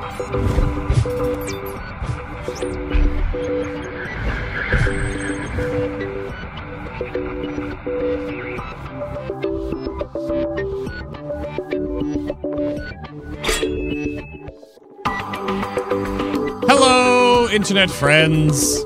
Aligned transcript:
Hello, 0.00 0.16
internet 17.50 17.90
friends, 17.90 18.78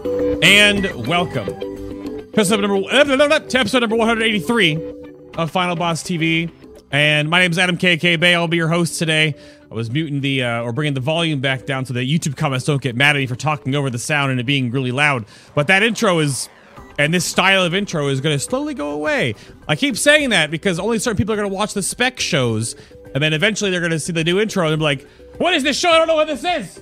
and 0.42 1.06
welcome 1.06 1.48
eh, 1.48 1.52
to 1.52 2.40
episode 2.40 2.60
number, 2.60 3.38
to 3.38 3.58
episode 3.58 3.80
number 3.80 3.94
183 3.94 4.94
of 5.38 5.48
Final 5.52 5.76
Boss 5.76 6.02
TV. 6.02 6.50
And 6.90 7.28
my 7.28 7.40
name 7.40 7.52
is 7.52 7.58
Adam 7.58 7.76
KK 7.76 8.18
Bay. 8.18 8.34
I'll 8.34 8.48
be 8.48 8.56
your 8.56 8.68
host 8.68 8.98
today. 8.98 9.34
I 9.74 9.76
was 9.76 9.90
muting 9.90 10.20
the 10.20 10.44
uh, 10.44 10.62
or 10.62 10.72
bringing 10.72 10.94
the 10.94 11.00
volume 11.00 11.40
back 11.40 11.66
down 11.66 11.84
so 11.84 11.94
that 11.94 12.02
YouTube 12.02 12.36
comments 12.36 12.64
don't 12.64 12.80
get 12.80 12.94
mad 12.94 13.16
at 13.16 13.18
me 13.18 13.26
for 13.26 13.34
talking 13.34 13.74
over 13.74 13.90
the 13.90 13.98
sound 13.98 14.30
and 14.30 14.38
it 14.38 14.46
being 14.46 14.70
really 14.70 14.92
loud. 14.92 15.26
But 15.56 15.66
that 15.66 15.82
intro 15.82 16.20
is, 16.20 16.48
and 16.96 17.12
this 17.12 17.24
style 17.24 17.64
of 17.64 17.74
intro 17.74 18.06
is 18.06 18.20
going 18.20 18.36
to 18.36 18.38
slowly 18.38 18.74
go 18.74 18.90
away. 18.90 19.34
I 19.66 19.74
keep 19.74 19.96
saying 19.96 20.30
that 20.30 20.52
because 20.52 20.78
only 20.78 21.00
certain 21.00 21.16
people 21.16 21.32
are 21.32 21.36
going 21.36 21.50
to 21.50 21.54
watch 21.54 21.74
the 21.74 21.82
spec 21.82 22.20
shows, 22.20 22.76
and 23.14 23.20
then 23.20 23.32
eventually 23.32 23.72
they're 23.72 23.80
going 23.80 23.90
to 23.90 23.98
see 23.98 24.12
the 24.12 24.22
new 24.22 24.38
intro 24.38 24.68
and 24.68 24.78
be 24.78 24.84
like, 24.84 25.08
"What 25.38 25.54
is 25.54 25.64
this 25.64 25.76
show? 25.76 25.90
I 25.90 25.98
don't 25.98 26.06
know 26.06 26.14
what 26.14 26.28
this 26.28 26.44
is. 26.44 26.80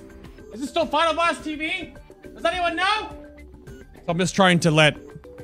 Is 0.53 0.61
this 0.61 0.69
still 0.69 0.85
Final 0.85 1.15
Boss 1.15 1.39
TV? 1.39 1.97
Does 2.35 2.45
anyone 2.45 2.75
know?" 2.75 3.09
So 3.65 4.03
I'm 4.09 4.19
just 4.19 4.35
trying 4.35 4.59
to 4.59 4.69
let 4.69 4.97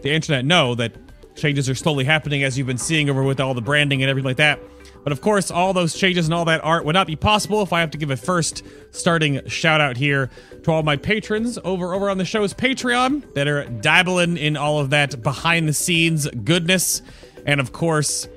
the 0.04 0.12
internet 0.12 0.46
know 0.46 0.76
that 0.76 0.94
changes 1.36 1.68
are 1.68 1.74
slowly 1.74 2.04
happening 2.04 2.44
as 2.44 2.60
you've 2.60 2.68
been 2.68 2.78
seeing 2.78 3.10
over 3.10 3.24
with 3.24 3.40
all 3.40 3.56
the 3.56 3.62
branding 3.62 4.04
and 4.04 4.10
everything 4.12 4.28
like 4.28 4.38
that. 4.38 4.60
But 5.04 5.12
of 5.12 5.22
course, 5.22 5.50
all 5.50 5.74
those 5.74 5.94
changes 5.94 6.26
and 6.26 6.34
all 6.34 6.46
that 6.46 6.64
art 6.64 6.86
would 6.86 6.94
not 6.94 7.08
be 7.08 7.16
possible 7.16 7.62
if 7.62 7.74
I 7.74 7.80
have 7.80 7.92
to 7.92 7.98
give 7.98 8.12
a 8.12 8.18
first 8.18 8.64
starting 8.92 9.48
shout 9.48 9.82
out 9.82 9.98
here 9.98 10.30
to 10.64 10.72
all 10.72 10.84
my 10.84 10.98
patrons 10.98 11.58
over 11.64 11.94
over 11.94 12.10
on 12.10 12.18
the 12.18 12.26
show's 12.26 12.54
Patreon 12.54 13.34
that 13.34 13.48
are 13.48 13.66
dabbling 13.66 14.38
in 14.38 14.58
all 14.58 14.80
of 14.80 14.90
that 14.90 15.24
behind 15.24 15.68
the 15.68 15.74
scenes 15.74 16.28
goodness. 16.44 17.02
And 17.46 17.60
of 17.60 17.72
course, 17.72 18.28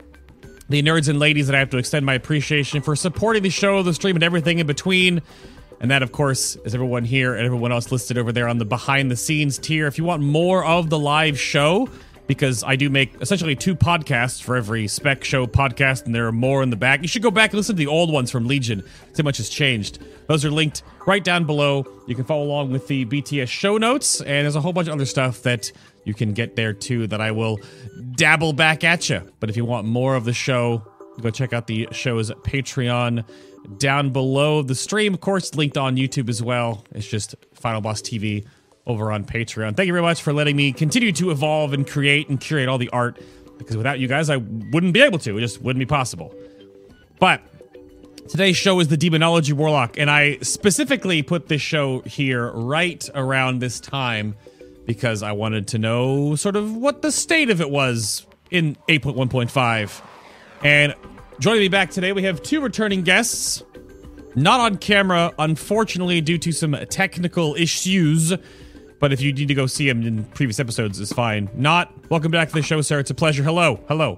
the 0.69 0.83
nerds 0.83 1.09
and 1.09 1.19
ladies 1.19 1.47
that 1.48 1.56
I 1.56 1.59
have 1.59 1.70
to 1.70 1.78
extend 1.78 2.06
my 2.06 2.14
appreciation 2.14 2.81
for 2.81 2.97
supporting 2.97 3.42
the 3.42 3.51
show, 3.51 3.83
the 3.83 3.92
stream, 3.92 4.17
and 4.17 4.23
everything 4.23 4.58
in 4.58 4.67
between. 4.67 5.20
And 5.81 5.91
that, 5.91 6.03
of 6.03 6.12
course, 6.12 6.56
is 6.64 6.75
everyone 6.75 7.05
here 7.05 7.34
and 7.34 7.45
everyone 7.45 7.73
else 7.73 7.91
listed 7.91 8.17
over 8.17 8.31
there 8.31 8.47
on 8.47 8.58
the 8.58 8.64
behind 8.64 9.11
the 9.11 9.17
scenes 9.17 9.58
tier. 9.58 9.89
If 9.89 9.98
you 9.98 10.05
want 10.05 10.23
more 10.23 10.64
of 10.64 10.91
the 10.91 10.98
live 10.98 11.39
show, 11.39 11.89
because 12.27 12.62
I 12.65 12.77
do 12.77 12.89
make 12.89 13.20
essentially 13.20 13.56
two 13.56 13.75
podcasts 13.75 14.42
for 14.42 14.56
every 14.56 14.89
spec 14.89 15.25
show 15.25 15.47
podcast, 15.47 16.06
and 16.06 16.15
there 16.15 16.27
are 16.27 16.33
more 16.33 16.62
in 16.62 16.70
the 16.70 16.77
back. 16.77 17.03
You 17.03 17.09
should 17.09 17.23
go 17.23 17.31
back 17.31 17.51
and 17.51 17.56
listen 17.56 17.75
to 17.75 17.79
the 17.79 17.89
old 17.89 18.12
ones 18.12 18.31
from 18.31 18.47
Legion. 18.47 18.83
So 19.12 19.23
much 19.23 19.39
has 19.39 19.48
changed. 19.48 19.98
Those 20.29 20.45
are 20.45 20.51
linked 20.51 20.83
right 21.06 21.23
down 21.23 21.45
below. 21.45 21.84
You 22.06 22.14
can 22.14 22.25
follow 22.25 22.45
along 22.45 22.70
with 22.70 22.87
the 22.87 23.05
BTS 23.05 23.48
show 23.48 23.77
notes, 23.77 24.20
and 24.20 24.45
there's 24.45 24.56
a 24.56 24.61
whole 24.61 24.73
bunch 24.73 24.89
of 24.89 24.95
other 24.95 25.06
stuff 25.06 25.42
that 25.42 25.73
you 26.05 26.14
can 26.14 26.33
get 26.33 26.56
there 26.56 26.73
too 26.73 27.06
that 27.09 27.20
I 27.20 27.31
will 27.31 27.59
dabble 28.17 28.53
back 28.53 28.84
at 28.84 29.09
you. 29.09 29.23
But 29.41 29.51
if 29.51 29.57
you 29.57 29.64
want 29.64 29.86
more 29.86 30.14
of 30.14 30.25
the 30.25 30.33
show, 30.33 30.83
go 31.20 31.31
check 31.31 31.53
out 31.53 31.67
the 31.67 31.89
show's 31.92 32.31
Patreon 32.31 33.25
down 33.79 34.11
below 34.11 34.62
the 34.62 34.75
stream. 34.75 35.14
Of 35.14 35.20
course, 35.20 35.55
linked 35.55 35.77
on 35.77 35.97
YouTube 35.97 36.29
as 36.29 36.42
well. 36.42 36.84
It's 36.92 37.07
just 37.07 37.34
Final 37.55 37.81
Boss 37.81 38.03
TV 38.03 38.45
over 38.86 39.12
on 39.12 39.25
Patreon. 39.25 39.77
Thank 39.77 39.86
you 39.86 39.92
very 39.92 40.02
much 40.02 40.22
for 40.22 40.33
letting 40.33 40.56
me 40.56 40.72
continue 40.72 41.12
to 41.12 41.30
evolve 41.30 41.72
and 41.72 41.86
create 41.86 42.28
and 42.28 42.41
curate 42.41 42.69
all 42.69 42.78
the 42.78 42.91
art 42.91 43.19
because 43.58 43.77
without 43.77 43.98
you 43.98 44.08
guys, 44.08 44.28
I 44.30 44.36
wouldn't 44.36 44.92
be 44.92 45.00
able 45.02 45.19
to. 45.20 45.39
It 45.39 45.41
just 45.41 45.62
wouldn't 45.62 45.80
be 45.80 45.86
possible. 45.86 46.34
But 47.19 47.42
today's 48.28 48.56
show 48.56 48.80
is 48.80 48.89
the 48.89 48.97
Demonology 48.97 49.52
Warlock, 49.52 49.98
and 49.98 50.11
I 50.11 50.39
specifically 50.39 51.22
put 51.22 51.48
this 51.48 51.62
show 51.62 52.00
here 52.00 52.50
right 52.50 53.08
around 53.14 53.61
this 53.61 53.80
time 53.80 54.36
because 54.84 55.22
I 55.22 55.33
wanted 55.33 55.69
to 55.69 55.78
know 55.78 56.34
sort 56.34 56.57
of 56.57 56.74
what 56.74 57.02
the 57.02 57.12
state 57.12 57.51
of 57.51 57.61
it 57.61 57.70
was 57.70 58.27
in 58.51 58.77
8.1.5. 58.89 60.02
And 60.64 60.95
joining 61.39 61.61
me 61.61 61.68
back 61.68 61.90
today, 61.90 62.12
we 62.12 62.24
have 62.24 62.42
two 62.42 62.61
returning 62.61 63.02
guests. 63.02 63.62
Not 64.34 64.61
on 64.61 64.78
camera, 64.78 65.30
unfortunately, 65.39 66.23
due 66.23 66.39
to 66.39 66.52
some 66.52 66.74
technical 66.89 67.55
issues. 67.55 68.33
But 69.02 69.13
if 69.13 69.20
you 69.20 69.33
need 69.33 69.48
to 69.48 69.55
go 69.55 69.67
see 69.67 69.89
him 69.89 70.07
in 70.07 70.23
previous 70.27 70.61
episodes, 70.61 71.01
it's 71.01 71.13
fine. 71.13 71.51
Not 71.57 71.92
welcome 72.08 72.30
back 72.30 72.46
to 72.51 72.55
the 72.55 72.63
show, 72.63 72.80
sir. 72.83 73.01
It's 73.01 73.11
a 73.11 73.14
pleasure. 73.14 73.42
Hello, 73.42 73.80
hello. 73.89 74.17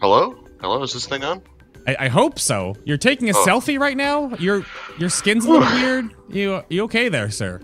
Hello? 0.00 0.34
Hello? 0.62 0.82
Is 0.82 0.94
this 0.94 1.04
thing 1.06 1.22
on? 1.22 1.42
I, 1.86 1.96
I 2.00 2.08
hope 2.08 2.38
so. 2.38 2.74
You're 2.86 2.96
taking 2.96 3.28
a 3.28 3.36
Oh. 3.36 3.44
selfie 3.46 3.78
right 3.78 3.94
now. 3.94 4.30
Your 4.36 4.64
your 4.98 5.10
skin's 5.10 5.44
a 5.44 5.50
little 5.50 5.68
weird. 5.82 6.06
You 6.30 6.62
you 6.70 6.84
okay 6.84 7.10
there, 7.10 7.28
sir? 7.28 7.60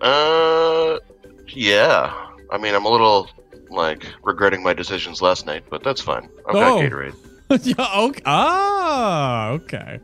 Uh, 0.00 0.98
yeah. 1.50 2.12
I 2.50 2.58
mean, 2.58 2.74
I'm 2.74 2.86
a 2.86 2.90
little, 2.90 3.30
like, 3.70 4.04
regretting 4.24 4.64
my 4.64 4.72
decisions 4.74 5.22
last 5.22 5.46
night, 5.46 5.62
but 5.70 5.84
that's 5.84 6.00
fine. 6.00 6.24
I've 6.48 6.56
Oh. 6.56 6.82
got 6.82 6.90
Gatorade. 6.90 7.14
yeah. 7.78 8.00
Okay. 8.00 8.22
Ah. 8.26 9.50
Okay. 9.50 10.00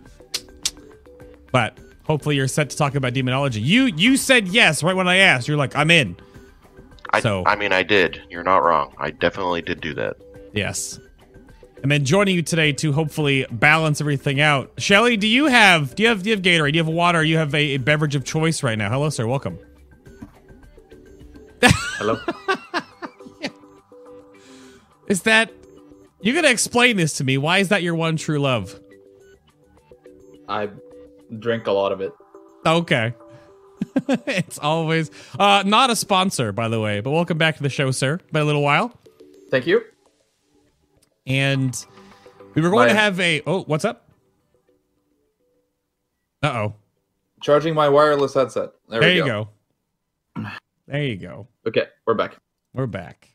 But 1.50 1.76
hopefully 2.10 2.34
you're 2.34 2.48
set 2.48 2.68
to 2.70 2.76
talk 2.76 2.96
about 2.96 3.12
demonology. 3.14 3.60
You 3.60 3.84
you 3.84 4.16
said 4.16 4.48
yes 4.48 4.82
right 4.82 4.96
when 4.96 5.06
I 5.06 5.18
asked. 5.18 5.46
You're 5.46 5.56
like 5.56 5.76
I'm 5.76 5.90
in. 5.92 6.16
I, 7.10 7.20
So- 7.20 7.44
I 7.46 7.54
mean, 7.56 7.72
I 7.72 7.84
did. 7.84 8.20
You're 8.28 8.42
not 8.42 8.58
wrong. 8.64 8.92
I 8.98 9.10
definitely 9.12 9.62
did 9.62 9.80
do 9.80 9.94
that. 9.94 10.16
Yes. 10.52 10.98
And 11.82 11.90
then 11.90 12.04
joining 12.04 12.34
you 12.34 12.42
today 12.42 12.72
to 12.72 12.92
hopefully 12.92 13.46
balance 13.50 14.00
everything 14.00 14.40
out. 14.40 14.72
Shelly, 14.78 15.16
do 15.16 15.26
you 15.28 15.46
have 15.46 15.94
do 15.94 16.02
you 16.02 16.08
have 16.08 16.22
do 16.24 16.30
you 16.30 16.36
have 16.36 16.44
Gatorade? 16.44 16.72
Do 16.72 16.78
you 16.78 16.84
have 16.84 16.92
water? 16.92 17.22
You 17.24 17.38
have 17.38 17.54
a, 17.54 17.74
a 17.74 17.76
beverage 17.78 18.16
of 18.16 18.24
choice 18.24 18.62
right 18.64 18.76
now. 18.76 18.90
Hello, 18.90 19.08
sir. 19.08 19.26
Welcome. 19.26 19.58
Hello. 21.62 22.18
Is 25.06 25.22
that 25.22 25.52
you 26.20 26.34
gotta 26.34 26.50
explain 26.50 26.96
this 26.96 27.14
to 27.14 27.24
me? 27.24 27.38
Why 27.38 27.58
is 27.58 27.68
that 27.68 27.82
your 27.82 27.94
one 27.94 28.16
true 28.16 28.38
love? 28.38 28.78
I 30.48 30.68
drink 31.38 31.66
a 31.66 31.72
lot 31.72 31.92
of 31.92 32.00
it. 32.00 32.12
Okay. 32.66 33.14
it's 34.26 34.58
always 34.58 35.10
uh 35.38 35.62
not 35.66 35.88
a 35.90 35.96
sponsor, 35.96 36.52
by 36.52 36.68
the 36.68 36.80
way, 36.80 37.00
but 37.00 37.10
welcome 37.10 37.38
back 37.38 37.56
to 37.56 37.62
the 37.62 37.70
show, 37.70 37.90
sir. 37.90 38.18
Been 38.32 38.42
a 38.42 38.44
little 38.44 38.62
while. 38.62 38.92
Thank 39.50 39.66
you. 39.66 39.82
And 41.26 41.74
we 42.54 42.62
were 42.62 42.70
going 42.70 42.88
to 42.88 42.94
have 42.94 43.18
a 43.20 43.42
oh, 43.46 43.62
what's 43.62 43.84
up? 43.84 44.08
Uh 46.42 46.48
oh. 46.48 46.74
Charging 47.42 47.74
my 47.74 47.88
wireless 47.88 48.34
headset. 48.34 48.70
There, 48.88 49.00
There 49.00 49.10
we 49.10 49.16
you 49.16 49.24
go. 49.24 49.48
go. 50.36 50.50
There 50.86 51.02
you 51.04 51.16
go. 51.16 51.46
Okay, 51.66 51.84
we're 52.06 52.14
back. 52.14 52.36
We're 52.74 52.86
back. 52.86 53.28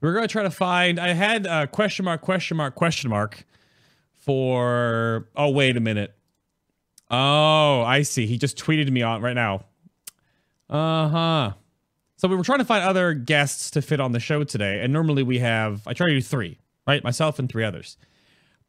We're 0.00 0.14
gonna 0.14 0.28
try 0.28 0.42
to 0.44 0.50
find. 0.50 0.98
I 1.00 1.12
had 1.12 1.46
a 1.46 1.66
question 1.66 2.04
mark, 2.04 2.20
question 2.20 2.56
mark, 2.56 2.74
question 2.74 3.10
mark 3.10 3.44
for. 4.14 5.28
Oh 5.34 5.50
wait 5.50 5.76
a 5.76 5.80
minute. 5.80 6.14
Oh, 7.10 7.82
I 7.82 8.02
see. 8.02 8.26
He 8.26 8.36
just 8.36 8.58
tweeted 8.58 8.90
me 8.90 9.02
on 9.02 9.22
right 9.22 9.34
now. 9.34 9.64
Uh 10.68 11.08
huh. 11.08 11.52
So 12.16 12.28
we 12.28 12.36
were 12.36 12.42
trying 12.42 12.58
to 12.58 12.64
find 12.64 12.84
other 12.84 13.14
guests 13.14 13.70
to 13.72 13.82
fit 13.82 14.00
on 14.00 14.12
the 14.12 14.20
show 14.20 14.44
today, 14.44 14.80
and 14.80 14.92
normally 14.92 15.22
we 15.22 15.38
have. 15.38 15.86
I 15.86 15.92
try 15.92 16.08
to 16.08 16.14
do 16.14 16.20
three, 16.20 16.58
right? 16.86 17.02
Myself 17.02 17.38
and 17.38 17.48
three 17.48 17.64
others. 17.64 17.96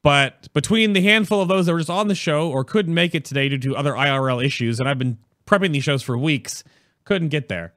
But 0.01 0.51
between 0.53 0.94
the 0.94 1.01
handful 1.01 1.41
of 1.41 1.50
those 1.50 1.66
that 1.66 1.73
were 1.73 1.79
just 1.79 1.89
on 1.89 2.07
the 2.07 2.16
show 2.16 2.50
or 2.50 2.63
couldn't 2.63 2.94
make 2.94 3.13
it 3.13 3.25
today 3.25 3.50
due 3.50 3.57
to 3.57 3.75
other 3.75 3.94
IRL 3.94 4.44
issues, 4.44 4.79
and 4.79 4.88
I've 4.88 5.00
been 5.00 5.17
prepping 5.45 5.73
these 5.73 5.83
shows 5.83 6.01
for 6.01 6.17
weeks, 6.17 6.63
couldn't 7.03 7.29
get 7.29 7.50
there. 7.50 7.73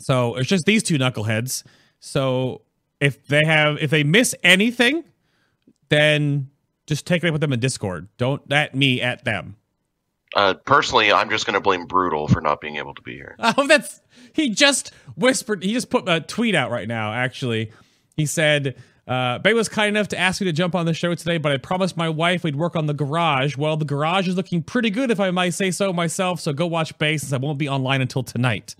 So 0.00 0.34
it's 0.36 0.48
just 0.48 0.64
these 0.66 0.82
two 0.82 0.98
knuckleheads. 0.98 1.62
So 2.00 2.62
if 3.00 3.26
they 3.26 3.44
have 3.44 3.78
if 3.80 3.90
they 3.90 4.02
miss 4.02 4.34
anything, 4.42 5.04
then 5.88 6.50
just 6.86 7.06
take 7.06 7.22
it 7.22 7.28
up 7.28 7.32
with 7.32 7.40
them 7.40 7.52
in 7.52 7.60
Discord. 7.60 8.08
Don't 8.16 8.50
at 8.52 8.74
me 8.74 9.00
at 9.00 9.24
them. 9.24 9.56
Uh, 10.34 10.54
personally, 10.54 11.12
I'm 11.12 11.30
just 11.30 11.46
going 11.46 11.54
to 11.54 11.60
blame 11.60 11.86
Brutal 11.86 12.28
for 12.28 12.40
not 12.40 12.60
being 12.60 12.76
able 12.76 12.94
to 12.94 13.02
be 13.02 13.14
here. 13.14 13.36
Oh, 13.56 13.66
that's 13.66 14.00
he 14.32 14.50
just 14.50 14.92
whispered. 15.16 15.62
He 15.62 15.72
just 15.72 15.88
put 15.88 16.08
a 16.08 16.20
tweet 16.20 16.54
out 16.54 16.70
right 16.70 16.88
now. 16.88 17.12
Actually, 17.12 17.72
he 18.16 18.26
said. 18.26 18.76
Uh, 19.08 19.38
Bay 19.38 19.52
was 19.52 19.68
kind 19.68 19.86
enough 19.96 20.08
to 20.08 20.18
ask 20.18 20.40
me 20.40 20.46
to 20.46 20.52
jump 20.52 20.74
on 20.74 20.84
the 20.84 20.92
show 20.92 21.14
today, 21.14 21.38
but 21.38 21.52
I 21.52 21.58
promised 21.58 21.96
my 21.96 22.08
wife 22.08 22.42
we'd 22.42 22.56
work 22.56 22.74
on 22.74 22.86
the 22.86 22.92
garage. 22.92 23.56
Well, 23.56 23.76
the 23.76 23.84
garage 23.84 24.26
is 24.26 24.34
looking 24.34 24.64
pretty 24.64 24.90
good, 24.90 25.12
if 25.12 25.20
I 25.20 25.30
might 25.30 25.50
say 25.50 25.70
so 25.70 25.92
myself. 25.92 26.40
So 26.40 26.52
go 26.52 26.66
watch 26.66 26.98
Bay 26.98 27.16
since 27.16 27.32
I 27.32 27.36
won't 27.36 27.56
be 27.56 27.68
online 27.68 28.00
until 28.02 28.24
tonight. 28.24 28.74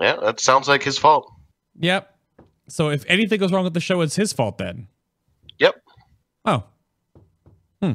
Yeah, 0.00 0.14
that 0.22 0.38
sounds 0.38 0.68
like 0.68 0.84
his 0.84 0.96
fault. 0.96 1.32
Yep. 1.80 2.14
So 2.68 2.90
if 2.90 3.04
anything 3.08 3.40
goes 3.40 3.50
wrong 3.50 3.64
with 3.64 3.74
the 3.74 3.80
show, 3.80 4.00
it's 4.02 4.14
his 4.14 4.32
fault 4.32 4.58
then. 4.58 4.86
Yep. 5.58 5.82
Oh, 6.44 6.62
Hmm. 7.82 7.94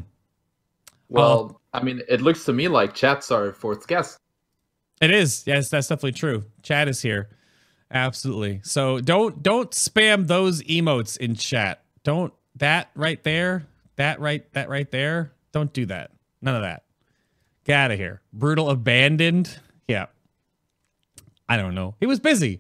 Well, 1.07 1.60
I 1.73 1.81
mean, 1.83 2.01
it 2.09 2.21
looks 2.21 2.45
to 2.45 2.53
me 2.53 2.67
like 2.67 2.93
chat's 2.93 3.31
our 3.31 3.53
fourth 3.53 3.87
guest. 3.87 4.17
It 5.01 5.11
is. 5.11 5.43
Yes, 5.47 5.69
that's 5.69 5.87
definitely 5.87 6.11
true. 6.13 6.43
Chad 6.61 6.87
is 6.87 7.01
here. 7.01 7.29
Absolutely. 7.89 8.61
So 8.63 8.99
don't 8.99 9.41
don't 9.41 9.71
spam 9.71 10.27
those 10.27 10.61
emotes 10.63 11.17
in 11.17 11.35
chat. 11.35 11.83
Don't 12.03 12.33
that 12.55 12.89
right 12.95 13.21
there, 13.23 13.65
that 13.95 14.19
right 14.19 14.51
that 14.53 14.69
right 14.69 14.89
there. 14.91 15.33
Don't 15.51 15.73
do 15.73 15.85
that. 15.87 16.11
None 16.41 16.55
of 16.55 16.61
that. 16.61 16.83
Get 17.65 17.77
out 17.77 17.91
of 17.91 17.99
here. 17.99 18.21
Brutal 18.31 18.69
abandoned. 18.69 19.59
Yeah. 19.87 20.07
I 21.49 21.57
don't 21.57 21.75
know. 21.75 21.95
He 21.99 22.05
was 22.05 22.19
busy. 22.19 22.59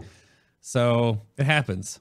So 0.59 1.21
it 1.37 1.45
happens. 1.45 1.99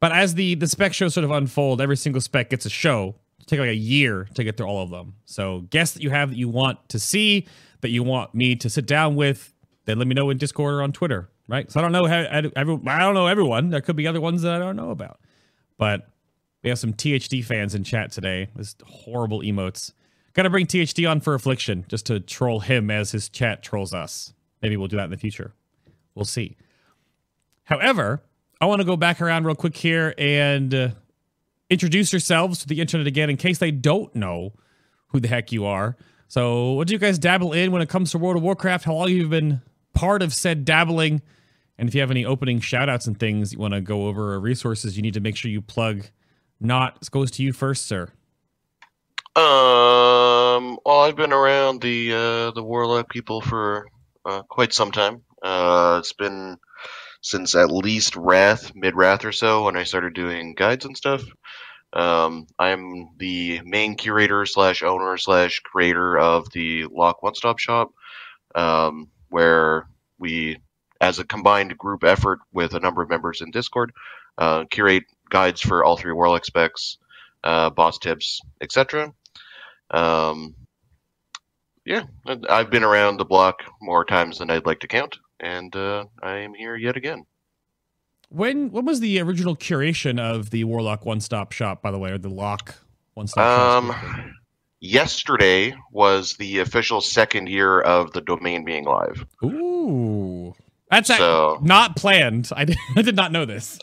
But 0.00 0.12
as 0.12 0.34
the 0.34 0.54
the 0.54 0.66
spec 0.66 0.94
shows 0.94 1.14
sort 1.14 1.24
of 1.24 1.30
unfold, 1.30 1.80
every 1.80 1.96
single 1.96 2.20
spec 2.20 2.50
gets 2.50 2.64
a 2.64 2.70
show. 2.70 3.16
Take 3.48 3.58
like 3.58 3.70
a 3.70 3.74
year 3.74 4.28
to 4.34 4.44
get 4.44 4.56
through 4.56 4.66
all 4.66 4.82
of 4.82 4.90
them. 4.90 5.14
So 5.24 5.62
guests 5.70 5.94
that 5.94 6.02
you 6.02 6.10
have 6.10 6.30
that 6.30 6.36
you 6.36 6.48
want 6.48 6.88
to 6.90 6.98
see, 6.98 7.48
that 7.80 7.88
you 7.88 8.02
want 8.02 8.34
me 8.34 8.54
to 8.56 8.68
sit 8.68 8.86
down 8.86 9.16
with, 9.16 9.52
then 9.86 9.98
let 9.98 10.06
me 10.06 10.14
know 10.14 10.28
in 10.28 10.36
Discord 10.36 10.74
or 10.74 10.82
on 10.82 10.92
Twitter, 10.92 11.30
right? 11.48 11.70
So 11.72 11.80
I 11.80 11.82
don't 11.82 11.92
know 11.92 12.06
how 12.06 12.26
I 12.30 12.42
don't 12.42 13.14
know 13.14 13.26
everyone. 13.26 13.70
There 13.70 13.80
could 13.80 13.96
be 13.96 14.06
other 14.06 14.20
ones 14.20 14.42
that 14.42 14.54
I 14.54 14.58
don't 14.58 14.76
know 14.76 14.90
about. 14.90 15.18
But 15.78 16.06
we 16.62 16.68
have 16.68 16.78
some 16.78 16.92
THD 16.92 17.44
fans 17.44 17.74
in 17.74 17.84
chat 17.84 18.12
today. 18.12 18.48
This 18.54 18.76
horrible 18.84 19.40
emotes. 19.40 19.92
Got 20.34 20.42
to 20.42 20.50
bring 20.50 20.66
THD 20.66 21.10
on 21.10 21.20
for 21.20 21.34
Affliction 21.34 21.86
just 21.88 22.06
to 22.06 22.20
troll 22.20 22.60
him 22.60 22.90
as 22.90 23.12
his 23.12 23.28
chat 23.28 23.62
trolls 23.62 23.94
us. 23.94 24.34
Maybe 24.60 24.76
we'll 24.76 24.88
do 24.88 24.96
that 24.96 25.04
in 25.04 25.10
the 25.10 25.16
future. 25.16 25.54
We'll 26.14 26.26
see. 26.26 26.56
However, 27.64 28.22
I 28.60 28.66
want 28.66 28.80
to 28.80 28.84
go 28.84 28.96
back 28.96 29.20
around 29.20 29.46
real 29.46 29.54
quick 29.54 29.76
here 29.76 30.14
and 30.18 30.74
uh, 30.74 30.88
introduce 31.70 32.12
yourselves 32.12 32.60
to 32.60 32.66
the 32.66 32.80
internet 32.80 33.06
again 33.06 33.30
in 33.30 33.36
case 33.36 33.58
they 33.58 33.70
don't 33.70 34.14
know 34.14 34.52
who 35.08 35.20
the 35.20 35.28
heck 35.28 35.52
you 35.52 35.64
are. 35.64 35.96
So, 36.28 36.72
what 36.72 36.88
do 36.88 36.92
you 36.92 36.98
guys 36.98 37.18
dabble 37.18 37.52
in 37.52 37.72
when 37.72 37.80
it 37.80 37.88
comes 37.88 38.10
to 38.10 38.18
World 38.18 38.36
of 38.36 38.42
Warcraft? 38.42 38.84
How 38.84 38.94
long 38.94 39.08
have 39.08 39.16
you 39.16 39.28
been 39.28 39.62
part 39.94 40.22
of 40.22 40.34
said 40.34 40.64
dabbling? 40.64 41.22
And 41.78 41.88
if 41.88 41.94
you 41.94 42.00
have 42.00 42.10
any 42.10 42.24
opening 42.24 42.60
shout 42.60 42.88
outs 42.88 43.06
and 43.06 43.18
things 43.18 43.52
you 43.52 43.58
want 43.58 43.72
to 43.72 43.80
go 43.80 44.06
over 44.08 44.34
or 44.34 44.40
resources 44.40 44.96
you 44.96 45.02
need 45.02 45.14
to 45.14 45.20
make 45.20 45.36
sure 45.36 45.50
you 45.50 45.62
plug, 45.62 46.04
not 46.60 47.00
this 47.00 47.08
goes 47.08 47.30
to 47.32 47.42
you 47.42 47.52
first, 47.52 47.86
sir. 47.86 48.10
Um, 49.36 50.78
well, 50.84 51.00
I've 51.02 51.16
been 51.16 51.32
around 51.32 51.80
the 51.80 52.12
uh, 52.12 52.50
the 52.50 52.62
Warlock 52.62 53.08
people 53.08 53.40
for 53.40 53.86
uh, 54.24 54.42
quite 54.42 54.72
some 54.72 54.90
time. 54.90 55.22
Uh, 55.42 55.98
it's 56.00 56.12
been 56.12 56.58
since 57.28 57.54
at 57.54 57.70
least 57.70 58.16
Wrath, 58.16 58.74
mid 58.74 58.96
Wrath 58.96 59.22
or 59.22 59.32
so, 59.32 59.64
when 59.64 59.76
I 59.76 59.82
started 59.82 60.14
doing 60.14 60.54
guides 60.54 60.86
and 60.86 60.96
stuff. 60.96 61.22
Um, 61.92 62.46
I'm 62.58 63.10
the 63.18 63.60
main 63.66 63.96
curator 63.96 64.46
slash 64.46 64.82
owner 64.82 65.14
slash 65.18 65.60
creator 65.60 66.18
of 66.18 66.50
the 66.52 66.86
Lock 66.86 67.22
One 67.22 67.34
Stop 67.34 67.58
Shop, 67.58 67.92
um, 68.54 69.10
where 69.28 69.88
we, 70.18 70.56
as 71.02 71.18
a 71.18 71.24
combined 71.24 71.76
group 71.76 72.02
effort 72.02 72.38
with 72.54 72.72
a 72.72 72.80
number 72.80 73.02
of 73.02 73.10
members 73.10 73.42
in 73.42 73.50
Discord, 73.50 73.92
uh, 74.38 74.64
curate 74.70 75.04
guides 75.28 75.60
for 75.60 75.84
all 75.84 75.98
three 75.98 76.12
Warlock 76.12 76.46
specs, 76.46 76.96
uh, 77.44 77.68
boss 77.68 77.98
tips, 77.98 78.40
etc. 78.62 79.12
Um, 79.90 80.54
yeah, 81.84 82.04
I've 82.48 82.70
been 82.70 82.84
around 82.84 83.18
the 83.18 83.26
block 83.26 83.64
more 83.82 84.06
times 84.06 84.38
than 84.38 84.50
I'd 84.50 84.64
like 84.64 84.80
to 84.80 84.88
count, 84.88 85.18
and 85.40 85.74
uh, 85.76 86.04
I 86.22 86.38
am 86.38 86.54
here 86.54 86.76
yet 86.76 86.96
again. 86.96 87.24
When 88.30 88.70
when 88.70 88.84
was 88.84 89.00
the 89.00 89.20
original 89.20 89.56
curation 89.56 90.20
of 90.20 90.50
the 90.50 90.64
Warlock 90.64 91.06
One 91.06 91.20
Stop 91.20 91.52
Shop, 91.52 91.80
by 91.82 91.90
the 91.90 91.98
way, 91.98 92.10
or 92.10 92.18
the 92.18 92.28
Lock 92.28 92.74
One 93.14 93.26
Stop 93.26 93.44
Shop? 93.58 93.82
Um, 93.84 93.90
specifically? 93.92 94.32
yesterday 94.80 95.74
was 95.92 96.34
the 96.34 96.58
official 96.60 97.00
second 97.00 97.48
year 97.48 97.80
of 97.80 98.12
the 98.12 98.20
domain 98.20 98.64
being 98.64 98.84
live. 98.84 99.24
Ooh, 99.42 100.54
that's 100.90 101.08
So- 101.08 101.58
not 101.62 101.96
planned. 101.96 102.50
I 102.54 102.64
did, 102.64 102.76
I 102.96 103.02
did 103.02 103.16
not 103.16 103.32
know 103.32 103.44
this. 103.44 103.78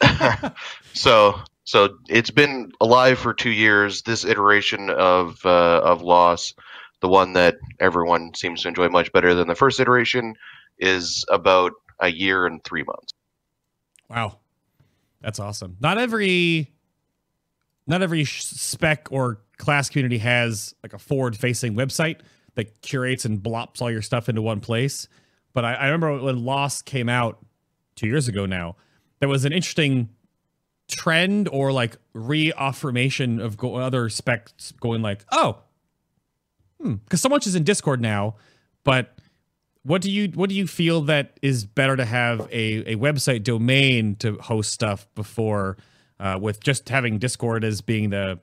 so 0.93 1.39
so 1.63 1.97
it's 2.07 2.29
been 2.29 2.71
alive 2.79 3.17
for 3.17 3.33
two 3.33 3.49
years. 3.49 4.03
This 4.03 4.23
iteration 4.23 4.91
of 4.91 5.43
uh, 5.43 5.81
of 5.83 6.03
Loss, 6.03 6.53
the 7.01 7.07
one 7.07 7.33
that 7.33 7.55
everyone 7.79 8.31
seems 8.35 8.61
to 8.61 8.67
enjoy 8.67 8.89
much 8.89 9.11
better 9.11 9.33
than 9.33 9.47
the 9.47 9.55
first 9.55 9.79
iteration, 9.79 10.35
is 10.77 11.25
about 11.29 11.73
a 11.99 12.11
year 12.11 12.45
and 12.45 12.63
three 12.63 12.83
months. 12.83 13.13
Wow, 14.09 14.39
that's 15.21 15.39
awesome. 15.39 15.77
Not 15.79 15.97
every, 15.97 16.71
not 17.87 18.01
every 18.01 18.25
spec 18.25 19.07
or 19.11 19.41
class 19.57 19.89
community 19.89 20.17
has 20.17 20.75
like 20.83 20.93
a 20.93 20.99
forward-facing 20.99 21.75
website 21.75 22.19
that 22.55 22.81
curates 22.81 23.25
and 23.25 23.41
blops 23.41 23.81
all 23.81 23.91
your 23.91 24.01
stuff 24.01 24.29
into 24.29 24.41
one 24.41 24.59
place. 24.59 25.07
But 25.53 25.65
I, 25.65 25.73
I 25.73 25.85
remember 25.85 26.21
when 26.21 26.43
Lost 26.43 26.85
came 26.85 27.09
out 27.09 27.39
two 27.95 28.07
years 28.07 28.27
ago. 28.27 28.45
Now 28.45 28.75
there 29.19 29.29
was 29.29 29.45
an 29.45 29.53
interesting 29.53 30.09
trend 30.87 31.47
or 31.47 31.71
like 31.71 31.97
reaffirmation 32.13 33.39
of 33.39 33.57
go- 33.57 33.75
other 33.75 34.09
specs 34.09 34.73
going 34.73 35.01
like, 35.01 35.25
oh, 35.31 35.59
hmm, 36.79 36.95
because 36.95 37.21
so 37.21 37.29
much 37.29 37.47
is 37.47 37.55
in 37.55 37.63
Discord 37.63 38.01
now, 38.01 38.35
but 38.83 39.14
what 39.85 40.01
do 40.01 40.09
you 40.09 40.29
what 40.29 40.49
do 40.49 40.55
you 40.55 40.65
feel 40.65 41.01
that 41.01 41.39
is 41.43 41.63
better 41.63 41.95
to 41.95 42.05
have 42.05 42.41
a, 42.51 42.93
a 42.93 42.95
website 42.95 43.43
domain 43.43 44.15
to 44.15 44.33
host 44.37 44.71
stuff 44.71 45.07
before 45.13 45.77
uh, 46.19 46.39
with 46.41 46.59
just 46.59 46.89
having 46.89 47.19
discord 47.19 47.63
as 47.63 47.81
being 47.81 48.09
the 48.09 48.39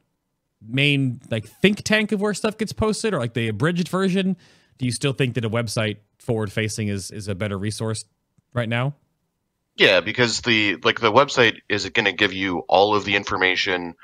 main 0.65 1.21
like 1.33 1.45
think 1.47 1.83
tank 1.83 2.13
of 2.13 2.21
where 2.21 2.33
stuff 2.33 2.57
gets 2.59 2.73
posted 2.73 3.13
or 3.13 3.19
like 3.19 3.35
the 3.35 3.49
abridged 3.49 3.89
version? 3.89 4.37
Do 4.79 4.87
you 4.87 4.93
still 4.93 5.13
think 5.13 5.35
that 5.35 5.45
a 5.45 5.51
website 5.51 5.97
forward 6.19 6.53
facing 6.53 6.87
is 6.87 7.11
is 7.11 7.27
a 7.27 7.35
better 7.35 7.59
resource 7.59 8.05
right 8.55 8.69
now? 8.69 8.95
Yeah, 9.77 10.01
because 10.01 10.43
the 10.43 10.77
like 10.85 11.01
the 11.01 11.13
website 11.13 11.59
is 11.69 11.89
going 11.89 12.05
to 12.05 12.13
give 12.13 12.33
you 12.33 12.61
all 12.69 12.95
of 12.95 13.05
the 13.05 13.17
information 13.17 13.95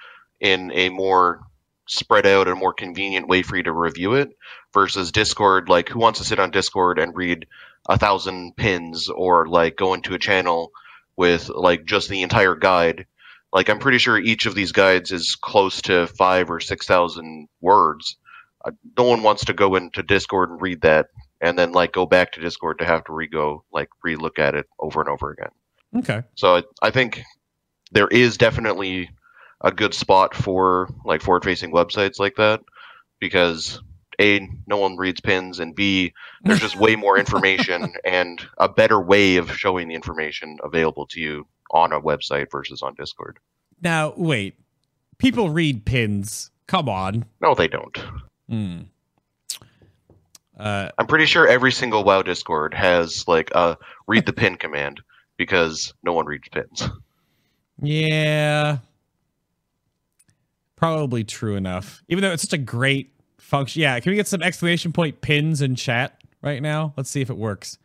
in 0.41 0.73
a 0.73 0.89
more 0.89 1.43
spread 1.89 2.27
out 2.27 2.49
and 2.49 2.59
more 2.59 2.73
convenient 2.73 3.29
way 3.29 3.43
for 3.43 3.57
you 3.57 3.63
to 3.65 3.73
review 3.73 4.15
it 4.15 4.31
versus 4.73 5.11
Discord. 5.11 5.69
Like 5.69 5.89
who 5.89 5.99
wants 5.99 6.21
to 6.21 6.25
sit 6.25 6.39
on 6.39 6.51
Discord 6.51 6.99
and 6.99 7.17
read 7.17 7.47
a 7.89 7.99
thousand 7.99 8.57
pins 8.57 9.09
or 9.09 9.47
like 9.47 9.77
go 9.77 9.95
into 9.95 10.15
a 10.15 10.19
channel 10.19 10.71
with 11.17 11.49
like 11.49 11.85
just 11.87 12.09
the 12.09 12.23
entire 12.23 12.55
guide? 12.55 13.07
Like 13.53 13.71
I'm 13.71 13.79
pretty 13.79 13.99
sure 13.99 14.19
each 14.19 14.47
of 14.47 14.55
these 14.55 14.73
guides 14.73 15.11
is 15.11 15.35
close 15.35 15.83
to 15.83 16.07
5 16.07 16.51
or 16.51 16.61
6000 16.61 17.49
words. 17.61 18.17
Uh, 18.65 18.73
no 18.97 19.05
one 19.05 19.23
wants 19.23 19.47
to 19.47 19.55
go 19.55 19.75
into 19.75 20.03
Discord 20.03 20.51
and 20.51 20.61
read 20.61 20.83
that 20.83 21.07
and 21.41 21.59
then 21.59 21.73
like 21.73 21.93
go 21.93 22.05
back 22.05 22.33
to 22.33 22.41
Discord 22.41 22.79
to 22.81 22.85
have 22.85 23.05
to 23.05 23.13
re-go 23.13 23.65
like 23.73 23.89
re-look 24.03 24.39
at 24.39 24.55
it 24.55 24.67
over 24.79 25.01
and 25.01 25.09
over 25.09 25.31
again. 25.31 25.51
Okay. 25.97 26.23
So 26.35 26.57
I, 26.57 26.63
I 26.83 26.91
think 26.91 27.23
there 27.93 28.09
is 28.09 28.37
definitely 28.37 29.09
a 29.61 29.73
good 29.73 29.95
spot 29.95 30.35
for 30.35 30.89
like 31.05 31.21
forward 31.23 31.45
facing 31.45 31.73
websites 31.73 32.19
like 32.19 32.37
that 32.37 32.61
because 33.21 33.81
A, 34.21 34.49
no 34.67 34.77
one 34.77 34.97
reads 34.97 35.21
pins, 35.21 35.59
and 35.59 35.75
B, 35.75 36.13
there's 36.43 36.61
just 36.61 36.77
way 36.77 36.95
more 36.97 37.19
information 37.19 37.95
and 38.05 38.47
a 38.59 38.69
better 38.69 39.01
way 39.01 39.37
of 39.37 39.51
showing 39.57 39.89
the 39.89 39.95
information 39.95 40.59
available 40.63 41.07
to 41.09 41.21
you 41.21 41.47
on 41.73 41.93
a 41.93 42.01
website 42.01 42.51
versus 42.51 42.83
on 42.83 42.95
Discord. 42.95 43.39
now 43.83 44.15
wait 44.17 44.55
people 45.19 45.51
read 45.51 45.85
pins 45.85 46.51
come 46.67 46.89
on 46.89 47.25
No, 47.41 47.55
they 47.55 47.69
don't. 47.69 47.99
hmm. 48.49 48.79
uh 50.59 50.89
I'm 50.99 51.07
pretty 51.07 51.27
sure 51.27 51.47
every 51.47 51.73
single 51.73 52.05
WoW 52.05 52.23
Discord 52.23 52.75
has 52.75 53.27
like 53.29 53.51
a 53.55 53.77
read 54.07 54.27
the 54.27 54.33
pin 54.33 54.57
command 54.65 55.01
because 55.37 55.93
no 56.03 56.13
one 56.13 56.27
reads 56.27 56.49
pins. 56.49 56.89
Yeah. 57.81 58.79
Probably 60.79 61.25
true 61.25 61.57
enough. 61.57 62.05
Even 62.09 62.23
though 62.23 62.31
it's 62.31 62.43
such 62.43 62.53
a 62.53 62.59
great 62.59 63.13
function. 63.37 63.83
Yeah, 63.83 63.99
can 63.99 64.11
we 64.11 64.17
get 64.17 64.29
some 64.29 64.43
exclamation 64.43 64.93
point 64.93 65.21
pins 65.21 65.61
in 65.61 65.75
chat 65.75 66.23
right 66.41 66.63
now? 66.63 66.95
Let's 66.97 67.11
see 67.11 67.21
if 67.21 67.31
it 67.31 67.37
works. 67.37 67.79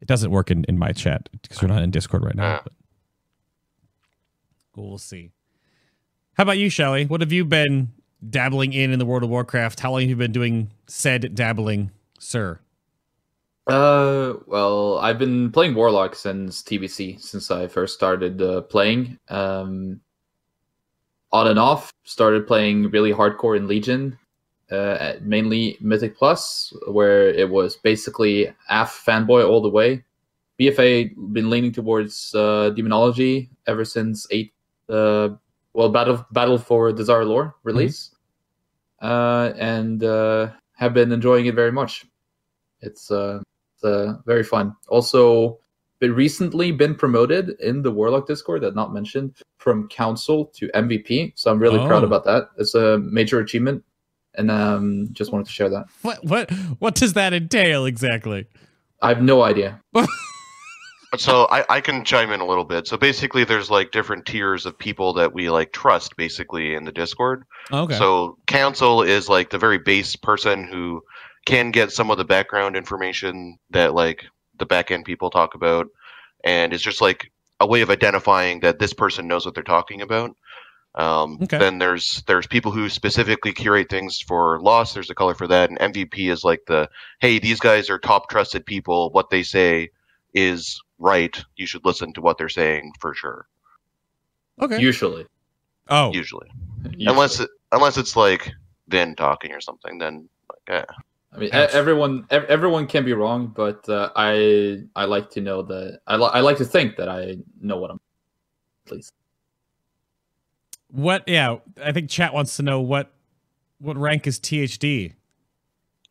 It 0.00 0.08
doesn't 0.08 0.30
work 0.30 0.50
in, 0.50 0.64
in 0.64 0.78
my 0.78 0.92
chat 0.92 1.28
because 1.42 1.60
we're 1.60 1.68
not 1.68 1.82
in 1.82 1.90
Discord 1.90 2.24
right 2.24 2.34
now. 2.34 2.62
Ah. 2.64 2.70
But 4.74 4.82
we'll 4.82 4.96
see. 4.96 5.32
How 6.32 6.44
about 6.44 6.56
you, 6.56 6.70
Shelly? 6.70 7.04
What 7.04 7.20
have 7.20 7.30
you 7.30 7.44
been 7.44 7.92
dabbling 8.26 8.72
in 8.72 8.90
in 8.90 8.98
the 8.98 9.04
World 9.04 9.22
of 9.22 9.28
Warcraft? 9.28 9.80
How 9.80 9.90
long 9.90 10.00
have 10.00 10.08
you 10.08 10.16
been 10.16 10.32
doing 10.32 10.70
said 10.86 11.34
dabbling, 11.34 11.90
sir? 12.18 12.58
Uh, 13.66 14.34
well, 14.46 14.98
I've 14.98 15.18
been 15.18 15.52
playing 15.52 15.74
Warlock 15.74 16.14
since 16.14 16.62
TBC, 16.62 17.20
since 17.20 17.50
I 17.50 17.66
first 17.66 17.94
started 17.94 18.40
uh, 18.40 18.62
playing. 18.62 19.18
Um, 19.28 20.00
on 21.34 21.48
and 21.48 21.58
off, 21.58 21.92
started 22.04 22.46
playing 22.46 22.90
really 22.90 23.12
hardcore 23.12 23.56
in 23.56 23.66
Legion, 23.66 24.16
uh, 24.70 25.14
mainly 25.20 25.76
Mythic 25.80 26.16
Plus, 26.16 26.72
where 26.86 27.28
it 27.28 27.50
was 27.50 27.74
basically 27.74 28.46
AF 28.70 29.04
fanboy 29.04 29.46
all 29.46 29.60
the 29.60 29.68
way. 29.68 30.04
BFA 30.60 31.10
been 31.32 31.50
leaning 31.50 31.72
towards 31.72 32.32
uh, 32.36 32.70
demonology 32.70 33.50
ever 33.66 33.84
since 33.84 34.28
eight. 34.30 34.52
Uh, 34.88 35.30
well, 35.72 35.88
battle 35.88 36.24
battle 36.30 36.56
for 36.56 36.92
Dazar'alor 36.92 37.52
release, 37.64 38.14
uh, 39.02 39.52
and 39.58 40.04
uh, 40.04 40.50
have 40.76 40.94
been 40.94 41.10
enjoying 41.10 41.46
it 41.46 41.56
very 41.56 41.72
much. 41.72 42.06
It's 42.80 43.10
uh, 43.10 43.42
it's 43.74 43.82
uh, 43.82 44.18
very 44.24 44.44
fun. 44.44 44.76
Also, 44.86 45.58
been 46.04 46.14
recently 46.14 46.70
been 46.72 46.94
promoted 46.94 47.50
in 47.60 47.82
the 47.82 47.90
Warlock 47.90 48.26
Discord 48.26 48.62
that 48.62 48.74
not 48.74 48.92
mentioned 48.92 49.34
from 49.58 49.88
Council 49.88 50.46
to 50.56 50.68
MVP. 50.74 51.32
So 51.36 51.50
I'm 51.50 51.58
really 51.58 51.78
proud 51.86 52.02
Oh. 52.02 52.06
about 52.06 52.24
that. 52.24 52.42
It's 52.58 52.74
a 52.74 52.98
major 52.98 53.38
achievement. 53.40 53.82
and 54.36 54.50
um, 54.50 55.08
just 55.12 55.30
wanted 55.32 55.46
to 55.46 55.52
share 55.52 55.68
that. 55.70 55.84
What 56.02 56.18
what 56.24 56.50
what 56.80 56.94
does 56.96 57.12
that 57.12 57.32
entail 57.32 57.84
exactly? 57.86 58.46
I 59.00 59.08
have 59.08 59.22
no 59.22 59.42
idea. 59.42 59.80
So 61.16 61.46
I, 61.48 61.64
I 61.76 61.80
can 61.80 62.04
chime 62.04 62.32
in 62.32 62.40
a 62.40 62.44
little 62.46 62.64
bit. 62.64 62.88
So 62.88 62.96
basically, 62.96 63.44
there's 63.44 63.70
like 63.70 63.92
different 63.92 64.26
tiers 64.26 64.66
of 64.66 64.76
people 64.76 65.12
that 65.14 65.32
we 65.32 65.48
like 65.48 65.72
trust, 65.72 66.16
basically 66.16 66.74
in 66.74 66.84
the 66.84 66.90
Discord. 66.90 67.44
Okay. 67.70 67.94
So 67.96 68.36
council 68.48 69.00
is 69.02 69.28
like 69.28 69.50
the 69.50 69.58
very 69.58 69.78
base 69.78 70.16
person 70.16 70.64
who 70.64 71.02
can 71.46 71.70
get 71.70 71.92
some 71.92 72.10
of 72.10 72.18
the 72.18 72.24
background 72.24 72.74
information 72.76 73.56
that 73.70 73.94
like 73.94 74.24
the 74.58 74.66
back 74.66 74.90
end 74.90 75.04
people 75.04 75.30
talk 75.30 75.54
about, 75.54 75.88
and 76.44 76.72
it's 76.72 76.82
just 76.82 77.00
like 77.00 77.30
a 77.60 77.66
way 77.66 77.82
of 77.82 77.90
identifying 77.90 78.60
that 78.60 78.78
this 78.78 78.92
person 78.92 79.26
knows 79.28 79.44
what 79.46 79.54
they're 79.54 79.62
talking 79.62 80.00
about. 80.02 80.36
Um, 80.96 81.38
Okay. 81.42 81.58
Then 81.58 81.78
there's 81.78 82.22
there's 82.26 82.46
people 82.46 82.70
who 82.70 82.88
specifically 82.88 83.52
curate 83.52 83.88
things 83.90 84.20
for 84.20 84.60
loss. 84.60 84.94
There's 84.94 85.10
a 85.10 85.14
color 85.14 85.34
for 85.34 85.48
that, 85.48 85.70
and 85.70 85.78
MVP 85.94 86.30
is 86.30 86.44
like 86.44 86.66
the 86.66 86.88
hey, 87.20 87.38
these 87.38 87.58
guys 87.60 87.90
are 87.90 87.98
top 87.98 88.28
trusted 88.30 88.64
people. 88.64 89.10
What 89.10 89.30
they 89.30 89.42
say 89.42 89.90
is 90.34 90.80
right. 90.98 91.42
You 91.56 91.66
should 91.66 91.84
listen 91.84 92.12
to 92.12 92.20
what 92.20 92.38
they're 92.38 92.48
saying 92.48 92.92
for 93.00 93.12
sure. 93.14 93.48
okay. 94.60 94.80
Usually, 94.80 95.26
oh. 95.88 96.12
Usually, 96.12 96.48
Usually. 96.84 97.06
unless 97.06 97.40
it, 97.40 97.50
unless 97.72 97.96
it's 97.98 98.14
like 98.14 98.52
Vin 98.86 99.16
talking 99.16 99.50
or 99.52 99.60
something, 99.60 99.98
then 99.98 100.28
like, 100.68 100.78
eh. 100.78 100.92
I 101.34 101.38
mean, 101.38 101.48
e- 101.48 101.52
everyone 101.52 102.26
ev- 102.30 102.44
everyone 102.44 102.86
can 102.86 103.04
be 103.04 103.12
wrong, 103.12 103.52
but 103.54 103.88
uh, 103.88 104.10
I 104.14 104.82
I 104.94 105.04
like 105.06 105.30
to 105.30 105.40
know 105.40 105.62
that 105.62 106.00
I 106.06 106.16
li- 106.16 106.30
I 106.32 106.40
like 106.40 106.58
to 106.58 106.64
think 106.64 106.96
that 106.96 107.08
I 107.08 107.36
know 107.60 107.76
what 107.78 107.90
I'm. 107.90 108.00
Please. 108.86 109.10
What? 110.90 111.24
Yeah, 111.26 111.56
I 111.82 111.90
think 111.92 112.08
chat 112.08 112.32
wants 112.32 112.56
to 112.56 112.62
know 112.62 112.80
what 112.80 113.12
what 113.78 113.96
rank 113.96 114.26
is 114.26 114.38
THD. 114.38 115.14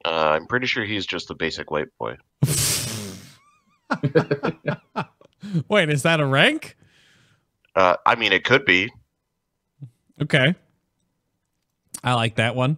Uh, 0.04 0.10
I'm 0.10 0.48
pretty 0.48 0.68
sure 0.68 0.84
he's 0.84 1.06
just 1.06 1.32
a 1.32 1.36
basic 1.36 1.72
white 1.72 1.88
boy. 1.98 2.18
Wait, 5.70 5.90
is 5.90 6.04
that 6.04 6.20
a 6.20 6.26
rank? 6.26 6.76
Uh, 7.76 7.96
I 8.06 8.16
mean, 8.16 8.34
it 8.34 8.44
could 8.44 8.66
be. 8.66 8.92
Okay. 10.22 10.56
I 12.04 12.14
like 12.16 12.36
that 12.36 12.56
one. 12.56 12.78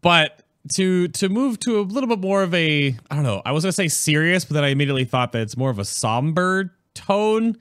But 0.00 0.42
to 0.74 1.08
to 1.08 1.28
move 1.28 1.58
to 1.60 1.80
a 1.80 1.82
little 1.82 2.08
bit 2.08 2.20
more 2.20 2.42
of 2.42 2.54
a 2.54 2.96
I 3.10 3.14
don't 3.14 3.24
know, 3.24 3.42
I 3.44 3.52
was 3.52 3.64
gonna 3.64 3.72
say 3.72 3.88
serious, 3.88 4.44
but 4.44 4.54
then 4.54 4.64
I 4.64 4.68
immediately 4.68 5.04
thought 5.04 5.32
that 5.32 5.42
it's 5.42 5.56
more 5.56 5.70
of 5.70 5.78
a 5.78 5.84
somber 5.84 6.74
tone. 6.94 7.56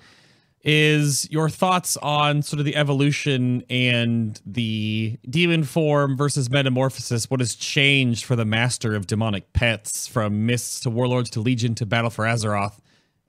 Is 0.63 1.29
your 1.29 1.47
thoughts 1.47 1.95
on 1.97 2.41
sort 2.41 2.59
of 2.59 2.65
the 2.65 2.75
evolution 2.75 3.63
and 3.69 4.41
the 4.47 5.19
demon 5.29 5.63
form 5.63 6.17
versus 6.17 6.50
metamorphosis? 6.50 7.29
What 7.29 7.39
has 7.39 7.53
changed 7.53 8.25
for 8.25 8.35
the 8.35 8.45
master 8.45 8.95
of 8.95 9.05
demonic 9.05 9.53
pets 9.53 10.07
from 10.07 10.47
mists 10.47 10.79
to 10.79 10.89
warlords 10.89 11.29
to 11.31 11.39
legion 11.39 11.75
to 11.75 11.85
battle 11.85 12.09
for 12.09 12.25
Azeroth? 12.25 12.79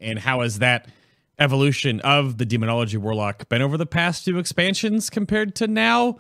And 0.00 0.18
how 0.18 0.40
has 0.40 0.61
that 0.61 0.88
evolution 1.38 2.00
of 2.00 2.38
the 2.38 2.47
demonology 2.47 2.97
warlock 2.97 3.50
been 3.50 3.61
over 3.61 3.76
the 3.76 3.85
past 3.85 4.25
few 4.25 4.38
expansions 4.38 5.11
compared 5.11 5.54
to 5.56 5.66
now? 5.66 6.16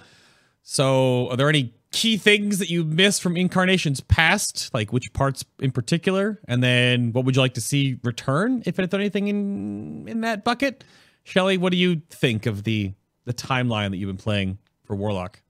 So, 0.62 1.30
are 1.30 1.36
there 1.36 1.48
any 1.48 1.72
key 1.96 2.18
things 2.18 2.58
that 2.58 2.68
you 2.68 2.84
missed 2.84 3.22
from 3.22 3.38
incarnations 3.38 4.02
past, 4.02 4.68
like 4.74 4.92
which 4.92 5.10
parts 5.14 5.46
in 5.60 5.72
particular? 5.72 6.38
And 6.46 6.62
then, 6.62 7.12
what 7.12 7.24
would 7.24 7.34
you 7.34 7.40
like 7.40 7.54
to 7.54 7.60
see 7.62 7.98
return, 8.04 8.62
if 8.66 8.76
there's 8.76 8.92
anything 8.92 9.28
in 9.28 10.06
in 10.06 10.20
that 10.20 10.44
bucket? 10.44 10.84
Shelly, 11.24 11.56
what 11.56 11.72
do 11.72 11.78
you 11.78 12.02
think 12.10 12.44
of 12.44 12.64
the 12.64 12.92
the 13.24 13.32
timeline 13.32 13.90
that 13.90 13.96
you've 13.96 14.08
been 14.08 14.18
playing 14.18 14.58
for 14.84 14.94
Warlock? 14.94 15.40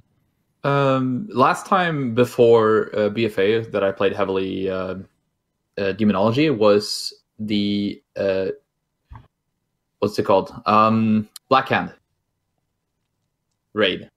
Um, 0.63 1.29
last 1.33 1.67
time 1.67 2.15
before 2.15 2.91
uh, 2.95 3.11
BFA 3.11 3.71
that 3.73 3.83
I 3.83 3.91
played 3.91 4.15
heavily 4.15 4.71
uh, 4.71 4.97
uh, 5.79 5.93
demonology 5.93 6.49
was 6.51 7.13
the 7.41 8.01
uh, 8.17 8.47
what's 9.99 10.17
it 10.17 10.23
called? 10.23 10.55
Um, 10.67 11.29
Blackhand 11.51 11.93
raid. 13.73 14.11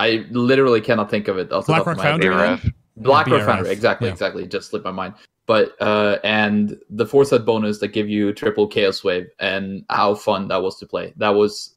I 0.00 0.26
literally 0.30 0.80
cannot 0.80 1.10
think 1.10 1.28
of 1.28 1.36
it. 1.38 1.52
off 1.52 1.66
the 1.66 1.74
top 1.74 1.86
of 1.86 1.94
Blackrock 1.94 1.96
my. 1.98 2.02
Foundry? 2.02 2.34
ARF. 2.34 2.66
Black 2.96 3.26
Yeah, 3.28 3.44
Foundry, 3.44 3.70
exactly, 3.70 4.08
yeah. 4.08 4.12
exactly. 4.12 4.46
Just 4.46 4.70
slipped 4.70 4.84
my 4.84 4.90
mind. 4.90 5.14
But 5.46 5.74
uh, 5.80 6.18
and 6.24 6.78
the 6.90 7.06
four 7.06 7.24
set 7.24 7.44
bonus 7.44 7.78
that 7.78 7.88
give 7.88 8.08
you 8.08 8.32
triple 8.32 8.66
chaos 8.66 9.04
wave 9.04 9.28
and 9.38 9.84
how 9.90 10.14
fun 10.14 10.48
that 10.48 10.62
was 10.62 10.78
to 10.78 10.86
play. 10.86 11.12
That 11.16 11.30
was 11.30 11.76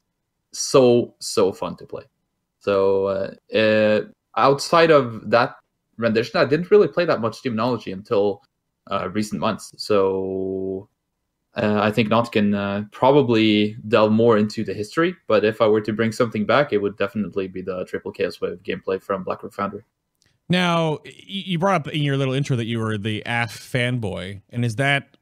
so 0.52 1.14
so 1.18 1.52
fun 1.52 1.76
to 1.76 1.86
play. 1.86 2.04
So 2.60 3.06
uh, 3.06 3.56
uh, 3.56 4.00
outside 4.36 4.90
of 4.90 5.28
that 5.30 5.56
rendition, 5.98 6.40
I 6.40 6.46
didn't 6.46 6.70
really 6.70 6.88
play 6.88 7.04
that 7.04 7.20
much 7.20 7.42
demonology 7.42 7.92
until 7.92 8.42
uh, 8.90 9.08
recent 9.10 9.40
months. 9.40 9.74
So 9.76 10.88
uh, 11.56 11.80
I 11.80 11.90
think 11.92 12.08
Not 12.08 12.32
can 12.32 12.54
uh, 12.54 12.84
probably 12.90 13.76
delve 13.86 14.12
more 14.12 14.36
into 14.36 14.64
the 14.64 14.74
history. 14.74 15.14
But 15.28 15.44
if 15.44 15.60
I 15.60 15.68
were 15.68 15.80
to 15.82 15.92
bring 15.92 16.12
something 16.12 16.44
back, 16.46 16.72
it 16.72 16.78
would 16.78 16.96
definitely 16.96 17.46
be 17.46 17.62
the 17.62 17.84
triple 17.84 18.10
chaos 18.12 18.40
wave 18.40 18.58
gameplay 18.62 19.00
from 19.00 19.22
Blackrock 19.22 19.52
Foundry. 19.54 19.82
Now, 20.48 20.98
you 21.04 21.58
brought 21.58 21.86
up 21.86 21.92
in 21.92 22.02
your 22.02 22.16
little 22.16 22.34
intro 22.34 22.56
that 22.56 22.66
you 22.66 22.78
were 22.78 22.98
the 22.98 23.22
AF 23.24 23.56
fanboy, 23.56 24.42
and 24.50 24.64
is 24.64 24.76
that? 24.76 25.16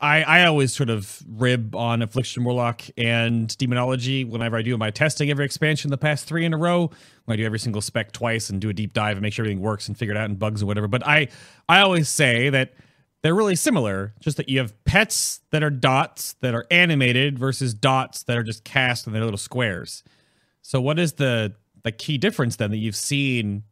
I 0.00 0.22
I 0.22 0.46
always 0.46 0.72
sort 0.72 0.88
of 0.88 1.22
rib 1.28 1.76
on 1.76 2.00
Affliction 2.00 2.42
Warlock 2.42 2.82
and 2.96 3.56
Demonology 3.58 4.24
whenever 4.24 4.56
I 4.56 4.62
do 4.62 4.76
my 4.78 4.90
testing 4.90 5.30
every 5.30 5.44
expansion 5.44 5.90
the 5.90 5.98
past 5.98 6.26
three 6.26 6.46
in 6.46 6.54
a 6.54 6.56
row. 6.56 6.90
When 7.26 7.34
I 7.34 7.36
do 7.36 7.44
every 7.44 7.58
single 7.58 7.82
spec 7.82 8.12
twice 8.12 8.48
and 8.48 8.60
do 8.60 8.70
a 8.70 8.72
deep 8.72 8.94
dive 8.94 9.18
and 9.18 9.22
make 9.22 9.34
sure 9.34 9.44
everything 9.44 9.62
works 9.62 9.88
and 9.88 9.96
figure 9.96 10.14
it 10.14 10.18
out 10.18 10.24
and 10.24 10.38
bugs 10.38 10.62
and 10.62 10.68
whatever. 10.68 10.88
But 10.88 11.06
I 11.06 11.28
I 11.68 11.80
always 11.80 12.08
say 12.08 12.48
that 12.48 12.72
they're 13.22 13.34
really 13.34 13.56
similar, 13.56 14.14
just 14.20 14.36
that 14.38 14.48
you 14.48 14.58
have 14.58 14.72
pets 14.84 15.40
that 15.50 15.62
are 15.62 15.70
dots 15.70 16.34
that 16.40 16.54
are 16.54 16.66
animated 16.70 17.38
versus 17.38 17.74
dots 17.74 18.22
that 18.24 18.36
are 18.38 18.42
just 18.42 18.64
cast 18.64 19.06
and 19.06 19.14
they're 19.14 19.24
little 19.24 19.38
squares. 19.38 20.02
So 20.62 20.80
what 20.80 20.98
is 20.98 21.14
the 21.14 21.54
the 21.84 21.92
key 21.92 22.18
difference 22.18 22.56
then 22.56 22.70
that 22.70 22.78
you've 22.78 22.96
seen 22.96 23.64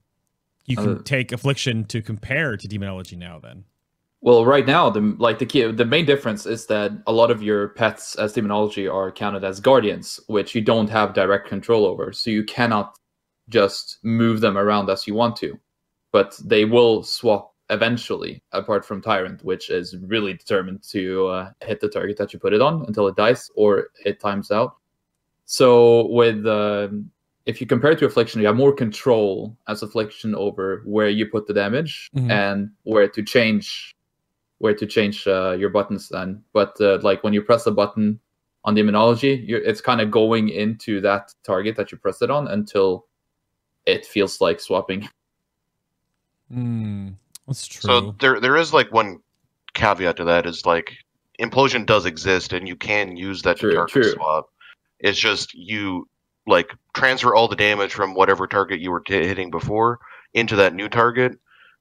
you 0.67 0.77
can 0.79 0.99
Uh, 0.99 1.03
take 1.05 1.33
affliction 1.33 1.85
to 1.87 2.03
compare 2.03 2.57
to 2.57 2.69
demonology 2.69 3.17
now 3.17 3.39
then 3.39 3.65
Well, 4.21 4.45
right 4.45 4.67
now, 4.67 4.91
the 4.91 5.01
like 5.19 5.39
the 5.39 5.47
key, 5.47 5.71
the 5.71 5.85
main 5.85 6.05
difference 6.05 6.45
is 6.45 6.67
that 6.67 6.93
a 7.07 7.13
lot 7.13 7.31
of 7.31 7.43
your 7.43 7.69
pets 7.69 8.17
as 8.17 8.33
demonology 8.33 8.89
are 8.89 9.13
counted 9.13 9.45
as 9.45 9.61
guardians, 9.61 10.19
which 10.27 10.55
you 10.55 10.61
don't 10.61 10.91
have 10.91 11.15
direct 11.15 11.49
control 11.49 11.87
over. 11.87 12.13
So 12.13 12.31
you 12.31 12.45
cannot 12.45 12.97
just 13.49 13.99
move 14.03 14.41
them 14.41 14.59
around 14.59 14.91
as 14.91 15.07
you 15.07 15.15
want 15.15 15.37
to, 15.37 15.59
but 16.13 16.39
they 16.45 16.65
will 16.65 17.05
swap 17.05 17.55
eventually. 17.71 18.43
Apart 18.53 18.85
from 18.85 19.03
tyrant, 19.03 19.45
which 19.45 19.71
is 19.71 19.97
really 19.99 20.35
determined 20.35 20.83
to 20.91 21.27
uh, 21.29 21.51
hit 21.63 21.81
the 21.81 21.89
target 21.89 22.17
that 22.19 22.33
you 22.33 22.39
put 22.39 22.53
it 22.53 22.61
on 22.61 22.85
until 22.87 23.09
it 23.09 23.17
dies 23.17 23.51
or 23.55 23.89
it 24.05 24.21
times 24.21 24.51
out. 24.51 24.77
So 25.45 26.07
with 26.09 26.47
um, 26.47 27.11
if 27.47 27.61
you 27.61 27.67
compare 27.67 27.93
it 27.93 27.99
to 28.01 28.07
affliction, 28.07 28.41
you 28.41 28.47
have 28.47 28.57
more 28.57 28.75
control 28.75 29.57
as 29.69 29.83
affliction 29.83 30.35
over 30.35 30.83
where 30.85 31.09
you 31.09 31.27
put 31.27 31.47
the 31.47 31.55
damage 31.55 32.11
Mhm. 32.15 32.31
and 32.31 32.71
where 32.83 33.09
to 33.09 33.23
change 33.23 33.95
where 34.59 34.75
to 34.75 34.87
change 34.87 35.27
uh, 35.27 35.53
your 35.53 35.71
buttons 35.71 36.09
then. 36.09 36.43
But 36.53 36.79
uh, 36.81 36.99
like 37.03 37.23
when 37.23 37.33
you 37.33 37.43
press 37.43 37.67
a 37.67 37.71
button 37.71 38.19
on 38.65 38.75
demonology, 38.75 39.45
you're, 39.47 39.61
it's 39.63 39.81
kind 39.81 40.01
of 40.01 40.11
going 40.11 40.49
into 40.49 41.01
that 41.03 41.33
target 41.45 41.77
that 41.77 41.93
you 41.93 41.99
pressed 41.99 42.23
it 42.23 42.31
on 42.31 42.49
until 42.49 43.07
it 43.87 44.05
feels 44.05 44.41
like 44.41 44.59
swapping. 44.61 45.09
Hmm, 46.53 47.11
that's 47.49 47.67
true 47.67 47.81
So 47.81 48.15
there 48.21 48.39
there 48.41 48.57
is 48.57 48.73
like 48.73 48.93
one 48.93 49.19
caveat 49.75 50.17
to 50.19 50.25
that 50.25 50.47
is 50.47 50.65
like 50.65 50.93
implosion 51.41 51.87
does 51.87 52.07
exist 52.07 52.53
and 52.53 52.69
you 52.69 52.77
can 52.77 53.17
use 53.17 53.43
that 53.43 53.59
True, 53.59 53.71
to 53.71 53.77
target 53.77 53.93
true. 53.93 54.13
swap. 54.13 54.47
It's 55.01 55.19
just 55.19 55.55
you 55.55 56.07
like 56.47 56.71
transfer 56.95 57.35
all 57.35 57.49
the 57.49 57.57
damage 57.57 57.93
from 57.93 58.15
whatever 58.15 58.47
target 58.47 58.81
you 58.81 58.91
were 58.91 59.01
t- 59.01 59.27
hitting 59.27 59.51
before 59.51 59.99
into 60.35 60.57
that 60.57 60.75
new 60.75 60.89
target, 60.89 61.39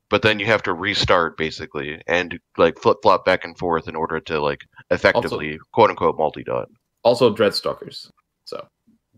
but 0.10 0.22
then 0.22 0.40
you 0.40 0.46
have 0.46 0.62
to 0.64 0.74
restart 0.74 1.38
basically 1.38 2.02
and 2.08 2.40
like 2.58 2.78
flip 2.80 2.98
flop 3.02 3.26
back 3.26 3.44
and 3.44 3.58
forth 3.58 3.88
in 3.88 3.96
order 3.96 4.20
to 4.20 4.40
like 4.42 4.62
effectively 4.92 5.60
quote 5.74 5.90
unquote 5.90 6.18
multi 6.18 6.44
dot. 6.44 6.70
Also, 7.04 7.34
Dreadstalkers. 7.34 8.10
So 8.46 8.68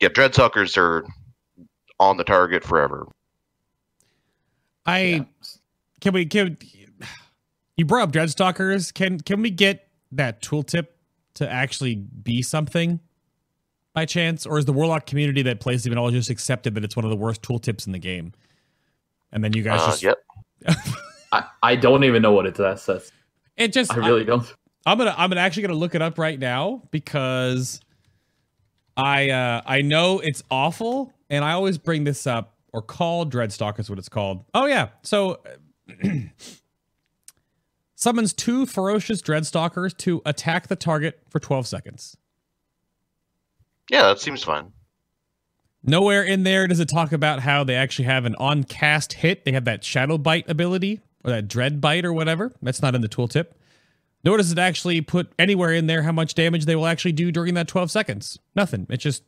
Yeah, 0.02 0.10
Dreadstalkers 0.10 0.78
are 0.78 1.06
on 2.00 2.18
the 2.18 2.24
target 2.24 2.64
forever. 2.64 3.08
i 4.86 5.00
yeah. 5.00 5.24
Can 6.02 6.14
we 6.14 6.26
can 6.26 6.58
you 7.78 7.86
brought 7.86 8.04
up 8.04 8.12
dreadstalkers 8.12 8.94
can 8.94 9.20
can 9.20 9.42
we 9.42 9.50
get 9.50 9.88
that 10.12 10.42
tooltip 10.42 10.88
to 11.36 11.50
actually 11.50 11.96
be 11.96 12.42
something 12.42 13.00
by 13.94 14.06
chance 14.06 14.46
or 14.46 14.58
is 14.58 14.66
the 14.66 14.74
warlock 14.74 15.06
community 15.06 15.42
that 15.42 15.60
plays 15.60 15.84
demonology 15.84 16.18
just 16.18 16.30
accepted 16.30 16.76
that 16.76 16.84
it's 16.84 16.96
one 16.96 17.06
of 17.06 17.12
the 17.12 17.18
worst 17.18 17.42
tooltips 17.42 17.86
in 17.86 17.94
the 17.94 18.00
game 18.00 18.34
and 19.32 19.44
then 19.44 19.54
you 19.54 19.64
guys 19.64 19.82
Uh, 19.82 19.88
just 19.88 20.04
yep. 20.04 20.18
I, 21.32 21.44
I 21.62 21.76
don't 21.76 22.04
even 22.04 22.22
know 22.22 22.32
what 22.32 22.46
it 22.48 22.58
says. 22.58 23.12
it 23.56 23.72
just 23.72 23.94
I 23.94 23.98
really 23.98 24.26
don't. 24.26 24.52
I'm 24.86 24.98
gonna 24.98 25.14
I'm 25.16 25.30
gonna 25.30 25.42
actually 25.42 25.64
gonna 25.64 25.76
look 25.76 25.94
it 25.94 26.02
up 26.02 26.18
right 26.18 26.40
now 26.40 26.82
because 26.92 27.82
I 28.98 29.30
uh 29.30 29.62
I 29.66 29.82
know 29.82 30.20
it's 30.20 30.44
awful 30.50 31.14
and 31.30 31.46
I 31.46 31.52
always 31.52 31.78
bring 31.78 32.04
this 32.04 32.26
up 32.26 32.56
or 32.74 32.82
call 32.82 33.26
Dreadstalker 33.26 33.80
is 33.80 33.90
what 33.90 34.00
it's 34.00 34.10
called. 34.10 34.44
Oh 34.54 34.66
yeah, 34.66 34.90
so 35.04 35.40
summons 37.96 38.34
two 38.34 38.66
ferocious 38.66 39.22
Dreadstalkers 39.22 39.96
to 39.98 40.22
attack 40.26 40.68
the 40.68 40.76
target 40.76 41.22
for 41.30 41.40
12 41.40 41.68
seconds. 41.68 42.18
Yeah, 43.90 44.04
that 44.04 44.20
seems 44.20 44.44
fine. 44.44 44.72
Nowhere 45.84 46.24
in 46.24 46.44
there 46.44 46.68
does 46.68 46.80
it 46.80 46.90
talk 46.90 47.12
about 47.12 47.40
how 47.42 47.64
they 47.64 47.76
actually 47.76 48.06
have 48.06 48.26
an 48.26 48.36
on 48.36 48.64
cast 48.64 49.14
hit. 49.14 49.46
They 49.46 49.54
have 49.54 49.66
that 49.66 49.84
Shadow 49.84 50.18
Bite 50.18 50.50
ability 50.50 51.02
or 51.24 51.32
that 51.32 51.48
Dread 51.48 51.80
Bite 51.80 52.06
or 52.06 52.14
whatever. 52.14 52.52
That's 52.62 52.82
not 52.82 52.96
in 52.96 53.02
the 53.02 53.10
tooltip. 53.10 53.48
Nor 54.24 54.38
does 54.38 54.52
it 54.52 54.60
actually 54.60 55.00
put 55.02 55.32
anywhere 55.40 55.74
in 55.74 55.88
there 55.88 56.04
how 56.04 56.12
much 56.12 56.34
damage 56.34 56.66
they 56.66 56.76
will 56.76 56.86
actually 56.86 57.14
do 57.14 57.32
during 57.32 57.54
that 57.54 57.70
12 57.70 57.90
seconds. 57.90 58.38
Nothing. 58.56 58.86
It's 58.90 59.04
just, 59.04 59.24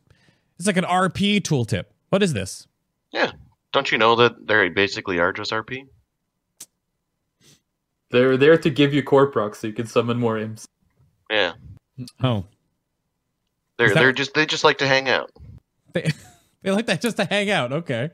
it's 0.58 0.66
like 0.66 0.76
an 0.76 0.84
RP 0.84 1.40
tooltip. 1.40 1.84
What 2.10 2.22
is 2.22 2.34
this? 2.34 2.66
Yeah. 3.10 3.32
Don't 3.72 3.90
you 3.90 3.96
know 3.96 4.16
that 4.16 4.46
they 4.46 4.68
basically 4.68 5.18
are 5.18 5.32
just 5.32 5.50
RP? 5.50 5.86
They're 8.12 8.36
there 8.36 8.56
to 8.58 8.70
give 8.70 8.94
you 8.94 9.02
core 9.02 9.26
procs 9.26 9.58
so 9.60 9.66
you 9.66 9.72
can 9.72 9.86
summon 9.86 10.18
more 10.18 10.38
imps. 10.38 10.66
Yeah. 11.30 11.54
Oh, 12.22 12.44
They're 13.78 13.88
that- 13.88 13.94
they're 13.94 14.12
just 14.12 14.34
they 14.34 14.46
just 14.46 14.64
like 14.64 14.78
to 14.78 14.86
hang 14.86 15.08
out. 15.08 15.30
they, 15.92 16.10
they 16.62 16.70
like 16.70 16.86
that 16.86 17.00
just 17.00 17.16
to 17.16 17.24
hang 17.24 17.50
out. 17.50 17.72
Okay. 17.72 18.10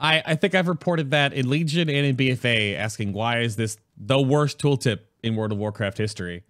I, 0.00 0.22
I 0.24 0.34
think 0.36 0.54
I've 0.54 0.68
reported 0.68 1.10
that 1.10 1.32
in 1.32 1.48
Legion 1.50 1.90
and 1.90 2.06
in 2.06 2.16
BFA 2.16 2.76
asking 2.76 3.12
why 3.12 3.40
is 3.40 3.56
this 3.56 3.76
the 3.96 4.20
worst 4.20 4.58
tooltip 4.60 5.00
in 5.24 5.34
World 5.34 5.50
of 5.50 5.58
Warcraft 5.58 5.98
history? 5.98 6.44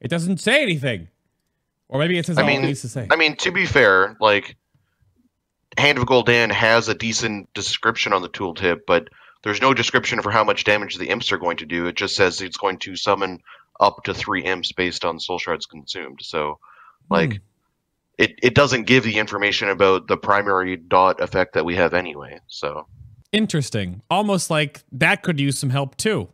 It 0.00 0.08
doesn't 0.08 0.38
say 0.38 0.62
anything. 0.62 1.08
Or 1.88 2.00
maybe 2.00 2.18
it 2.18 2.26
says 2.26 2.38
I 2.38 2.42
all 2.42 2.48
mean- 2.48 2.64
it 2.64 2.66
needs 2.66 2.80
to 2.82 2.88
say. 2.88 3.06
I 3.10 3.16
mean, 3.16 3.36
to 3.36 3.52
be 3.52 3.66
fair, 3.66 4.16
like 4.20 4.56
Hand 5.78 5.98
of 5.98 6.04
Gul'dan 6.06 6.50
has 6.50 6.88
a 6.88 6.94
decent 6.94 7.52
description 7.54 8.12
on 8.12 8.22
the 8.22 8.28
tooltip, 8.28 8.80
but 8.86 9.06
there's 9.42 9.60
no 9.60 9.72
description 9.74 10.20
for 10.22 10.30
how 10.30 10.44
much 10.44 10.64
damage 10.64 10.96
the 10.96 11.08
imps 11.08 11.32
are 11.32 11.38
going 11.38 11.56
to 11.58 11.66
do. 11.66 11.86
It 11.86 11.96
just 11.96 12.14
says 12.16 12.40
it's 12.40 12.56
going 12.56 12.78
to 12.80 12.96
summon 12.96 13.40
up 13.78 14.04
to 14.04 14.12
three 14.14 14.42
imps 14.44 14.72
based 14.72 15.04
on 15.04 15.18
soul 15.18 15.38
shards 15.38 15.66
consumed. 15.66 16.20
So, 16.22 16.58
like, 17.10 17.32
Hmm. 17.34 17.38
it, 18.18 18.38
it 18.42 18.54
doesn't 18.54 18.84
give 18.86 19.04
the 19.04 19.18
information 19.18 19.68
about 19.70 20.06
the 20.08 20.16
primary 20.18 20.76
dot 20.76 21.20
effect 21.20 21.54
that 21.54 21.64
we 21.64 21.76
have 21.76 21.94
anyway. 21.94 22.38
So, 22.48 22.86
Interesting. 23.32 24.02
Almost 24.10 24.50
like 24.50 24.82
that 24.92 25.22
could 25.22 25.38
use 25.40 25.58
some 25.58 25.70
help 25.70 25.96
too. 25.96 26.28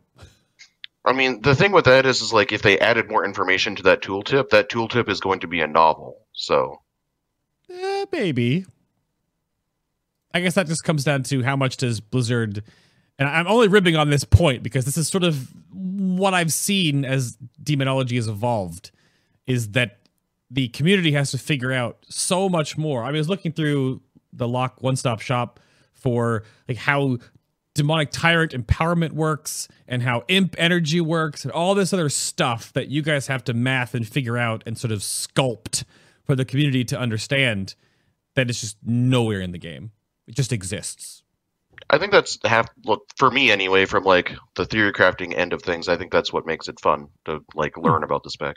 I 1.05 1.13
mean, 1.13 1.41
the 1.41 1.55
thing 1.55 1.71
with 1.71 1.85
that 1.85 2.05
is, 2.05 2.21
is 2.21 2.33
like 2.33 2.51
if 2.51 2.63
they 2.63 2.77
added 2.79 3.09
more 3.09 3.23
information 3.23 3.75
to 3.77 3.83
that 3.83 4.01
tooltip, 4.01 4.49
that 4.49 4.69
tooltip 4.69 5.07
is 5.07 5.21
going 5.21 5.39
to 5.41 5.47
be 5.47 5.61
a 5.61 5.67
novel. 5.67 6.17
So, 6.33 6.81
Eh, 7.71 8.05
maybe. 8.11 8.65
I 10.33 10.41
guess 10.41 10.55
that 10.55 10.67
just 10.67 10.83
comes 10.83 11.03
down 11.03 11.23
to 11.23 11.43
how 11.43 11.55
much 11.55 11.77
does 11.77 11.99
Blizzard. 11.99 12.63
And 13.19 13.27
I'm 13.27 13.47
only 13.47 13.67
ribbing 13.67 13.95
on 13.95 14.09
this 14.09 14.23
point 14.23 14.63
because 14.63 14.85
this 14.85 14.97
is 14.97 15.07
sort 15.07 15.23
of 15.23 15.47
what 15.73 16.33
I've 16.33 16.53
seen 16.53 17.03
as 17.03 17.37
demonology 17.61 18.15
has 18.15 18.27
evolved 18.27 18.91
is 19.45 19.71
that 19.71 19.99
the 20.51 20.67
community 20.69 21.11
has 21.13 21.31
to 21.31 21.37
figure 21.37 21.73
out 21.73 21.97
so 22.07 22.47
much 22.47 22.77
more. 22.77 23.03
I, 23.03 23.11
was 23.11 23.27
looking 23.27 23.51
through 23.51 24.01
the 24.31 24.47
lock 24.47 24.81
one 24.81 24.95
stop 24.95 25.19
shop 25.19 25.59
for 25.93 26.43
like 26.67 26.77
how 26.77 27.17
demonic 27.73 28.09
tyrant 28.11 28.53
empowerment 28.53 29.11
works 29.11 29.67
and 29.87 30.01
how 30.01 30.23
imp 30.27 30.55
energy 30.57 31.01
works 31.01 31.43
and 31.43 31.51
all 31.51 31.75
this 31.75 31.93
other 31.93 32.09
stuff 32.09 32.73
that 32.73 32.87
you 32.87 33.01
guys 33.01 33.27
have 33.27 33.43
to 33.43 33.53
math 33.53 33.93
and 33.93 34.07
figure 34.07 34.37
out 34.37 34.63
and 34.65 34.77
sort 34.77 34.91
of 34.91 34.99
sculpt 34.99 35.83
for 36.23 36.35
the 36.35 36.45
community 36.45 36.83
to 36.83 36.97
understand 36.97 37.75
that 38.35 38.49
it's 38.49 38.61
just 38.61 38.77
nowhere 38.83 39.41
in 39.41 39.51
the 39.51 39.57
game. 39.57 39.91
It 40.27 40.35
just 40.35 40.51
exists. 40.51 41.23
I 41.89 41.97
think 41.97 42.11
that's 42.11 42.37
half 42.43 42.67
look 42.85 43.03
for 43.17 43.29
me 43.29 43.51
anyway. 43.51 43.85
From 43.85 44.03
like 44.03 44.33
the 44.55 44.65
theory 44.65 44.93
crafting 44.93 45.35
end 45.35 45.53
of 45.53 45.61
things, 45.61 45.87
I 45.87 45.97
think 45.97 46.11
that's 46.11 46.33
what 46.33 46.45
makes 46.45 46.67
it 46.67 46.79
fun 46.79 47.07
to 47.25 47.39
like 47.55 47.75
hmm. 47.75 47.85
learn 47.85 48.03
about 48.03 48.23
the 48.23 48.29
spec 48.29 48.55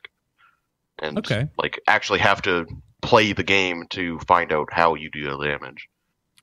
and 1.01 1.19
Okay. 1.19 1.49
like 1.59 1.81
actually 1.87 2.21
have 2.21 2.43
to 2.43 2.67
play 3.03 3.33
the 3.33 3.43
game 3.43 3.85
to 3.91 4.19
find 4.21 4.53
out 4.53 4.69
how 4.73 4.95
you 4.95 5.11
do 5.11 5.25
the 5.25 5.45
damage. 5.45 5.89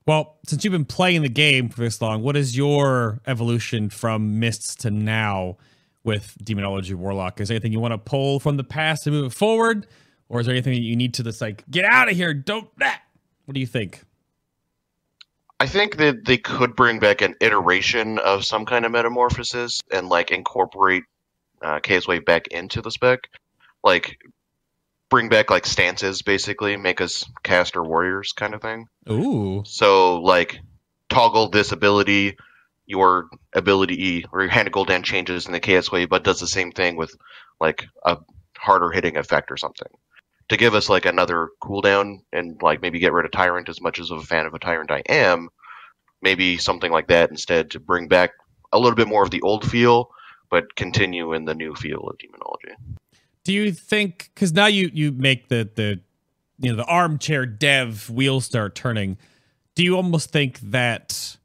Well, 0.05 0.37
since 0.47 0.63
you've 0.63 0.71
been 0.71 0.85
playing 0.85 1.21
the 1.21 1.29
game 1.29 1.69
for 1.69 1.81
this 1.81 2.01
long, 2.01 2.23
what 2.23 2.37
is 2.37 2.55
your 2.55 3.19
evolution 3.27 3.89
from 3.89 4.39
Mists 4.39 4.73
to 4.75 4.89
now 4.89 5.57
with 6.03 6.37
Demonology 6.41 6.93
Warlock? 6.93 7.41
Is 7.41 7.49
there 7.49 7.55
anything 7.55 7.73
you 7.73 7.81
want 7.81 7.93
to 7.93 7.97
pull 7.97 8.39
from 8.39 8.55
the 8.55 8.63
past 8.63 9.03
to 9.03 9.11
move 9.11 9.25
it 9.25 9.35
forward? 9.35 9.85
Or 10.29 10.39
is 10.39 10.45
there 10.45 10.55
anything 10.55 10.73
that 10.73 10.81
you 10.81 10.95
need 10.95 11.13
to 11.15 11.23
just 11.23 11.41
like 11.41 11.69
get 11.69 11.83
out 11.83 12.09
of 12.09 12.15
here? 12.15 12.33
Don't 12.33 12.69
that. 12.79 13.01
What 13.45 13.53
do 13.53 13.59
you 13.59 13.67
think? 13.67 14.01
I 15.59 15.65
think 15.65 15.97
that 15.97 16.25
they 16.25 16.37
could 16.37 16.75
bring 16.75 16.99
back 16.99 17.21
an 17.21 17.35
iteration 17.41 18.19
of 18.19 18.45
some 18.45 18.65
kind 18.65 18.85
of 18.85 18.91
metamorphosis 18.91 19.81
and 19.91 20.07
like 20.07 20.31
incorporate 20.31 21.03
uh, 21.61 21.79
Chaos 21.79 22.07
Wave 22.07 22.25
back 22.25 22.47
into 22.47 22.81
the 22.81 22.91
spec, 22.91 23.27
like 23.83 24.19
bring 25.09 25.29
back 25.29 25.49
like 25.49 25.65
stances, 25.65 26.21
basically 26.21 26.77
make 26.77 27.01
us 27.01 27.25
caster 27.43 27.83
warriors 27.83 28.33
kind 28.33 28.53
of 28.53 28.61
thing. 28.61 28.85
Ooh. 29.09 29.63
So 29.65 30.21
like 30.21 30.59
toggle 31.09 31.49
this 31.49 31.71
ability, 31.71 32.37
your 32.85 33.29
ability 33.53 34.25
or 34.31 34.41
your 34.41 34.51
hand 34.51 34.67
of 34.67 34.73
Gul'dan 34.73 35.03
changes 35.03 35.47
in 35.47 35.53
the 35.53 35.59
Chaos 35.59 35.91
Wave, 35.91 36.09
but 36.09 36.23
does 36.23 36.39
the 36.39 36.47
same 36.47 36.71
thing 36.71 36.97
with 36.97 37.15
like 37.59 37.87
a 38.05 38.17
harder 38.57 38.91
hitting 38.91 39.17
effect 39.17 39.51
or 39.51 39.57
something. 39.57 39.89
To 40.49 40.57
give 40.57 40.73
us 40.73 40.87
like 40.87 41.05
another 41.05 41.49
cooldown 41.61 42.19
and 42.31 42.61
like 42.61 42.81
maybe 42.81 42.99
get 42.99 43.11
rid 43.11 43.25
of 43.25 43.31
Tyrant 43.31 43.67
as 43.67 43.81
much 43.81 43.99
as 43.99 44.11
of 44.11 44.19
a 44.19 44.23
fan 44.23 44.45
of 44.45 44.53
a 44.53 44.59
Tyrant 44.59 44.91
I 44.91 45.03
am, 45.09 45.49
maybe 46.21 46.57
something 46.57 46.91
like 46.91 47.07
that 47.07 47.29
instead 47.29 47.71
to 47.71 47.79
bring 47.79 48.07
back 48.07 48.31
a 48.71 48.79
little 48.79 48.95
bit 48.95 49.07
more 49.07 49.23
of 49.23 49.31
the 49.31 49.41
old 49.41 49.69
feel, 49.69 50.09
but 50.49 50.75
continue 50.75 51.33
in 51.33 51.45
the 51.45 51.53
new 51.53 51.75
feel 51.75 52.07
of 52.07 52.17
demonology. 52.17 52.71
Do 53.43 53.53
you 53.53 53.71
think 53.71 54.29
because 54.33 54.53
now 54.53 54.67
you 54.67 54.89
you 54.93 55.11
make 55.11 55.49
the 55.49 55.69
the 55.75 55.99
you 56.59 56.69
know 56.71 56.75
the 56.75 56.85
armchair 56.85 57.45
dev 57.45 58.09
wheels 58.09 58.45
start 58.45 58.75
turning? 58.75 59.17
Do 59.75 59.83
you 59.83 59.95
almost 59.95 60.31
think 60.31 60.59
that 60.61 61.37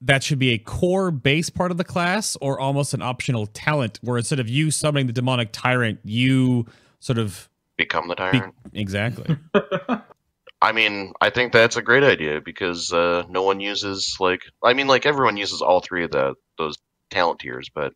that 0.00 0.22
should 0.22 0.38
be 0.38 0.50
a 0.50 0.58
core 0.58 1.10
base 1.10 1.48
part 1.48 1.70
of 1.70 1.78
the 1.78 1.84
class, 1.84 2.36
or 2.40 2.60
almost 2.60 2.92
an 2.92 3.02
optional 3.02 3.46
talent, 3.46 3.98
where 4.02 4.18
instead 4.18 4.40
of 4.40 4.48
you 4.48 4.70
summoning 4.70 5.06
the 5.06 5.12
demonic 5.12 5.50
tyrant, 5.52 6.00
you 6.04 6.66
sort 7.00 7.18
of 7.18 7.48
Become 7.76 8.08
the 8.08 8.14
be- 8.14 8.38
Tyrant. 8.38 8.54
exactly? 8.72 9.36
I 10.62 10.72
mean, 10.72 11.12
I 11.20 11.30
think 11.30 11.52
that's 11.52 11.76
a 11.76 11.82
great 11.82 12.02
idea 12.02 12.40
because 12.40 12.92
uh, 12.92 13.24
no 13.28 13.42
one 13.42 13.60
uses 13.60 14.16
like 14.18 14.42
I 14.62 14.72
mean, 14.72 14.86
like 14.86 15.04
everyone 15.06 15.36
uses 15.36 15.60
all 15.60 15.80
three 15.80 16.04
of 16.04 16.10
the 16.10 16.34
those 16.58 16.76
talent 17.10 17.40
tiers, 17.40 17.70
but 17.74 17.92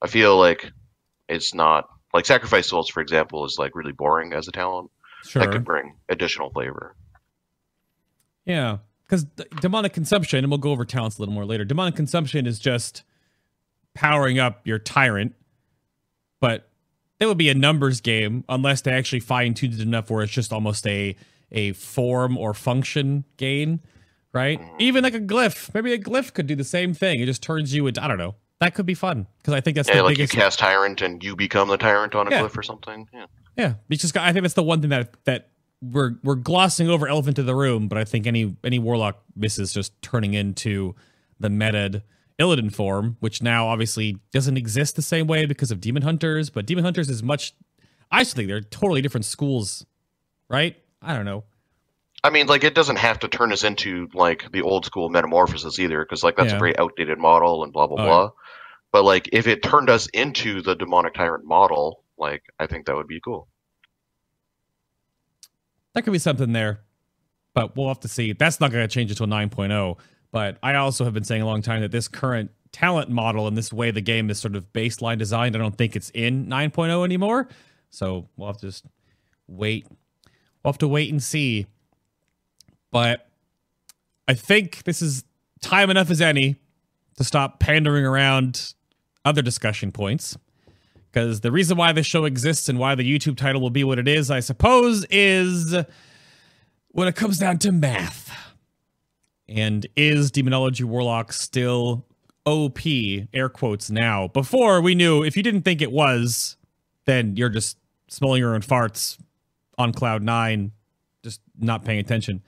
I 0.00 0.06
feel 0.06 0.38
like 0.38 0.70
it's 1.28 1.54
not 1.54 1.88
like 2.14 2.24
sacrifice 2.24 2.68
souls, 2.68 2.88
for 2.88 3.00
example, 3.00 3.44
is 3.44 3.56
like 3.58 3.74
really 3.74 3.92
boring 3.92 4.32
as 4.32 4.48
a 4.48 4.52
talent. 4.52 4.90
Sure. 5.24 5.42
That 5.42 5.50
could 5.50 5.64
bring 5.64 5.96
additional 6.08 6.50
flavor. 6.50 6.94
Yeah, 8.44 8.78
because 9.04 9.24
demonic 9.60 9.92
consumption, 9.92 10.38
and 10.38 10.50
we'll 10.50 10.58
go 10.58 10.70
over 10.70 10.84
talents 10.84 11.18
a 11.18 11.20
little 11.20 11.34
more 11.34 11.44
later. 11.44 11.64
Demonic 11.64 11.96
consumption 11.96 12.46
is 12.46 12.58
just 12.58 13.02
powering 13.94 14.38
up 14.38 14.66
your 14.66 14.78
tyrant, 14.78 15.34
but 16.40 16.67
it 17.20 17.26
would 17.26 17.38
be 17.38 17.48
a 17.48 17.54
numbers 17.54 18.00
game 18.00 18.44
unless 18.48 18.80
they 18.82 18.92
actually 18.92 19.20
fine 19.20 19.54
tuned 19.54 19.74
it 19.74 19.80
enough 19.80 20.10
where 20.10 20.22
it's 20.22 20.32
just 20.32 20.52
almost 20.52 20.86
a 20.86 21.16
a 21.50 21.72
form 21.72 22.36
or 22.36 22.52
function 22.54 23.24
gain, 23.38 23.80
right? 24.32 24.60
Even 24.78 25.02
like 25.02 25.14
a 25.14 25.20
glyph, 25.20 25.72
maybe 25.74 25.92
a 25.94 25.98
glyph 25.98 26.32
could 26.34 26.46
do 26.46 26.54
the 26.54 26.64
same 26.64 26.92
thing. 26.94 27.20
It 27.20 27.26
just 27.26 27.42
turns 27.42 27.74
you 27.74 27.86
into 27.86 28.02
I 28.02 28.08
don't 28.08 28.18
know. 28.18 28.34
That 28.60 28.74
could 28.74 28.86
be 28.86 28.94
fun 28.94 29.26
because 29.38 29.54
I 29.54 29.60
think 29.60 29.76
that's 29.76 29.88
Yeah, 29.88 29.96
the 29.98 30.02
like 30.02 30.16
biggest. 30.16 30.34
you 30.34 30.40
cast 30.40 30.58
Tyrant 30.58 31.00
and 31.00 31.22
you 31.24 31.36
become 31.36 31.68
the 31.68 31.76
Tyrant 31.76 32.14
on 32.14 32.26
a 32.26 32.30
Yeah. 32.30 32.42
glyph 32.42 32.56
or 32.58 32.62
something. 32.62 33.08
Yeah. 33.14 33.26
Yeah, 33.56 33.74
just 33.90 34.16
I 34.16 34.32
think 34.32 34.42
that's 34.42 34.54
the 34.54 34.62
one 34.62 34.80
thing 34.80 34.90
that 34.90 35.14
that 35.24 35.50
we're 35.80 36.14
we're 36.24 36.34
glossing 36.34 36.88
over 36.88 37.08
elephant 37.08 37.38
in 37.38 37.46
the 37.46 37.54
room, 37.54 37.88
but 37.88 37.98
I 37.98 38.04
think 38.04 38.26
any 38.26 38.56
any 38.64 38.78
warlock 38.78 39.22
misses 39.36 39.72
just 39.72 40.00
turning 40.02 40.34
into 40.34 40.94
the 41.40 41.48
meted 41.50 42.02
Illidan 42.38 42.72
form, 42.72 43.16
which 43.20 43.42
now 43.42 43.66
obviously 43.66 44.18
doesn't 44.32 44.56
exist 44.56 44.96
the 44.96 45.02
same 45.02 45.26
way 45.26 45.44
because 45.46 45.70
of 45.70 45.80
demon 45.80 46.02
hunters, 46.02 46.50
but 46.50 46.66
demon 46.66 46.84
hunters 46.84 47.08
is 47.10 47.22
much 47.22 47.54
I 48.10 48.20
just 48.22 48.34
think 48.36 48.48
they're 48.48 48.60
totally 48.62 49.02
different 49.02 49.26
schools, 49.26 49.84
right? 50.48 50.76
I 51.02 51.14
don't 51.14 51.26
know. 51.26 51.44
I 52.24 52.30
mean, 52.30 52.46
like 52.46 52.64
it 52.64 52.74
doesn't 52.74 52.96
have 52.96 53.18
to 53.20 53.28
turn 53.28 53.52
us 53.52 53.64
into 53.64 54.08
like 54.14 54.50
the 54.50 54.62
old 54.62 54.84
school 54.86 55.08
metamorphosis 55.10 55.78
either, 55.78 56.02
because 56.04 56.22
like 56.24 56.36
that's 56.36 56.50
Yeah. 56.50 56.56
a 56.56 56.58
very 56.58 56.78
outdated 56.78 57.18
model 57.18 57.64
and 57.64 57.72
blah 57.72 57.86
blah 57.86 58.00
Oh, 58.02 58.04
blah. 58.06 58.30
But 58.92 59.04
like 59.04 59.28
if 59.32 59.46
it 59.46 59.62
turned 59.62 59.90
us 59.90 60.06
into 60.14 60.62
the 60.62 60.74
demonic 60.74 61.14
tyrant 61.14 61.44
model, 61.44 62.02
like 62.16 62.42
I 62.58 62.66
think 62.66 62.86
that 62.86 62.96
would 62.96 63.06
be 63.08 63.20
cool. 63.20 63.48
That 65.94 66.02
could 66.02 66.12
be 66.12 66.18
something 66.18 66.52
there, 66.52 66.80
but 67.54 67.76
we'll 67.76 67.88
have 67.88 68.00
to 68.00 68.08
see. 68.08 68.32
That's 68.32 68.60
not 68.60 68.70
going 68.70 68.86
to 68.86 68.92
change 68.92 69.10
until 69.10 69.26
9.0. 69.26 69.98
But 70.30 70.58
I 70.62 70.74
also 70.74 71.04
have 71.04 71.14
been 71.14 71.24
saying 71.24 71.42
a 71.42 71.46
long 71.46 71.62
time 71.62 71.80
that 71.80 71.90
this 71.90 72.08
current 72.08 72.50
talent 72.72 73.10
model 73.10 73.46
and 73.46 73.56
this 73.56 73.72
way 73.72 73.90
the 73.90 74.00
game 74.00 74.30
is 74.30 74.38
sort 74.38 74.54
of 74.54 74.72
baseline 74.72 75.18
designed, 75.18 75.56
I 75.56 75.58
don't 75.58 75.76
think 75.76 75.96
it's 75.96 76.10
in 76.10 76.46
9.0 76.46 77.04
anymore. 77.04 77.48
So 77.90 78.28
we'll 78.36 78.48
have 78.48 78.58
to 78.58 78.66
just 78.66 78.84
wait. 79.46 79.86
We'll 80.62 80.72
have 80.72 80.78
to 80.78 80.88
wait 80.88 81.10
and 81.10 81.22
see. 81.22 81.66
But 82.90 83.28
I 84.26 84.34
think 84.34 84.84
this 84.84 85.00
is 85.00 85.24
time 85.60 85.90
enough 85.90 86.10
as 86.10 86.20
any 86.20 86.56
to 87.16 87.24
stop 87.24 87.58
pandering 87.58 88.04
around 88.04 88.74
other 89.24 89.42
discussion 89.42 89.92
points. 89.92 90.36
Because 91.10 91.40
the 91.40 91.50
reason 91.50 91.78
why 91.78 91.92
this 91.92 92.06
show 92.06 92.24
exists 92.26 92.68
and 92.68 92.78
why 92.78 92.94
the 92.94 93.02
YouTube 93.02 93.36
title 93.36 93.60
will 93.60 93.70
be 93.70 93.82
what 93.82 93.98
it 93.98 94.06
is, 94.06 94.30
I 94.30 94.40
suppose, 94.40 95.06
is 95.10 95.74
when 96.88 97.08
it 97.08 97.16
comes 97.16 97.38
down 97.38 97.58
to 97.60 97.72
math. 97.72 98.30
And 99.48 99.86
is 99.96 100.30
Demonology 100.30 100.84
Warlock 100.84 101.32
still 101.32 102.04
OP, 102.44 102.78
air 103.32 103.48
quotes 103.48 103.90
now? 103.90 104.28
Before 104.28 104.80
we 104.80 104.94
knew 104.94 105.22
if 105.22 105.36
you 105.36 105.42
didn't 105.42 105.62
think 105.62 105.80
it 105.80 105.90
was, 105.90 106.56
then 107.06 107.36
you're 107.36 107.48
just 107.48 107.78
smelling 108.08 108.40
your 108.40 108.54
own 108.54 108.60
farts 108.60 109.18
on 109.78 109.92
cloud 109.92 110.22
nine, 110.22 110.72
just 111.22 111.40
not 111.58 111.84
paying 111.84 111.98
attention. 111.98 112.42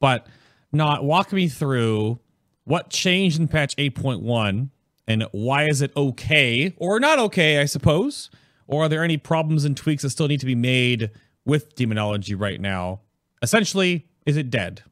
But 0.00 0.26
not 0.72 1.04
walk 1.04 1.32
me 1.32 1.48
through 1.48 2.18
what 2.64 2.90
changed 2.90 3.38
in 3.38 3.48
patch 3.48 3.76
8.1 3.76 4.70
and 5.06 5.26
why 5.32 5.64
is 5.68 5.82
it 5.82 5.92
okay 5.96 6.74
or 6.78 7.00
not 7.00 7.18
okay, 7.18 7.58
I 7.58 7.66
suppose? 7.66 8.30
Or 8.66 8.84
are 8.84 8.88
there 8.88 9.04
any 9.04 9.18
problems 9.18 9.64
and 9.64 9.76
tweaks 9.76 10.02
that 10.02 10.10
still 10.10 10.28
need 10.28 10.40
to 10.40 10.46
be 10.46 10.54
made 10.54 11.10
with 11.44 11.74
demonology 11.74 12.34
right 12.34 12.60
now? 12.60 13.00
Essentially, 13.42 14.06
is 14.24 14.36
it 14.36 14.48
dead? 14.50 14.82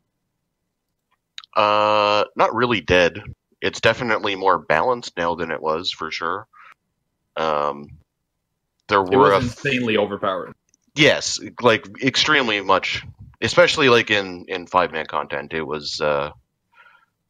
Uh, 1.57 2.25
not 2.37 2.55
really 2.55 2.81
dead. 2.81 3.23
It's 3.61 3.81
definitely 3.81 4.37
more 4.37 4.59
balanced 4.59 5.17
now 5.17 5.35
than 5.35 5.51
it 5.51 5.61
was 5.61 5.91
for 5.93 6.11
sure. 6.11 6.47
Um, 7.37 7.89
there 8.89 9.01
It 9.01 9.11
were 9.11 9.31
was 9.31 9.33
a 9.33 9.47
insanely 9.47 9.97
overpowered. 9.97 10.55
yes, 10.95 11.39
like 11.61 11.87
extremely 12.03 12.61
much, 12.61 13.05
especially 13.41 13.89
like 13.89 14.11
in 14.11 14.45
in 14.49 14.67
five 14.67 14.93
man 14.93 15.07
content. 15.07 15.53
It 15.53 15.63
was 15.63 16.01
uh, 16.01 16.31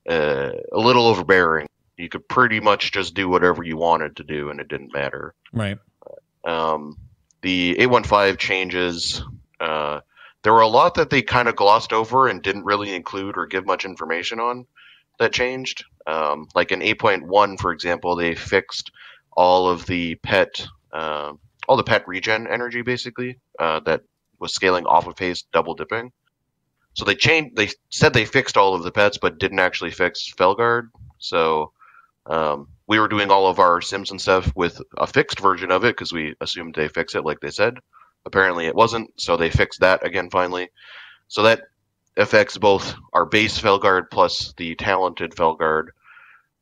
uh, 0.09 0.51
a 0.73 0.79
little 0.79 1.07
overbearing. 1.07 1.67
You 1.97 2.09
could 2.09 2.27
pretty 2.29 2.61
much 2.61 2.93
just 2.93 3.15
do 3.15 3.29
whatever 3.29 3.63
you 3.63 3.77
wanted 3.77 4.17
to 4.17 4.25
do, 4.25 4.51
and 4.51 4.61
it 4.61 4.69
didn't 4.69 4.95
matter. 4.95 5.35
Right. 5.53 5.79
Um, 6.45 6.97
the 7.43 7.79
815 7.79 8.37
changes, 8.39 9.23
uh, 9.61 10.01
there 10.43 10.53
were 10.53 10.61
a 10.61 10.69
lot 10.69 10.95
that 10.95 11.11
they 11.11 11.23
kind 11.23 11.49
of 11.49 11.57
glossed 11.57 11.93
over 11.93 12.29
and 12.29 12.43
didn't 12.43 12.65
really 12.65 12.95
include 12.95 13.37
or 13.37 13.47
give 13.47 13.67
much 13.67 13.85
information 13.85 14.41
on 14.41 14.67
that 15.19 15.33
changed. 15.33 15.85
Um, 16.07 16.49
like 16.55 16.73
in 16.73 16.81
8.1, 16.81 17.61
for 17.61 17.73
example, 17.73 18.17
they 18.17 18.35
fixed 18.35 18.91
all 19.37 19.69
of 19.69 19.87
the 19.87 20.15
pet, 20.17 20.67
uh, 20.93 21.33
all 21.69 21.77
the 21.77 21.85
pet 21.85 22.09
regen 22.09 22.47
energy 22.47 22.83
basically 22.83 23.39
uh, 23.59 23.81
that 23.81 24.03
was 24.39 24.55
scaling 24.55 24.87
off 24.87 25.07
of 25.07 25.19
haste 25.19 25.47
double 25.53 25.75
dipping. 25.75 26.11
So 26.95 27.05
they 27.05 27.15
changed. 27.15 27.57
They 27.57 27.69
said 27.91 28.13
they 28.13 28.25
fixed 28.25 28.57
all 28.57 28.75
of 28.75 28.83
the 28.83 28.91
pets, 28.91 29.19
but 29.19 29.39
didn't 29.39 29.61
actually 29.61 29.93
fix 29.93 30.33
Felguard. 30.37 30.89
So 31.19 31.73
um, 32.27 32.69
we 32.89 32.99
were 32.99 33.09
doing 33.09 33.31
all 33.31 33.47
of 33.47 33.59
our 33.59 33.81
sims 33.81 34.11
and 34.11 34.21
stuff 34.21 34.53
with 34.57 34.81
a 34.97 35.07
fixed 35.07 35.39
version 35.39 35.71
of 35.71 35.85
it 35.85 35.97
because 35.97 36.13
we 36.13 36.35
assumed 36.41 36.75
they 36.75 36.89
fix 36.89 37.15
it 37.15 37.25
like 37.25 37.41
they 37.41 37.51
said. 37.51 37.79
Apparently 38.27 38.67
it 38.67 38.75
wasn't, 38.75 39.13
so 39.21 39.37
they 39.37 39.51
fixed 39.51 39.81
that 39.81 40.05
again 40.05 40.31
finally. 40.31 40.71
So 41.29 41.43
that 41.45 41.63
affects 42.17 42.59
both 42.59 42.95
our 43.13 43.25
base 43.25 43.59
Felguard 43.59 44.11
plus 44.11 44.53
the 44.57 44.75
talented 44.75 45.33
Felguard. 45.33 45.89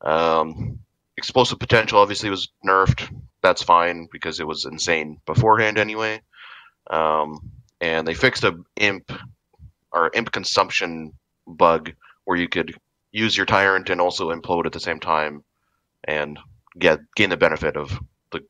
Um, 0.01 0.79
explosive 1.17 1.59
potential 1.59 1.99
obviously 1.99 2.31
was 2.31 2.49
nerfed. 2.65 3.09
That's 3.43 3.63
fine 3.63 4.09
because 4.13 4.41
it 4.41 4.47
was 4.47 4.65
insane 4.65 5.21
beforehand 5.27 5.79
anyway. 5.79 6.23
Um, 6.89 7.51
and 7.81 8.07
they 8.07 8.15
fixed 8.15 8.45
a 8.45 8.57
imp 8.77 9.13
or 9.93 10.11
imp 10.15 10.31
consumption 10.31 11.13
bug 11.47 11.93
where 12.25 12.37
you 12.37 12.49
could 12.49 12.77
use 13.11 13.37
your 13.37 13.47
tyrant 13.47 13.91
and 13.91 14.01
also 14.01 14.31
implode 14.31 14.67
at 14.67 14.73
the 14.73 14.81
same 14.81 15.01
time 15.01 15.45
and 16.05 16.39
get 16.79 17.01
gain 17.17 17.31
the 17.31 17.37
benefit 17.37 17.77
of 17.77 17.99
the 18.31 18.41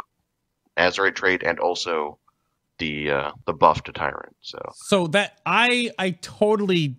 Azerite 0.77 1.15
trait 1.15 1.43
and 1.43 1.59
also 1.59 2.19
the 2.79 3.11
uh, 3.11 3.31
the 3.47 3.53
buff 3.53 3.83
to 3.85 3.93
tyrant. 3.93 4.35
So 4.41 4.59
So 4.75 5.07
that 5.09 5.41
I 5.47 5.91
I 5.99 6.11
totally 6.11 6.97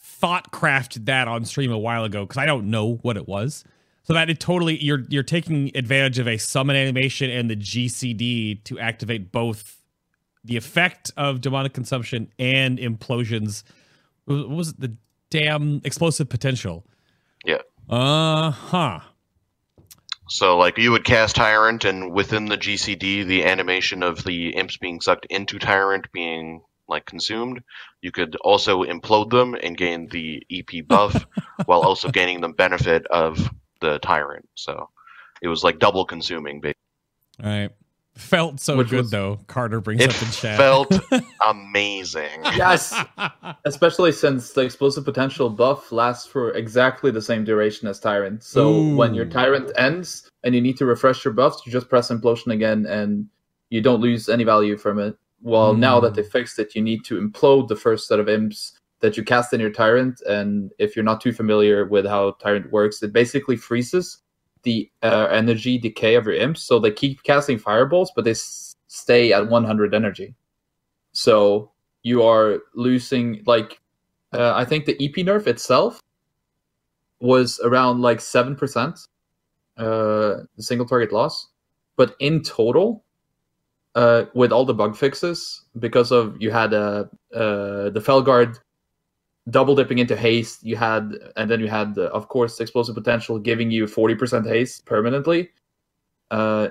thought 0.00 0.52
crafted 0.52 1.06
that 1.06 1.28
on 1.28 1.44
stream 1.44 1.70
a 1.70 1.78
while 1.78 2.04
ago 2.04 2.24
because 2.24 2.38
I 2.38 2.46
don't 2.46 2.70
know 2.70 2.94
what 3.02 3.16
it 3.16 3.28
was. 3.28 3.64
So 4.04 4.12
that 4.12 4.30
it 4.30 4.38
totally 4.40 4.82
you're 4.82 5.04
you're 5.08 5.22
taking 5.22 5.70
advantage 5.74 6.18
of 6.18 6.28
a 6.28 6.38
summon 6.38 6.76
animation 6.76 7.30
and 7.30 7.50
the 7.50 7.56
GCD 7.56 8.62
to 8.64 8.78
activate 8.78 9.32
both 9.32 9.82
the 10.44 10.56
effect 10.56 11.10
of 11.16 11.40
demonic 11.40 11.72
consumption 11.72 12.32
and 12.38 12.78
implosions. 12.78 13.64
What 14.26 14.48
was 14.48 14.70
it? 14.70 14.80
The 14.80 14.96
damn 15.30 15.80
explosive 15.84 16.28
potential. 16.28 16.86
Yeah. 17.44 17.62
Uh 17.88 18.50
huh. 18.50 19.00
So 20.28 20.58
like 20.58 20.78
you 20.78 20.92
would 20.92 21.04
cast 21.04 21.36
tyrant 21.36 21.84
and 21.84 22.12
within 22.12 22.46
the 22.46 22.58
GCD 22.58 23.26
the 23.26 23.44
animation 23.44 24.02
of 24.02 24.24
the 24.24 24.50
imps 24.50 24.76
being 24.76 25.00
sucked 25.00 25.26
into 25.26 25.58
tyrant 25.58 26.10
being 26.12 26.62
like 26.88 27.04
consumed, 27.04 27.62
you 28.00 28.12
could 28.12 28.36
also 28.36 28.84
implode 28.84 29.30
them 29.30 29.54
and 29.54 29.76
gain 29.76 30.08
the 30.08 30.42
EP 30.50 30.86
buff 30.86 31.26
while 31.66 31.82
also 31.82 32.10
gaining 32.10 32.40
the 32.40 32.48
benefit 32.48 33.06
of 33.06 33.50
the 33.80 33.98
tyrant. 33.98 34.48
So 34.54 34.90
it 35.42 35.48
was 35.48 35.64
like 35.64 35.78
double 35.78 36.04
consuming. 36.04 36.60
Basically. 36.60 36.80
All 37.42 37.50
right. 37.50 37.70
Felt 38.16 38.60
so 38.60 38.76
Which 38.78 38.88
good 38.90 39.02
was- 39.02 39.10
though. 39.10 39.38
Carter 39.46 39.80
brings 39.80 40.02
It 40.02 40.10
up 40.10 40.22
in 40.22 40.28
chat. 40.30 40.56
felt 40.56 40.90
amazing. 41.46 42.40
Yes, 42.56 42.94
especially 43.64 44.12
since 44.12 44.52
the 44.52 44.62
explosive 44.62 45.04
potential 45.04 45.50
buff 45.50 45.92
lasts 45.92 46.26
for 46.26 46.52
exactly 46.52 47.10
the 47.10 47.20
same 47.22 47.44
duration 47.44 47.86
as 47.88 48.00
Tyrant. 48.00 48.42
So 48.42 48.94
when 48.94 49.14
your 49.14 49.26
Tyrant 49.26 49.70
ends 49.76 50.30
and 50.44 50.54
you 50.54 50.60
need 50.60 50.76
to 50.78 50.86
refresh 50.86 51.24
your 51.24 51.34
buffs, 51.34 51.62
you 51.66 51.72
just 51.72 51.88
press 51.88 52.08
Implosion 52.10 52.52
again 52.52 52.86
and 52.86 53.26
you 53.70 53.80
don't 53.82 54.00
lose 54.00 54.28
any 54.28 54.44
value 54.44 54.76
from 54.76 54.98
it. 54.98 55.16
Well, 55.42 55.74
now 55.74 56.00
that 56.00 56.12
Mm. 56.12 56.16
they 56.16 56.22
fixed 56.22 56.58
it, 56.58 56.74
you 56.74 56.82
need 56.82 57.04
to 57.04 57.20
implode 57.20 57.68
the 57.68 57.76
first 57.76 58.08
set 58.08 58.18
of 58.18 58.28
imps 58.28 58.78
that 59.00 59.16
you 59.18 59.22
cast 59.24 59.52
in 59.52 59.60
your 59.60 59.70
Tyrant. 59.70 60.22
And 60.22 60.72
if 60.78 60.96
you're 60.96 61.04
not 61.04 61.20
too 61.20 61.32
familiar 61.32 61.84
with 61.84 62.06
how 62.06 62.30
Tyrant 62.40 62.72
works, 62.72 63.02
it 63.02 63.12
basically 63.12 63.56
freezes 63.56 64.18
the 64.66 64.90
uh, 65.02 65.28
energy 65.30 65.78
decay 65.78 66.16
of 66.16 66.26
your 66.26 66.34
imps. 66.34 66.62
So 66.62 66.78
they 66.78 66.90
keep 66.90 67.22
casting 67.22 67.56
fireballs, 67.58 68.12
but 68.14 68.24
they 68.24 68.32
s- 68.32 68.74
stay 68.88 69.32
at 69.32 69.48
100 69.48 69.94
energy. 69.94 70.34
So 71.12 71.72
you 72.02 72.22
are 72.22 72.58
losing 72.74 73.42
like 73.46 73.80
uh, 74.34 74.52
I 74.54 74.64
think 74.66 74.84
the 74.84 74.96
EP 75.02 75.14
nerf 75.24 75.46
itself 75.46 76.02
was 77.20 77.60
around 77.60 78.02
like 78.02 78.20
seven 78.20 78.56
percent, 78.56 78.98
uh, 79.78 80.42
single 80.58 80.86
target 80.86 81.12
loss, 81.12 81.48
but 81.96 82.16
in 82.18 82.42
total, 82.42 83.04
uh, 83.94 84.24
with 84.34 84.52
all 84.52 84.66
the 84.66 84.74
bug 84.74 84.96
fixes, 84.96 85.64
because 85.78 86.10
of 86.12 86.36
you 86.38 86.50
had 86.50 86.74
uh, 86.74 87.04
uh, 87.34 87.88
the 87.90 88.02
Felguard 88.04 88.58
double 89.48 89.74
dipping 89.74 89.98
into 89.98 90.16
haste, 90.16 90.64
you 90.64 90.76
had, 90.76 91.12
and 91.36 91.50
then 91.50 91.60
you 91.60 91.68
had, 91.68 91.96
uh, 91.98 92.08
of 92.12 92.28
course, 92.28 92.60
explosive 92.60 92.94
potential 92.94 93.38
giving 93.38 93.70
you 93.70 93.86
forty 93.86 94.14
percent 94.14 94.46
haste 94.46 94.86
permanently. 94.86 95.50
Uh, 96.30 96.68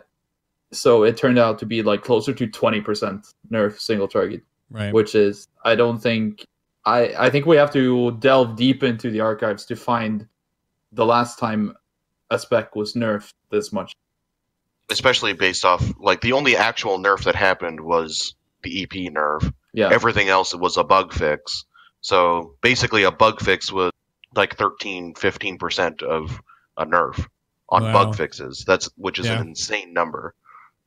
so 0.71 1.03
it 1.03 1.15
turned 1.15 1.39
out 1.39 1.59
to 1.59 1.65
be 1.65 1.81
like 1.81 2.03
closer 2.03 2.33
to 2.33 2.47
twenty 2.47 2.81
percent 2.81 3.27
nerf 3.51 3.79
single 3.79 4.07
target 4.07 4.41
right. 4.69 4.93
which 4.93 5.15
is 5.15 5.47
I 5.63 5.75
don't 5.75 5.99
think 5.99 6.45
I 6.85 7.13
I 7.17 7.29
think 7.29 7.45
we 7.45 7.55
have 7.57 7.71
to 7.73 8.11
delve 8.19 8.55
deep 8.55 8.83
into 8.83 9.09
the 9.09 9.21
archives 9.21 9.65
to 9.65 9.75
find 9.75 10.27
the 10.91 11.05
last 11.05 11.39
time 11.39 11.75
a 12.29 12.39
spec 12.39 12.75
was 12.75 12.93
nerfed 12.93 13.33
this 13.51 13.71
much. 13.71 13.93
Especially 14.89 15.33
based 15.33 15.65
off 15.65 15.83
like 15.99 16.21
the 16.21 16.33
only 16.33 16.55
actual 16.55 16.99
nerf 16.99 17.23
that 17.23 17.35
happened 17.35 17.81
was 17.81 18.35
the 18.63 18.83
EP 18.83 19.11
nerf. 19.13 19.51
Yeah, 19.73 19.89
Everything 19.91 20.29
else 20.29 20.55
was 20.55 20.77
a 20.77 20.83
bug 20.83 21.11
fix. 21.11 21.65
So 22.05 22.53
basically, 22.61 23.01
a 23.01 23.11
bug 23.11 23.41
fix 23.41 23.71
was 23.71 23.91
like 24.35 24.55
13, 24.57 25.15
15% 25.15 26.03
of 26.03 26.39
a 26.77 26.85
nerf 26.85 27.25
on 27.69 27.81
Wow. 27.81 27.93
bug 27.93 28.15
fixes. 28.15 28.63
That's 28.67 28.87
which 28.95 29.17
is 29.17 29.25
Yeah. 29.25 29.41
an 29.41 29.47
insane 29.49 29.91
number. 29.91 30.35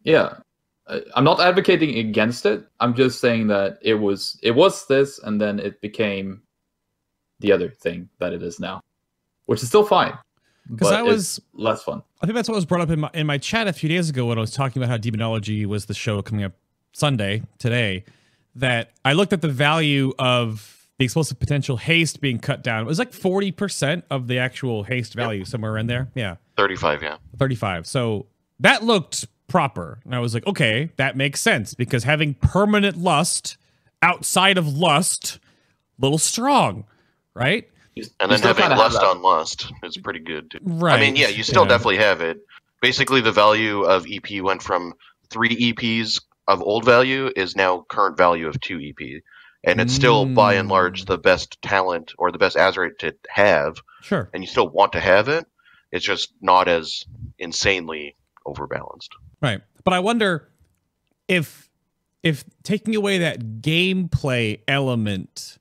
yeah. 0.05 0.35
I- 0.91 1.03
I'm 1.17 1.25
not 1.25 1.39
advocating 1.41 1.99
against 1.99 2.47
it. 2.47 2.67
I'm 2.81 2.95
just 2.95 3.21
saying 3.21 3.49
that 3.49 3.79
it 3.83 3.95
was 3.95 4.39
it 4.43 4.53
was 4.53 4.87
this, 4.87 5.19
and 5.19 5.39
then 5.39 5.59
it 5.59 5.83
became 5.83 6.41
the 7.41 7.53
other 7.53 7.69
thing 7.69 8.09
that 8.21 8.33
it 8.33 8.43
is 8.43 8.59
now, 8.59 8.81
which 9.47 9.61
is 9.63 9.69
still 9.69 9.85
fine. 9.85 10.17
Because 10.71 10.89
but 10.89 10.95
I 10.99 11.03
was 11.03 11.43
less 11.53 11.83
fun. 11.83 12.03
I 12.23 12.27
think 12.27 12.37
that's 12.37 12.49
what 12.49 12.55
was 12.55 12.65
brought 12.65 12.81
up 12.81 12.89
in 12.91 13.01
my 13.01 13.11
in 13.13 13.27
my 13.27 13.37
chat 13.39 13.67
a 13.69 13.73
few 13.75 13.89
days 13.91 14.09
ago 14.09 14.25
when 14.27 14.39
I 14.39 14.41
was 14.41 14.53
talking 14.53 14.81
about 14.81 14.89
how 14.91 14.97
Demonology 14.97 15.67
was 15.67 15.85
the 15.87 15.95
show 15.95 16.23
coming 16.23 16.45
up 16.45 16.53
Sunday 16.95 17.43
today. 17.59 18.05
That 18.55 18.93
I 19.05 19.13
looked 19.13 19.35
at 19.35 19.43
the 19.43 19.49
value 19.49 20.15
of 20.19 20.78
the 20.99 21.05
explosive 21.05 21.39
potential 21.39 21.77
haste 21.77 22.21
being 22.21 22.39
cut 22.39 22.63
down. 22.63 22.83
It 22.83 22.87
was 22.87 22.99
like 22.99 23.13
forty 23.13 23.53
percent 23.53 24.05
of 24.11 24.27
the 24.29 24.39
actual 24.39 24.83
haste 24.83 25.15
value, 25.15 25.45
somewhere 25.45 25.79
in 25.79 25.87
there. 25.87 26.09
Yeah, 26.15 26.37
35, 26.57 27.03
yeah. 27.03 27.17
thirty 27.39 27.55
five. 27.55 27.87
So 27.87 28.27
that 28.61 28.83
looked 28.83 29.27
proper, 29.47 30.01
and 30.05 30.15
I 30.15 30.19
was 30.19 30.35
like, 30.35 30.47
okay, 30.47 30.91
that 30.97 31.17
makes 31.17 31.41
sense 31.41 31.75
because 31.75 32.05
having 32.05 32.35
permanent 32.35 32.97
lust 32.97 33.57
outside 34.03 34.59
of 34.59 34.67
lust, 34.69 35.39
little 35.99 36.19
strong, 36.19 36.85
right? 37.35 37.69
And 38.21 38.31
then 38.31 38.41
having 38.41 38.77
lust 38.77 38.99
on 39.03 39.23
lust 39.23 39.73
is 39.83 39.97
pretty 39.97 40.21
good. 40.21 40.51
Too. 40.53 40.59
Right. 40.63 40.99
I 40.99 41.01
mean, 41.01 41.17
yeah, 41.17 41.29
you 41.29 41.43
still 41.43 41.63
Yeah. 41.63 41.69
definitely 41.69 41.97
have 41.97 42.21
it. 42.21 42.39
Basically, 42.81 43.21
the 43.21 43.33
value 43.33 43.83
of 43.83 44.07
EP 44.09 44.41
went 44.41 44.63
from 44.63 44.95
three 45.31 45.57
EPs 45.73 46.21
of 46.47 46.63
old 46.63 46.85
value 46.85 47.31
is 47.35 47.57
now 47.57 47.85
current 47.89 48.17
value 48.17 48.47
of 48.47 48.61
two 48.61 48.81
EP, 48.81 49.21
and 49.65 49.81
it's 49.81 49.93
still 49.95 50.25
by 50.27 50.55
and 50.55 50.69
large 50.69 51.03
Mm. 51.03 51.07
the 51.07 51.19
best 51.19 51.61
talent 51.63 52.13
or 52.19 52.31
the 52.31 52.39
best 52.39 52.57
Azerite 52.57 52.99
to 52.99 53.15
have, 53.29 53.79
Sure. 54.03 54.31
and 54.33 54.43
you 54.43 54.47
still 54.49 54.69
want 54.69 54.93
to 54.93 55.01
have 55.01 55.29
it. 55.29 55.47
It's 55.93 56.05
just 56.05 56.33
not 56.41 56.69
as 56.69 57.05
insanely 57.39 58.17
overbalanced. 58.47 59.11
Right. 59.41 59.61
But 59.85 59.95
I 59.95 60.01
wonder 60.01 60.49
if 61.29 61.69
if 62.25 62.45
taking 62.65 62.97
away 62.97 63.19
that 63.19 63.61
gameplay 63.63 64.61
element 64.67 65.57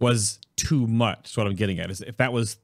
was 0.00 0.40
too 0.56 0.86
much. 0.88 1.30
Is 1.30 1.36
what 1.36 1.46
I'm 1.46 1.54
getting 1.54 1.78
at 1.78 1.90
is 1.90 2.00
if 2.00 2.16
that 2.16 2.32
was 2.32 2.56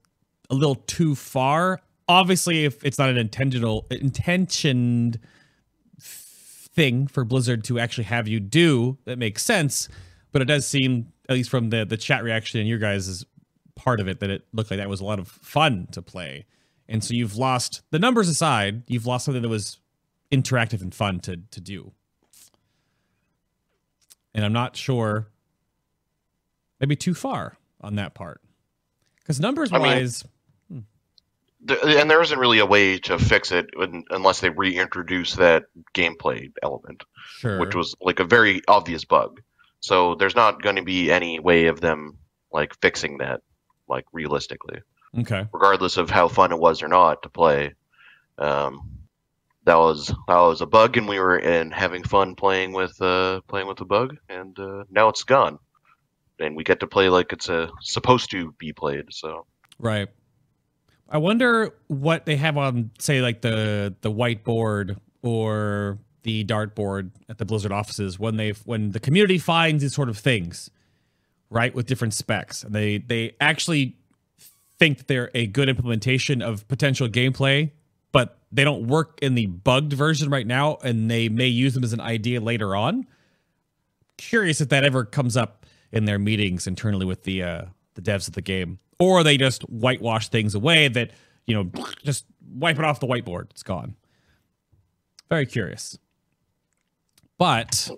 a 0.51 0.55
little 0.55 0.75
too 0.75 1.15
far. 1.15 1.81
Obviously, 2.09 2.65
if 2.65 2.83
it's 2.85 2.99
not 2.99 3.09
an 3.11 3.17
intentional 3.19 3.87
intentioned 3.91 5.21
thing 6.01 7.07
for 7.07 7.25
Blizzard 7.25 7.65
to 7.65 7.79
actually 7.79 8.05
have 8.05 8.27
you 8.29 8.41
do, 8.41 8.99
that 9.05 9.19
makes 9.19 9.45
sense. 9.45 9.89
But 10.33 10.43
it 10.43 10.47
does 10.47 10.67
seem, 10.67 11.13
at 11.29 11.35
least 11.35 11.51
from 11.51 11.71
the 11.71 11.85
the 11.85 11.97
chat 11.97 12.23
reaction 12.23 12.61
and 12.61 12.69
your 12.69 12.79
guys' 12.79 13.25
part 13.75 14.01
of 14.01 14.09
it, 14.09 14.21
that 14.21 14.31
it 14.31 14.45
looked 14.53 14.71
like 14.71 14.79
that 14.79 14.89
was 14.89 15.01
a 15.01 15.05
lot 15.05 15.19
of 15.19 15.29
fun 15.29 15.89
to 15.93 16.03
play. 16.03 16.47
And 16.89 17.03
so 17.05 17.15
you've 17.15 17.37
lost 17.37 17.83
the 17.91 17.99
numbers 17.99 18.29
aside, 18.29 18.83
you've 18.87 19.07
lost 19.07 19.25
something 19.25 19.43
that 19.43 19.49
was 19.49 19.79
interactive 20.33 20.83
and 20.83 20.95
fun 20.95 21.21
to 21.21 21.39
to 21.51 21.61
do. 21.61 21.93
And 24.35 24.45
I'm 24.45 24.53
not 24.53 24.77
sure 24.77 25.29
maybe 26.81 26.97
too 26.97 27.15
far 27.15 27.57
on 27.81 27.97
that 27.97 28.15
part. 28.15 28.41
Because 29.21 29.41
numbers 29.41 29.73
I 29.73 29.79
wise, 29.79 30.25
hmm. 30.71 30.81
The- 31.65 32.01
And 32.01 32.11
there 32.11 32.23
isn't 32.23 32.39
really 32.39 32.59
a 32.61 32.67
way 32.67 32.99
to 33.01 33.19
fix 33.19 33.53
it 33.53 33.71
unless 34.11 34.41
they 34.41 34.51
reintroduce 34.51 35.37
that 35.37 35.65
gameplay 35.95 36.53
element. 36.63 37.05
sure. 37.39 37.59
which 37.61 37.75
was 37.75 37.95
like 38.01 38.21
a 38.21 38.25
very 38.25 38.63
obvious 38.69 39.05
bug. 39.05 39.41
So 39.81 40.15
there's 40.15 40.37
not 40.37 40.63
going 40.63 40.77
to 40.77 40.83
be 40.83 41.11
any 41.11 41.39
way 41.39 41.67
of 41.67 41.81
them 41.81 42.19
like 42.53 42.75
fixing 42.81 43.19
that, 43.19 43.41
like 43.89 44.05
realistically, 44.13 44.81
okay. 45.19 45.47
regardless 45.53 45.97
of 45.97 46.11
how 46.11 46.29
fun 46.29 46.53
it 46.53 46.59
was 46.59 46.83
or 46.83 46.89
not 46.89 47.23
to 47.23 47.29
play. 47.29 47.75
Um, 48.39 48.91
that 49.65 49.77
was 49.77 50.09
that 50.09 50.39
was 50.39 50.61
a 50.61 50.67
bug, 50.67 50.97
and 50.97 51.07
we 51.07 51.21
were 51.21 51.39
in 51.39 51.71
having 51.71 52.03
fun 52.03 52.35
playing 52.35 52.73
with 52.73 53.01
uh, 53.03 53.41
playing 53.49 53.67
with 53.69 53.77
the 53.79 53.85
bug, 53.85 54.17
and 54.29 54.59
uh, 54.59 54.85
now 54.91 55.09
it's 55.09 55.25
gone, 55.25 55.59
and 56.39 56.57
we 56.57 56.65
get 56.65 56.81
to 56.81 56.87
play 56.87 57.09
like 57.09 57.33
it's 57.33 57.51
uh, 57.51 57.69
supposed 57.83 58.31
to 58.31 58.53
be 58.59 58.73
played. 58.73 59.05
So 59.11 59.45
Right. 59.79 60.09
I 61.09 61.19
wonder 61.19 61.75
what 61.87 62.27
they 62.27 62.37
have 62.37 62.57
on, 62.57 62.91
say, 62.99 63.23
like 63.23 63.41
the 63.41 63.95
the 64.01 64.11
whiteboard 64.11 64.99
or 65.23 65.99
the 66.23 66.45
dartboard 66.45 67.11
at 67.29 67.39
the 67.39 67.45
Blizzard 67.45 67.73
offices 67.73 68.19
when 68.19 68.37
they 68.37 68.51
when 68.65 68.93
the 68.93 69.01
community 69.01 69.39
finds 69.39 69.83
these 69.83 69.95
sort 69.95 70.09
of 70.09 70.19
things, 70.19 70.71
right, 71.51 71.75
with 71.75 71.87
different 71.87 72.15
specs, 72.15 72.63
and 72.63 72.75
they 72.75 72.99
they 72.99 73.35
actually 73.41 73.97
think 74.79 74.99
that 74.99 75.09
they're 75.09 75.31
a 75.35 75.47
good 75.47 75.69
implementation 75.69 76.41
of 76.41 76.67
potential 76.69 77.09
gameplay, 77.09 77.71
but 78.13 78.39
they 78.53 78.65
don't 78.65 78.87
work 78.87 79.19
in 79.21 79.35
the 79.35 79.47
bugged 79.47 79.93
version 79.93 80.31
right 80.31 80.47
now, 80.47 80.79
and 80.83 81.11
they 81.11 81.29
may 81.29 81.47
use 81.47 81.75
them 81.75 81.85
as 81.85 81.93
an 81.93 82.01
idea 82.01 82.41
later 82.41 82.75
on. 82.77 83.07
Curious 84.17 84.61
if 84.61 84.69
that 84.71 84.85
ever 84.85 85.05
comes 85.05 85.37
up 85.37 85.67
in 85.93 86.05
their 86.05 86.19
meetings 86.19 86.67
internally 86.67 87.07
with 87.07 87.25
the 87.25 87.43
uh, 87.43 87.63
the 87.95 88.03
devs 88.03 88.29
of 88.29 88.35
the 88.35 88.43
game, 88.43 88.79
or 88.99 89.23
they 89.23 89.37
just 89.37 89.63
whitewash 89.69 90.29
things 90.29 90.55
away 90.55 90.89
that 90.89 91.11
you 91.47 91.55
know 91.55 91.71
just 92.05 92.25
wipe 92.55 92.79
it 92.79 92.85
off 92.85 93.01
the 93.01 93.07
whiteboard. 93.07 93.51
It's 93.51 93.63
gone. 93.63 93.95
Very 95.29 95.47
curious. 95.47 95.99
But 97.39 97.89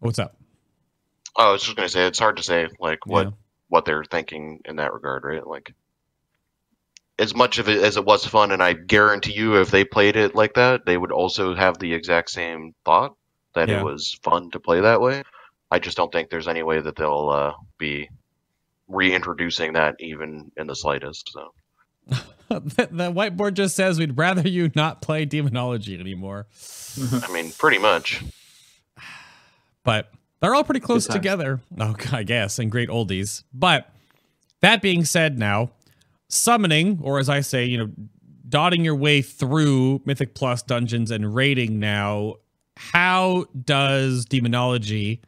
what's 0.00 0.18
up? 0.18 0.36
oh, 1.36 1.48
I 1.48 1.52
was 1.52 1.62
just 1.62 1.76
gonna 1.76 1.88
say 1.88 2.06
it's 2.06 2.18
hard 2.18 2.36
to 2.36 2.42
say 2.42 2.68
like 2.78 3.06
what 3.06 3.26
Yeah. 3.26 3.30
what 3.68 3.84
they're 3.84 4.04
thinking 4.04 4.60
in 4.64 4.76
that 4.76 4.92
regard, 4.92 5.24
right? 5.24 5.46
Like, 5.46 5.74
as 7.18 7.34
much 7.34 7.58
of 7.58 7.68
it 7.68 7.82
as 7.82 7.96
it 7.96 8.04
was 8.04 8.24
fun, 8.26 8.52
and 8.52 8.62
I 8.62 8.74
guarantee 8.74 9.32
you, 9.32 9.56
if 9.60 9.70
they 9.70 9.84
played 9.84 10.16
it 10.16 10.34
like 10.34 10.54
that, 10.54 10.84
they 10.86 10.96
would 10.96 11.12
also 11.12 11.54
have 11.54 11.78
the 11.78 11.92
exact 11.94 12.30
same 12.30 12.74
thought 12.84 13.14
that 13.54 13.68
Yeah. 13.68 13.80
it 13.80 13.84
was 13.84 14.18
fun 14.22 14.50
to 14.50 14.60
play 14.60 14.80
that 14.80 15.00
way. 15.00 15.22
I 15.70 15.78
just 15.78 15.96
don't 15.96 16.12
think 16.12 16.30
there's 16.30 16.48
any 16.48 16.62
way 16.62 16.80
that 16.80 16.96
they'll 16.96 17.28
uh, 17.30 17.52
be 17.78 18.08
reintroducing 18.88 19.74
that 19.74 19.96
even 20.00 20.50
in 20.56 20.66
the 20.66 20.74
slightest. 20.76 21.30
So, 21.32 21.52
the, 22.76 22.88
the 22.90 23.12
whiteboard 23.12 23.54
just 23.54 23.76
says 23.76 23.98
we'd 23.98 24.16
rather 24.16 24.48
you 24.48 24.70
not 24.74 25.02
play 25.02 25.24
demonology 25.24 25.98
anymore. 25.98 26.46
I 27.22 27.32
mean, 27.32 27.52
pretty 27.52 27.78
much. 27.78 28.24
but 29.84 30.10
they're 30.40 30.54
all 30.54 30.64
pretty 30.64 30.80
close 30.80 31.06
together. 31.06 31.60
Oh, 31.78 31.94
I 32.12 32.22
guess, 32.22 32.58
and 32.58 32.70
great 32.70 32.88
oldies. 32.88 33.44
But 33.52 33.90
that 34.60 34.82
being 34.82 35.04
said, 35.04 35.38
now 35.38 35.70
summoning, 36.28 37.00
or 37.02 37.18
as 37.18 37.28
I 37.28 37.40
say, 37.40 37.64
you 37.64 37.78
know, 37.78 37.90
dotting 38.48 38.84
your 38.84 38.94
way 38.94 39.22
through 39.22 40.02
Mythic 40.04 40.34
Plus 40.34 40.62
dungeons 40.62 41.10
and 41.10 41.34
raiding. 41.34 41.78
Now, 41.78 42.36
how 42.76 43.46
does 43.64 44.24
demonology 44.24 45.20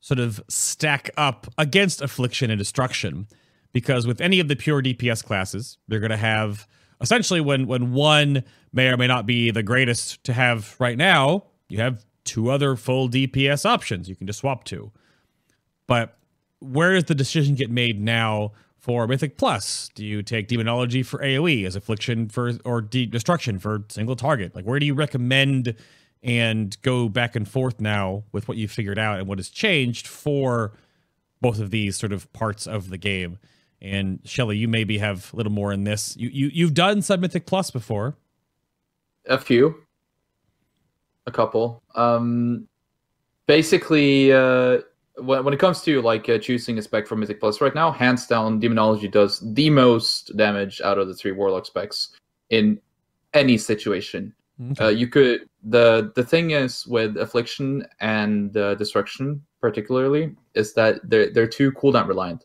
sort 0.00 0.18
of 0.18 0.42
stack 0.48 1.10
up 1.16 1.46
against 1.56 2.02
affliction 2.02 2.50
and 2.50 2.58
destruction? 2.58 3.28
Because 3.72 4.06
with 4.06 4.20
any 4.20 4.40
of 4.40 4.48
the 4.48 4.56
pure 4.56 4.82
DPS 4.82 5.24
classes, 5.24 5.78
they're 5.88 6.00
going 6.00 6.10
to 6.10 6.16
have 6.16 6.66
essentially 7.00 7.40
when 7.40 7.66
when 7.66 7.92
one 7.92 8.42
may 8.72 8.88
or 8.88 8.96
may 8.96 9.06
not 9.06 9.26
be 9.26 9.50
the 9.50 9.62
greatest 9.62 10.22
to 10.24 10.32
have 10.32 10.74
right 10.78 10.96
now, 10.96 11.44
you 11.68 11.78
have 11.78 12.04
two 12.24 12.50
other 12.50 12.76
full 12.76 13.08
DPS 13.08 13.64
options 13.64 14.08
you 14.08 14.16
can 14.16 14.26
just 14.26 14.40
swap 14.40 14.64
to. 14.64 14.92
But 15.86 16.18
where 16.60 16.94
does 16.94 17.04
the 17.04 17.14
decision 17.14 17.54
get 17.54 17.70
made 17.70 18.00
now 18.00 18.52
for 18.76 19.06
Mythic 19.06 19.38
Plus? 19.38 19.90
Do 19.94 20.04
you 20.04 20.22
take 20.22 20.48
Demonology 20.48 21.02
for 21.02 21.20
AoE 21.20 21.66
as 21.66 21.76
Affliction 21.76 22.28
for 22.28 22.52
or 22.64 22.80
de- 22.80 23.06
Destruction 23.06 23.58
for 23.58 23.84
single 23.88 24.16
target? 24.16 24.54
Like 24.54 24.64
where 24.64 24.78
do 24.78 24.86
you 24.86 24.94
recommend 24.94 25.74
and 26.22 26.76
go 26.82 27.08
back 27.08 27.36
and 27.36 27.48
forth 27.48 27.80
now 27.80 28.24
with 28.32 28.48
what 28.48 28.56
you 28.56 28.68
figured 28.68 28.98
out 28.98 29.18
and 29.18 29.28
what 29.28 29.38
has 29.38 29.48
changed 29.48 30.06
for 30.06 30.72
both 31.40 31.60
of 31.60 31.70
these 31.70 31.96
sort 31.96 32.12
of 32.12 32.30
parts 32.32 32.66
of 32.66 32.90
the 32.90 32.98
game? 32.98 33.38
And 33.80 34.20
Shelly, 34.24 34.56
you 34.56 34.68
maybe 34.68 34.98
have 34.98 35.32
a 35.32 35.36
little 35.36 35.52
more 35.52 35.72
in 35.72 35.84
this. 35.84 36.16
You 36.16 36.28
you 36.28 36.50
you've 36.52 36.74
done 36.74 37.02
some 37.02 37.20
Mythic 37.20 37.46
Plus 37.46 37.70
before. 37.70 38.16
A 39.26 39.38
few. 39.38 39.74
A 41.26 41.30
couple. 41.30 41.82
Um, 41.94 42.66
basically, 43.46 44.32
uh, 44.32 44.78
when, 45.16 45.44
when 45.44 45.54
it 45.54 45.60
comes 45.60 45.82
to 45.82 46.00
like 46.02 46.28
uh, 46.28 46.38
choosing 46.38 46.78
a 46.78 46.82
spec 46.82 47.06
for 47.06 47.16
Mythic 47.16 47.38
Plus 47.38 47.60
right 47.60 47.74
now, 47.74 47.92
hands 47.92 48.26
down, 48.26 48.58
Demonology 48.58 49.08
does 49.08 49.42
the 49.54 49.70
most 49.70 50.36
damage 50.36 50.80
out 50.80 50.98
of 50.98 51.08
the 51.08 51.14
three 51.14 51.32
Warlock 51.32 51.66
specs 51.66 52.16
in 52.50 52.80
any 53.34 53.58
situation. 53.58 54.34
Okay. 54.72 54.84
Uh, 54.84 54.88
you 54.88 55.06
could 55.06 55.48
the 55.62 56.12
the 56.16 56.24
thing 56.24 56.50
is 56.50 56.86
with 56.86 57.16
affliction 57.16 57.86
and 58.00 58.56
uh, 58.56 58.74
destruction 58.74 59.40
particularly 59.60 60.34
is 60.54 60.74
that 60.74 61.00
they're 61.08 61.32
they're 61.32 61.46
too 61.46 61.70
cooldown 61.72 62.08
reliant. 62.08 62.44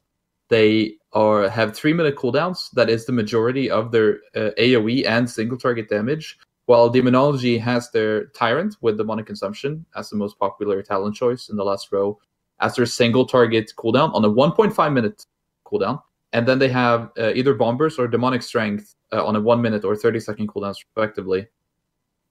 They 0.50 0.96
are 1.14 1.50
have 1.50 1.76
three 1.76 1.94
minute 1.94 2.16
cooldowns. 2.16 2.70
That 2.72 2.90
is 2.90 3.06
the 3.06 3.12
majority 3.12 3.70
of 3.70 3.92
their 3.92 4.20
uh, 4.36 4.52
AOE 4.58 5.08
and 5.08 5.30
single 5.30 5.58
target 5.58 5.90
damage. 5.90 6.38
While 6.66 6.90
Demonology 6.90 7.58
has 7.58 7.92
their 7.92 8.28
Tyrant 8.28 8.78
with 8.82 8.98
demonic 8.98 9.26
consumption 9.26 9.86
as 9.96 10.10
the 10.10 10.16
most 10.16 10.40
popular 10.40 10.82
talent 10.82 11.16
choice 11.16 11.50
in 11.50 11.58
the 11.58 11.64
last 11.64 11.92
row 11.92 12.20
as 12.62 12.76
their 12.76 12.86
single 12.86 13.26
target 13.26 13.72
cooldown 13.78 14.14
on 14.14 14.24
a 14.24 14.30
1.5 14.30 14.94
minute 14.94 15.26
cooldown, 15.66 16.02
and 16.32 16.48
then 16.48 16.60
they 16.60 16.70
have 16.70 17.12
uh, 17.18 17.32
either 17.36 17.54
bombers 17.54 18.00
or 18.00 18.08
demonic 18.08 18.42
strength 18.42 18.96
uh, 19.12 19.26
on 19.26 19.36
a 19.36 19.42
one 19.42 19.62
minute 19.62 19.84
or 19.84 19.96
30 19.96 20.20
second 20.20 20.48
cooldowns 20.48 20.78
respectively 20.96 21.48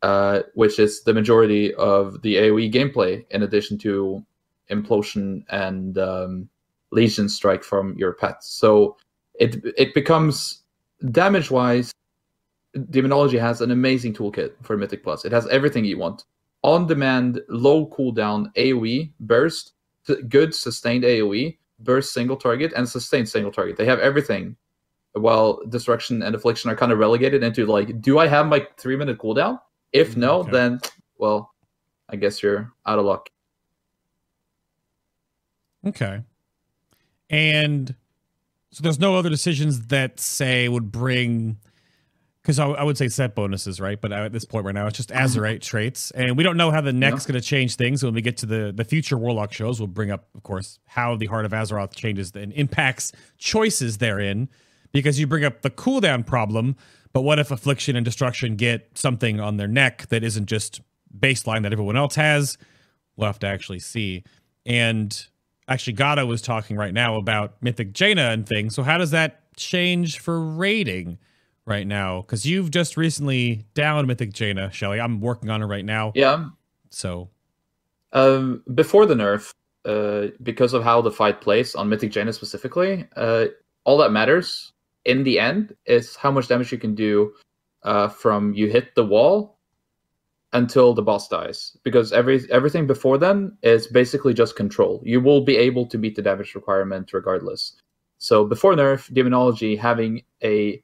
uh, 0.02 0.42
which 0.54 0.78
is 0.78 1.02
the 1.04 1.14
majority 1.14 1.72
of 1.74 2.20
the 2.22 2.36
AoE 2.36 2.72
gameplay, 2.72 3.24
in 3.30 3.44
addition 3.44 3.78
to 3.78 4.24
implosion 4.70 5.44
and 5.50 5.96
um, 5.98 6.48
legion 6.92 7.28
strike 7.28 7.64
from 7.64 7.96
your 7.98 8.12
pets. 8.12 8.52
So 8.52 8.96
it 9.34 9.56
it 9.76 9.94
becomes 9.94 10.62
damage 11.10 11.50
wise. 11.50 11.92
Demonology 12.90 13.38
has 13.38 13.60
an 13.60 13.70
amazing 13.70 14.14
toolkit 14.14 14.52
for 14.62 14.76
Mythic 14.76 15.02
Plus. 15.02 15.24
It 15.24 15.32
has 15.32 15.46
everything 15.48 15.84
you 15.84 15.98
want: 15.98 16.24
on 16.62 16.86
demand, 16.86 17.40
low 17.48 17.86
cooldown 17.88 18.54
AoE 18.54 19.12
burst, 19.20 19.72
good 20.28 20.54
sustained 20.54 21.04
AoE 21.04 21.58
burst 21.80 22.12
single 22.12 22.36
target, 22.36 22.72
and 22.76 22.88
sustained 22.88 23.28
single 23.28 23.52
target. 23.52 23.76
They 23.76 23.86
have 23.86 23.98
everything. 23.98 24.56
While 25.14 25.60
destruction 25.68 26.22
and 26.22 26.34
affliction 26.34 26.70
are 26.70 26.76
kind 26.76 26.90
of 26.90 26.98
relegated 26.98 27.42
into 27.42 27.66
like, 27.66 28.00
do 28.00 28.18
I 28.18 28.26
have 28.28 28.46
my 28.46 28.66
three 28.78 28.96
minute 28.96 29.18
cooldown? 29.18 29.60
If 29.92 30.12
mm-hmm. 30.12 30.20
no, 30.20 30.40
Okay. 30.40 30.52
then 30.52 30.80
well, 31.18 31.52
I 32.08 32.16
guess 32.16 32.42
you're 32.42 32.72
out 32.86 32.98
of 32.98 33.04
luck. 33.04 33.28
Okay. 35.86 36.22
And 37.32 37.96
So 38.72 38.82
there's 38.82 38.98
no 38.98 39.16
other 39.16 39.28
decisions 39.28 39.88
that 39.88 40.18
say 40.18 40.66
would 40.66 40.90
bring, 40.90 41.58
because 42.40 42.58
I, 42.58 42.68
I 42.68 42.82
would 42.84 42.96
say 42.96 43.08
set 43.08 43.34
bonuses, 43.34 43.82
right? 43.82 44.00
But 44.00 44.12
at 44.12 44.32
this 44.32 44.46
point 44.46 44.64
right 44.64 44.74
now, 44.74 44.86
it's 44.86 44.96
just 44.96 45.10
Azerite 45.10 45.60
traits, 45.60 46.10
and 46.12 46.38
we 46.38 46.42
don't 46.42 46.56
know 46.56 46.70
how 46.70 46.80
the 46.80 46.92
next 46.92 47.26
going 47.26 47.38
to 47.38 47.46
change 47.46 47.76
things. 47.76 48.02
When 48.02 48.14
we 48.14 48.22
get 48.22 48.38
to 48.38 48.46
the 48.46 48.72
the 48.74 48.84
future 48.84 49.18
Warlock 49.18 49.52
shows, 49.52 49.78
we'll 49.78 49.88
bring 49.88 50.10
up, 50.10 50.26
of 50.34 50.42
course, 50.42 50.78
how 50.86 51.16
the 51.16 51.26
Heart 51.26 51.44
of 51.44 51.52
Azeroth 51.52 51.94
changes 51.94 52.32
and 52.34 52.50
impacts 52.54 53.12
choices 53.36 53.98
therein, 53.98 54.48
because 54.90 55.20
you 55.20 55.26
bring 55.26 55.44
up 55.44 55.60
the 55.60 55.70
cooldown 55.70 56.24
problem. 56.26 56.74
But 57.12 57.22
what 57.22 57.38
if 57.38 57.50
Affliction 57.50 57.94
and 57.94 58.06
Destruction 58.06 58.56
get 58.56 58.96
something 58.96 59.38
on 59.38 59.58
their 59.58 59.68
neck 59.68 60.06
that 60.08 60.24
isn't 60.24 60.46
just 60.46 60.80
baseline 61.14 61.62
that 61.64 61.74
everyone 61.74 61.98
else 61.98 62.14
has? 62.14 62.56
We'll 63.16 63.26
have 63.26 63.38
to 63.40 63.46
actually 63.46 63.80
see. 63.80 64.24
And 64.64 65.26
actually 65.68 65.94
Gato 65.94 66.26
was 66.26 66.42
talking 66.42 66.76
right 66.76 66.94
now 66.94 67.16
about 67.16 67.54
Mythic 67.62 67.92
Jaina 67.92 68.30
and 68.30 68.46
things. 68.46 68.74
So 68.74 68.82
how 68.82 68.98
does 68.98 69.10
that 69.12 69.54
change 69.56 70.18
for 70.18 70.40
rating 70.40 71.18
right 71.66 71.86
now? 71.86 72.22
Because 72.22 72.44
you've 72.44 72.70
just 72.70 72.96
recently 72.96 73.64
downed 73.74 74.06
Mythic 74.06 74.32
Jaina, 74.32 74.70
Shelly. 74.72 75.00
I'm 75.00 75.20
working 75.20 75.50
on 75.50 75.62
it 75.62 75.66
right 75.66 75.84
now. 75.84 76.12
Yeah. 76.14 76.48
So 76.90 77.30
um, 78.12 78.62
before 78.74 79.06
the 79.06 79.14
nerf, 79.14 79.52
uh, 79.84 80.32
because 80.42 80.74
of 80.74 80.84
how 80.84 81.00
the 81.00 81.10
fight 81.10 81.40
plays 81.40 81.74
on 81.74 81.88
Mythic 81.88 82.12
Jaina 82.12 82.32
specifically, 82.32 83.06
uh, 83.16 83.46
all 83.84 83.98
that 83.98 84.12
matters 84.12 84.72
in 85.04 85.24
the 85.24 85.38
end 85.38 85.74
is 85.86 86.14
how 86.16 86.30
much 86.30 86.48
damage 86.48 86.70
you 86.70 86.78
can 86.78 86.94
do 86.94 87.32
uh, 87.82 88.08
from 88.08 88.54
you 88.54 88.68
hit 88.68 88.94
the 88.94 89.04
wall 89.04 89.58
until 90.52 90.92
the 90.92 91.02
boss 91.02 91.28
dies 91.28 91.76
because 91.82 92.12
every 92.12 92.40
everything 92.50 92.86
before 92.86 93.18
then 93.18 93.56
is 93.62 93.86
basically 93.86 94.34
just 94.34 94.56
control. 94.56 95.02
You 95.04 95.20
will 95.20 95.40
be 95.40 95.56
able 95.56 95.86
to 95.86 95.98
meet 95.98 96.14
the 96.14 96.22
damage 96.22 96.54
requirement 96.54 97.12
regardless. 97.12 97.74
So 98.18 98.44
before 98.44 98.74
nerf, 98.74 99.12
demonology 99.12 99.76
having 99.76 100.22
a 100.42 100.82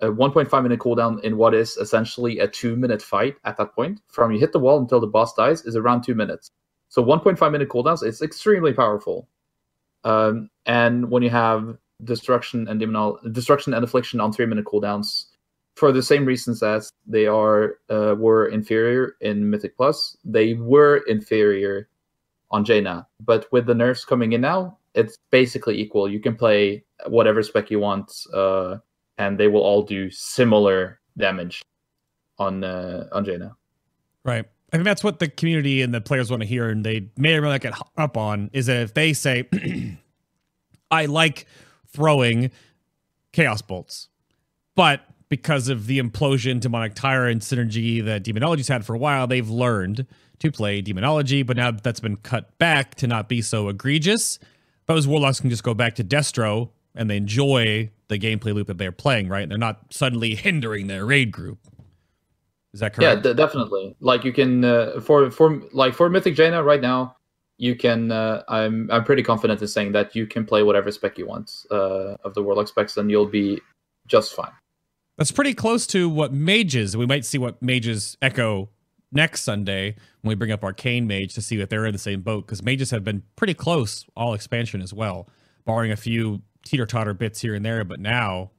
a 0.00 0.08
1.5 0.08 0.62
minute 0.62 0.78
cooldown 0.78 1.22
in 1.24 1.38
what 1.38 1.54
is 1.54 1.76
essentially 1.78 2.38
a 2.38 2.48
two 2.48 2.76
minute 2.76 3.00
fight 3.00 3.36
at 3.44 3.56
that 3.56 3.74
point 3.74 4.00
from 4.08 4.30
you 4.30 4.38
hit 4.38 4.52
the 4.52 4.58
wall 4.58 4.78
until 4.78 5.00
the 5.00 5.06
boss 5.06 5.34
dies 5.34 5.64
is 5.64 5.76
around 5.76 6.02
two 6.02 6.14
minutes. 6.14 6.50
So 6.88 7.02
1.5 7.02 7.52
minute 7.52 7.68
cooldowns 7.68 8.06
is 8.06 8.22
extremely 8.22 8.72
powerful. 8.72 9.28
Um, 10.04 10.50
and 10.66 11.10
when 11.10 11.22
you 11.22 11.30
have 11.30 11.78
destruction 12.04 12.68
and 12.68 12.80
demonol- 12.80 13.32
destruction 13.32 13.74
and 13.74 13.82
affliction 13.84 14.20
on 14.20 14.32
three 14.32 14.46
minute 14.46 14.66
cooldowns, 14.66 15.26
for 15.76 15.92
the 15.92 16.02
same 16.02 16.24
reasons 16.24 16.62
as 16.62 16.90
they 17.06 17.26
are 17.26 17.78
uh, 17.90 18.14
were 18.18 18.46
inferior 18.48 19.14
in 19.20 19.48
Mythic 19.48 19.76
Plus, 19.76 20.16
they 20.24 20.54
were 20.54 21.02
inferior 21.06 21.88
on 22.50 22.64
Jaina. 22.64 23.06
But 23.20 23.46
with 23.52 23.66
the 23.66 23.74
nerfs 23.74 24.04
coming 24.04 24.32
in 24.32 24.40
now, 24.40 24.78
it's 24.94 25.18
basically 25.30 25.78
equal. 25.78 26.08
You 26.10 26.18
can 26.18 26.34
play 26.34 26.82
whatever 27.06 27.42
spec 27.42 27.70
you 27.70 27.78
want, 27.78 28.10
uh, 28.32 28.78
and 29.18 29.38
they 29.38 29.48
will 29.48 29.60
all 29.60 29.82
do 29.82 30.10
similar 30.10 30.98
damage 31.18 31.62
on 32.38 32.64
uh, 32.64 33.08
on 33.12 33.24
Jaina. 33.24 33.54
Right. 34.24 34.46
I 34.72 34.76
think 34.78 34.84
that's 34.84 35.04
what 35.04 35.20
the 35.20 35.28
community 35.28 35.82
and 35.82 35.94
the 35.94 36.00
players 36.00 36.30
want 36.30 36.42
to 36.42 36.48
hear, 36.48 36.70
and 36.70 36.84
they 36.84 37.10
may 37.18 37.34
or 37.34 37.42
may 37.42 37.50
not 37.50 37.60
get 37.60 37.74
up 37.98 38.16
on 38.16 38.50
is 38.52 38.66
that 38.66 38.78
if 38.78 38.94
they 38.94 39.12
say, 39.12 39.46
"I 40.90 41.04
like 41.04 41.46
throwing 41.88 42.50
chaos 43.32 43.60
bolts," 43.60 44.08
but 44.74 45.02
because 45.28 45.68
of 45.68 45.86
the 45.86 45.98
implosion, 45.98 46.60
demonic 46.60 46.94
tyrant 46.94 47.42
synergy 47.42 48.04
that 48.04 48.22
demonology's 48.22 48.68
had 48.68 48.84
for 48.84 48.94
a 48.94 48.98
while, 48.98 49.26
they've 49.26 49.48
learned 49.48 50.06
to 50.38 50.52
play 50.52 50.80
demonology, 50.80 51.42
but 51.42 51.56
now 51.56 51.70
that's 51.70 52.00
been 52.00 52.16
cut 52.16 52.56
back 52.58 52.94
to 52.96 53.06
not 53.06 53.28
be 53.28 53.42
so 53.42 53.68
egregious. 53.68 54.38
Those 54.86 55.06
warlocks 55.06 55.40
can 55.40 55.50
just 55.50 55.64
go 55.64 55.74
back 55.74 55.94
to 55.96 56.04
Destro 56.04 56.70
and 56.94 57.10
they 57.10 57.16
enjoy 57.16 57.90
the 58.08 58.18
gameplay 58.18 58.54
loop 58.54 58.68
that 58.68 58.78
they're 58.78 58.92
playing, 58.92 59.28
right? 59.28 59.48
They're 59.48 59.58
not 59.58 59.80
suddenly 59.90 60.34
hindering 60.34 60.86
their 60.86 61.04
raid 61.04 61.32
group. 61.32 61.58
Is 62.72 62.80
that 62.80 62.94
correct? 62.94 63.24
Yeah, 63.24 63.32
d- 63.32 63.34
definitely. 63.34 63.96
Like 64.00 64.24
you 64.24 64.32
can 64.32 64.64
uh, 64.64 65.00
for 65.00 65.30
for 65.30 65.62
like 65.72 65.94
for 65.94 66.10
Mythic 66.10 66.34
Jaina 66.34 66.62
right 66.62 66.80
now, 66.80 67.16
you 67.56 67.74
can. 67.74 68.12
Uh, 68.12 68.42
I'm 68.48 68.90
I'm 68.90 69.02
pretty 69.02 69.22
confident 69.22 69.62
in 69.62 69.68
saying 69.68 69.92
that 69.92 70.14
you 70.14 70.26
can 70.26 70.44
play 70.44 70.62
whatever 70.62 70.90
spec 70.92 71.16
you 71.16 71.26
want 71.26 71.64
uh, 71.70 72.16
of 72.22 72.34
the 72.34 72.42
warlock 72.42 72.68
specs, 72.68 72.98
and 72.98 73.10
you'll 73.10 73.24
be 73.24 73.62
just 74.06 74.34
fine. 74.34 74.50
That's 75.16 75.32
pretty 75.32 75.54
close 75.54 75.86
to 75.88 76.08
what 76.08 76.32
mages. 76.32 76.96
We 76.96 77.06
might 77.06 77.24
see 77.24 77.38
what 77.38 77.62
mages 77.62 78.16
echo 78.20 78.68
next 79.12 79.42
Sunday 79.42 79.96
when 80.20 80.30
we 80.30 80.34
bring 80.34 80.52
up 80.52 80.62
Arcane 80.62 81.06
Mage 81.06 81.34
to 81.34 81.42
see 81.42 81.60
if 81.60 81.68
they're 81.68 81.86
in 81.86 81.92
the 81.92 81.98
same 81.98 82.20
boat 82.20 82.46
because 82.46 82.62
mages 82.62 82.90
have 82.90 83.02
been 83.02 83.22
pretty 83.34 83.54
close 83.54 84.04
all 84.14 84.34
expansion 84.34 84.82
as 84.82 84.92
well, 84.92 85.28
barring 85.64 85.90
a 85.90 85.96
few 85.96 86.42
teeter 86.64 86.84
totter 86.84 87.14
bits 87.14 87.40
here 87.40 87.54
and 87.54 87.64
there. 87.64 87.82
But 87.84 88.00
now 88.00 88.50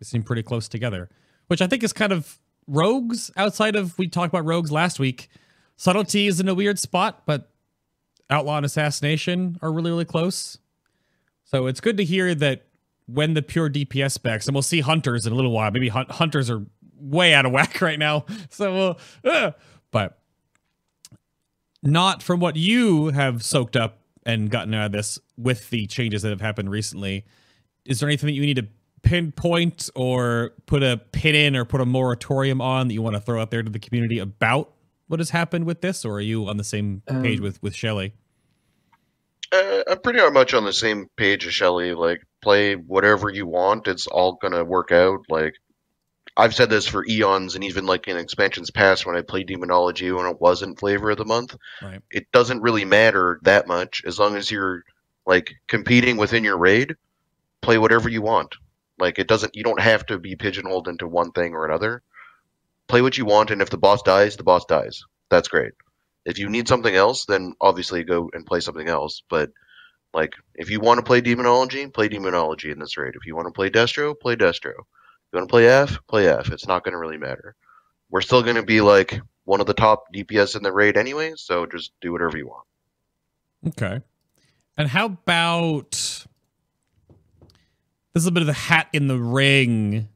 they 0.00 0.04
seem 0.04 0.22
pretty 0.24 0.42
close 0.42 0.68
together, 0.68 1.08
which 1.46 1.62
I 1.62 1.66
think 1.68 1.84
is 1.84 1.92
kind 1.92 2.12
of 2.12 2.38
rogues 2.66 3.30
outside 3.36 3.76
of 3.76 3.96
we 3.98 4.08
talked 4.08 4.32
about 4.34 4.46
rogues 4.46 4.72
last 4.72 4.98
week. 4.98 5.28
Subtlety 5.76 6.26
is 6.26 6.40
in 6.40 6.48
a 6.48 6.54
weird 6.54 6.78
spot, 6.78 7.22
but 7.26 7.50
outlaw 8.30 8.56
and 8.56 8.66
assassination 8.66 9.58
are 9.62 9.72
really 9.72 9.90
really 9.90 10.04
close. 10.04 10.58
So 11.44 11.66
it's 11.66 11.80
good 11.80 11.98
to 11.98 12.04
hear 12.04 12.34
that 12.34 12.66
when 13.06 13.34
the 13.34 13.42
pure 13.42 13.68
DPS 13.68 14.12
specs, 14.12 14.46
and 14.46 14.54
we'll 14.54 14.62
see 14.62 14.80
hunters 14.80 15.26
in 15.26 15.32
a 15.32 15.36
little 15.36 15.50
while. 15.50 15.70
Maybe 15.70 15.88
hunt- 15.88 16.10
hunters 16.10 16.50
are 16.50 16.64
way 16.98 17.34
out 17.34 17.46
of 17.46 17.52
whack 17.52 17.80
right 17.80 17.98
now. 17.98 18.24
So, 18.50 18.96
uh, 19.24 19.52
but 19.90 20.18
not 21.82 22.22
from 22.22 22.40
what 22.40 22.56
you 22.56 23.08
have 23.08 23.42
soaked 23.42 23.76
up 23.76 23.98
and 24.24 24.50
gotten 24.50 24.72
out 24.72 24.86
of 24.86 24.92
this 24.92 25.18
with 25.36 25.70
the 25.70 25.86
changes 25.86 26.22
that 26.22 26.30
have 26.30 26.40
happened 26.40 26.70
recently. 26.70 27.24
Is 27.84 28.00
there 28.00 28.08
anything 28.08 28.28
that 28.28 28.32
you 28.32 28.42
need 28.42 28.56
to 28.56 28.66
pinpoint 29.02 29.90
or 29.94 30.52
put 30.66 30.82
a 30.82 30.96
pin 31.12 31.34
in 31.34 31.54
or 31.54 31.66
put 31.66 31.80
a 31.80 31.86
moratorium 31.86 32.60
on 32.60 32.88
that 32.88 32.94
you 32.94 33.02
want 33.02 33.14
to 33.14 33.20
throw 33.20 33.40
out 33.40 33.50
there 33.50 33.62
to 33.62 33.70
the 33.70 33.78
community 33.78 34.18
about 34.18 34.72
what 35.06 35.20
has 35.20 35.30
happened 35.30 35.66
with 35.66 35.82
this, 35.82 36.04
or 36.04 36.14
are 36.14 36.20
you 36.20 36.48
on 36.48 36.56
the 36.56 36.64
same 36.64 37.02
page 37.22 37.38
um, 37.38 37.44
with 37.44 37.62
with 37.62 37.74
Shelly? 37.74 38.14
Uh, 39.52 39.82
I'm 39.88 40.00
pretty 40.00 40.18
much 40.30 40.54
on 40.54 40.64
the 40.64 40.72
same 40.72 41.08
page 41.16 41.46
as 41.46 41.54
Shelly. 41.54 41.94
Like, 41.94 42.22
play 42.44 42.74
whatever 42.76 43.30
you 43.30 43.46
want. 43.46 43.88
It's 43.88 44.06
all 44.06 44.38
gonna 44.40 44.62
work 44.62 44.92
out. 44.92 45.20
Like, 45.28 45.54
I've 46.36 46.54
said 46.54 46.70
this 46.70 46.86
for 46.86 47.04
eons, 47.06 47.54
and 47.54 47.64
even 47.64 47.86
like 47.86 48.06
in 48.06 48.16
expansions 48.16 48.70
past 48.70 49.06
when 49.06 49.16
I 49.16 49.22
played 49.22 49.46
Demonology 49.46 50.12
when 50.12 50.26
it 50.26 50.40
wasn't 50.40 50.78
flavor 50.78 51.10
of 51.10 51.18
the 51.18 51.24
month. 51.24 51.56
Right. 51.82 52.00
It 52.10 52.30
doesn't 52.32 52.62
really 52.62 52.84
matter 52.84 53.40
that 53.42 53.66
much 53.66 54.02
as 54.06 54.18
long 54.18 54.36
as 54.36 54.50
you're 54.50 54.84
like 55.26 55.54
competing 55.66 56.16
within 56.18 56.44
your 56.44 56.58
raid. 56.58 56.96
Play 57.62 57.78
whatever 57.78 58.08
you 58.10 58.20
want. 58.20 58.56
Like, 58.98 59.18
it 59.18 59.26
doesn't. 59.26 59.56
You 59.56 59.64
don't 59.64 59.80
have 59.80 60.06
to 60.06 60.18
be 60.18 60.36
pigeonholed 60.36 60.86
into 60.86 61.08
one 61.08 61.32
thing 61.32 61.54
or 61.54 61.64
another. 61.64 62.02
Play 62.86 63.00
what 63.00 63.16
you 63.16 63.24
want, 63.24 63.50
and 63.50 63.62
if 63.62 63.70
the 63.70 63.78
boss 63.78 64.02
dies, 64.02 64.36
the 64.36 64.44
boss 64.44 64.66
dies. 64.66 65.02
That's 65.30 65.48
great. 65.48 65.72
If 66.26 66.38
you 66.38 66.48
need 66.50 66.68
something 66.68 66.94
else, 66.94 67.24
then 67.24 67.54
obviously 67.60 68.04
go 68.04 68.30
and 68.32 68.46
play 68.46 68.60
something 68.60 68.88
else. 68.88 69.22
But 69.28 69.50
like, 70.14 70.34
if 70.54 70.70
you 70.70 70.80
want 70.80 70.98
to 70.98 71.02
play 71.02 71.20
Demonology, 71.20 71.86
play 71.88 72.08
Demonology 72.08 72.70
in 72.70 72.78
this 72.78 72.96
raid. 72.96 73.14
If 73.14 73.26
you 73.26 73.34
want 73.34 73.48
to 73.48 73.52
play 73.52 73.68
Destro, 73.68 74.18
play 74.18 74.36
Destro. 74.36 74.70
If 74.70 75.32
you 75.32 75.38
want 75.38 75.48
to 75.48 75.52
play 75.52 75.66
F, 75.66 75.98
play 76.08 76.28
F. 76.28 76.52
It's 76.52 76.66
not 76.66 76.84
going 76.84 76.92
to 76.92 76.98
really 76.98 77.18
matter. 77.18 77.56
We're 78.10 78.20
still 78.20 78.42
going 78.42 78.56
to 78.56 78.62
be 78.62 78.80
like 78.80 79.20
one 79.44 79.60
of 79.60 79.66
the 79.66 79.74
top 79.74 80.04
DPS 80.14 80.56
in 80.56 80.62
the 80.62 80.72
raid 80.72 80.96
anyway, 80.96 81.32
so 81.36 81.66
just 81.66 81.92
do 82.00 82.12
whatever 82.12 82.38
you 82.38 82.46
want. 82.46 82.66
Okay. 83.68 84.00
And 84.76 84.88
how 84.88 85.06
about 85.06 85.90
this 85.90 88.22
is 88.22 88.26
a 88.26 88.32
bit 88.32 88.42
of 88.42 88.46
the 88.46 88.52
hat 88.52 88.88
in 88.92 89.08
the 89.08 89.18
ring 89.18 90.08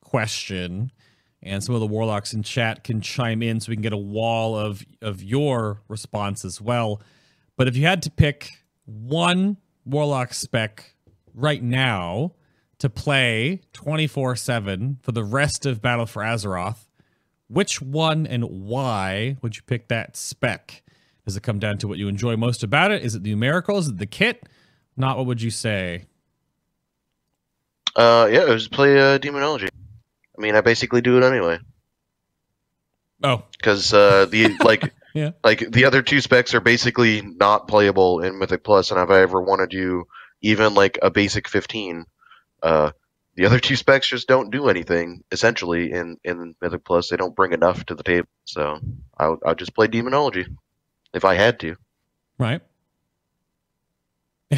question 0.00 0.92
and 1.42 1.62
some 1.62 1.74
of 1.74 1.80
the 1.80 1.86
warlocks 1.86 2.32
in 2.32 2.42
chat 2.42 2.84
can 2.84 3.00
chime 3.00 3.42
in 3.42 3.60
so 3.60 3.70
we 3.70 3.76
can 3.76 3.82
get 3.82 3.92
a 3.92 3.96
wall 3.96 4.56
of 4.56 4.84
of 5.00 5.22
your 5.22 5.80
response 5.88 6.44
as 6.44 6.60
well. 6.60 7.00
But 7.56 7.68
if 7.68 7.76
you 7.76 7.84
had 7.84 8.02
to 8.02 8.10
pick 8.10 8.50
one 8.84 9.56
warlock 9.84 10.34
spec 10.34 10.94
right 11.34 11.62
now 11.62 12.32
to 12.78 12.90
play 12.90 13.60
24/7 13.72 14.98
for 15.02 15.12
the 15.12 15.24
rest 15.24 15.66
of 15.66 15.80
Battle 15.80 16.06
for 16.06 16.22
Azeroth, 16.22 16.88
which 17.48 17.80
one 17.80 18.26
and 18.26 18.44
why 18.44 19.36
would 19.42 19.56
you 19.56 19.62
pick 19.62 19.88
that 19.88 20.16
spec? 20.16 20.82
Does 21.24 21.36
it 21.36 21.42
come 21.42 21.58
down 21.58 21.78
to 21.78 21.88
what 21.88 21.98
you 21.98 22.08
enjoy 22.08 22.36
most 22.36 22.64
about 22.64 22.90
it? 22.90 23.04
Is 23.04 23.14
it 23.14 23.22
the 23.22 23.34
numericals? 23.34 23.80
Is 23.80 23.88
it 23.88 23.98
the 23.98 24.06
kit? 24.06 24.48
Not 24.96 25.16
what 25.16 25.26
would 25.26 25.40
you 25.40 25.50
say? 25.50 26.06
Uh, 27.94 28.28
yeah, 28.30 28.44
I 28.44 28.54
just 28.54 28.72
play 28.72 28.98
uh, 28.98 29.18
Demonology. 29.18 29.68
I 30.36 30.40
mean, 30.40 30.56
I 30.56 30.60
basically 30.60 31.02
do 31.02 31.18
it 31.18 31.22
anyway. 31.22 31.58
Oh, 33.22 33.44
because 33.52 33.92
uh, 33.92 34.26
the 34.26 34.56
like 34.64 34.92
yeah 35.14 35.30
like 35.44 35.70
the 35.70 35.84
other 35.84 36.02
two 36.02 36.20
specs 36.20 36.54
are 36.54 36.60
basically 36.60 37.22
not 37.22 37.68
playable 37.68 38.20
in 38.20 38.38
Mythic 38.38 38.64
Plus, 38.64 38.90
and 38.90 39.00
if 39.00 39.10
I 39.10 39.20
ever 39.20 39.40
want 39.40 39.60
to 39.60 39.66
do 39.66 40.04
even 40.40 40.74
like 40.74 40.98
a 41.02 41.10
basic 41.10 41.48
15, 41.48 42.04
uh, 42.62 42.90
the 43.36 43.46
other 43.46 43.60
two 43.60 43.76
specs 43.76 44.08
just 44.08 44.28
don't 44.28 44.50
do 44.50 44.68
anything 44.68 45.22
essentially 45.30 45.92
in 45.92 46.18
in 46.24 46.54
Mythic 46.60 46.84
Plus. 46.84 47.10
They 47.10 47.16
don't 47.16 47.36
bring 47.36 47.52
enough 47.52 47.84
to 47.86 47.94
the 47.94 48.02
table, 48.02 48.28
so 48.44 48.80
I 49.16 49.28
would 49.28 49.40
I'd 49.44 49.58
just 49.58 49.74
play 49.74 49.86
Demonology 49.86 50.46
if 51.14 51.24
I 51.24 51.34
had 51.34 51.60
to. 51.60 51.76
Right. 52.38 52.60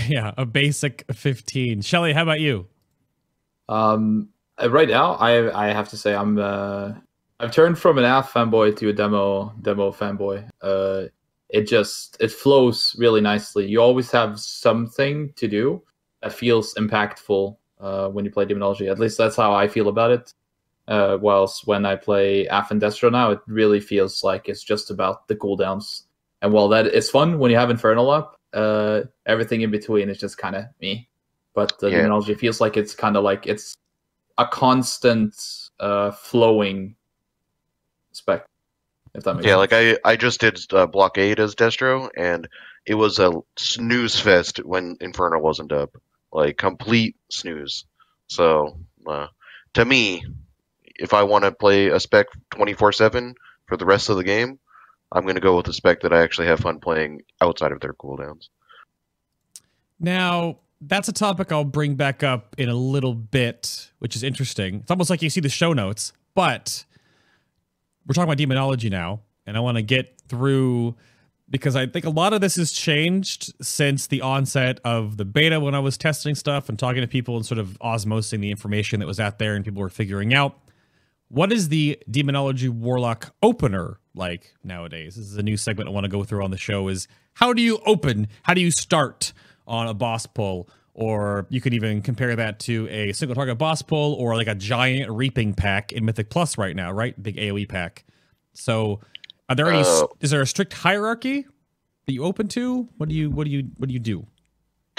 Yeah, 0.09 0.32
a 0.36 0.44
basic 0.44 1.05
15. 1.12 1.82
Shelly, 1.82 2.12
how 2.12 2.24
about 2.24 2.40
you? 2.40 2.66
Um, 3.68 4.30
uh, 4.61 4.68
right 4.68 4.88
now, 4.88 5.14
I 5.14 5.68
I 5.68 5.72
have 5.72 5.90
to 5.90 5.96
say 5.96 6.14
I'm 6.14 6.36
uh, 6.36 6.94
I've 7.45 7.53
turned 7.53 7.78
from 7.78 7.99
an 7.99 8.05
AF 8.05 8.32
fanboy 8.32 8.74
to 8.78 8.88
a 8.88 8.92
demo 8.95 9.53
demo 9.61 9.92
fanboy. 9.92 10.49
Uh, 10.62 11.09
it 11.51 11.68
just 11.68 12.16
it 12.18 12.32
flows 12.32 12.97
really 12.99 13.20
nicely. 13.20 13.66
You 13.66 13.82
always 13.82 14.11
have 14.12 14.40
something 14.40 15.30
to 15.36 15.47
do 15.47 15.82
that 16.22 16.32
feels 16.32 16.72
impactful 16.74 17.55
uh, 17.78 18.09
when 18.09 18.24
you 18.24 18.30
play 18.30 18.47
Demonology. 18.47 18.88
At 18.88 18.99
least 18.99 19.18
that's 19.18 19.36
how 19.36 19.53
I 19.53 19.68
feel 19.68 19.88
about 19.88 20.11
it. 20.11 20.32
Uh, 20.88 21.18
whilst 21.20 21.66
when 21.66 21.84
I 21.84 21.97
play 21.97 22.47
AF 22.47 22.70
and 22.70 22.80
Destro 22.80 23.12
now, 23.12 23.32
it 23.32 23.40
really 23.47 23.80
feels 23.80 24.24
like 24.24 24.49
it's 24.49 24.62
just 24.62 24.90
about 24.90 25.28
the 25.28 25.36
cooldowns. 25.36 26.05
And 26.40 26.51
while 26.51 26.68
that 26.68 26.86
is 26.86 27.11
fun 27.11 27.38
when 27.38 27.51
you 27.51 27.59
have 27.59 27.68
Infernal 27.68 28.09
up, 28.11 28.40
uh, 28.55 29.03
everything 29.26 29.61
in 29.61 29.70
between 29.70 30.09
is 30.09 30.16
just 30.16 30.38
kind 30.38 30.57
of 30.57 30.64
me. 30.80 31.11
But 31.53 31.78
the 31.78 31.90
Yeah. 31.90 31.99
Demonology 31.99 32.36
feels 32.36 32.62
like 32.62 32.78
it's 32.78 32.95
kind 32.95 33.18
of 33.18 33.22
like 33.22 33.47
it's 33.47 33.76
a 34.38 34.47
constant 34.47 35.34
uh, 35.78 36.11
flowing 36.11 36.97
spec. 38.16 38.46
If 39.14 39.24
that 39.24 39.34
makes 39.34 39.46
Yeah, 39.46 39.52
sense. 39.52 39.72
like 39.72 39.72
I 40.04 40.12
I 40.12 40.16
just 40.16 40.40
did 40.40 40.58
uh, 40.72 40.86
Blockade 40.86 41.38
as 41.40 41.54
Destro, 41.54 42.10
and 42.16 42.48
it 42.86 42.94
was 42.94 43.18
a 43.18 43.32
snooze 43.56 44.18
fest 44.18 44.58
when 44.64 44.96
Infernal 45.00 45.40
wasn't 45.40 45.72
up, 45.72 45.96
like 46.32 46.56
complete 46.56 47.16
snooze. 47.30 47.84
So 48.28 48.78
uh, 49.06 49.28
to 49.74 49.84
me, 49.84 50.24
if 50.96 51.14
I 51.14 51.22
want 51.22 51.44
to 51.44 51.52
play 51.52 51.88
a 51.88 52.00
spec 52.00 52.26
twenty 52.50 52.72
four 52.74 52.92
seven 52.92 53.34
for 53.66 53.76
the 53.76 53.86
rest 53.86 54.08
of 54.08 54.16
the 54.16 54.24
game, 54.24 54.58
I'm 55.12 55.26
gonna 55.26 55.40
go 55.40 55.56
with 55.56 55.68
a 55.68 55.72
spec 55.72 56.00
that 56.00 56.12
I 56.12 56.22
actually 56.22 56.48
have 56.48 56.60
fun 56.60 56.80
playing 56.80 57.22
outside 57.40 57.72
of 57.72 57.80
their 57.80 57.92
cooldowns. 57.94 58.48
Now, 60.00 60.58
that's 60.80 61.08
a 61.08 61.12
topic 61.12 61.52
I'll 61.52 61.64
bring 61.64 61.94
back 61.94 62.22
up 62.22 62.56
in 62.58 62.68
a 62.68 62.74
little 62.74 63.14
bit, 63.14 63.90
which 64.00 64.16
is 64.16 64.22
interesting. 64.22 64.76
It's 64.76 64.90
almost 64.90 65.08
like 65.08 65.22
you 65.22 65.30
see 65.30 65.40
the 65.40 65.48
show 65.48 65.72
notes, 65.72 66.12
but 66.34 66.84
we're 68.07 68.14
talking 68.14 68.28
about 68.28 68.38
demonology 68.38 68.90
now, 68.90 69.20
and 69.46 69.57
I 69.57 69.61
want 69.61 69.76
to 69.76 69.82
get 69.82 70.20
through 70.28 70.96
because 71.50 71.76
I 71.76 71.86
think 71.86 72.05
a 72.05 72.11
lot 72.11 72.32
of 72.32 72.40
this 72.40 72.57
has 72.57 72.72
changed 72.72 73.52
since 73.62 74.07
the 74.07 74.22
onset 74.22 74.80
of 74.84 75.18
the 75.18 75.24
beta 75.24 75.61
when 75.61 75.74
I 75.74 75.78
was 75.78 75.98
testing 75.98 76.34
stuff 76.34 76.68
and 76.68 76.78
talking 76.78 77.02
to 77.02 77.07
people 77.07 77.36
and 77.36 77.44
sort 77.44 77.59
of 77.59 77.78
osmosing 77.80 78.40
the 78.40 78.50
information 78.50 79.00
that 79.00 79.07
was 79.07 79.20
out 79.20 79.38
there 79.38 79.55
and 79.55 79.64
people 79.64 79.80
were 79.80 79.90
figuring 79.90 80.32
out 80.32 80.59
what 81.28 81.52
is 81.52 81.68
the 81.68 81.98
demonology 82.11 82.68
warlock 82.68 83.34
opener 83.42 83.98
like 84.14 84.55
nowadays? 84.62 85.16
This 85.16 85.26
is 85.26 85.36
a 85.36 85.42
new 85.42 85.57
segment 85.57 85.88
i 85.88 85.92
want 85.92 86.05
to 86.05 86.11
go 86.11 86.24
through 86.24 86.44
on 86.44 86.50
the 86.50 86.57
show 86.57 86.88
is 86.88 87.09
how 87.34 87.52
do 87.52 87.61
you 87.61 87.80
open 87.86 88.28
how 88.44 88.55
do 88.55 88.61
you 88.61 88.70
start 88.70 89.32
on 89.66 89.86
a 89.86 89.94
boss 89.94 90.26
pull 90.26 90.68
or 90.95 91.47
you 91.51 91.61
could 91.61 91.74
even 91.74 92.01
compare 92.01 92.36
that 92.36 92.61
to 92.61 92.88
a 92.88 93.12
single 93.12 93.34
target 93.34 93.59
boss 93.59 93.82
pull 93.82 94.14
or 94.14 94.36
like 94.36 94.47
a 94.47 94.55
giant 94.55 95.11
reaping 95.11 95.53
pack 95.53 95.92
in 95.92 96.05
mythic 96.05 96.30
plus 96.30 96.57
right 96.57 96.76
now 96.76 96.90
right 96.90 97.20
big 97.22 97.36
aoe 97.36 97.68
pack 97.68 98.05
so 98.53 99.01
are 99.49 99.57
there 99.57 99.68
any 99.68 99.80
Uh, 99.80 100.07
is 100.20 100.30
there 100.30 100.40
a 100.40 100.47
strict 100.47 100.72
hierarchy 100.72 101.47
that 102.07 102.12
you 102.12 102.24
open 102.24 102.49
to 102.49 102.88
what 102.97 103.09
do 103.09 103.14
you 103.14 103.30
what 103.30 103.45
do 103.45 103.51
you 103.51 103.70
what 103.78 103.88
do 103.88 103.92
you 103.92 104.01
do 104.01 104.26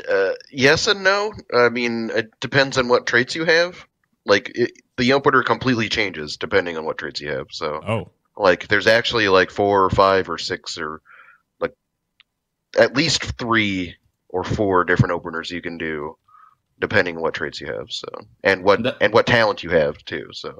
Uh, 0.09 0.33
yes 0.51 0.87
and 0.87 1.03
no. 1.03 1.31
I 1.53 1.69
mean, 1.69 2.11
it 2.13 2.37
depends 2.41 2.77
on 2.77 2.89
what 2.89 3.07
traits 3.07 3.33
you 3.33 3.45
have. 3.45 3.87
Like 4.25 4.51
it, 4.53 4.73
the 4.97 5.13
opener 5.13 5.41
completely 5.41 5.87
changes 5.87 6.35
depending 6.35 6.77
on 6.77 6.83
what 6.83 6.97
traits 6.97 7.21
you 7.21 7.29
have. 7.31 7.47
So 7.51 7.81
oh 7.87 8.09
like 8.37 8.67
there's 8.67 8.87
actually 8.87 9.29
like 9.29 9.51
four 9.51 9.85
or 9.85 9.89
five 9.89 10.29
or 10.29 10.37
six 10.37 10.77
or 10.77 11.01
like 11.59 11.73
at 12.77 12.95
least 12.95 13.23
three 13.37 13.95
or 14.35 14.43
four 14.43 14.85
different 14.85 15.13
openers 15.13 15.51
you 15.51 15.61
can 15.61 15.77
do 15.79 16.17
depending 16.79 17.17
on 17.17 17.23
what 17.23 17.35
traits 17.35 17.61
you 17.61 17.67
have 17.67 17.87
so 17.91 18.09
and 18.43 18.63
what 18.63 18.83
That- 18.83 18.97
and 19.01 19.13
what 19.13 19.27
talent 19.27 19.63
you 19.63 19.71
have 19.71 19.97
too 20.05 20.27
so 20.33 20.53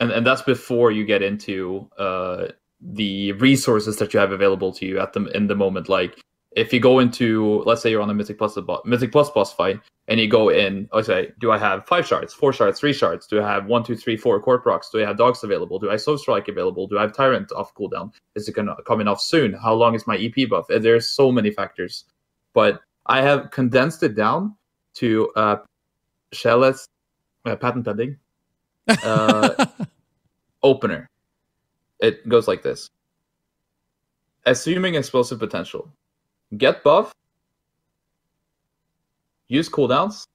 and 0.00 0.10
and 0.10 0.26
that's 0.26 0.42
before 0.42 0.90
you 0.90 1.04
get 1.04 1.22
into 1.22 1.88
uh, 1.98 2.48
the 2.80 3.32
resources 3.32 3.96
that 3.98 4.12
you 4.14 4.20
have 4.20 4.32
available 4.32 4.72
to 4.74 4.86
you 4.86 5.00
at 5.00 5.12
the 5.12 5.26
in 5.36 5.46
the 5.46 5.54
moment. 5.54 5.88
Like 5.88 6.20
if 6.52 6.72
you 6.72 6.80
go 6.80 6.98
into, 6.98 7.62
let's 7.64 7.80
say 7.82 7.90
you're 7.90 8.02
on 8.02 8.10
a 8.10 8.14
Mythic 8.14 8.38
Plus 8.38 8.58
Mythic 8.84 9.12
Plus 9.12 9.30
boss 9.30 9.52
fight, 9.52 9.80
and 10.08 10.18
you 10.18 10.26
go 10.28 10.48
in, 10.48 10.88
okay, 10.92 11.30
do 11.38 11.52
I 11.52 11.58
have 11.58 11.86
five 11.86 12.04
shards, 12.04 12.34
four 12.34 12.52
shards, 12.52 12.80
three 12.80 12.92
shards? 12.92 13.28
Do 13.28 13.40
I 13.40 13.48
have 13.48 13.66
one, 13.66 13.84
two, 13.84 13.96
three, 13.96 14.16
four 14.16 14.40
core 14.40 14.58
procs? 14.58 14.90
Do 14.90 15.00
I 15.00 15.06
have 15.06 15.16
dogs 15.16 15.44
available? 15.44 15.78
Do 15.78 15.90
I 15.90 15.96
soul 15.96 16.18
strike 16.18 16.48
available? 16.48 16.88
Do 16.88 16.98
I 16.98 17.02
have 17.02 17.12
tyrant 17.12 17.52
off 17.52 17.72
cooldown? 17.74 18.12
Is 18.34 18.48
it 18.48 18.56
gonna 18.56 18.74
coming 18.86 19.06
off 19.06 19.20
soon? 19.20 19.52
How 19.52 19.74
long 19.74 19.94
is 19.94 20.08
my 20.08 20.16
EP 20.16 20.48
buff? 20.48 20.66
There's 20.68 21.08
so 21.08 21.30
many 21.30 21.52
factors, 21.52 22.04
but 22.52 22.80
I 23.06 23.22
have 23.22 23.52
condensed 23.52 24.02
it 24.02 24.16
down 24.16 24.56
to 24.94 25.30
uh, 25.36 25.56
Shell's 26.32 26.88
uh, 27.44 27.54
patent 27.54 27.84
pending 27.84 28.18
uh, 29.04 29.66
opener. 30.62 31.08
It 32.00 32.28
goes 32.28 32.48
like 32.48 32.62
this. 32.62 32.88
Assuming 34.46 34.96
explosive 34.96 35.38
potential. 35.38 35.92
Get 36.56 36.82
buff. 36.82 37.12
Use 39.48 39.68
cooldowns. 39.68 40.26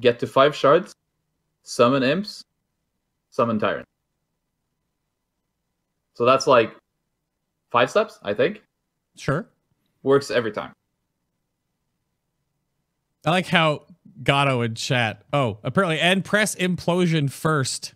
Get 0.00 0.18
to 0.20 0.26
five 0.26 0.54
shards. 0.54 0.92
Summon 1.62 2.02
imps. 2.02 2.42
Summon 3.30 3.58
tyrant. 3.58 3.86
So 6.14 6.24
that's 6.24 6.46
like 6.46 6.74
five 7.70 7.90
steps, 7.90 8.18
I 8.22 8.32
think. 8.34 8.62
sure 9.16 9.46
Works 10.02 10.30
every 10.30 10.52
time. 10.52 10.72
I 13.24 13.30
like 13.30 13.46
how 13.46 13.82
Gatto 14.22 14.62
in 14.62 14.74
chat. 14.76 15.24
Oh, 15.32 15.58
apparently, 15.62 15.98
and 16.00 16.24
press 16.24 16.54
implosion 16.54 17.30
first. 17.30 17.92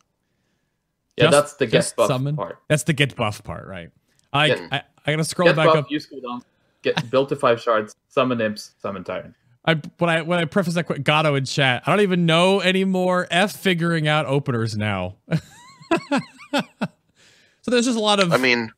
Yeah, 1.16 1.26
Just- 1.26 1.32
that's 1.32 1.52
the 1.54 1.66
get 1.66 1.94
buff 1.96 2.08
summon? 2.08 2.36
part. 2.36 2.58
That's 2.68 2.82
the 2.82 2.92
get 2.92 3.14
buff 3.16 3.42
part, 3.44 3.66
right? 3.66 3.90
I 4.32 4.46
Yeah. 4.46 4.68
I, 4.72 4.82
I 5.06 5.10
gotta 5.12 5.24
scroll 5.24 5.48
Get 5.48 5.56
back 5.56 5.66
buff, 5.68 5.76
up. 5.76 5.90
use 5.90 6.06
cooldowns. 6.06 6.42
Get 6.82 7.10
built 7.10 7.28
to 7.30 7.36
five 7.36 7.60
shards. 7.60 7.94
Summon 8.08 8.40
imps. 8.40 8.72
Summon 8.80 9.04
tyrant. 9.04 9.34
I 9.66 9.80
when 9.98 10.08
I 10.10 10.22
when 10.22 10.38
I 10.38 10.46
preface 10.46 10.74
that 10.74 10.84
quick 10.84 11.04
Gatto 11.04 11.34
in 11.34 11.44
chat. 11.44 11.82
I 11.86 11.90
don't 11.90 12.00
even 12.00 12.24
know 12.26 12.60
anymore. 12.62 13.26
F 13.30 13.52
figuring 13.52 14.08
out 14.08 14.24
openers 14.26 14.76
now. 14.76 15.16
so 16.52 17.70
there's 17.70 17.84
just 17.86 17.98
a 17.98 18.00
lot 18.00 18.20
of. 18.20 18.32
i 18.32 18.36
mean 18.36 18.70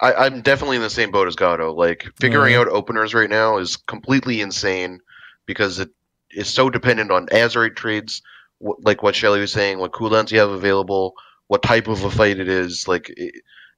I, 0.00 0.12
i'm 0.14 0.40
definitely 0.42 0.76
in 0.76 0.82
the 0.82 0.90
same 0.90 1.10
boat 1.10 1.28
as 1.28 1.36
Gato. 1.36 1.72
like 1.72 2.06
figuring 2.20 2.52
Yeah. 2.54 2.60
out 2.60 2.68
openers 2.68 3.14
right 3.14 3.30
now 3.30 3.58
is 3.58 3.76
completely 3.76 4.40
insane 4.40 5.00
because 5.46 5.78
it 5.78 5.90
is 6.30 6.48
so 6.48 6.70
dependent 6.70 7.10
on 7.10 7.26
azerite 7.28 7.76
traits 7.76 8.20
wh- 8.62 8.78
like 8.84 9.02
what 9.02 9.14
shelly 9.14 9.40
was 9.40 9.52
saying 9.52 9.78
what 9.78 9.92
cooldowns 9.92 10.30
you 10.32 10.38
have 10.38 10.50
available 10.50 11.14
what 11.48 11.62
type 11.62 11.88
of 11.88 12.02
a 12.04 12.10
fight 12.10 12.38
it 12.38 12.48
is 12.48 12.86
like 12.88 13.12
it, 13.16 13.34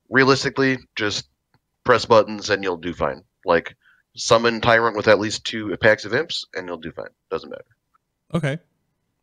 realistically 0.09 0.79
just 0.97 1.29
press 1.85 2.05
buttons 2.05 2.49
and 2.51 2.63
you'll 2.65 2.77
do 2.77 2.93
fine 2.95 3.23
like 3.49 3.75
summon 4.15 4.61
tyrant 4.61 4.97
with 4.97 5.09
at 5.09 5.19
least 5.19 5.45
two 5.45 5.77
packs 5.79 6.05
of 6.05 6.15
imps 6.15 6.45
and 6.55 6.69
you'll 6.69 6.77
do 6.77 6.93
fine 6.93 7.07
doesn't 7.31 7.51
matter 7.51 7.65
okay, 8.35 8.59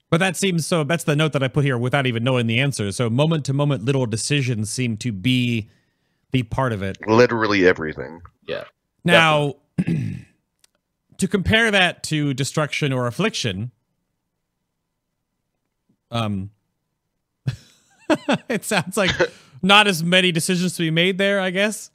but 0.10 0.20
that 0.20 0.36
seems 0.38 0.66
so. 0.66 0.84
That's 0.84 1.04
the 1.04 1.16
note 1.16 1.34
that 1.34 1.44
I 1.44 1.48
put 1.48 1.66
here 1.66 1.78
without 1.78 2.06
even 2.06 2.24
knowing 2.24 2.48
the 2.48 2.60
answer. 2.60 2.92
So 2.92 3.10
moment 3.10 3.46
to 3.46 3.54
moment 3.54 3.84
little 3.84 4.06
decisions 4.06 4.70
seem 4.70 4.98
to 4.98 5.12
be 5.12 5.70
the 6.32 6.44
part 6.44 6.74
of 6.74 6.82
it. 6.82 6.98
literally 7.08 7.68
everything 7.68 8.22
Yeah. 8.48 8.66
Now, 9.04 9.56
to 11.18 11.28
compare 11.28 11.72
that 11.72 12.04
to 12.04 12.34
destruction 12.34 12.92
or 12.92 13.08
affliction, 13.08 13.72
um, 16.12 16.52
it 18.50 18.64
sounds 18.66 18.98
like 18.98 19.12
not 19.62 19.88
as 19.88 20.04
many 20.04 20.32
decisions 20.32 20.76
to 20.78 20.84
be 20.84 20.92
made 20.92 21.18
there. 21.18 21.40
I 21.40 21.52
guess. 21.52 21.92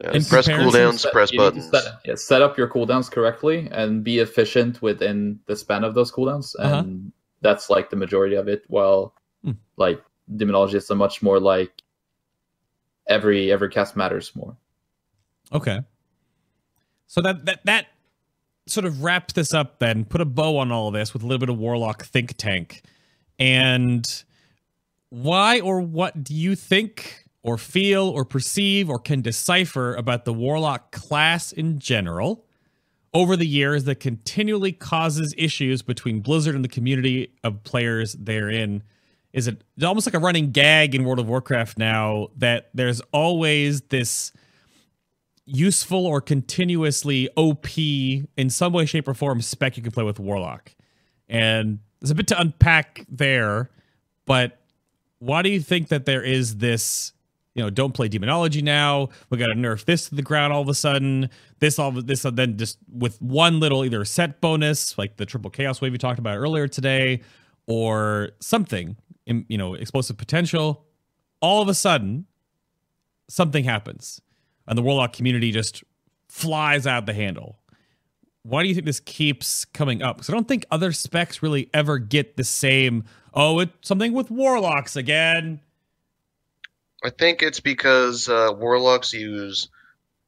Yeah, 0.00 0.12
In 0.12 0.24
press 0.24 0.46
cooldowns 0.46 1.00
Set- 1.00 1.12
press 1.12 1.32
you 1.32 1.38
need 1.40 1.44
to 1.44 1.50
buttons 1.60 1.70
Set, 1.70 1.92
yeah, 2.04 2.14
set 2.14 2.40
up 2.40 2.56
your 2.56 2.68
cooldowns 2.68 3.10
correctly 3.10 3.68
and 3.72 4.04
be 4.04 4.20
efficient 4.20 4.80
within 4.80 5.40
the 5.46 5.56
span 5.56 5.82
of 5.82 5.94
those 5.94 6.12
cooldowns, 6.12 6.54
and 6.58 6.72
Uh-huh. 6.72 7.10
that's 7.40 7.68
like 7.68 7.90
the 7.90 7.96
majority 7.96 8.36
of 8.36 8.46
it. 8.48 8.62
While 8.68 9.12
Hmm. 9.44 9.52
like 9.76 10.00
demonology 10.36 10.76
is 10.76 10.88
a 10.90 10.94
much 10.94 11.20
more 11.22 11.40
like 11.40 11.72
every 13.08 13.50
every 13.50 13.70
cast 13.70 13.96
matters 13.96 14.34
more. 14.36 14.56
Okay. 15.52 15.80
So 17.06 17.20
that 17.22 17.44
that 17.46 17.64
that 17.64 17.86
sort 18.66 18.84
of 18.86 19.02
wraps 19.02 19.32
this 19.32 19.54
up 19.54 19.78
then, 19.78 20.04
put 20.04 20.20
a 20.20 20.24
bow 20.26 20.58
on 20.58 20.70
all 20.70 20.88
of 20.88 20.94
this 20.94 21.12
with 21.12 21.22
a 21.22 21.26
little 21.26 21.38
bit 21.40 21.48
of 21.48 21.58
Warlock 21.58 22.04
think 22.04 22.36
tank. 22.36 22.82
And 23.38 24.04
why 25.10 25.60
or 25.60 25.80
what 25.80 26.22
do 26.22 26.34
you 26.34 26.54
think 26.54 27.24
or 27.48 27.56
feel 27.56 28.08
or 28.10 28.26
perceive 28.26 28.90
or 28.90 28.98
can 28.98 29.22
decipher 29.22 29.94
about 29.94 30.26
the 30.26 30.34
Warlock 30.34 30.92
class 30.92 31.50
in 31.50 31.78
general 31.78 32.44
over 33.14 33.36
the 33.36 33.46
years 33.46 33.84
that 33.84 34.00
continually 34.00 34.70
causes 34.70 35.34
issues 35.38 35.80
between 35.80 36.20
Blizzard 36.20 36.54
and 36.54 36.62
the 36.62 36.68
community 36.68 37.32
of 37.42 37.64
players 37.64 38.12
therein? 38.20 38.82
Is 39.32 39.48
it 39.48 39.64
almost 39.82 40.06
like 40.06 40.14
a 40.14 40.18
running 40.18 40.50
gag 40.50 40.94
in 40.94 41.04
World 41.04 41.20
of 41.20 41.26
Warcraft 41.26 41.78
now 41.78 42.28
that 42.36 42.68
there's 42.74 43.00
always 43.12 43.80
this 43.82 44.30
useful 45.46 46.06
or 46.06 46.20
continuously 46.20 47.30
OP 47.34 47.78
in 47.78 48.50
some 48.50 48.74
way, 48.74 48.84
shape, 48.84 49.08
or 49.08 49.14
form 49.14 49.40
spec 49.40 49.78
you 49.78 49.82
can 49.82 49.92
play 49.92 50.04
with 50.04 50.20
Warlock. 50.20 50.74
And 51.30 51.78
there's 52.00 52.10
a 52.10 52.14
bit 52.14 52.26
to 52.26 52.38
unpack 52.38 53.06
there, 53.08 53.70
but 54.26 54.60
why 55.18 55.40
do 55.40 55.48
you 55.48 55.60
think 55.60 55.88
that 55.88 56.04
there 56.04 56.22
is 56.22 56.56
this? 56.56 57.12
You 57.58 57.64
know, 57.64 57.70
don't 57.70 57.92
play 57.92 58.06
demonology 58.06 58.62
now. 58.62 59.08
We 59.30 59.36
got 59.38 59.46
to 59.46 59.54
nerf 59.54 59.84
this 59.84 60.08
to 60.10 60.14
the 60.14 60.22
ground 60.22 60.52
all 60.52 60.62
of 60.62 60.68
a 60.68 60.74
sudden. 60.74 61.28
This 61.58 61.76
all 61.78 61.90
this 61.90 62.24
uh, 62.24 62.30
then 62.30 62.56
just 62.56 62.78
with 62.88 63.20
one 63.20 63.58
little 63.58 63.84
either 63.84 64.04
set 64.04 64.40
bonus 64.40 64.96
like 64.96 65.16
the 65.16 65.26
triple 65.26 65.50
chaos 65.50 65.80
wave 65.80 65.90
you 65.90 65.98
talked 65.98 66.20
about 66.20 66.36
earlier 66.36 66.68
today, 66.68 67.20
or 67.66 68.30
something. 68.38 68.96
in- 69.26 69.44
You 69.48 69.58
know, 69.58 69.74
explosive 69.74 70.16
potential. 70.16 70.84
All 71.40 71.60
of 71.60 71.68
a 71.68 71.74
sudden, 71.74 72.26
something 73.28 73.64
happens, 73.64 74.20
and 74.68 74.78
the 74.78 74.82
warlock 74.82 75.12
community 75.12 75.50
just 75.50 75.82
flies 76.28 76.86
out 76.86 77.06
the 77.06 77.12
handle. 77.14 77.58
Why 78.44 78.62
do 78.62 78.68
you 78.68 78.74
think 78.74 78.86
this 78.86 79.00
keeps 79.00 79.64
coming 79.64 80.00
up? 80.00 80.16
Because 80.18 80.30
I 80.30 80.32
don't 80.32 80.46
think 80.48 80.64
other 80.70 80.92
specs 80.92 81.42
really 81.42 81.68
ever 81.74 81.98
get 81.98 82.36
the 82.36 82.44
same. 82.44 83.04
Oh, 83.34 83.58
it's 83.58 83.72
something 83.88 84.12
with 84.12 84.30
warlocks 84.30 84.94
again. 84.96 85.60
I 87.04 87.10
think 87.10 87.42
it's 87.42 87.60
because 87.60 88.28
uh, 88.28 88.52
warlocks 88.56 89.12
use 89.12 89.68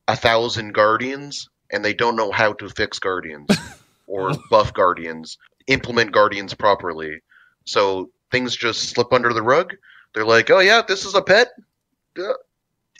a 0.07 0.16
thousand 0.16 0.73
guardians, 0.73 1.49
and 1.73 1.85
they 1.85 1.95
don't 1.95 2.16
know 2.16 2.31
how 2.31 2.53
to 2.55 2.68
fix 2.68 2.99
guardians 2.99 3.49
or 4.07 4.33
buff 4.51 4.73
guardians, 4.73 5.39
implement 5.66 6.12
guardians 6.12 6.55
properly. 6.55 7.21
So 7.64 8.11
things 8.31 8.57
just 8.57 8.91
slip 8.91 9.12
under 9.12 9.33
the 9.33 9.43
rug. 9.43 9.75
They're 10.14 10.25
like, 10.25 10.51
"Oh 10.51 10.61
yeah, 10.61 10.83
this 10.87 11.05
is 11.05 11.14
a 11.14 11.23
pet. 11.23 11.49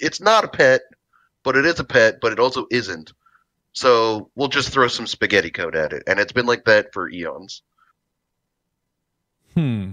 It's 0.01 0.21
not 0.21 0.45
a 0.45 0.49
pet, 0.49 0.83
but 1.43 1.57
it 1.57 1.65
is 1.65 1.81
a 1.81 1.85
pet, 1.85 2.19
but 2.21 2.33
it 2.33 2.39
also 2.39 2.67
isn't." 2.71 3.13
So 3.73 4.31
we'll 4.35 4.49
just 4.49 4.71
throw 4.71 4.89
some 4.89 5.07
spaghetti 5.07 5.51
code 5.51 5.77
at 5.77 5.93
it, 5.93 6.03
and 6.07 6.19
it's 6.19 6.33
been 6.33 6.47
like 6.47 6.65
that 6.65 6.93
for 6.93 7.09
eons. 7.09 7.63
Hmm. 9.55 9.93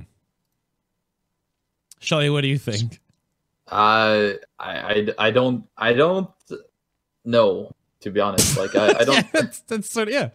Shelly, 2.00 2.30
what 2.30 2.42
do 2.42 2.48
you 2.48 2.58
think? 2.58 3.00
Uh, 3.68 4.34
I, 4.60 4.78
I, 4.80 5.08
I 5.18 5.32
don't 5.32 5.66
I 5.78 5.94
don't 5.94 6.30
know 7.26 7.72
to 8.02 8.12
be 8.12 8.20
honest. 8.20 8.58
Like 8.58 8.76
I, 8.76 9.00
I 9.00 9.04
don't 9.06 9.16
yeah, 9.16 9.30
that's, 9.34 9.60
that's 9.62 9.92
sort 9.92 10.08
of, 10.08 10.14
yeah. 10.14 10.30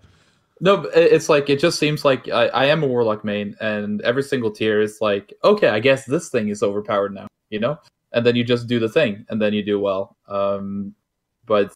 No, 0.61 0.83
it's 0.95 1.29
like 1.29 1.51
it 1.51 1.59
just 1.59 1.79
seems 1.79 2.05
like 2.05 2.29
I, 2.29 2.47
I 2.49 2.65
am 2.67 2.85
a 2.85 2.87
warlock 2.87 3.25
main, 3.25 3.57
and 3.61 4.01
every 4.03 4.23
single 4.23 4.51
tier 4.53 4.81
is 4.81 4.99
like, 5.01 5.33
okay, 5.43 5.69
I 5.69 5.81
guess 5.81 6.05
this 6.05 6.29
thing 6.29 6.49
is 6.51 6.63
overpowered 6.63 7.13
now, 7.15 7.27
you 7.51 7.59
know. 7.59 7.79
And 8.13 8.25
then 8.25 8.37
you 8.37 8.45
just 8.45 8.69
do 8.69 8.79
the 8.79 8.89
thing, 8.89 9.27
and 9.29 9.43
then 9.43 9.55
you 9.55 9.65
do 9.65 9.81
well. 9.81 10.17
Um, 10.29 10.95
but 11.47 11.75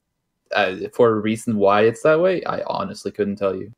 uh, 0.54 0.76
for 0.92 1.10
a 1.10 1.20
reason 1.20 1.56
why 1.56 1.82
it's 1.82 2.02
that 2.02 2.20
way, 2.20 2.44
I 2.44 2.62
honestly 2.66 3.10
couldn't 3.10 3.36
tell 3.36 3.56
you. 3.56 3.72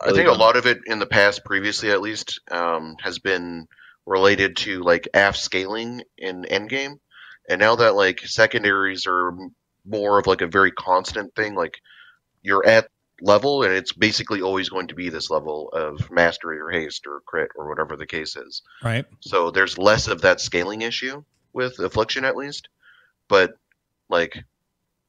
I 0.00 0.06
Really 0.06 0.18
think 0.18 0.26
a 0.28 0.30
don't. 0.30 0.40
lot 0.40 0.56
of 0.56 0.66
it 0.66 0.80
in 0.86 0.98
the 0.98 1.06
past, 1.06 1.44
previously 1.44 1.90
at 1.90 2.00
least, 2.00 2.40
um, 2.50 2.96
has 3.00 3.18
been 3.18 3.68
related 4.10 4.56
to 4.56 4.82
like 4.82 5.08
AF 5.14 5.36
scaling 5.36 6.02
in 6.18 6.42
Endgame, 6.42 6.98
and 7.48 7.60
now 7.60 7.76
that 7.76 7.94
like 7.94 8.20
secondaries 8.20 9.06
are 9.06 9.32
more 9.86 10.18
of 10.18 10.26
like 10.26 10.40
a 10.40 10.48
very 10.48 10.72
constant 10.72 11.34
thing, 11.36 11.54
like 11.54 11.80
you're 12.42 12.66
at 12.66 12.88
level 13.22 13.62
and 13.62 13.72
it's 13.72 13.92
basically 13.92 14.42
always 14.42 14.68
going 14.68 14.88
to 14.88 14.94
be 14.94 15.10
this 15.10 15.30
level 15.30 15.68
of 15.72 16.10
mastery 16.10 16.58
or 16.58 16.70
haste 16.70 17.06
or 17.06 17.20
crit 17.26 17.50
or 17.54 17.68
whatever 17.68 17.96
the 17.96 18.06
case 18.06 18.34
is. 18.34 18.62
Right. 18.82 19.04
So 19.20 19.50
there's 19.50 19.78
less 19.78 20.08
of 20.08 20.22
that 20.22 20.40
scaling 20.40 20.82
issue 20.82 21.22
with 21.52 21.78
affliction 21.78 22.24
at 22.24 22.36
least, 22.36 22.68
but 23.28 23.52
like 24.08 24.42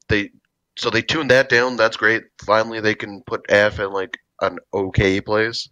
they 0.08 0.30
so 0.76 0.90
they 0.90 1.02
tuned 1.02 1.32
that 1.32 1.48
down. 1.48 1.76
That's 1.76 1.96
great. 1.96 2.22
Finally, 2.46 2.80
they 2.80 2.94
can 2.94 3.22
put 3.22 3.46
f 3.48 3.80
in 3.80 3.90
like 3.92 4.18
an 4.40 4.58
okay 4.72 5.20
place, 5.20 5.68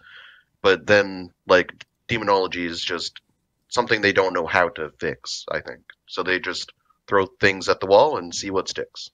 but 0.62 0.86
then 0.86 1.30
like 1.46 1.86
demonology 2.10 2.66
is 2.66 2.82
just 2.82 3.20
something 3.68 4.02
they 4.02 4.12
don't 4.12 4.34
know 4.34 4.46
how 4.46 4.68
to 4.70 4.90
fix. 4.98 5.46
I 5.50 5.60
think 5.60 5.80
so. 6.06 6.22
They 6.22 6.40
just 6.40 6.72
throw 7.06 7.26
things 7.40 7.68
at 7.68 7.80
the 7.80 7.86
wall 7.86 8.18
and 8.18 8.34
see 8.34 8.50
what 8.50 8.68
sticks. 8.68 9.10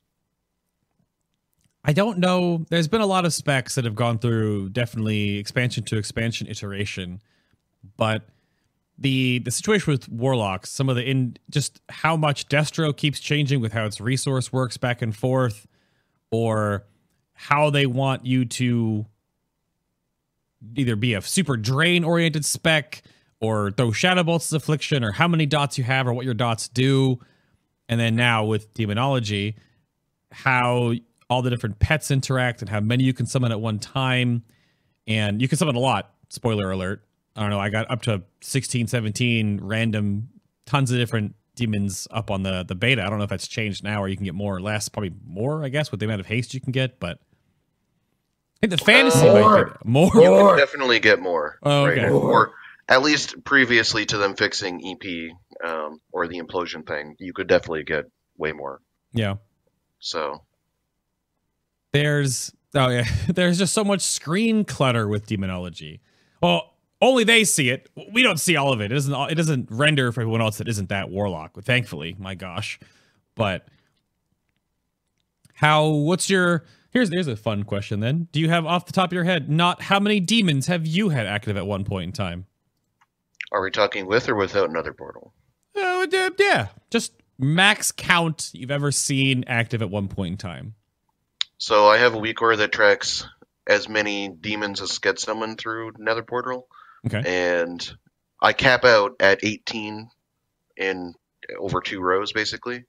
I 1.85 1.93
don't 1.93 2.19
know. 2.19 2.67
There's 2.69 2.89
been 2.89 3.03
a 3.03 3.07
lot 3.07 3.25
of 3.25 3.33
specs 3.33 3.77
that 3.77 3.85
have 3.85 3.95
gone 3.95 4.19
through 4.19 4.71
definitely 4.71 5.39
expansion 5.39 5.85
to 5.85 5.99
expansion 5.99 6.49
iteration, 6.49 7.21
but 7.97 8.23
the 8.99 9.41
the 9.41 9.51
situation 9.51 9.93
with 9.93 10.09
warlocks, 10.09 10.71
some 10.71 10.89
of 10.89 10.97
the 10.97 11.09
in 11.09 11.37
just 11.51 11.81
how 11.91 12.17
much 12.17 12.49
Destro 12.49 12.97
keeps 12.97 13.21
changing 13.21 13.61
with 13.61 13.73
how 13.73 13.85
its 13.85 14.01
resource 14.01 14.53
works 14.53 14.79
back 14.79 15.03
and 15.03 15.15
forth, 15.15 15.67
or 16.31 16.87
how 17.35 17.71
they 17.71 17.87
want 17.87 18.25
you 18.25 18.47
to 18.47 19.07
either 20.75 20.97
be 20.97 21.15
a 21.15 21.23
super 21.23 21.57
drain 21.57 22.05
oriented 22.05 22.45
spec 22.45 23.03
or 23.41 23.71
throw 23.71 23.93
shadow 23.93 24.23
bolts 24.23 24.47
as 24.47 24.53
affliction 24.55 25.05
or 25.05 25.13
how 25.13 25.29
many 25.29 25.47
dots 25.47 25.79
you 25.79 25.85
have 25.85 26.07
or 26.07 26.13
what 26.13 26.25
your 26.25 26.35
dots 26.35 26.69
do. 26.69 27.19
And 27.89 28.01
then 28.01 28.17
now 28.17 28.45
with 28.45 28.73
demonology 28.75 29.57
how 30.33 30.93
all 31.31 31.43
the 31.43 31.51
different 31.51 31.79
pets 31.79 32.11
interact 32.11 32.61
and 32.61 32.69
how 32.69 32.81
many 32.81 33.05
you 33.05 33.13
can 33.13 33.27
summon 33.27 33.53
at 33.53 33.61
one 33.61 33.79
time. 33.79 34.43
And 35.07 35.41
you 35.41 35.49
can 35.49 35.57
summon 35.57 35.77
a 35.77 35.81
lot 35.81 36.15
spoiler 36.29 36.71
alert. 36.71 37.03
I 37.37 37.41
don't 37.41 37.51
know 37.51 37.61
i 37.61 37.69
got 37.69 37.91
up 37.91 38.03
to 38.03 38.23
16 38.41 38.87
17 38.87 39.61
random 39.63 40.29
tons 40.65 40.91
of 40.91 40.97
different 40.97 41.35
demons 41.55 42.09
up 42.11 42.31
on 42.31 42.43
the 42.43 42.65
the 42.65 42.75
beta. 42.75 43.03
I 43.03 43.09
don't 43.09 43.19
know 43.19 43.25
if 43.25 43.31
that's 43.31 43.49
changed 43.49 43.85
now 43.85 44.03
or 44.03 44.09
you 44.09 44.17
can 44.17 44.25
get 44.25 44.35
more 44.35 44.55
or 44.57 44.61
less 44.61 44.89
probably 44.89 45.13
more 45.27 45.65
i 45.65 45.69
guess 45.69 45.91
with 45.91 46.01
the 46.01 46.07
amount 46.07 46.21
of 46.21 46.27
haste 46.27 46.55
you 46.55 46.61
can 46.61 46.73
get 46.73 46.99
but 46.99 47.19
the 48.63 48.77
fantasy 48.77 49.27
might 49.27 49.41
More. 49.41 49.79
more 49.85 50.11
You 50.15 50.21
More. 50.31 50.49
can 50.51 50.59
definitely 50.59 50.99
get 51.01 51.21
more. 51.21 51.59
Oh, 51.63 51.85
right 51.85 51.99
okay. 51.99 52.07
now. 52.09 52.13
Or 52.15 52.53
at 52.89 53.03
least 53.03 53.45
previously 53.45 54.05
to 54.07 54.17
them 54.17 54.35
fixing 54.37 54.81
EP 54.87 55.33
um, 55.69 56.01
or 56.13 56.27
the 56.29 56.39
implosion 56.41 56.87
thing, 56.87 57.17
you 57.19 57.33
could 57.33 57.47
definitely 57.49 57.85
get 57.85 58.05
way 58.39 58.53
more. 58.53 58.81
yeah 59.13 59.35
So 59.99 60.43
there's 61.93 62.53
oh 62.75 62.89
yeah 62.89 63.07
there's 63.29 63.59
just 63.59 63.73
so 63.73 63.83
much 63.85 64.03
screen 64.03 64.65
clutter 64.65 65.09
with 65.09 65.27
demonology 65.27 66.01
well 66.43 66.75
only 67.01 67.25
they 67.25 67.45
see 67.45 67.71
it 67.71 67.89
we 68.13 68.23
don't 68.23 68.39
see 68.39 68.57
all 68.57 68.73
of 68.73 68.81
it 68.83 68.87
it 68.93 68.95
doesn't 68.95 69.15
it 69.31 69.35
doesn't 69.35 69.69
render 69.71 70.13
for 70.13 70.21
everyone 70.21 70.43
else 70.43 70.59
that 70.59 70.69
isn't 70.69 70.91
that 70.91 71.09
warlock 71.09 71.53
thankfully 71.63 72.15
my 72.19 72.35
gosh 72.35 72.79
but 73.35 73.67
how 75.55 75.87
what's 75.89 76.29
your 76.29 76.65
here's 76.97 77.11
here's 77.11 77.29
a 77.29 77.37
fun 77.37 77.63
question 77.63 78.01
then. 78.01 78.27
Do 78.33 78.41
you 78.41 78.49
have 78.49 78.65
off 78.65 78.87
the 78.87 78.93
top 78.93 79.11
of 79.11 79.13
your 79.13 79.25
head 79.25 79.51
not 79.51 79.83
how 79.83 80.01
many 80.01 80.19
demons 80.19 80.67
have 80.67 80.87
you 80.87 81.11
had 81.11 81.27
active 81.27 81.57
at 81.57 81.67
one 81.67 81.85
point 81.85 82.05
in 82.05 82.13
time? 82.13 82.47
Are 83.53 83.63
we 83.63 83.71
talking 83.71 84.07
with 84.07 84.29
or 84.29 84.35
without 84.35 84.71
Nether 84.71 84.95
Portal? 84.95 85.33
oh 85.79 86.07
uh, 86.11 86.31
yeah 86.39 86.69
just 86.91 87.13
max 87.39 87.93
count 87.93 88.51
you've 88.55 88.71
ever 88.71 88.91
seen 88.91 89.45
active 89.47 89.83
at 89.83 89.91
one 89.91 90.09
point 90.09 90.33
in 90.33 90.39
time. 90.39 90.75
So 91.59 91.87
I 91.87 91.99
have 91.99 92.15
a 92.15 92.19
WeakAura 92.19 92.57
that 92.59 92.73
tracks 92.73 93.27
as 93.67 93.89
many 93.89 94.29
demons 94.29 94.81
as 94.81 94.99
get 94.99 95.19
summoned 95.19 95.59
through 95.59 95.93
Nether 95.99 96.23
Portal, 96.23 96.67
okay. 97.07 97.23
And 97.27 97.87
I 98.41 98.53
cap 98.53 98.85
out 98.85 99.17
at 99.21 99.41
18 99.43 100.09
in 100.77 101.15
over 101.59 101.81
two 101.81 102.01
rows, 102.01 102.33
basically, 102.33 102.85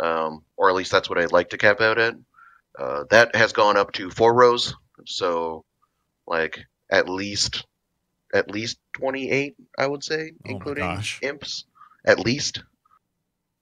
um, 0.00 0.42
or 0.56 0.68
at 0.70 0.74
least 0.74 0.90
that's 0.90 1.08
what 1.08 1.18
I'd 1.18 1.32
like 1.32 1.50
to 1.50 1.58
cap 1.58 1.80
out 1.80 1.98
at. 1.98 2.14
Uh, 2.78 3.04
that 3.10 3.34
has 3.34 3.52
gone 3.52 3.76
up 3.76 3.92
to 3.92 4.08
four 4.10 4.34
rows, 4.34 4.74
so 5.06 5.64
like 6.26 6.60
at 6.90 7.08
least 7.08 7.66
at 8.34 8.50
least 8.50 8.78
28, 8.98 9.56
I 9.78 9.86
would 9.86 10.04
say, 10.04 10.32
Oh 10.46 10.50
including 10.50 11.00
imps, 11.22 11.64
at 12.06 12.18
least. 12.18 12.62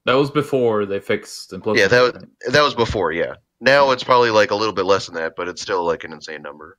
That 0.06 0.14
was 0.14 0.30
before 0.30 0.86
they 0.86 1.00
fixed 1.00 1.52
implosion. 1.52 1.78
Yeah, 1.78 1.86
that 1.88 2.00
was 2.02 2.24
that 2.52 2.62
was 2.62 2.74
before, 2.74 3.12
yeah. 3.12 3.34
Now 3.60 3.90
it's 3.92 4.04
probably 4.04 4.30
like 4.30 4.50
a 4.50 4.54
little 4.54 4.74
bit 4.74 4.84
less 4.84 5.06
than 5.06 5.14
that, 5.14 5.34
but 5.36 5.48
it's 5.48 5.62
still 5.62 5.84
like 5.84 6.04
an 6.04 6.12
insane 6.12 6.42
number. 6.42 6.78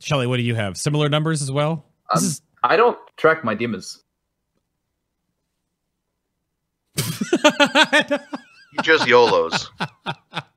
shelly 0.00 0.26
what 0.26 0.36
do 0.36 0.42
you 0.42 0.54
have 0.54 0.76
similar 0.76 1.08
numbers 1.08 1.42
as 1.42 1.50
well 1.50 1.84
this 2.12 2.22
Um, 2.22 2.26
is 2.26 2.42
I 2.64 2.76
don't 2.76 2.98
track 3.16 3.44
my 3.44 3.54
demons. 3.54 4.02
He 6.96 7.02
just 8.82 9.06
YOLOs. 9.06 9.70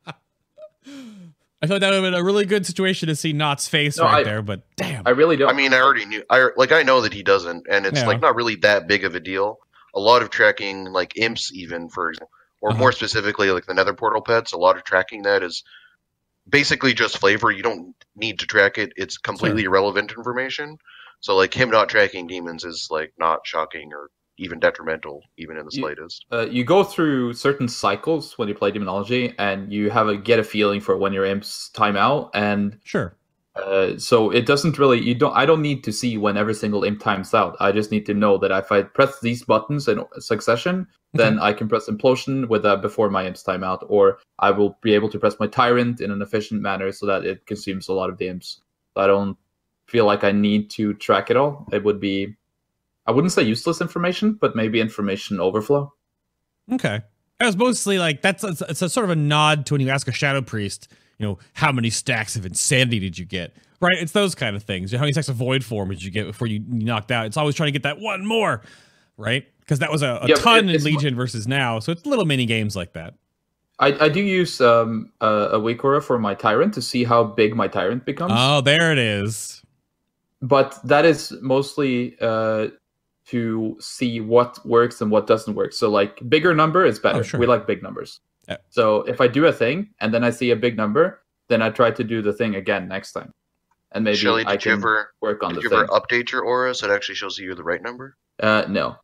I 1.66 1.68
thought 1.68 1.80
that 1.82 1.89
would 1.89 1.95
have 2.03 2.03
been 2.03 2.13
a 2.20 2.24
really 2.24 2.45
good 2.45 2.66
situation 2.66 3.07
to 3.07 3.16
see 3.16 3.34
Knott's 3.34 3.68
face 3.68 3.97
No, 3.97 4.03
right 4.03 4.16
I- 4.20 4.24
there, 4.24 4.41
but 4.43 4.61
damn. 4.76 5.01
I 5.05 5.09
really 5.09 5.36
don't. 5.36 5.49
I 5.49 5.53
mean, 5.53 5.74
I 5.74 5.80
already 5.80 6.05
knew. 6.05 6.24
I 6.30 6.49
like 6.55 6.72
I 6.72 6.84
know 6.84 7.01
that 7.01 7.13
he 7.13 7.24
doesn't, 7.24 7.66
and 7.70 7.86
it's 7.86 7.99
Yeah. 8.01 8.07
like 8.07 8.22
not 8.22 8.36
really 8.36 8.55
that 8.57 8.88
big 8.88 9.03
of 9.03 9.16
a 9.16 9.20
deal. 9.20 9.57
A 9.95 9.99
lot 9.99 10.22
of 10.22 10.30
tracking, 10.30 10.86
like 10.86 11.18
imps, 11.18 11.51
even 11.53 11.89
for 11.89 12.09
example, 12.11 12.30
or 12.61 12.70
Uh-huh. 12.72 12.80
more 12.80 12.91
specifically, 12.91 13.49
like 13.51 13.66
the 13.66 13.74
Nether 13.74 13.93
Portal 13.93 14.22
pets. 14.22 14.51
A 14.53 14.57
lot 14.57 14.78
of 14.78 14.84
tracking 14.84 15.24
that 15.24 15.41
is 15.41 15.63
basically 16.47 16.93
just 16.93 17.18
flavor. 17.18 17.49
You 17.51 17.63
don't 17.63 17.95
need 18.16 18.39
to 18.39 18.45
track 18.45 18.78
it. 18.78 18.93
It's 18.95 19.18
completely 19.18 19.63
irrelevant 19.63 20.11
information. 20.11 20.78
So 21.22 21.36
like 21.36 21.53
him 21.53 21.72
not 21.72 21.89
tracking 21.89 22.28
demons 22.28 22.63
is 22.63 22.88
like 22.91 23.13
not 23.18 23.39
shocking 23.47 23.91
or 23.93 24.09
even 24.38 24.59
detrimental, 24.59 25.21
even 25.38 25.57
in 25.57 25.65
the 25.65 25.71
You- 25.73 25.83
slightest. 25.83 26.25
Uh, 26.31 26.47
you 26.49 26.63
go 26.63 26.83
through 26.83 27.33
certain 27.33 27.67
cycles 27.67 28.38
when 28.38 28.47
you 28.47 28.55
play 28.55 28.71
Demonology, 28.71 29.33
and 29.38 29.71
you 29.71 29.89
have 29.89 30.07
a 30.07 30.17
get 30.17 30.39
a 30.39 30.43
feeling 30.43 30.81
for 30.81 30.97
when 30.97 31.13
your 31.13 31.25
imps 31.25 31.69
time 31.69 31.95
out, 31.95 32.31
and 32.33 32.77
Sure. 32.83 33.15
uh, 33.55 33.97
so 33.97 34.29
it 34.31 34.45
doesn't 34.45 34.77
really 34.77 34.99
you 34.99 35.15
don't 35.15 35.36
I 35.36 35.45
don't 35.45 35.61
need 35.61 35.83
to 35.86 35.91
see 35.93 36.17
when 36.17 36.36
every 36.36 36.53
single 36.53 36.83
imp 36.83 36.99
times 36.99 37.33
out. 37.33 37.55
I 37.59 37.71
just 37.71 37.91
need 37.91 38.05
to 38.07 38.13
know 38.13 38.38
that 38.39 38.51
if 38.51 38.71
I 38.71 38.81
press 38.83 39.21
these 39.21 39.43
buttons 39.43 39.88
in 39.88 40.03
succession, 40.19 40.88
then 41.13 41.39
I 41.39 41.53
can 41.53 41.69
press 41.69 41.88
implosion 41.88 42.49
with 42.49 42.63
that 42.63 42.81
before 42.81 43.09
my 43.09 43.25
imps 43.25 43.43
time 43.43 43.63
out, 43.63 43.86
or 43.88 44.19
I 44.39 44.51
will 44.51 44.77
be 44.81 44.93
able 44.93 45.07
to 45.09 45.19
press 45.19 45.39
my 45.39 45.47
tyrant 45.47 46.01
in 46.01 46.11
an 46.11 46.21
efficient 46.21 46.61
manner 46.61 46.91
so 46.91 47.05
that 47.05 47.23
it 47.25 47.45
consumes 47.45 47.88
a 47.88 47.93
lot 47.93 48.09
of 48.09 48.17
the 48.17 48.27
imps. 48.27 48.61
I 48.97 49.07
don't 49.07 49.38
feel 49.88 50.05
like 50.05 50.25
I 50.25 50.31
need 50.33 50.69
to 50.71 50.93
track 50.95 51.29
it 51.31 51.38
all. 51.38 51.65
It 51.71 51.83
would 51.86 52.01
be 52.01 52.36
I 53.07 53.11
wouldn't 53.11 53.31
say 53.33 53.43
useless 53.43 53.81
information, 53.81 54.33
but 54.39 54.55
maybe 54.55 54.79
information 54.81 55.39
overflow. 55.39 55.93
Okay. 56.71 57.01
It 57.39 57.45
was 57.45 57.57
mostly 57.57 57.99
like 57.99 58.21
that's 58.21 58.43
it's, 58.43 58.61
it's 58.61 58.81
a 58.81 58.89
sort 58.89 59.03
of 59.03 59.09
a 59.11 59.15
nod 59.15 59.65
to 59.67 59.73
when 59.73 59.81
you 59.81 59.89
ask 59.89 60.07
a 60.07 60.11
shadow 60.11 60.41
priest, 60.41 60.87
you 61.19 61.25
know, 61.27 61.37
how 61.53 61.71
many 61.71 61.89
stacks 61.89 62.35
of 62.35 62.45
insanity 62.45 62.99
did 62.99 63.17
you 63.17 63.25
get? 63.25 63.53
Right? 63.81 63.97
It's 63.99 64.13
those 64.13 64.33
kind 64.35 64.55
of 64.55 64.63
things. 64.63 64.91
How 64.93 64.99
many 65.01 65.11
stacks 65.11 65.27
of 65.29 65.35
Voidform 65.35 65.89
did 65.89 66.01
you 66.01 66.09
get 66.11 66.25
before 66.25 66.47
you 66.47 66.63
knocked 66.67 67.11
out? 67.11 67.25
It's 67.25 67.37
always 67.37 67.55
trying 67.55 67.67
to 67.67 67.71
get 67.71 67.83
that 67.83 67.99
one 67.99 68.25
more, 68.25 68.61
right? 69.17 69.45
Because 69.59 69.79
that 69.79 69.91
was 69.91 70.01
a, 70.01 70.19
a 70.23 70.27
Yeah, 70.29 70.35
ton 70.35 70.69
it- 70.69 70.75
in 70.75 70.83
Legion 70.83 71.15
versus 71.15 71.45
now. 71.47 71.79
So 71.79 71.91
it's 71.91 72.05
little 72.05 72.25
mini 72.25 72.45
games 72.45 72.75
like 72.75 72.93
that. 72.93 73.15
I, 73.77 74.05
I 74.05 74.09
do 74.09 74.21
use 74.21 74.61
um, 74.61 75.11
a, 75.19 75.27
a 75.27 75.59
WeakAura 75.59 76.01
for 76.01 76.17
my 76.17 76.33
tyrant 76.33 76.73
to 76.75 76.81
see 76.81 77.03
how 77.03 77.25
big 77.25 77.53
my 77.57 77.67
tyrant 77.67 78.05
becomes. 78.05 78.31
Oh, 78.33 78.61
there 78.61 78.93
it 78.93 78.97
is. 78.97 79.61
but 80.41 80.79
that 80.85 81.03
is 81.03 81.33
mostly 81.41 82.15
uh, 82.21 82.67
to 83.28 83.76
see 83.80 84.21
what 84.21 84.63
works 84.65 85.01
and 85.01 85.09
what 85.09 85.28
doesn't 85.28 85.55
work. 85.55 85.73
So 85.73 85.89
like 85.89 86.19
bigger 86.30 86.53
number 86.53 86.86
is 86.86 86.99
better. 86.99 87.19
Oh, 87.19 87.23
sure. 87.23 87.39
We 87.39 87.47
like 87.47 87.65
big 87.65 87.82
numbers. 87.82 88.19
Yeah. 88.47 88.57
So 88.69 89.01
if 89.01 89.19
I 89.21 89.28
do 89.28 89.45
a 89.45 89.53
thing 89.53 89.89
and 89.99 90.13
then 90.13 90.23
I 90.23 90.30
see 90.30 90.51
a 90.51 90.55
big 90.55 90.78
number, 90.78 91.23
then 91.47 91.61
I 91.61 91.69
try 91.69 91.91
to 91.91 92.03
do 92.03 92.21
the 92.21 92.34
thing 92.34 92.55
again 92.55 92.88
next 92.88 93.13
time, 93.13 93.32
and 93.91 94.03
maybe 94.03 94.17
Shelly, 94.17 94.43
I 94.45 94.57
can 94.57 94.73
ever 94.73 95.13
work 95.21 95.43
on 95.43 95.53
did 95.53 95.57
the 95.57 95.61
you 95.63 95.69
thing. 95.69 95.80
ever 95.80 95.88
update 95.88 96.32
your 96.32 96.41
aura 96.41 96.73
so 96.73 96.89
it 96.89 96.93
actually 96.93 97.15
shows 97.15 97.38
you 97.38 97.53
the 97.55 97.63
right 97.63 97.82
number? 97.82 98.17
Uh, 98.39 98.65
no, 98.67 98.95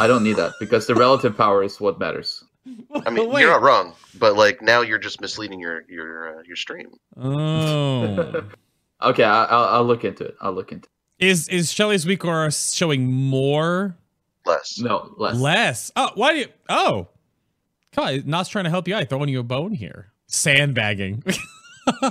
I 0.00 0.06
don't 0.06 0.24
need 0.24 0.36
that 0.36 0.52
because 0.60 0.86
the 0.86 0.94
relative 0.94 1.36
power 1.36 1.62
is 1.62 1.80
what 1.80 1.98
matters. 1.98 2.42
I 3.06 3.10
mean, 3.10 3.30
Wait. 3.30 3.40
you're 3.40 3.50
not 3.50 3.62
wrong, 3.62 3.94
but 4.18 4.36
like 4.36 4.62
now 4.62 4.80
you're 4.80 4.98
just 4.98 5.20
misleading 5.20 5.60
your 5.60 5.84
your 5.88 6.38
uh, 6.38 6.42
your 6.46 6.56
stream. 6.56 6.90
Oh. 7.16 8.44
Okay, 9.02 9.24
I, 9.24 9.44
I'll, 9.44 9.64
I'll 9.76 9.84
look 9.84 10.04
into 10.04 10.24
it. 10.24 10.36
I'll 10.42 10.52
look 10.52 10.72
into 10.72 10.86
is 11.20 11.48
is 11.48 11.70
Shelly's 11.70 12.04
WeakAura 12.04 12.74
showing 12.74 13.12
more? 13.12 13.96
Less. 14.46 14.78
No, 14.78 15.14
less. 15.16 15.36
Less. 15.36 15.92
Oh, 15.94 16.10
why 16.14 16.32
do 16.32 16.38
you? 16.40 16.46
Oh, 16.68 17.08
come 17.92 18.04
on. 18.04 18.22
Not's 18.26 18.48
trying 18.48 18.64
to 18.64 18.70
help 18.70 18.88
you 18.88 18.94
out. 18.94 19.08
Throwing 19.08 19.28
you 19.28 19.40
a 19.40 19.44
bone 19.44 19.72
here. 19.72 20.12
Sandbagging. 20.26 21.22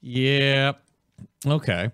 yeah. 0.00 0.72
Okay. 1.46 1.90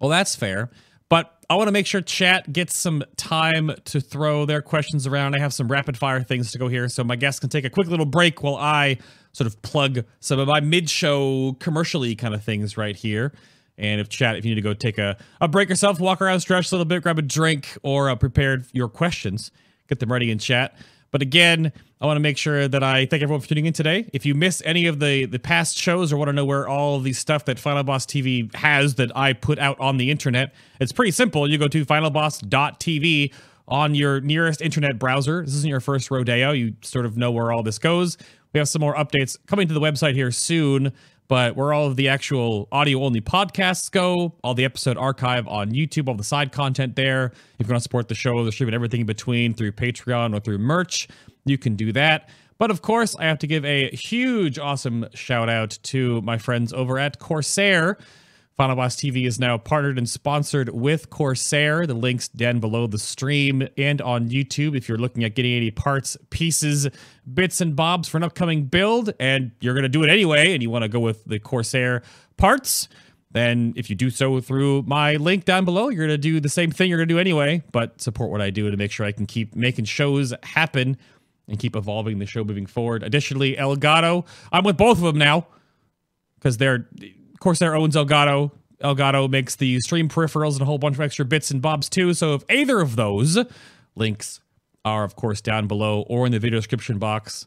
Well, 0.00 0.10
that's 0.10 0.36
fair. 0.36 0.70
But 1.08 1.32
I 1.48 1.54
want 1.54 1.68
to 1.68 1.72
make 1.72 1.86
sure 1.86 2.00
chat 2.00 2.52
gets 2.52 2.76
some 2.76 3.04
time 3.16 3.70
to 3.84 4.00
throw 4.00 4.44
their 4.44 4.60
questions 4.60 5.06
around. 5.06 5.36
I 5.36 5.40
have 5.40 5.54
some 5.54 5.68
rapid 5.68 5.96
fire 5.96 6.22
things 6.22 6.50
to 6.52 6.58
go 6.58 6.68
here, 6.68 6.88
so 6.88 7.04
my 7.04 7.14
guests 7.14 7.38
can 7.38 7.48
take 7.48 7.64
a 7.64 7.70
quick 7.70 7.86
little 7.86 8.06
break 8.06 8.42
while 8.42 8.56
I 8.56 8.98
sort 9.32 9.46
of 9.46 9.62
plug 9.62 10.04
some 10.18 10.40
of 10.40 10.48
my 10.48 10.60
mid 10.60 10.90
show 10.90 11.56
commercially 11.60 12.16
kind 12.16 12.34
of 12.34 12.42
things 12.42 12.76
right 12.76 12.96
here. 12.96 13.32
And 13.78 14.00
if 14.00 14.08
chat, 14.08 14.36
if 14.36 14.44
you 14.44 14.50
need 14.50 14.56
to 14.56 14.62
go 14.62 14.74
take 14.74 14.98
a, 14.98 15.16
a 15.40 15.48
break 15.48 15.68
yourself, 15.68 16.00
walk 16.00 16.22
around, 16.22 16.40
stretch 16.40 16.72
a 16.72 16.74
little 16.74 16.84
bit, 16.84 17.02
grab 17.02 17.18
a 17.18 17.22
drink, 17.22 17.76
or 17.82 18.08
uh, 18.08 18.16
prepared 18.16 18.66
your 18.72 18.88
questions, 18.88 19.50
get 19.88 20.00
them 20.00 20.10
ready 20.10 20.30
in 20.30 20.38
chat. 20.38 20.76
But 21.10 21.22
again, 21.22 21.72
I 22.00 22.06
want 22.06 22.16
to 22.16 22.20
make 22.20 22.36
sure 22.36 22.68
that 22.68 22.82
I 22.82 23.06
thank 23.06 23.22
everyone 23.22 23.40
for 23.40 23.48
tuning 23.48 23.66
in 23.66 23.72
today. 23.72 24.08
If 24.12 24.26
you 24.26 24.34
miss 24.34 24.62
any 24.64 24.86
of 24.86 25.00
the 25.00 25.24
the 25.24 25.38
past 25.38 25.78
shows 25.78 26.12
or 26.12 26.16
want 26.16 26.28
to 26.28 26.32
know 26.32 26.44
where 26.44 26.68
all 26.68 27.00
the 27.00 27.12
stuff 27.12 27.44
that 27.46 27.58
Final 27.58 27.84
Boss 27.84 28.04
TV 28.04 28.54
has 28.54 28.96
that 28.96 29.16
I 29.16 29.32
put 29.32 29.58
out 29.58 29.78
on 29.80 29.96
the 29.96 30.10
internet, 30.10 30.54
it's 30.80 30.92
pretty 30.92 31.12
simple. 31.12 31.48
You 31.50 31.58
go 31.58 31.68
to 31.68 31.86
finalboss.tv 31.86 33.32
on 33.68 33.94
your 33.94 34.20
nearest 34.20 34.60
internet 34.60 34.98
browser. 34.98 35.42
This 35.42 35.54
isn't 35.54 35.70
your 35.70 35.80
first 35.80 36.10
rodeo. 36.10 36.52
You 36.52 36.74
sort 36.82 37.06
of 37.06 37.16
know 37.16 37.30
where 37.30 37.52
all 37.52 37.62
this 37.62 37.78
goes. 37.78 38.16
We 38.52 38.58
have 38.58 38.68
some 38.68 38.80
more 38.80 38.94
updates 38.94 39.36
coming 39.46 39.68
to 39.68 39.74
the 39.74 39.80
website 39.80 40.14
here 40.14 40.30
soon, 40.30 40.92
but 41.28 41.56
where 41.56 41.72
all 41.72 41.86
of 41.86 41.96
the 41.96 42.08
actual 42.08 42.68
audio 42.70 43.02
only 43.02 43.20
podcasts 43.20 43.90
go, 43.90 44.34
all 44.44 44.54
the 44.54 44.64
episode 44.64 44.96
archive 44.96 45.46
on 45.48 45.70
YouTube, 45.70 46.08
all 46.08 46.14
the 46.14 46.24
side 46.24 46.52
content 46.52 46.96
there. 46.96 47.32
If 47.58 47.66
you 47.66 47.72
want 47.72 47.80
to 47.80 47.82
support 47.82 48.08
the 48.08 48.14
show, 48.14 48.44
the 48.44 48.52
stream, 48.52 48.68
and 48.68 48.74
everything 48.74 49.00
in 49.00 49.06
between 49.06 49.54
through 49.54 49.72
Patreon 49.72 50.36
or 50.36 50.40
through 50.40 50.58
merch, 50.58 51.08
you 51.44 51.58
can 51.58 51.76
do 51.76 51.92
that. 51.92 52.28
But 52.58 52.70
of 52.70 52.82
course, 52.82 53.14
I 53.16 53.24
have 53.24 53.38
to 53.40 53.46
give 53.46 53.64
a 53.64 53.90
huge, 53.90 54.58
awesome 54.58 55.06
shout 55.14 55.48
out 55.48 55.78
to 55.84 56.22
my 56.22 56.38
friends 56.38 56.72
over 56.72 56.98
at 56.98 57.18
Corsair. 57.18 57.98
Final 58.56 58.76
Boss 58.76 58.96
TV 58.96 59.26
is 59.26 59.38
now 59.38 59.58
partnered 59.58 59.98
and 59.98 60.08
sponsored 60.08 60.70
with 60.70 61.10
Corsair. 61.10 61.86
The 61.86 61.92
links 61.92 62.26
down 62.28 62.58
below 62.58 62.86
the 62.86 62.98
stream 62.98 63.68
and 63.76 64.00
on 64.00 64.30
YouTube 64.30 64.74
if 64.74 64.88
you're 64.88 64.96
looking 64.96 65.24
at 65.24 65.34
getting 65.34 65.52
any 65.52 65.70
parts, 65.70 66.16
pieces, 66.30 66.88
bits, 67.32 67.60
and 67.60 67.76
bobs 67.76 68.08
for 68.08 68.16
an 68.16 68.22
upcoming 68.22 68.64
build, 68.64 69.12
and 69.20 69.50
you're 69.60 69.74
going 69.74 69.82
to 69.82 69.90
do 69.90 70.02
it 70.04 70.08
anyway, 70.08 70.54
and 70.54 70.62
you 70.62 70.70
want 70.70 70.84
to 70.84 70.88
go 70.88 71.00
with 71.00 71.22
the 71.26 71.38
Corsair 71.38 72.02
parts, 72.38 72.88
then 73.30 73.74
if 73.76 73.90
you 73.90 73.96
do 73.96 74.08
so 74.08 74.40
through 74.40 74.84
my 74.86 75.16
link 75.16 75.44
down 75.44 75.66
below, 75.66 75.90
you're 75.90 76.06
going 76.06 76.16
to 76.16 76.18
do 76.18 76.40
the 76.40 76.48
same 76.48 76.70
thing 76.70 76.88
you're 76.88 76.98
going 76.98 77.08
to 77.08 77.14
do 77.14 77.20
anyway, 77.20 77.62
but 77.72 78.00
support 78.00 78.30
what 78.30 78.40
I 78.40 78.48
do 78.48 78.70
to 78.70 78.76
make 78.78 78.90
sure 78.90 79.04
I 79.04 79.12
can 79.12 79.26
keep 79.26 79.54
making 79.54 79.84
shows 79.84 80.32
happen 80.42 80.96
and 81.46 81.58
keep 81.58 81.76
evolving 81.76 82.20
the 82.20 82.26
show 82.26 82.42
moving 82.42 82.64
forward. 82.64 83.02
Additionally, 83.02 83.54
Elgato, 83.56 84.26
I'm 84.50 84.64
with 84.64 84.78
both 84.78 84.96
of 84.96 85.04
them 85.04 85.18
now 85.18 85.46
because 86.36 86.56
they're 86.56 86.88
Corsair 87.40 87.74
owns 87.74 87.96
Elgato. 87.96 88.50
Elgato 88.82 89.28
makes 89.28 89.56
the 89.56 89.80
stream 89.80 90.08
peripherals 90.08 90.54
and 90.54 90.62
a 90.62 90.64
whole 90.64 90.78
bunch 90.78 90.96
of 90.96 91.00
extra 91.00 91.24
bits 91.24 91.50
and 91.50 91.62
bobs 91.62 91.88
too. 91.88 92.12
So 92.14 92.34
if 92.34 92.44
either 92.50 92.80
of 92.80 92.96
those 92.96 93.38
links 93.94 94.40
are 94.84 95.02
of 95.02 95.16
course 95.16 95.40
down 95.40 95.66
below 95.66 96.02
or 96.08 96.26
in 96.26 96.32
the 96.32 96.38
video 96.38 96.58
description 96.58 96.98
box 96.98 97.46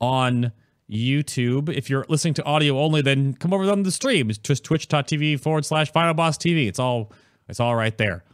on 0.00 0.52
YouTube. 0.90 1.68
If 1.68 1.90
you're 1.90 2.06
listening 2.08 2.34
to 2.34 2.44
audio 2.44 2.78
only, 2.78 3.02
then 3.02 3.34
come 3.34 3.52
over 3.52 3.68
on 3.70 3.82
the 3.82 3.90
stream. 3.90 4.30
Just 4.42 4.64
twitch.tv 4.64 5.40
forward 5.40 5.64
slash 5.64 5.90
final 5.90 6.14
boss 6.14 6.38
TV. 6.38 6.68
It's 6.68 6.78
all 6.78 7.12
it's 7.48 7.60
all 7.60 7.74
right 7.74 7.96
there. 7.98 8.24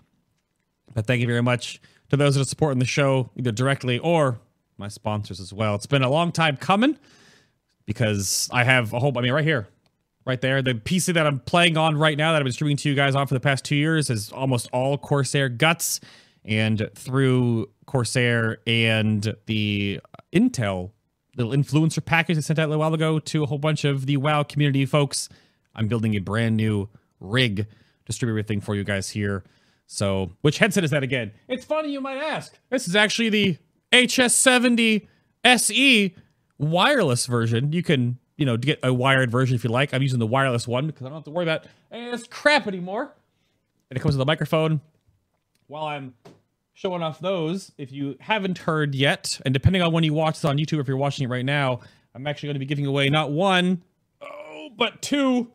But 0.94 1.06
thank 1.06 1.20
you 1.20 1.26
very 1.26 1.42
much 1.42 1.80
to 2.10 2.16
those 2.16 2.34
that 2.34 2.42
are 2.42 2.44
supporting 2.44 2.78
the 2.78 2.84
show, 2.84 3.30
either 3.36 3.52
directly 3.52 3.98
or 3.98 4.38
my 4.76 4.88
sponsors 4.88 5.40
as 5.40 5.52
well. 5.52 5.74
It's 5.74 5.86
been 5.86 6.02
a 6.02 6.10
long 6.10 6.32
time 6.32 6.56
coming 6.56 6.98
because 7.86 8.48
I 8.52 8.64
have 8.64 8.92
a 8.92 8.98
whole, 8.98 9.16
I 9.16 9.22
mean, 9.22 9.32
right 9.32 9.44
here, 9.44 9.68
right 10.24 10.40
there, 10.40 10.62
the 10.62 10.74
PC 10.74 11.14
that 11.14 11.26
I'm 11.26 11.40
playing 11.40 11.76
on 11.76 11.96
right 11.96 12.16
now 12.16 12.32
that 12.32 12.38
I've 12.38 12.44
been 12.44 12.52
streaming 12.52 12.76
to 12.78 12.88
you 12.88 12.94
guys 12.94 13.14
on 13.14 13.26
for 13.26 13.34
the 13.34 13.40
past 13.40 13.64
two 13.64 13.76
years 13.76 14.10
is 14.10 14.30
almost 14.32 14.68
all 14.72 14.98
Corsair 14.98 15.48
guts. 15.48 16.00
And 16.44 16.88
through 16.94 17.68
Corsair 17.86 18.58
and 18.66 19.34
the 19.46 20.00
Intel 20.32 20.90
little 21.36 21.52
influencer 21.52 22.04
package 22.04 22.36
I 22.36 22.40
sent 22.40 22.58
out 22.58 22.66
a 22.66 22.68
little 22.68 22.80
while 22.80 22.94
ago 22.94 23.18
to 23.18 23.42
a 23.42 23.46
whole 23.46 23.58
bunch 23.58 23.84
of 23.84 24.06
the 24.06 24.16
WoW 24.16 24.42
community 24.42 24.84
folks, 24.86 25.28
I'm 25.74 25.88
building 25.88 26.14
a 26.14 26.18
brand 26.18 26.56
new 26.56 26.88
rig 27.20 27.66
to 28.06 28.12
stream 28.12 28.30
everything 28.30 28.60
for 28.60 28.74
you 28.74 28.84
guys 28.84 29.10
here. 29.10 29.44
So, 29.86 30.32
which 30.40 30.58
headset 30.58 30.84
is 30.84 30.90
that 30.90 31.02
again? 31.02 31.32
It's 31.48 31.64
funny 31.64 31.92
you 31.92 32.00
might 32.00 32.18
ask. 32.18 32.58
This 32.70 32.88
is 32.88 32.96
actually 32.96 33.28
the 33.28 33.58
HS70 33.92 35.06
SE 35.44 36.14
wireless 36.58 37.26
version. 37.26 37.72
You 37.72 37.82
can, 37.82 38.18
you 38.42 38.46
know, 38.46 38.56
to 38.56 38.66
get 38.66 38.80
a 38.82 38.92
wired 38.92 39.30
version 39.30 39.54
if 39.54 39.62
you 39.62 39.70
like. 39.70 39.94
I'm 39.94 40.02
using 40.02 40.18
the 40.18 40.26
wireless 40.26 40.66
one 40.66 40.88
because 40.88 41.02
I 41.02 41.10
don't 41.10 41.18
have 41.18 41.24
to 41.26 41.30
worry 41.30 41.44
about 41.44 41.64
any 41.92 42.10
this 42.10 42.26
crap 42.26 42.66
anymore. 42.66 43.12
And 43.88 43.96
it 43.96 44.00
comes 44.00 44.16
with 44.16 44.20
a 44.20 44.26
microphone. 44.26 44.80
While 45.68 45.84
I'm 45.84 46.14
showing 46.74 47.04
off 47.04 47.20
those, 47.20 47.70
if 47.78 47.92
you 47.92 48.16
haven't 48.18 48.58
heard 48.58 48.96
yet, 48.96 49.40
and 49.44 49.54
depending 49.54 49.80
on 49.80 49.92
when 49.92 50.02
you 50.02 50.12
watch 50.12 50.38
this 50.38 50.44
on 50.44 50.58
YouTube, 50.58 50.80
if 50.80 50.88
you're 50.88 50.96
watching 50.96 51.24
it 51.24 51.28
right 51.28 51.44
now, 51.44 51.78
I'm 52.16 52.26
actually 52.26 52.48
going 52.48 52.56
to 52.56 52.58
be 52.58 52.66
giving 52.66 52.84
away 52.84 53.08
not 53.10 53.30
one, 53.30 53.84
oh, 54.20 54.70
but 54.76 55.02
two 55.02 55.52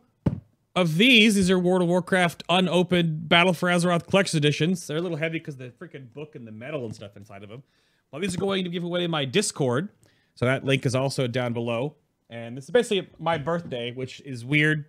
of 0.74 0.96
these. 0.96 1.34
These 1.34 1.50
are 1.50 1.58
World 1.58 1.82
of 1.82 1.88
Warcraft 1.88 2.42
unopened 2.48 3.28
Battle 3.28 3.52
for 3.52 3.68
Azeroth 3.68 4.06
collection 4.06 4.38
editions. 4.38 4.86
They're 4.86 4.96
a 4.96 5.02
little 5.02 5.18
heavy 5.18 5.40
because 5.40 5.58
the 5.58 5.74
freaking 5.78 6.10
book 6.14 6.36
and 6.36 6.46
the 6.46 6.52
metal 6.52 6.86
and 6.86 6.94
stuff 6.94 7.18
inside 7.18 7.42
of 7.42 7.50
them. 7.50 7.62
Well, 8.10 8.22
these 8.22 8.34
are 8.34 8.38
going 8.38 8.64
to 8.64 8.70
give 8.70 8.82
away 8.82 9.04
in 9.04 9.10
my 9.10 9.26
Discord. 9.26 9.90
So 10.36 10.46
that 10.46 10.64
link 10.64 10.86
is 10.86 10.94
also 10.94 11.26
down 11.26 11.52
below. 11.52 11.96
And 12.30 12.56
this 12.56 12.64
is 12.64 12.70
basically 12.70 13.08
my 13.18 13.38
birthday, 13.38 13.92
which 13.92 14.20
is 14.20 14.44
weird 14.44 14.84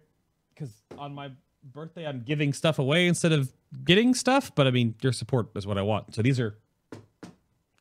because 0.53 0.73
on 0.97 1.13
my 1.13 1.31
birthday 1.63 2.05
I'm 2.05 2.21
giving 2.23 2.53
stuff 2.53 2.79
away 2.79 3.07
instead 3.07 3.31
of 3.31 3.51
getting 3.85 4.13
stuff. 4.13 4.53
But 4.53 4.67
I 4.67 4.71
mean, 4.71 4.95
your 5.01 5.13
support 5.13 5.49
is 5.55 5.65
what 5.65 5.77
I 5.77 5.81
want. 5.81 6.13
So 6.15 6.21
these 6.21 6.39
are 6.39 6.57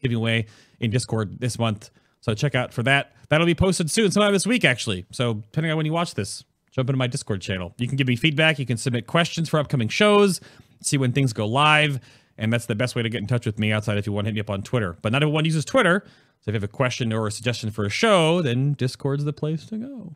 giving 0.01 0.17
away 0.17 0.47
in 0.79 0.91
Discord 0.91 1.41
this 1.41 1.59
month. 1.59 1.91
So 2.21 2.35
check 2.35 2.55
out 2.55 2.73
for 2.73 2.83
that. 2.85 3.15
That'll 3.29 3.47
be 3.47 3.55
posted 3.55 3.91
soon, 3.91 4.11
sometime 4.11 4.33
this 4.33 4.47
week 4.47 4.65
actually. 4.65 5.07
So 5.11 5.35
depending 5.35 5.71
on 5.73 5.77
when 5.77 5.87
you 5.87 5.93
watch 5.93 6.15
this, 6.15 6.45
jump 6.71 6.89
into 6.89 6.97
my 6.97 7.07
Discord 7.09 7.41
channel. 7.41 7.75
You 7.79 7.89
can 7.89 7.97
give 7.97 8.07
me 8.07 8.17
feedback. 8.17 8.59
You 8.59 8.67
can 8.67 8.77
submit 8.77 9.07
questions 9.07 9.49
for 9.49 9.59
upcoming 9.59 9.89
shows, 9.89 10.41
see 10.83 10.99
when 10.99 11.13
things 11.13 11.33
go 11.33 11.47
live, 11.47 12.01
And 12.39 12.53
that's 12.53 12.67
the 12.67 12.77
best 12.77 12.95
way 12.95 13.03
to 13.03 13.09
get 13.09 13.21
in 13.21 13.27
touch 13.27 13.45
with 13.45 13.59
me 13.59 13.73
outside 13.73 13.99
if 13.99 14.07
you 14.07 14.13
want 14.13 14.27
to 14.27 14.29
hit 14.29 14.35
me 14.35 14.41
up 14.41 14.49
on 14.49 14.63
Twitter. 14.63 14.97
But 15.03 15.13
not 15.13 15.23
everyone 15.23 15.45
uses 15.45 15.65
Twitter. 15.65 16.05
So 16.41 16.51
if 16.51 16.55
you 16.55 16.55
have 16.55 16.65
a 16.65 16.69
question 16.69 17.13
or 17.13 17.27
a 17.27 17.33
suggestion 17.33 17.71
for 17.71 17.85
a 17.85 17.91
show, 17.91 18.43
then 18.43 18.75
Discord's 18.75 19.25
the 19.25 19.33
place 19.33 19.67
to 19.67 19.77
go. 19.77 20.15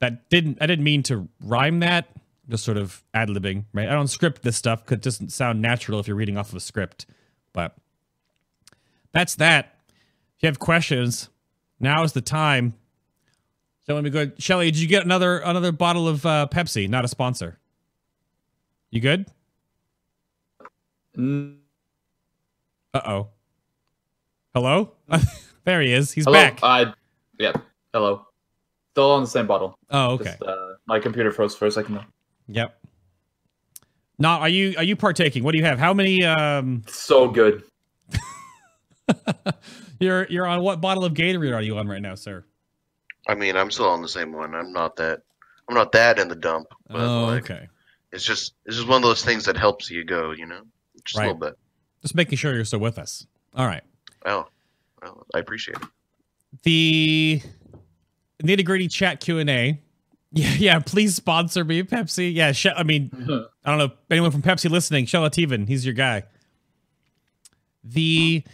That 0.00 0.28
didn't 0.30 0.58
I 0.60 0.66
didn't 0.66 0.84
mean 0.84 1.02
to 1.04 1.28
rhyme 1.40 1.80
that. 1.80 2.08
Just 2.48 2.64
sort 2.64 2.76
of 2.76 3.04
ad 3.14 3.28
libbing, 3.28 3.64
right? 3.72 3.88
I 3.88 3.92
don't 3.92 4.08
script 4.08 4.42
this 4.42 4.56
stuff 4.56 4.84
because 4.84 4.96
it 4.96 5.02
doesn't 5.02 5.32
sound 5.32 5.62
natural 5.62 6.00
if 6.00 6.08
you're 6.08 6.16
reading 6.16 6.36
off 6.36 6.48
of 6.48 6.56
a 6.56 6.60
script. 6.60 7.06
But 7.52 7.76
that's 9.12 9.36
that. 9.36 9.76
If 10.36 10.42
you 10.42 10.46
have 10.48 10.58
questions, 10.58 11.28
now 11.78 12.02
is 12.02 12.12
the 12.12 12.20
time. 12.20 12.74
So 13.86 13.94
let 13.94 14.02
me 14.02 14.10
go. 14.10 14.30
Shelly, 14.38 14.70
did 14.70 14.80
you 14.80 14.88
get 14.88 15.04
another 15.04 15.38
another 15.38 15.70
bottle 15.70 16.08
of 16.08 16.26
uh, 16.26 16.48
Pepsi? 16.50 16.88
Not 16.88 17.04
a 17.04 17.08
sponsor. 17.08 17.58
You 18.90 19.00
good? 19.00 19.26
Uh 21.16 23.00
oh. 23.06 23.28
Hello? 24.54 24.92
there 25.64 25.80
he 25.80 25.92
is. 25.92 26.12
He's 26.12 26.24
hello. 26.24 26.34
back. 26.34 26.60
I, 26.62 26.92
yeah. 27.38 27.52
Hello. 27.92 28.26
Still 28.92 29.10
on 29.12 29.22
the 29.22 29.28
same 29.28 29.46
bottle. 29.46 29.74
oh, 29.90 30.12
okay. 30.12 30.24
Just, 30.24 30.42
uh, 30.42 30.74
my 30.86 30.98
computer 30.98 31.30
froze 31.30 31.54
for 31.56 31.66
a 31.66 31.70
second. 31.70 31.94
Though. 31.94 32.04
Yep. 32.48 32.78
Now, 34.18 34.40
are 34.40 34.48
you 34.48 34.74
are 34.76 34.84
you 34.84 34.94
partaking? 34.96 35.42
What 35.42 35.52
do 35.52 35.58
you 35.58 35.64
have? 35.64 35.78
How 35.78 35.94
many? 35.94 36.24
Um, 36.24 36.82
So 36.86 37.28
good. 37.28 37.62
you're 40.00 40.26
you're 40.28 40.46
on 40.46 40.62
what 40.62 40.80
bottle 40.80 41.04
of 41.04 41.14
Gatorade 41.14 41.54
are 41.54 41.62
you 41.62 41.78
on 41.78 41.88
right 41.88 42.02
now, 42.02 42.14
sir? 42.14 42.44
I 43.26 43.34
mean, 43.34 43.56
I'm 43.56 43.70
still 43.70 43.88
on 43.88 44.02
the 44.02 44.08
same 44.08 44.32
one. 44.32 44.54
I'm 44.54 44.72
not 44.72 44.96
that. 44.96 45.22
I'm 45.68 45.74
not 45.74 45.92
that 45.92 46.18
in 46.18 46.28
the 46.28 46.36
dump. 46.36 46.66
But 46.88 47.00
Oh, 47.00 47.24
like, 47.26 47.44
okay. 47.50 47.68
It's 48.12 48.24
just 48.24 48.52
it's 48.66 48.76
just 48.76 48.88
one 48.88 48.98
of 48.98 49.02
those 49.08 49.24
things 49.24 49.46
that 49.46 49.56
helps 49.56 49.90
you 49.90 50.04
go. 50.04 50.32
You 50.32 50.46
know, 50.46 50.60
just 51.04 51.16
Right. 51.18 51.24
a 51.24 51.32
little 51.32 51.40
bit. 51.40 51.58
Just 52.02 52.14
making 52.14 52.36
sure 52.36 52.54
you're 52.54 52.64
still 52.66 52.80
with 52.80 52.98
us. 52.98 53.26
All 53.56 53.66
right. 53.66 53.82
Oh, 54.24 54.48
well, 55.02 55.26
I 55.34 55.38
appreciate 55.38 55.76
it. 55.76 55.82
The 56.62 57.42
nitty 58.42 58.64
gritty 58.64 58.88
chat 58.88 59.20
Q 59.20 59.38
and 59.38 59.50
A. 59.50 59.80
Yeah, 60.32 60.54
yeah. 60.54 60.78
Please 60.78 61.14
sponsor 61.14 61.64
me, 61.64 61.82
Pepsi. 61.82 62.34
Yeah, 62.34 62.52
Sh- 62.52 62.66
I 62.74 62.82
mean, 62.82 63.10
I 63.64 63.70
don't 63.70 63.78
know 63.78 63.84
if 63.86 63.92
anyone 64.10 64.30
from 64.30 64.42
Pepsi 64.42 64.70
listening. 64.70 65.06
Shelativan, 65.06 65.68
he's 65.68 65.84
your 65.84 65.94
guy. 65.94 66.24
The 67.84 68.44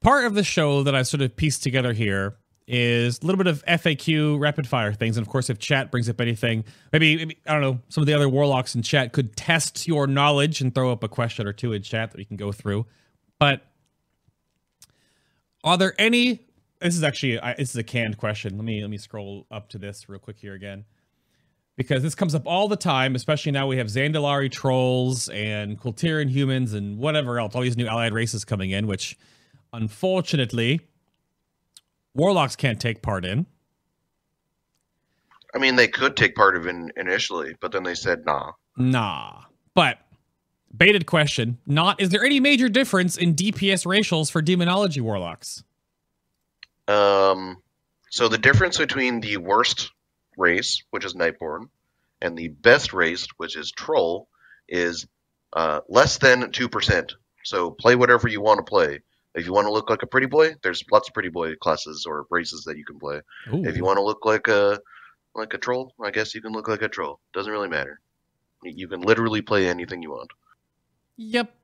part 0.00 0.24
of 0.24 0.34
the 0.34 0.44
show 0.44 0.82
that 0.84 0.94
I 0.94 1.02
sort 1.02 1.20
of 1.20 1.36
pieced 1.36 1.62
together 1.62 1.92
here 1.92 2.36
is 2.66 3.20
a 3.22 3.26
little 3.26 3.36
bit 3.36 3.46
of 3.46 3.64
FAQ, 3.66 4.40
rapid 4.40 4.66
fire 4.66 4.92
things, 4.92 5.16
and 5.16 5.24
of 5.24 5.30
course, 5.30 5.50
if 5.50 5.58
chat 5.58 5.90
brings 5.92 6.08
up 6.08 6.20
anything, 6.20 6.64
maybe, 6.92 7.16
maybe 7.16 7.38
I 7.46 7.52
don't 7.52 7.60
know, 7.60 7.80
some 7.90 8.02
of 8.02 8.06
the 8.06 8.14
other 8.14 8.28
warlocks 8.28 8.74
in 8.74 8.82
chat 8.82 9.12
could 9.12 9.36
test 9.36 9.86
your 9.86 10.06
knowledge 10.08 10.60
and 10.60 10.74
throw 10.74 10.90
up 10.90 11.04
a 11.04 11.08
question 11.08 11.46
or 11.46 11.52
two 11.52 11.72
in 11.72 11.82
chat 11.82 12.10
that 12.10 12.18
we 12.18 12.24
can 12.24 12.36
go 12.36 12.50
through. 12.50 12.86
But 13.38 13.62
are 15.66 15.76
there 15.76 15.94
any? 15.98 16.46
This 16.80 16.96
is 16.96 17.02
actually 17.02 17.40
I, 17.40 17.54
this 17.54 17.70
is 17.70 17.76
a 17.76 17.82
canned 17.82 18.16
question. 18.16 18.56
Let 18.56 18.64
me 18.64 18.80
let 18.80 18.88
me 18.88 18.96
scroll 18.96 19.46
up 19.50 19.68
to 19.70 19.78
this 19.78 20.08
real 20.08 20.20
quick 20.20 20.38
here 20.38 20.54
again 20.54 20.84
because 21.76 22.02
this 22.02 22.14
comes 22.14 22.34
up 22.34 22.46
all 22.46 22.68
the 22.68 22.76
time, 22.76 23.14
especially 23.14 23.52
now 23.52 23.66
we 23.66 23.76
have 23.76 23.88
Zandalari 23.88 24.50
trolls 24.50 25.28
and 25.28 25.78
Kul 25.78 25.92
Tiran 25.92 26.30
humans 26.30 26.72
and 26.72 26.98
whatever 26.98 27.38
else, 27.38 27.54
all 27.54 27.60
these 27.60 27.76
new 27.76 27.86
allied 27.86 28.14
races 28.14 28.44
coming 28.44 28.70
in, 28.70 28.86
which 28.86 29.18
unfortunately 29.72 30.80
warlocks 32.14 32.56
can't 32.56 32.80
take 32.80 33.02
part 33.02 33.24
in. 33.24 33.46
I 35.54 35.58
mean, 35.58 35.76
they 35.76 35.88
could 35.88 36.16
take 36.16 36.34
part 36.34 36.56
of 36.56 36.66
it 36.66 36.76
initially, 36.96 37.54
but 37.60 37.72
then 37.72 37.82
they 37.82 37.94
said 37.94 38.24
nah. 38.24 38.52
Nah. 38.76 39.42
But 39.74 39.98
baited 40.76 41.06
question, 41.06 41.58
not 41.66 42.00
is 42.00 42.10
there 42.10 42.24
any 42.24 42.40
major 42.40 42.68
difference 42.68 43.16
in 43.16 43.34
DPS 43.34 43.86
racials 43.86 44.30
for 44.30 44.42
demonology 44.42 45.00
warlocks? 45.00 45.62
Um, 46.88 47.62
so 48.10 48.28
the 48.28 48.38
difference 48.38 48.78
between 48.78 49.20
the 49.20 49.36
worst 49.38 49.90
race, 50.36 50.82
which 50.90 51.04
is 51.04 51.14
Nightborne, 51.14 51.68
and 52.20 52.36
the 52.36 52.48
best 52.48 52.92
race, 52.92 53.26
which 53.36 53.56
is 53.56 53.70
Troll, 53.72 54.28
is 54.68 55.06
uh, 55.52 55.80
less 55.88 56.18
than 56.18 56.50
two 56.52 56.68
percent. 56.68 57.14
So 57.44 57.70
play 57.70 57.94
whatever 57.96 58.28
you 58.28 58.40
want 58.40 58.58
to 58.58 58.64
play. 58.68 59.00
If 59.34 59.44
you 59.46 59.52
want 59.52 59.66
to 59.66 59.72
look 59.72 59.90
like 59.90 60.02
a 60.02 60.06
pretty 60.06 60.26
boy, 60.26 60.54
there's 60.62 60.82
lots 60.90 61.08
of 61.08 61.14
pretty 61.14 61.28
boy 61.28 61.54
classes 61.56 62.06
or 62.08 62.26
races 62.30 62.64
that 62.64 62.78
you 62.78 62.84
can 62.84 62.98
play. 62.98 63.20
Ooh. 63.52 63.64
If 63.64 63.76
you 63.76 63.84
want 63.84 63.98
to 63.98 64.02
look 64.02 64.24
like 64.24 64.48
a 64.48 64.80
like 65.34 65.52
a 65.52 65.58
troll, 65.58 65.92
I 66.02 66.10
guess 66.10 66.34
you 66.34 66.40
can 66.40 66.52
look 66.52 66.68
like 66.68 66.82
a 66.82 66.88
troll. 66.88 67.20
Doesn't 67.34 67.52
really 67.52 67.68
matter. 67.68 68.00
You- 68.62 68.72
You 68.74 68.88
can 68.88 69.02
literally 69.02 69.42
play 69.42 69.68
anything 69.68 70.02
you 70.02 70.10
want. 70.10 70.30
Yep. 71.16 71.54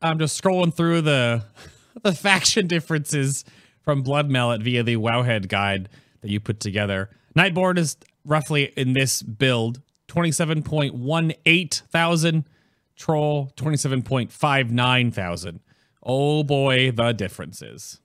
I'm 0.00 0.18
just 0.18 0.40
scrolling 0.40 0.72
through 0.72 1.02
the 1.02 1.44
the 2.02 2.12
faction 2.12 2.66
differences 2.66 3.44
from 3.82 4.04
Bloodmallet 4.04 4.62
via 4.62 4.82
the 4.82 4.96
Wowhead 4.96 5.48
guide 5.48 5.88
that 6.20 6.30
you 6.30 6.40
put 6.40 6.60
together. 6.60 7.10
Nightborne 7.36 7.78
is 7.78 7.96
roughly 8.24 8.72
in 8.76 8.92
this 8.92 9.22
build 9.22 9.80
27.18 10.08 11.82
thousand, 11.82 12.44
Troll 12.96 13.52
27.59 13.56 15.12
thousand. 15.12 15.60
Oh 16.02 16.42
boy, 16.42 16.90
the 16.90 17.12
differences. 17.12 18.00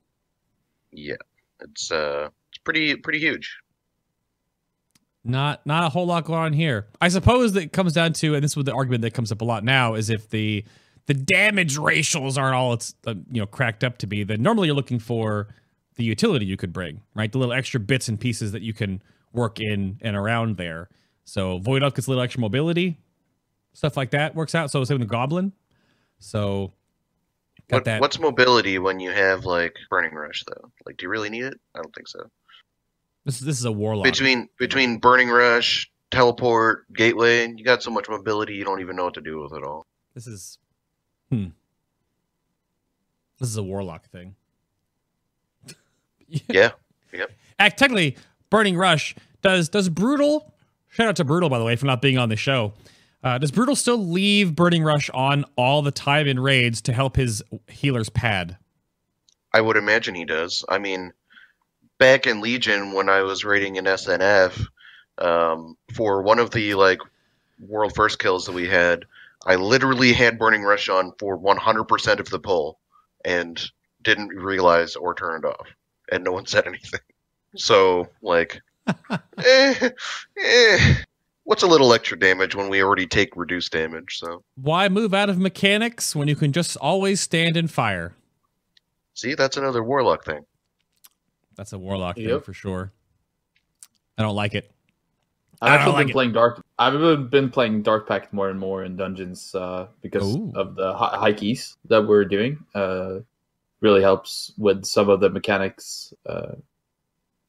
Yeah, 0.91 1.16
it's 1.59 1.91
uh, 1.91 2.30
it's 2.49 2.57
pretty 2.64 2.95
pretty 2.95 3.20
huge. 3.20 3.57
Not 5.26 5.65
not 5.65 5.86
a 5.86 5.89
whole 5.89 6.05
lot 6.05 6.26
going 6.26 6.39
on 6.39 6.53
here. 6.53 6.88
I 6.99 7.07
suppose 7.07 7.53
that 7.53 7.63
it 7.63 7.71
comes 7.71 7.93
down 7.93 8.13
to, 8.13 8.36
and 8.36 8.43
this 8.43 8.57
is 8.57 8.63
the 8.63 8.74
argument 8.74 9.03
that 9.03 9.13
comes 9.13 9.32
up 9.32 9.41
a 9.41 9.45
lot 9.45 9.63
now, 9.63 9.93
is 9.93 10.09
if 10.09 10.30
the 10.30 10.65
the 11.05 11.13
damage 11.13 11.78
racials 11.78 12.38
aren't 12.38 12.55
all 12.55 12.74
it's 12.74 12.93
uh, 13.07 13.13
you 13.32 13.39
know 13.39 13.45
cracked 13.45 13.84
up 13.84 13.97
to 13.99 14.07
be, 14.07 14.24
then 14.24 14.41
normally 14.41 14.67
you're 14.67 14.76
looking 14.76 14.99
for 14.99 15.47
the 15.95 16.03
utility 16.03 16.45
you 16.45 16.57
could 16.57 16.74
bring, 16.74 17.01
right? 17.13 17.32
The 17.32 17.38
little 17.38 17.53
extra 17.53 17.80
bits 17.80 18.09
and 18.09 18.19
pieces 18.19 18.51
that 18.51 18.63
you 18.63 18.74
can 18.74 19.01
work 19.32 19.59
in 19.61 19.99
and 20.01 20.15
around 20.15 20.57
there. 20.57 20.89
So 21.24 21.59
Void 21.59 21.84
Elf 21.84 21.93
gets 21.95 22.07
a 22.07 22.09
little 22.09 22.24
extra 22.24 22.41
mobility, 22.41 22.97
stuff 23.74 23.95
like 23.95 24.11
that 24.11 24.36
works 24.36 24.55
out. 24.55 24.71
So 24.71 24.84
same 24.84 24.99
with 24.99 25.07
the 25.07 25.11
Goblin. 25.11 25.53
So 26.19 26.74
got 27.69 27.78
What, 27.78 27.86
that. 27.86 28.01
What's 28.01 28.19
mobility 28.19 28.78
when 28.80 28.99
you 28.99 29.11
have 29.11 29.45
like 29.45 29.76
Burning 29.89 30.13
Rush 30.13 30.43
though? 30.47 30.71
Like, 30.86 30.97
do 30.97 31.03
you 31.03 31.09
really 31.09 31.30
need 31.30 31.45
it? 31.45 31.59
I 31.76 31.82
don't 31.82 31.93
think 31.95 32.07
so. 32.07 32.30
This 33.26 33.39
this 33.39 33.57
is 33.59 33.65
a 33.65 33.71
warlock. 33.71 34.03
Between 34.03 34.49
between 34.59 34.97
Burning 34.97 35.30
Rush, 35.30 35.89
Teleport, 36.11 36.91
Gateway, 36.93 37.47
you 37.47 37.63
got 37.63 37.82
so 37.82 37.91
much 37.91 38.09
mobility 38.09 38.53
you 38.55 38.65
don't 38.65 38.82
even 38.82 38.95
know 38.95 39.05
what 39.05 39.13
to 39.15 39.21
do 39.21 39.41
with 39.41 39.53
it 39.53 39.63
all. 39.63 39.86
This 40.13 40.28
is 40.28 40.57
hmm. 41.30 41.47
This 43.39 43.49
is 43.49 43.57
a 43.57 43.63
warlock 43.63 44.09
thing. 44.09 44.36
Yeah, 46.49 46.71
yep. 47.11 47.30
Act 47.59 47.78
technically, 47.78 48.17
Burning 48.49 48.76
Rush 48.76 49.13
does 49.43 49.69
does 49.69 49.88
Brutal. 49.88 50.51
Shout 50.88 51.07
out 51.07 51.15
to 51.17 51.24
Brutal 51.24 51.47
by 51.47 51.59
the 51.59 51.65
way 51.65 51.76
for 51.76 51.86
not 51.86 52.01
being 52.01 52.17
on 52.17 52.30
the 52.30 52.36
show. 52.36 52.74
Uh, 53.24 53.38
does 53.38 53.51
Brutal 53.51 53.76
still 53.76 53.97
leave 53.97 54.55
Burning 54.55 54.84
Rush 54.84 55.11
on 55.11 55.45
all 55.55 55.84
the 55.84 55.91
time 55.91 56.28
in 56.28 56.39
raids 56.39 56.82
to 56.82 56.93
help 56.93 57.15
his 57.15 57.43
healer's 57.67 58.09
pad? 58.09 58.57
I 59.53 59.61
would 59.61 59.78
imagine 59.78 60.15
he 60.15 60.26
does. 60.26 60.65
I 60.67 60.80
mean, 60.80 61.13
back 61.98 62.28
in 62.28 62.41
Legion 62.41 62.91
when 62.94 63.10
I 63.10 63.22
was 63.22 63.44
raiding 63.46 63.76
in 63.78 63.86
SNF, 63.86 64.66
um, 65.18 65.78
for 65.94 66.22
one 66.22 66.39
of 66.39 66.52
the 66.52 66.74
like 66.76 67.00
world 67.60 67.94
first 67.96 68.20
kills 68.20 68.46
that 68.46 68.54
we 68.54 68.68
had, 68.68 69.06
I 69.46 69.56
literally 69.56 70.14
had 70.14 70.39
Burning 70.39 70.64
Rush 70.64 70.89
on 70.89 71.14
for 71.20 71.38
100% 71.38 72.20
of 72.20 72.30
the 72.30 72.39
pull 72.39 72.80
and 73.26 73.62
didn't 74.02 74.30
realize 74.30 74.96
or 74.96 75.14
turn 75.14 75.44
it 75.44 75.48
off, 75.48 75.68
and 76.12 76.24
no 76.24 76.32
one 76.32 76.46
said 76.48 76.68
anything. 76.68 77.00
So 77.56 78.10
like, 78.22 78.60
eh, 79.38 79.89
eh, 80.38 80.96
what's 81.44 81.64
a 81.64 81.68
little 81.68 81.94
extra 81.94 82.18
damage 82.20 82.56
when 82.56 82.70
we 82.70 82.82
already 82.82 83.06
take 83.08 83.36
reduced 83.36 83.72
damage? 83.72 84.18
So 84.20 84.44
Why 84.56 84.89
move 84.89 85.14
out 85.14 85.30
of 85.30 85.38
mechanics 85.38 86.16
when 86.16 86.28
you 86.28 86.36
can 86.36 86.52
just 86.52 86.76
always 86.78 87.22
stand 87.22 87.56
and 87.58 87.70
fire? 87.70 88.16
see, 89.16 89.36
that's 89.36 89.58
another 89.58 89.84
warlock 89.84 90.26
thing. 90.26 90.44
That's 91.56 91.74
a 91.74 91.80
warlock 91.80 92.16
thing 92.16 92.39
for 92.41 92.54
sure. 92.54 92.91
I 94.18 94.22
don't 94.24 94.36
like 94.36 94.54
it. 94.54 94.72
I've 95.62 95.80
actually 95.80 95.93
like 95.93 96.01
been 96.01 96.10
it. 96.10 96.14
playing 96.14 96.32
Dark. 96.34 96.62
I've 96.78 97.30
been- 97.32 97.49
playing 97.49 97.84
Dark 97.84 98.08
Pact 98.08 98.34
more 98.34 98.49
and 98.49 98.60
more 98.60 98.84
in 98.84 98.95
dungeons 98.95 99.56
uh, 99.56 99.88
because 100.01 100.36
Ooh. 100.36 100.51
of 100.56 100.76
the 100.76 100.93
hi- 100.93 101.18
high 101.18 101.34
keys 101.34 101.78
that 101.86 102.06
we're 102.06 102.26
doing. 102.26 102.66
Uh, 102.76 103.20
really 103.80 104.01
helps 104.01 104.54
with 104.58 104.86
some 104.86 105.10
of 105.10 105.20
the 105.20 105.30
mechanics 105.30 106.14
uh, 106.26 106.54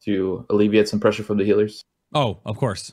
to 0.04 0.44
alleviate 0.50 0.88
some 0.88 0.98
pressure 0.98 1.22
from 1.22 1.38
the 1.38 1.44
healers. 1.44 1.82
Oh, 2.12 2.40
of 2.44 2.56
course. 2.56 2.92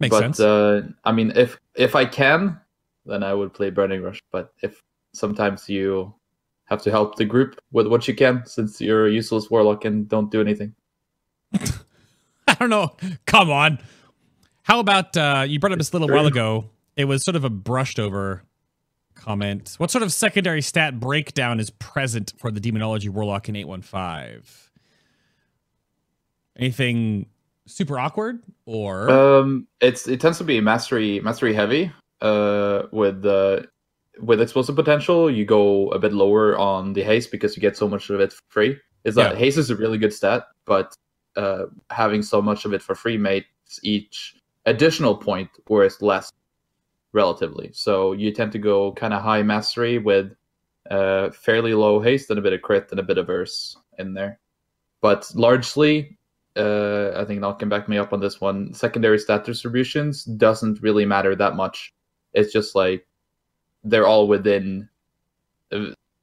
Makes 0.00 0.16
but 0.16 0.20
sense. 0.20 0.40
uh, 0.40 0.82
I 1.04 1.12
mean, 1.12 1.32
if 1.36 1.58
if 1.76 1.94
I 1.94 2.04
can, 2.04 2.60
then 3.06 3.22
I 3.22 3.32
would 3.32 3.52
play 3.54 3.70
Burning 3.70 4.02
Rush. 4.02 4.20
But 4.32 4.52
if 4.62 4.82
sometimes 5.12 5.68
you 5.68 6.12
have 6.66 6.82
to 6.82 6.90
help 6.90 7.16
the 7.16 7.24
group 7.24 7.60
with 7.72 7.86
what 7.86 8.08
you 8.08 8.14
can, 8.14 8.44
since 8.46 8.80
you're 8.80 9.06
a 9.06 9.10
useless 9.10 9.50
warlock 9.50 9.84
and 9.84 10.08
don't 10.08 10.30
do 10.30 10.40
anything. 10.40 10.74
I 12.48 12.54
don't 12.58 12.70
know. 12.70 12.96
Come 13.26 13.50
on. 13.50 13.78
How 14.62 14.80
about 14.80 15.16
uh, 15.16 15.44
you 15.46 15.58
brought 15.58 15.72
up 15.72 15.78
this 15.78 15.92
a 15.92 15.98
little 15.98 16.14
while 16.14 16.26
ago? 16.26 16.70
It 16.96 17.04
was 17.04 17.24
sort 17.24 17.36
of 17.36 17.44
a 17.44 17.50
brushed 17.50 17.98
over 17.98 18.42
comment. 19.14 19.74
What 19.78 19.90
sort 19.90 20.02
of 20.02 20.12
secondary 20.12 20.62
stat 20.62 20.98
breakdown 21.00 21.60
is 21.60 21.70
present 21.70 22.32
for 22.38 22.50
the 22.50 22.60
Demonology 22.60 23.08
Warlock 23.08 23.48
in 23.48 23.56
815? 23.56 24.42
Anything 26.56 27.26
super 27.66 27.98
awkward 27.98 28.42
or 28.66 29.10
Um, 29.10 29.66
it's 29.80 30.06
it 30.06 30.20
tends 30.20 30.38
to 30.38 30.44
be 30.44 30.60
mastery 30.60 31.20
mastery 31.20 31.54
heavy. 31.54 31.90
Uh, 32.20 32.86
with 32.90 33.26
uh, 33.26 33.60
with 34.20 34.40
explosive 34.40 34.76
potential, 34.76 35.30
you 35.30 35.44
go 35.44 35.88
a 35.88 35.98
bit 35.98 36.12
lower 36.12 36.56
on 36.58 36.92
the 36.92 37.02
haste 37.02 37.30
because 37.30 37.56
you 37.56 37.60
get 37.60 37.76
so 37.76 37.88
much 37.88 38.10
of 38.10 38.20
it 38.20 38.32
for 38.32 38.42
free. 38.48 38.78
Is 39.04 39.14
that 39.16 39.32
Yeah. 39.32 39.38
haste 39.38 39.58
is 39.58 39.70
a 39.70 39.76
really 39.76 39.98
good 39.98 40.12
stat, 40.12 40.44
but 40.64 40.94
uh, 41.36 41.66
having 41.90 42.22
so 42.22 42.40
much 42.40 42.64
of 42.64 42.72
it 42.72 42.82
for 42.82 42.94
free 42.94 43.18
makes 43.18 43.80
each 43.82 44.36
additional 44.66 45.16
point 45.16 45.50
worth 45.68 46.00
less 46.00 46.32
relatively. 47.12 47.70
So 47.72 48.12
you 48.12 48.30
tend 48.32 48.52
to 48.52 48.58
go 48.58 48.92
kind 48.92 49.12
of 49.12 49.22
high 49.22 49.42
mastery 49.42 49.98
with 49.98 50.32
uh, 50.90 51.30
fairly 51.30 51.74
low 51.74 52.00
haste 52.00 52.30
and 52.30 52.38
a 52.38 52.42
bit 52.42 52.52
of 52.52 52.62
crit 52.62 52.88
and 52.90 53.00
a 53.00 53.04
bit 53.04 53.18
of 53.18 53.26
verse 53.26 53.76
in 53.98 54.14
there. 54.14 54.38
But 55.00 55.30
largely, 55.34 56.16
uh, 56.56 57.10
I 57.16 57.24
think 57.24 57.40
Nott 57.40 57.58
can 57.58 57.68
back 57.68 57.88
me 57.88 57.98
up 57.98 58.12
on 58.12 58.20
this 58.20 58.40
one. 58.40 58.72
Secondary 58.74 59.18
stat 59.18 59.44
distributions 59.44 60.24
doesn't 60.24 60.82
really 60.82 61.04
matter 61.04 61.34
that 61.34 61.56
much. 61.56 61.92
It's 62.32 62.52
just 62.52 62.74
like 62.74 63.06
they're 63.84 64.06
all 64.06 64.26
within. 64.26 64.88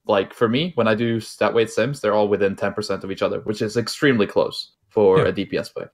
Like 0.06 0.34
for 0.34 0.50
me, 0.50 0.72
when 0.76 0.88
I 0.88 0.96
do 0.96 1.20
stat 1.20 1.54
weight 1.54 1.70
sims, 1.70 2.02
they're 2.02 2.14
all 2.14 2.28
within 2.28 2.56
ten 2.56 2.74
percent 2.74 3.04
of 3.04 3.12
each 3.12 3.22
other, 3.22 3.40
which 3.42 3.62
is 3.62 3.78
extremely 3.78 4.26
close 4.28 4.72
for 4.90 5.20
Yeah. 5.20 5.26
a 5.28 5.32
DPS 5.34 5.74
play. 5.74 5.86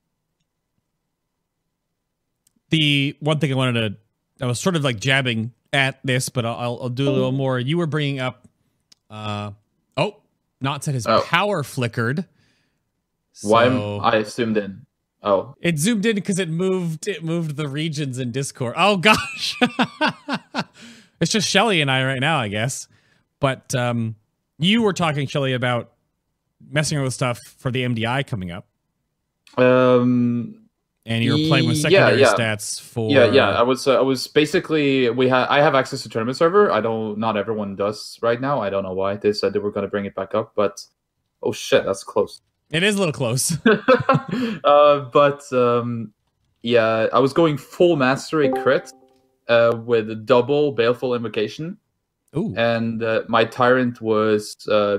the 2.70 3.16
one 3.20 3.38
thing 3.38 3.50
I 3.52 3.56
wanted 3.56 3.96
to, 4.38 4.44
I 4.44 4.46
was 4.46 4.60
sort 4.60 4.76
of 4.76 4.84
like 4.84 5.00
jabbing 5.00 5.52
at 5.72 6.00
this, 6.04 6.28
but 6.28 6.44
I'll, 6.44 6.78
I'll, 6.82 6.88
do 6.90 7.08
a 7.08 7.10
little 7.12 7.32
more. 7.32 7.58
You 7.58 7.78
were 7.78 7.86
bringing 7.86 8.20
up, 8.20 8.46
uh, 9.10 9.52
oh, 9.96 10.16
not 10.60 10.84
said 10.84 10.92
his 10.94 11.06
Oh. 11.06 11.22
power 11.26 11.62
flickered. 11.62 12.26
Why 13.42 13.64
am 13.66 14.00
I 14.00 14.16
assumed 14.16 14.56
in? 14.58 14.84
Oh, 15.22 15.54
It 15.60 15.78
zoomed 15.78 16.04
in 16.06 16.14
because 16.14 16.38
it 16.38 16.48
moved. 16.50 17.08
It 17.08 17.24
moved 17.24 17.56
the 17.56 17.68
regions 17.68 18.18
in 18.18 18.32
Discord. 18.32 18.74
Oh 18.76 18.96
gosh, 18.98 19.56
it's 21.20 21.32
just 21.32 21.48
Shelly 21.48 21.80
and 21.80 21.90
I 21.90 22.04
right 22.04 22.20
now, 22.20 22.38
I 22.38 22.48
guess. 22.48 22.88
But 23.40 23.74
um, 23.74 24.16
you 24.58 24.82
were 24.82 24.92
talking, 24.92 25.26
Shelly, 25.26 25.52
about 25.52 25.92
messing 26.70 27.00
with 27.02 27.14
stuff 27.14 27.38
for 27.38 27.70
the 27.70 27.84
MDI 27.84 28.26
coming 28.26 28.50
up, 28.50 28.66
um, 29.56 30.62
and 31.06 31.24
you 31.24 31.32
were 31.32 31.48
playing 31.48 31.66
with 31.66 31.76
Yeah, 31.76 31.82
secondary 31.82 32.20
yeah. 32.20 32.34
stats 32.34 32.80
for. 32.80 33.10
Yeah, 33.10 33.26
yeah. 33.26 33.50
I 33.50 33.62
was, 33.62 33.86
uh, 33.86 33.98
I 33.98 34.00
was 34.02 34.26
basically 34.26 35.08
we 35.10 35.28
had. 35.28 35.46
I 35.46 35.60
have 35.60 35.74
access 35.74 36.02
to 36.02 36.08
tournament 36.08 36.36
server. 36.36 36.70
I 36.70 36.80
don't. 36.80 37.18
Not 37.18 37.36
everyone 37.36 37.76
does 37.76 38.18
right 38.22 38.40
now. 38.40 38.60
I 38.60 38.70
don't 38.70 38.82
know 38.82 38.92
why. 38.94 39.16
They 39.16 39.32
said 39.32 39.52
they 39.52 39.60
were 39.60 39.70
going 39.70 39.84
to 39.84 39.90
bring 39.90 40.04
it 40.04 40.14
back 40.14 40.34
up, 40.34 40.52
but 40.54 40.84
oh 41.42 41.52
shit, 41.52 41.84
that's 41.84 42.04
close. 42.04 42.40
It 42.70 42.82
is 42.82 42.96
a 42.96 42.98
little 42.98 43.12
close. 43.14 43.56
uh, 44.64 45.00
but 45.12 45.50
um, 45.52 46.12
yeah, 46.62 47.06
I 47.12 47.18
was 47.18 47.32
going 47.32 47.56
full 47.56 47.96
mastery 47.96 48.50
crit 48.50 48.92
uh, 49.48 49.80
with 49.84 50.10
a 50.10 50.14
double 50.14 50.72
baleful 50.72 51.14
invocation, 51.14 51.78
Ooh, 52.36 52.54
and 52.56 53.02
uh, 53.02 53.22
my 53.28 53.44
tyrant 53.44 54.00
was 54.00 54.56
uh, 54.68 54.98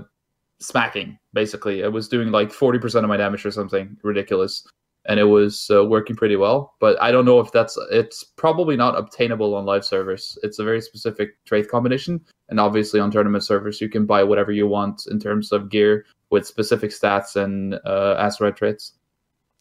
smacking. 0.60 1.18
Basically, 1.34 1.82
it 1.82 1.92
was 1.92 2.08
doing 2.08 2.32
like 2.32 2.52
forty 2.52 2.80
percent 2.80 3.04
of 3.06 3.10
my 3.10 3.18
damage 3.18 3.46
or 3.46 3.52
something 3.52 3.98
ridiculous, 4.04 4.68
and 5.06 5.20
it 5.20 5.26
was 5.26 5.70
uh, 5.72 5.86
working 5.86 6.16
pretty 6.16 6.36
well. 6.36 6.74
But 6.80 7.02
I 7.02 7.12
don't 7.12 7.26
know 7.26 7.40
if 7.40 7.52
that's. 7.52 7.78
It's 7.92 8.24
probably 8.24 8.76
not 8.76 8.98
obtainable 8.98 9.56
on 9.56 9.66
live 9.66 9.86
servers. 9.86 10.38
It's 10.44 10.60
a 10.60 10.64
very 10.64 10.82
specific 10.82 11.44
trait 11.46 11.70
combination, 11.70 12.20
and 12.50 12.60
obviously 12.60 13.00
on 13.00 13.12
tournament 13.12 13.44
servers 13.44 13.80
you 13.82 13.90
can 13.90 14.06
buy 14.06 14.24
whatever 14.24 14.52
you 14.52 14.68
want 14.68 15.06
in 15.10 15.20
terms 15.20 15.52
of 15.52 15.70
gear 15.70 16.06
with 16.32 16.46
specific 16.46 16.92
stats 16.92 17.36
and 17.36 17.76
uh, 17.86 18.16
azerite 18.20 18.56
traits. 18.56 18.94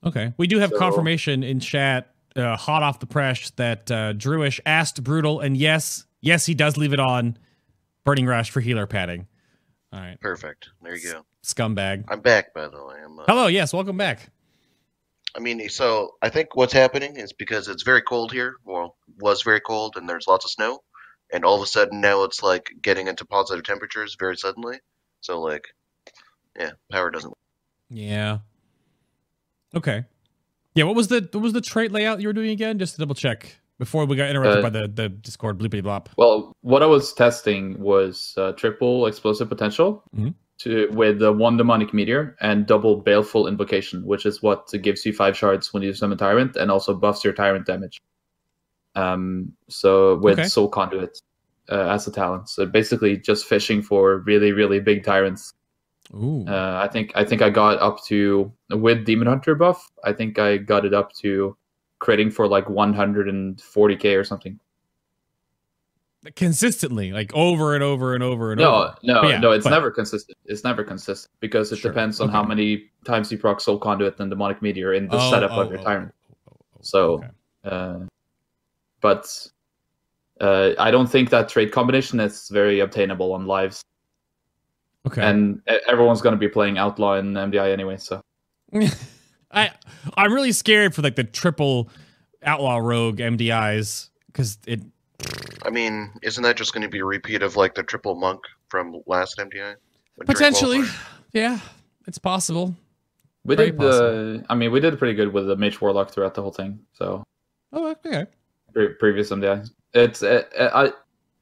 okay. 0.05 0.33
We 0.37 0.47
do 0.47 0.59
have 0.59 0.71
so- 0.71 0.79
confirmation 0.79 1.43
in 1.43 1.61
chat, 1.61 2.15
uh, 2.39 2.57
hot 2.57 2.83
off 2.83 3.01
the 3.01 3.07
press, 3.07 3.51
that 3.57 3.91
uh, 3.91 4.13
Drewish 4.15 4.61
asked 4.67 5.03
Brutal, 5.03 5.41
and 5.41 5.57
yes, 5.57 6.07
yes, 6.21 6.47
he 6.47 6.55
does 6.55 6.77
leave 6.77 6.93
it 6.93 7.01
on. 7.01 7.39
Burning 8.05 8.27
Rush 8.27 8.51
for 8.51 8.61
healer 8.61 8.87
padding. 8.87 9.27
All 9.93 10.01
right, 10.01 10.19
Perfect. 10.21 10.71
There 10.83 10.97
you 10.97 11.13
go. 11.13 11.25
scumbag. 11.43 12.05
I'm 12.09 12.21
back, 12.21 12.55
by 12.55 12.69
the 12.69 12.83
way. 12.85 12.97
I'm, 13.05 13.19
uh, 13.19 13.25
Hello, 13.27 13.47
yes, 13.49 13.73
welcome 13.73 13.97
back. 13.97 14.31
I 15.37 15.41
mean, 15.41 15.69
so 15.69 16.13
I 16.23 16.31
think 16.31 16.57
what's 16.57 16.73
happening 16.73 17.17
is 17.17 17.33
because 17.33 17.69
it's 17.69 17.83
very 17.83 18.03
cold 18.03 18.33
here. 18.33 18.57
Well, 18.65 18.97
was 19.21 19.43
very 19.43 19.61
cold, 19.61 19.97
and 19.97 20.09
there's 20.09 20.27
lots 20.27 20.45
of 20.45 20.51
snow, 20.51 20.83
and 21.33 21.45
all 21.45 21.57
of 21.57 21.63
a 21.63 21.67
sudden 21.67 22.01
now 22.01 22.25
it's 22.25 22.43
like 22.43 22.71
getting 22.81 23.09
into 23.09 23.25
positive 23.27 23.65
temperatures 23.65 24.17
very 24.19 24.37
suddenly. 24.37 24.79
So 25.21 25.41
like, 25.41 25.69
yeah, 26.59 26.73
power 26.91 27.11
doesn't. 27.11 27.35
Yeah. 27.91 28.39
Okay. 29.75 30.05
Yeah. 30.75 30.85
What 30.85 30.97
was 30.97 31.09
the 31.09 31.29
what 31.33 31.43
was 31.43 31.53
the 31.53 31.61
trait 31.61 31.93
layout 31.93 32.21
you 32.21 32.29
were 32.29 32.33
doing 32.33 32.51
again? 32.51 32.79
Just 32.79 32.95
to 32.95 33.01
double 33.01 33.15
check 33.15 33.57
before 33.79 34.05
we 34.07 34.17
got 34.17 34.29
interrupted 34.31 34.59
Uh, 34.59 34.63
by 34.63 34.71
the 34.71 34.89
the 34.89 35.09
Discord 35.09 35.59
bleepity 35.59 35.83
blop. 35.83 36.07
Well, 36.17 36.53
what 36.63 36.83
I 36.83 36.87
was 36.87 37.13
testing 37.13 37.79
was 37.81 38.35
uh, 38.37 38.53
triple 38.53 39.07
explosive 39.07 39.49
potential 39.49 40.03
Mhm. 40.17 40.35
to 40.61 40.89
with 40.93 41.19
the 41.21 41.33
one 41.33 41.57
demonic 41.57 41.93
meteor 41.95 42.37
and 42.41 42.67
double 42.67 42.97
baleful 42.97 43.47
invocation, 43.49 44.05
which 44.05 44.27
is 44.27 44.43
what 44.43 44.71
gives 44.83 45.05
you 45.07 45.13
five 45.13 45.37
shards 45.37 45.73
when 45.73 45.83
you 45.83 45.93
summon 45.95 46.19
tyrant 46.19 46.57
and 46.57 46.71
also 46.71 46.95
buffs 46.95 47.25
your 47.25 47.33
tyrant 47.33 47.67
damage. 47.67 48.01
Um, 48.95 49.53
so 49.69 50.17
with 50.19 50.39
Okay. 50.39 50.49
soul 50.49 50.69
conduit 50.69 51.19
uh, 51.71 51.89
as 51.91 52.07
a 52.09 52.11
talent, 52.11 52.49
so 52.49 52.67
basically 52.67 53.17
just 53.17 53.45
fishing 53.47 53.83
for 53.83 54.19
really 54.27 54.53
really 54.53 54.81
big 54.81 55.05
tyrants. 55.05 55.53
Ooh. 56.15 56.45
Uh, 56.49 56.81
I 56.83 56.89
think 56.89 57.13
I 57.15 57.25
think 57.25 57.43
I 57.43 57.51
got 57.51 57.79
up 57.81 58.03
to 58.07 58.51
with 58.71 59.05
demon 59.05 59.27
hunter 59.29 59.55
buff. 59.55 59.91
I 60.05 60.13
think 60.13 60.39
I 60.39 60.57
got 60.57 60.85
it 60.85 60.95
up 60.95 61.13
to 61.17 61.57
critting 62.01 62.33
for 62.33 62.47
like 62.47 62.65
140k 62.67 64.17
or 64.19 64.25
something. 64.25 64.59
Consistently, 66.35 67.13
like 67.13 67.33
over 67.33 67.75
and 67.75 67.85
over 67.85 68.15
and 68.15 68.23
over 68.25 68.51
and 68.53 68.61
No, 68.61 68.75
over. 68.75 68.95
no, 69.05 69.23
But 69.23 69.29
yeah, 69.29 69.39
no. 69.39 69.53
It's 69.53 69.65
but- 69.65 69.71
never 69.71 69.91
consistent. 69.91 70.37
It's 70.47 70.65
never 70.65 70.83
consistent 70.83 71.31
because 71.41 71.71
it 71.73 71.77
Sure. 71.77 71.93
depends 71.93 72.21
on 72.21 72.29
Okay. 72.29 72.37
how 72.37 72.43
many 72.43 72.91
times 73.05 73.31
you 73.31 73.39
proc 73.39 73.61
Soul 73.61 73.79
Conduit 73.79 74.19
and 74.19 74.29
Demonic 74.29 74.61
Meteor 74.61 74.95
in 74.95 75.07
the 75.09 75.17
Oh, 75.17 75.31
setup 75.31 75.53
oh, 75.53 75.61
of 75.63 75.71
your 75.71 75.81
oh, 75.81 75.85
Tyrant. 75.85 76.13
oh, 76.13 76.35
oh, 76.51 76.57
oh, 76.75 76.79
So- 76.83 77.13
okay. 77.15 77.29
Uh, 77.65 77.99
but 79.01 79.47
uh, 80.41 80.71
I 80.79 80.91
don't 80.91 81.07
think 81.09 81.31
that 81.31 81.49
trade 81.49 81.71
combination 81.73 82.19
is 82.21 82.49
very 82.49 82.81
obtainable 82.81 83.33
on 83.33 83.47
lives, 83.47 83.83
okay. 85.09 85.23
and 85.23 85.61
everyone's 85.87 86.21
going 86.21 86.35
to 86.35 86.39
be 86.39 86.49
playing 86.49 86.79
Outlaw 86.79 87.15
and 87.15 87.37
MDI 87.37 87.73
anyway. 87.73 87.97
So 87.97 88.21
I 89.53 89.71
I'm 90.17 90.33
really 90.33 90.53
scared 90.53 90.95
for 90.95 91.03
like 91.03 91.17
the 91.17 91.25
triple 91.25 91.91
outlaw 92.43 92.77
rogue 92.79 93.19
MDIs 93.19 94.11
because 94.27 94.59
it 94.67 94.81
I 95.65 95.71
mean, 95.71 96.13
isn't 96.23 96.43
that 96.45 96.57
just 96.57 96.73
going 96.73 96.83
to 96.83 96.89
be 96.89 97.01
a 97.01 97.05
repeat 97.05 97.43
of 97.43 97.57
like 97.57 97.75
the 97.75 97.83
triple 97.83 98.15
monk 98.15 98.41
from 98.69 99.03
last 99.07 99.39
MDI? 99.39 99.75
Potentially, 100.25 100.83
yeah, 101.33 101.59
it's 102.07 102.19
possible. 102.19 102.75
we 103.45 103.57
Very 103.57 103.73
did. 103.73 103.81
Uh, 103.81 104.43
I 104.49 104.55
mean, 104.55 104.71
we 104.71 104.81
did 104.81 104.99
pretty 104.99 105.15
good 105.15 105.33
with 105.33 105.47
the 105.47 105.57
Mage 105.57 105.81
Warlock 105.81 106.11
throughout 106.11 106.35
the 106.35 106.43
whole 106.43 106.53
thing. 106.53 106.79
So 106.93 107.25
Oh, 107.73 107.91
okay. 107.91 108.27
pre- 108.73 108.95
previous 108.95 109.31
MDI. 109.31 109.69
It's 109.95 110.23
uh, 110.23 110.45
I 110.59 110.93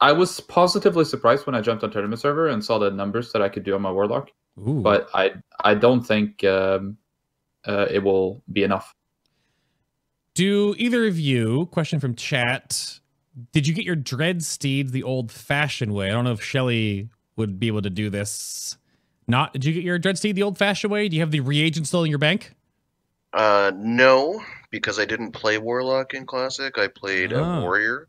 I 0.00 0.12
was 0.12 0.40
positively 0.40 1.04
surprised 1.04 1.46
when 1.46 1.54
I 1.54 1.60
jumped 1.60 1.82
on 1.84 1.90
tournament 1.90 2.20
server 2.20 2.48
and 2.48 2.62
saw 2.64 2.78
the 2.78 2.90
numbers 2.90 3.32
that 3.32 3.40
I 3.42 3.48
could 3.48 3.64
do 3.64 3.74
on 3.74 3.82
my 3.82 3.90
Warlock. 3.90 4.30
Ooh. 4.58 4.80
but 4.80 5.08
I 5.12 5.32
I 5.64 5.74
don't 5.74 6.02
think 6.02 6.42
um, 6.44 6.96
uh, 7.66 7.86
it 7.90 8.02
will 8.02 8.42
be 8.52 8.62
enough. 8.62 8.94
Do 10.34 10.74
either 10.78 11.06
of 11.06 11.18
you, 11.18 11.66
question 11.72 12.00
from 12.00 12.14
chat, 12.14 13.00
did 13.52 13.66
you 13.66 13.74
get 13.74 13.84
your 13.84 13.96
dread 13.96 14.42
steed 14.44 14.92
the 14.92 15.02
old 15.02 15.30
fashioned 15.32 15.92
way? 15.94 16.08
I 16.08 16.12
don't 16.12 16.24
know 16.24 16.32
if 16.32 16.42
Shelly 16.42 17.08
would 17.36 17.58
be 17.58 17.66
able 17.68 17.82
to 17.82 17.90
do 17.90 18.08
this. 18.10 18.76
Not, 19.28 19.52
did 19.54 19.64
you 19.64 19.72
get 19.74 19.82
your 19.82 19.98
dread 19.98 20.16
steed 20.18 20.36
the 20.36 20.42
old 20.42 20.56
fashioned 20.56 20.90
way? 20.92 21.08
Do 21.08 21.16
you 21.16 21.22
have 21.22 21.30
the 21.30 21.40
reagent 21.40 21.86
still 21.86 22.04
in 22.04 22.10
your 22.10 22.18
bank? 22.18 22.54
Uh, 23.32 23.72
no, 23.76 24.40
because 24.70 24.98
I 24.98 25.04
didn't 25.04 25.32
play 25.32 25.58
Warlock 25.58 26.14
in 26.14 26.24
Classic. 26.26 26.78
I 26.78 26.88
played 26.88 27.32
Ah. 27.32 27.58
a 27.58 27.60
Warrior, 27.62 28.08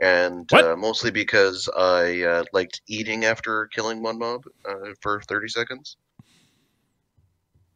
and 0.00 0.50
uh, 0.52 0.76
mostly 0.76 1.10
because 1.10 1.68
I 1.76 2.22
uh, 2.22 2.44
liked 2.52 2.80
eating 2.88 3.24
after 3.24 3.66
killing 3.74 4.02
one 4.02 4.18
mob 4.18 4.44
uh, 4.68 4.94
for 5.00 5.20
30 5.28 5.48
seconds. 5.48 5.96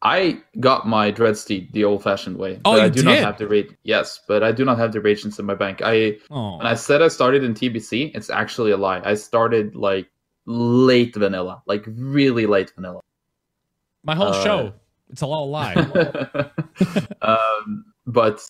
I 0.03 0.43
got 0.61 0.87
my 0.87 1.11
Dreadsteed 1.11 1.73
the 1.73 1.85
old-fashioned 1.85 2.37
way. 2.37 2.61
Oh, 2.67 2.73
but 2.73 2.81
I 2.81 2.85
you 2.87 2.91
do 2.91 3.03
not 3.05 3.15
did? 3.15 3.25
have 3.25 3.39
the 3.39 3.49
rate. 3.49 3.75
Yes, 3.85 4.21
but 4.29 4.43
I 4.43 4.53
do 4.53 4.65
not 4.65 4.79
have 4.79 4.93
the 4.93 5.01
reagents 5.01 5.39
in 5.39 5.47
my 5.47 5.55
bank. 5.55 5.81
I 5.83 6.19
Oh, 6.31 6.59
when 6.59 6.67
I 6.67 6.75
said 6.75 7.01
I 7.01 7.09
started 7.09 7.43
in 7.43 7.55
TBC, 7.55 8.15
it's 8.15 8.29
actually 8.29 8.73
a 8.73 8.77
lie. 8.77 9.01
I 9.03 9.15
started 9.15 9.75
like 9.75 10.11
late 10.45 11.15
vanilla, 11.15 11.63
like 11.67 11.85
really 11.87 12.45
late 12.45 12.71
vanilla. 12.75 13.01
my 14.03 14.15
whole 14.15 14.29
uh, 14.29 14.45
show. 14.45 14.73
It's 15.09 15.23
a 15.23 15.27
all 15.27 15.49
lie. 15.49 15.75
um, 17.23 17.87
but 18.07 18.47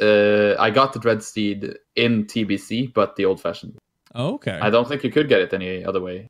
uh, 0.00 0.54
I 0.58 0.70
got 0.70 0.92
the 0.92 1.00
Dreadsteed 1.00 1.76
in 1.96 2.24
TBC, 2.24 2.92
but 2.94 3.16
the 3.16 3.24
old-fashioned. 3.24 3.76
Okay. 4.14 4.58
I 4.60 4.70
don't 4.70 4.88
think 4.88 5.04
you 5.04 5.10
could 5.10 5.28
get 5.28 5.40
it 5.40 5.52
any 5.52 5.84
other 5.84 6.00
way 6.00 6.28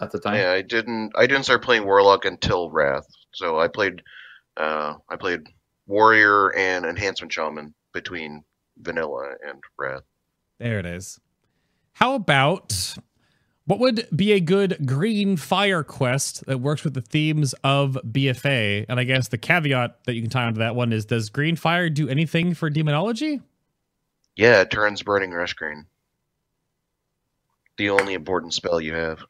at 0.00 0.10
the 0.10 0.18
time. 0.18 0.36
Yeah, 0.36 0.52
I 0.52 0.62
didn't. 0.62 1.12
I 1.16 1.26
didn't 1.26 1.44
start 1.44 1.62
playing 1.62 1.84
Warlock 1.84 2.24
until 2.24 2.70
Wrath. 2.70 3.06
So 3.32 3.58
I 3.58 3.68
played. 3.68 4.02
Uh, 4.56 4.94
I 5.08 5.16
played 5.16 5.40
Warrior 5.86 6.54
and 6.56 6.84
Enhancement 6.84 7.32
Shaman 7.32 7.74
between 7.92 8.44
Vanilla 8.78 9.34
and 9.46 9.60
Wrath. 9.78 10.02
There 10.58 10.78
it 10.78 10.86
is. 10.86 11.18
How 11.94 12.14
about 12.14 12.96
what 13.64 13.78
would 13.78 14.08
be 14.14 14.32
a 14.32 14.40
good 14.40 14.86
green 14.86 15.36
fire 15.36 15.82
quest 15.82 16.44
that 16.46 16.58
works 16.58 16.82
with 16.84 16.94
the 16.94 17.00
themes 17.00 17.54
of 17.62 17.98
BFA? 18.04 18.86
And 18.88 18.98
I 18.98 19.04
guess 19.04 19.28
the 19.28 19.38
caveat 19.38 20.04
that 20.04 20.14
you 20.14 20.22
can 20.22 20.30
tie 20.30 20.44
onto 20.44 20.58
that 20.58 20.74
one 20.74 20.92
is 20.92 21.04
does 21.04 21.30
green 21.30 21.56
fire 21.56 21.88
do 21.88 22.08
anything 22.08 22.54
for 22.54 22.70
demonology? 22.70 23.40
Yeah, 24.34 24.62
it 24.62 24.70
turns 24.70 25.02
Burning 25.02 25.30
Rush 25.30 25.52
green. 25.52 25.86
The 27.76 27.90
only 27.90 28.14
important 28.14 28.54
spell 28.54 28.80
you 28.80 28.94
have. 28.94 29.24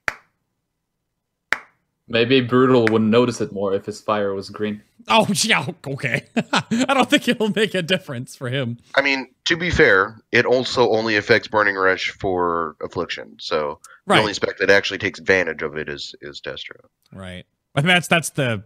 Maybe 2.13 2.43
Brutal 2.43 2.85
would 2.91 3.01
notice 3.01 3.41
it 3.41 3.53
more 3.53 3.73
if 3.73 3.87
his 3.87 4.03
fire 4.03 4.35
was 4.35 4.51
green. 4.51 4.83
Oh, 5.09 5.27
yeah, 5.33 5.67
okay. 5.87 6.27
I 6.53 6.93
don't 6.93 7.09
think 7.09 7.27
it'll 7.27 7.49
make 7.49 7.75
a 7.75 7.81
difference 7.81 8.37
for 8.37 8.51
him. 8.51 8.77
I 8.95 9.01
mean, 9.01 9.29
to 9.47 9.57
be 9.57 9.71
fair, 9.71 10.21
it 10.31 10.45
also 10.45 10.91
only 10.91 11.17
affects 11.17 11.49
Burning 11.49 11.75
Rush 11.75 12.11
for 12.11 12.77
Affliction. 12.83 13.37
So 13.41 13.81
the 14.07 14.19
only 14.19 14.35
spec 14.35 14.59
that 14.59 14.69
actually 14.69 14.99
takes 14.99 15.19
advantage 15.19 15.63
of 15.63 15.79
it 15.79 15.89
is 15.89 16.15
is 16.21 16.43
Destro. 16.43 16.85
Right. 17.15 17.45
I 17.75 17.81
think 17.81 17.89
that's 17.89 18.09
that's 18.09 18.29
the 18.31 18.63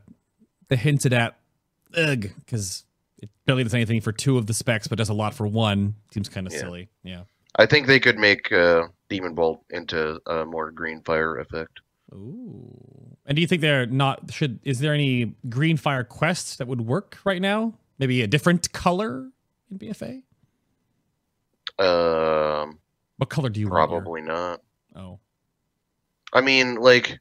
the 0.68 0.74
hinted 0.76 1.12
at 1.12 1.36
ugh, 1.96 2.26
because 2.44 2.84
it 3.22 3.30
barely 3.46 3.62
does 3.62 3.74
anything 3.74 4.00
for 4.00 4.10
two 4.10 4.38
of 4.38 4.46
the 4.46 4.54
specs, 4.54 4.88
but 4.88 4.98
does 4.98 5.08
a 5.08 5.14
lot 5.14 5.34
for 5.34 5.46
one. 5.46 5.94
Seems 6.12 6.28
kind 6.28 6.48
of 6.48 6.52
Yeah. 6.52 6.58
silly. 6.58 6.88
Yeah. 7.04 7.22
I 7.54 7.66
think 7.66 7.86
they 7.86 8.00
could 8.00 8.18
make 8.18 8.50
uh, 8.50 8.88
Demon 9.08 9.34
Bolt 9.34 9.62
into 9.70 10.20
a 10.26 10.44
more 10.44 10.72
green 10.72 11.00
fire 11.02 11.38
effect. 11.38 11.78
Ooh. 12.14 13.16
And 13.26 13.34
do 13.36 13.40
you 13.42 13.48
think 13.48 13.60
they're 13.62 13.86
not 13.86 14.32
should 14.32 14.60
is 14.62 14.78
there 14.78 14.94
any 14.94 15.34
green 15.48 15.76
fire 15.76 16.04
quests 16.04 16.56
that 16.56 16.68
would 16.68 16.80
work 16.82 17.18
right 17.24 17.42
now? 17.42 17.74
Maybe 17.98 18.22
a 18.22 18.26
different 18.26 18.72
color 18.72 19.28
in 19.70 19.78
BFA? 19.78 20.22
Um, 21.78 22.78
What 23.18 23.28
color 23.30 23.48
do 23.48 23.60
you 23.60 23.68
want 23.68 23.90
your- 23.90 24.00
probably 24.00 24.22
not. 24.22 24.60
Oh. 24.94 25.18
I 26.32 26.40
mean, 26.40 26.76
like, 26.76 27.18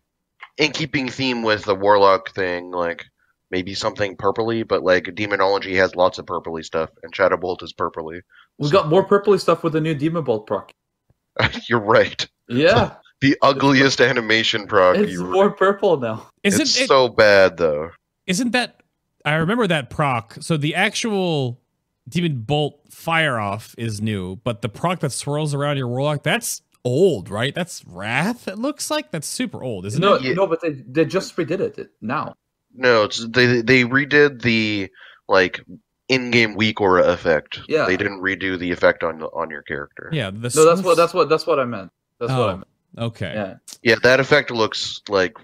in 0.57 0.71
keeping 0.71 1.09
theme 1.09 1.43
with 1.43 1.65
the 1.65 1.75
Warlock 1.75 2.33
thing, 2.33 2.71
like, 2.71 3.05
maybe 3.51 3.73
something 3.73 4.15
purpley, 4.17 4.67
but, 4.67 4.83
like, 4.83 5.13
Demonology 5.15 5.75
has 5.75 5.95
lots 5.95 6.17
of 6.17 6.25
purpley 6.25 6.63
stuff, 6.63 6.89
and 7.03 7.15
Shadow 7.15 7.37
Bolt 7.37 7.63
is 7.63 7.73
purpley. 7.73 8.21
We've 8.57 8.71
got 8.71 8.87
more 8.89 9.05
purpley 9.05 9.39
stuff 9.39 9.63
with 9.63 9.73
the 9.73 9.81
new 9.81 9.93
Demon 9.93 10.23
Bolt 10.23 10.47
proc. 10.47 10.71
You're 11.69 11.79
right. 11.81 12.25
Yeah, 12.47 12.95
The 13.29 13.37
ugliest 13.41 14.01
animation 14.01 14.67
proc. 14.67 14.97
it's 14.97 15.11
you- 15.11 15.25
more 15.25 15.51
purple 15.51 15.97
now. 15.97 16.27
Isn't 16.43 16.61
it's 16.61 16.79
it 16.79 16.87
so 16.87 17.09
bad, 17.09 17.57
though. 17.57 17.91
isn't 18.27 18.51
that 18.51 18.81
I 19.25 19.35
remember 19.35 19.65
that 19.67 19.89
proc. 19.89 20.37
So 20.41 20.55
the 20.57 20.75
actual 20.75 21.59
Demon 22.07 22.41
Bolt 22.41 22.79
fire 22.91 23.39
off 23.39 23.73
is 23.77 23.99
new, 24.01 24.35
but 24.37 24.61
the 24.61 24.69
proc 24.69 24.99
that 24.99 25.11
swirls 25.11 25.53
around 25.55 25.77
your 25.77 25.87
warlock, 25.87 26.21
that's 26.21 26.61
old, 26.83 27.29
right? 27.31 27.55
That's 27.55 27.83
Wrath, 27.85 28.47
it 28.47 28.59
looks 28.59 28.91
like. 28.91 29.09
That's 29.09 29.27
super 29.27 29.63
old, 29.63 29.87
isn't 29.87 29.99
No, 29.99 30.13
it? 30.13 30.21
Yeah. 30.21 30.33
no, 30.33 30.45
but 30.45 30.61
they 30.61 30.69
they 30.87 31.05
just 31.05 31.35
redid 31.35 31.59
it 31.61 31.89
now. 32.01 32.35
No, 32.75 33.05
it's, 33.05 33.25
they 33.27 33.61
they 33.61 33.83
redid 33.85 34.43
the, 34.43 34.89
like, 35.27 35.61
in-game 36.09 36.53
weak 36.55 36.79
aura 36.81 37.03
effect. 37.07 37.61
Yeah. 37.67 37.85
They 37.85 37.97
didn't 37.97 38.21
redo 38.21 38.59
the 38.59 38.71
effect 38.71 39.03
on 39.03 39.23
on 39.23 39.49
your 39.49 39.63
character. 39.63 40.09
Yeah, 40.13 40.29
the 40.29 40.51
No, 40.55 40.65
that's 40.65 40.83
what 40.83 40.95
that's 40.97 41.13
what 41.15 41.29
that's 41.29 41.47
what 41.47 41.59
I 41.59 41.65
meant. 41.65 41.89
That's 42.19 42.31
what 42.31 42.49
I 42.49 42.53
Oh. 42.53 42.57
meant. 42.57 42.67
Okay. 42.97 43.33
Yeah. 43.33 43.55
Yeah, 43.81 43.95
that 44.03 44.19
effect 44.19 44.51
looks, 44.51 45.01
like, 45.09 45.37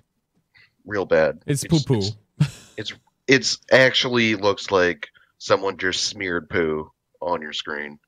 real 0.86 1.06
bad. 1.06 1.44
It's 1.46 1.64
poo 1.64 1.80
poo. 1.80 2.02
It's, 2.78 2.94
it's 3.28 3.60
actually 3.72 4.36
looks 4.36 4.72
like 4.72 5.10
someone 5.38 5.78
just 5.78 6.04
smeared 6.06 6.50
poo 6.50 6.92
on 7.22 7.42
your 7.42 7.54
screen. 7.54 8.00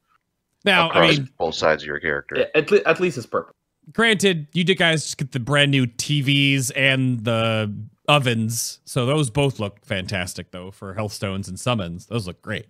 Now, 0.65 0.89
I 0.91 1.11
mean, 1.11 1.29
both 1.37 1.55
sides 1.55 1.83
of 1.83 1.87
your 1.87 1.99
character. 1.99 2.47
At, 2.55 2.71
le- 2.71 2.81
at 2.85 2.99
least 2.99 3.17
it's 3.17 3.25
purple. 3.27 3.53
granted, 3.91 4.47
you 4.53 4.63
did 4.63 4.77
guys 4.77 5.03
just 5.03 5.17
get 5.17 5.31
the 5.33 5.39
brand 5.39 5.71
new 5.71 5.85
TVs 5.87 6.71
and 6.75 7.23
the 7.25 7.73
ovens, 8.07 8.79
so 8.85 9.05
those 9.05 9.29
both 9.29 9.59
look 9.59 9.85
fantastic 9.85 10.51
though 10.51 10.71
for 10.71 10.93
healthstones 10.95 11.47
and 11.47 11.59
summons. 11.59 12.05
Those 12.05 12.27
look 12.27 12.41
great. 12.41 12.67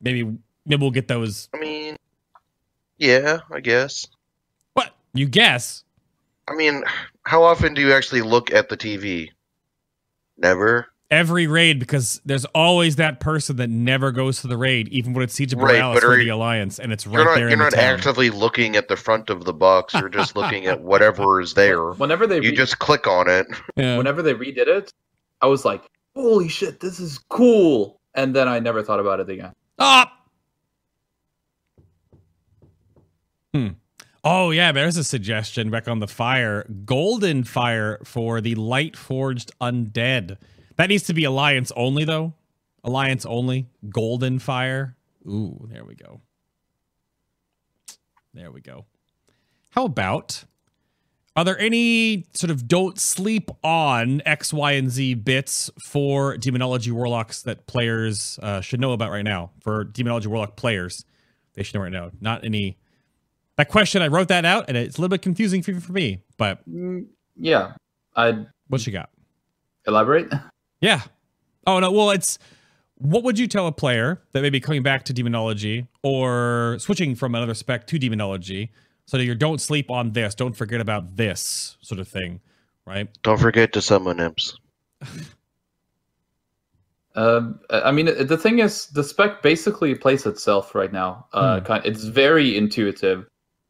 Maybe 0.00 0.24
maybe 0.64 0.80
we'll 0.80 0.90
get 0.90 1.06
those. 1.08 1.48
I 1.54 1.58
mean, 1.58 1.96
yeah, 2.98 3.38
I 3.50 3.60
guess. 3.60 4.06
What 5.16 5.20
you 5.20 5.28
guess? 5.28 5.82
I 6.46 6.54
mean, 6.54 6.84
how 7.22 7.42
often 7.42 7.72
do 7.72 7.80
you 7.80 7.94
actually 7.94 8.20
look 8.20 8.52
at 8.52 8.68
the 8.68 8.76
TV? 8.76 9.30
Never. 10.36 10.88
Every 11.10 11.46
raid 11.46 11.78
because 11.78 12.20
there's 12.26 12.44
always 12.46 12.96
that 12.96 13.18
person 13.18 13.56
that 13.56 13.70
never 13.70 14.12
goes 14.12 14.42
to 14.42 14.46
the 14.46 14.58
raid, 14.58 14.88
even 14.88 15.14
when 15.14 15.24
it's 15.24 15.32
Siege 15.32 15.54
of 15.54 15.60
Right, 15.60 15.76
Boralus 15.76 15.94
but 15.94 16.02
for 16.02 16.16
the 16.18 16.28
Alliance, 16.28 16.78
and 16.78 16.92
it's 16.92 17.06
right 17.06 17.14
you're 17.14 17.24
not. 17.24 17.34
there 17.36 17.44
You're 17.44 17.52
in 17.54 17.58
the 17.60 17.64
not 17.64 17.72
town. 17.72 17.94
actively 17.94 18.28
looking 18.28 18.76
at 18.76 18.88
the 18.88 18.96
front 18.96 19.30
of 19.30 19.44
the 19.46 19.54
box. 19.54 19.94
You're 19.94 20.10
just 20.10 20.36
looking 20.36 20.66
at 20.66 20.82
whatever 20.82 21.40
is 21.40 21.54
there. 21.54 21.92
Whenever 21.92 22.26
they 22.26 22.36
You 22.36 22.50
re- 22.50 22.54
just 22.56 22.78
click 22.78 23.06
on 23.06 23.26
it. 23.30 23.46
Yeah. 23.76 23.96
whenever 23.96 24.20
they 24.20 24.34
redid 24.34 24.66
it, 24.68 24.92
I 25.40 25.46
was 25.46 25.64
like, 25.64 25.82
"Holy 26.14 26.48
shit, 26.50 26.78
this 26.80 27.00
is 27.00 27.16
cool!" 27.30 28.02
And 28.14 28.36
then 28.36 28.48
I 28.48 28.58
never 28.58 28.82
thought 28.82 29.00
about 29.00 29.20
it 29.20 29.30
again. 29.30 29.54
Ah! 29.78 30.12
Hmm. 33.54 33.68
Oh 34.28 34.50
yeah, 34.50 34.72
there's 34.72 34.96
a 34.96 35.04
suggestion 35.04 35.70
back 35.70 35.86
on 35.86 36.00
the 36.00 36.08
fire. 36.08 36.66
Golden 36.84 37.44
fire 37.44 38.00
for 38.02 38.40
the 38.40 38.56
light 38.56 38.96
forged 38.96 39.52
undead. 39.60 40.36
That 40.74 40.88
needs 40.88 41.04
to 41.04 41.14
be 41.14 41.22
alliance 41.22 41.70
only 41.76 42.02
though. 42.02 42.34
Alliance 42.82 43.24
only. 43.24 43.68
Golden 43.88 44.40
fire. 44.40 44.96
Ooh, 45.28 45.68
there 45.70 45.84
we 45.84 45.94
go. 45.94 46.22
There 48.34 48.50
we 48.50 48.60
go. 48.60 48.86
How 49.70 49.84
about 49.84 50.44
are 51.36 51.44
there 51.44 51.60
any 51.60 52.26
sort 52.34 52.50
of 52.50 52.66
don't 52.66 52.98
sleep 52.98 53.48
on 53.62 54.22
X, 54.26 54.52
Y, 54.52 54.72
and 54.72 54.90
Z 54.90 55.14
bits 55.14 55.70
for 55.80 56.36
Demonology 56.36 56.90
Warlocks 56.90 57.42
that 57.42 57.68
players 57.68 58.40
uh, 58.42 58.60
should 58.60 58.80
know 58.80 58.90
about 58.90 59.12
right 59.12 59.22
now? 59.22 59.52
For 59.60 59.84
Demonology 59.84 60.26
Warlock 60.26 60.56
players, 60.56 61.04
they 61.54 61.62
should 61.62 61.76
know 61.76 61.82
right 61.82 61.92
now. 61.92 62.10
Not 62.20 62.44
any. 62.44 62.76
That 63.56 63.68
question, 63.68 64.02
I 64.02 64.08
wrote 64.08 64.28
that 64.28 64.44
out, 64.44 64.66
and 64.68 64.76
it's 64.76 64.98
a 64.98 65.00
little 65.00 65.10
bit 65.10 65.22
confusing 65.22 65.62
for, 65.62 65.78
for 65.80 65.92
me. 65.92 66.20
But 66.36 66.68
Mm, 66.68 67.06
yeah, 67.36 67.72
I'd 68.14 68.46
what 68.68 68.86
you 68.86 68.92
got? 68.92 69.10
elaborate. 69.86 70.32
Yeah. 70.80 71.02
Oh 71.66 71.78
no. 71.80 71.90
Well, 71.90 72.10
it's 72.10 72.38
what 72.98 73.22
would 73.24 73.38
you 73.38 73.46
tell 73.46 73.66
a 73.66 73.72
player 73.72 74.20
that 74.32 74.42
may 74.42 74.50
be 74.50 74.60
coming 74.60 74.82
back 74.82 75.04
to 75.04 75.12
demonology 75.12 75.86
or 76.02 76.76
switching 76.80 77.14
from 77.14 77.34
another 77.34 77.54
spec 77.54 77.86
to 77.88 77.98
demonology, 77.98 78.72
so 79.06 79.16
that 79.16 79.24
you 79.24 79.34
don't 79.34 79.60
sleep 79.60 79.90
on 79.90 80.12
this, 80.12 80.34
don't 80.34 80.54
forget 80.56 80.80
about 80.80 81.16
this 81.16 81.76
sort 81.80 82.00
of 82.00 82.08
thing, 82.08 82.40
right? 82.86 83.08
Don't 83.22 83.38
forget 83.38 83.72
to 83.74 83.80
summon 83.82 84.20
imps. 84.20 84.56
Um, 87.14 87.60
I 87.70 87.92
mean, 87.92 88.06
the 88.26 88.36
thing 88.36 88.58
is, 88.58 88.88
the 88.88 89.02
spec 89.02 89.40
basically 89.42 89.94
plays 89.94 90.26
itself 90.26 90.74
right 90.74 90.92
now. 90.92 91.26
Uh, 91.32 91.60
Hmm. 91.60 91.64
kind, 91.64 91.86
it's 91.86 92.04
very 92.04 92.54
intuitive. 92.56 93.26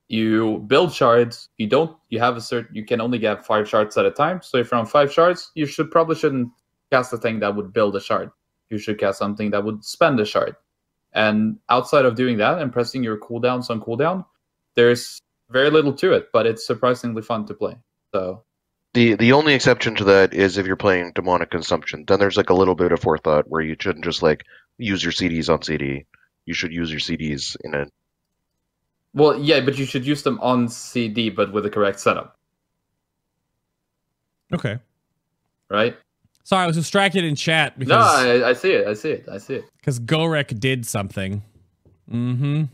You 0.08 0.58
build 0.66 0.92
shards. 0.92 1.48
You 1.58 1.66
don't. 1.68 1.96
You 2.10 2.20
have 2.20 2.36
a 2.36 2.40
certain. 2.40 2.74
You 2.76 2.84
can 2.84 3.00
only 3.00 3.18
get 3.18 3.46
five 3.46 3.68
shards 3.68 3.96
at 3.96 4.06
a 4.06 4.10
time. 4.10 4.40
So 4.42 4.58
if 4.58 4.70
you're 4.70 4.80
on 4.80 4.86
five 4.86 5.12
shards, 5.12 5.50
you 5.54 5.66
should 5.66 5.90
probably 5.90 6.16
shouldn't 6.16 6.50
cast 6.92 7.12
a 7.12 7.18
thing 7.18 7.40
that 7.40 7.56
would 7.56 7.72
build 7.72 7.96
a 7.96 8.00
shard. 8.00 8.30
You 8.70 8.78
should 8.78 8.98
cast 8.98 9.18
something 9.18 9.50
that 9.50 9.64
would 9.64 9.84
spend 9.84 10.20
a 10.20 10.24
shard. 10.24 10.56
And 11.12 11.58
outside 11.68 12.04
of 12.04 12.14
doing 12.14 12.38
that 12.38 12.58
and 12.60 12.72
pressing 12.72 13.02
your 13.02 13.18
cooldowns 13.18 13.70
on 13.70 13.80
cooldown, 13.80 14.24
there's 14.76 15.20
very 15.50 15.70
little 15.70 15.92
to 15.94 16.12
it, 16.12 16.28
but 16.32 16.46
it's 16.46 16.66
surprisingly 16.66 17.22
fun 17.22 17.46
to 17.46 17.54
play. 17.54 17.76
So 18.14 18.44
The 18.94 19.14
the 19.14 19.32
only 19.32 19.54
exception 19.54 19.94
to 19.96 20.04
that 20.04 20.34
is 20.34 20.58
if 20.58 20.66
you're 20.66 20.76
playing 20.76 21.12
demonic 21.14 21.50
consumption. 21.50 22.04
Then 22.06 22.18
there's 22.20 22.36
like 22.36 22.50
a 22.50 22.54
little 22.54 22.74
bit 22.74 22.92
of 22.92 23.00
forethought 23.00 23.48
where 23.48 23.62
you 23.62 23.76
shouldn't 23.78 24.04
just 24.04 24.22
like 24.22 24.44
use 24.78 25.02
your 25.02 25.12
CDs 25.12 25.52
on 25.52 25.62
CD. 25.62 26.06
You 26.46 26.54
should 26.54 26.72
use 26.72 26.90
your 26.90 27.00
CDs 27.00 27.56
in 27.64 27.74
a 27.74 27.86
Well, 29.14 29.38
yeah, 29.40 29.60
but 29.60 29.78
you 29.78 29.86
should 29.86 30.06
use 30.06 30.22
them 30.22 30.38
on 30.40 30.68
CD, 30.68 31.30
but 31.30 31.52
with 31.52 31.64
the 31.64 31.70
correct 31.70 32.00
setup, 32.00 32.36
Okay. 34.52 34.78
right? 35.70 35.96
Sorry, 36.44 36.62
I 36.64 36.66
was 36.66 36.76
distracted 36.76 37.24
in 37.24 37.34
chat 37.34 37.76
No, 37.78 37.96
I, 37.98 38.50
I 38.50 38.52
see 38.52 38.70
it. 38.72 38.86
I 38.86 38.92
see 38.94 39.10
it. 39.10 39.28
I 39.30 39.38
see 39.38 39.54
it. 39.54 39.64
because 39.78 39.98
Gorek 39.98 40.60
did 40.60 40.86
something. 40.86 41.42
Mm-hmm. 42.12 42.64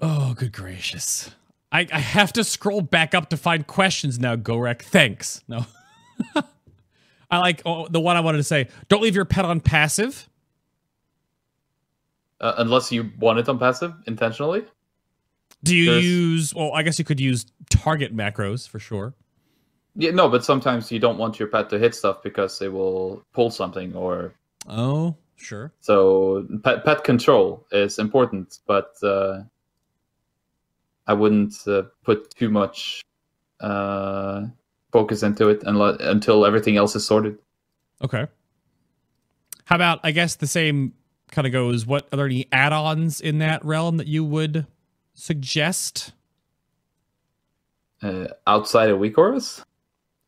Oh, 0.00 0.34
good 0.34 0.52
gracious. 0.52 1.30
I, 1.72 1.86
I 1.92 1.98
have 1.98 2.32
to 2.34 2.44
scroll 2.44 2.80
back 2.82 3.14
up 3.14 3.30
to 3.30 3.36
find 3.36 3.66
questions 3.66 4.18
now, 4.18 4.36
Gorek. 4.36 4.82
Thanks. 4.82 5.42
No. 5.48 5.66
I 7.30 7.38
like 7.38 7.62
oh, 7.66 7.88
the 7.88 8.00
one 8.00 8.16
I 8.16 8.20
wanted 8.20 8.38
to 8.38 8.44
say. 8.44 8.68
Don't 8.88 9.02
leave 9.02 9.14
your 9.16 9.24
pet 9.24 9.44
on 9.44 9.60
passive. 9.60 10.27
Uh, 12.40 12.54
unless 12.58 12.92
you 12.92 13.10
want 13.18 13.38
it 13.38 13.48
on 13.48 13.58
passive 13.58 13.92
intentionally. 14.06 14.64
Do 15.64 15.74
you 15.74 15.86
There's- 15.90 16.04
use? 16.04 16.54
Well, 16.54 16.72
I 16.72 16.82
guess 16.84 16.98
you 16.98 17.04
could 17.04 17.18
use 17.18 17.46
target 17.68 18.14
macros 18.16 18.68
for 18.68 18.78
sure. 18.78 19.14
Yeah, 19.96 20.12
no, 20.12 20.28
but 20.28 20.44
sometimes 20.44 20.92
you 20.92 21.00
don't 21.00 21.18
want 21.18 21.40
your 21.40 21.48
pet 21.48 21.68
to 21.70 21.78
hit 21.80 21.94
stuff 21.96 22.22
because 22.22 22.56
they 22.60 22.68
will 22.68 23.24
pull 23.32 23.50
something 23.50 23.92
or 23.96 24.32
Oh, 24.68 25.16
sure. 25.34 25.72
so 25.80 26.46
pet 26.62 26.84
pet 26.84 27.02
control 27.02 27.66
is 27.72 27.98
important, 27.98 28.60
but 28.68 28.94
uh, 29.02 29.42
I 31.08 31.14
wouldn't 31.14 31.54
uh, 31.66 31.82
put 32.04 32.30
too 32.36 32.50
much 32.50 33.02
uh, 33.60 34.46
focus 34.92 35.24
into 35.24 35.48
it 35.48 35.62
unle- 35.62 35.98
until 36.00 36.46
everything 36.46 36.76
else 36.76 36.94
is 36.94 37.04
sorted. 37.04 37.36
Okay. 38.04 38.28
How 39.64 39.74
about 39.74 39.98
I 40.04 40.12
guess 40.12 40.36
the 40.36 40.46
same 40.46 40.92
kind 41.30 41.46
of 41.46 41.52
goes. 41.52 41.86
What 41.86 42.08
are 42.12 42.16
there 42.16 42.26
any 42.26 42.46
add-ons 42.52 43.20
in 43.20 43.38
that 43.38 43.64
realm 43.64 43.96
that 43.98 44.06
you 44.06 44.24
would 44.24 44.66
suggest? 45.14 46.12
Uh, 48.02 48.28
outside 48.46 48.90
of 48.90 48.98
weak 48.98 49.18
auras, 49.18 49.64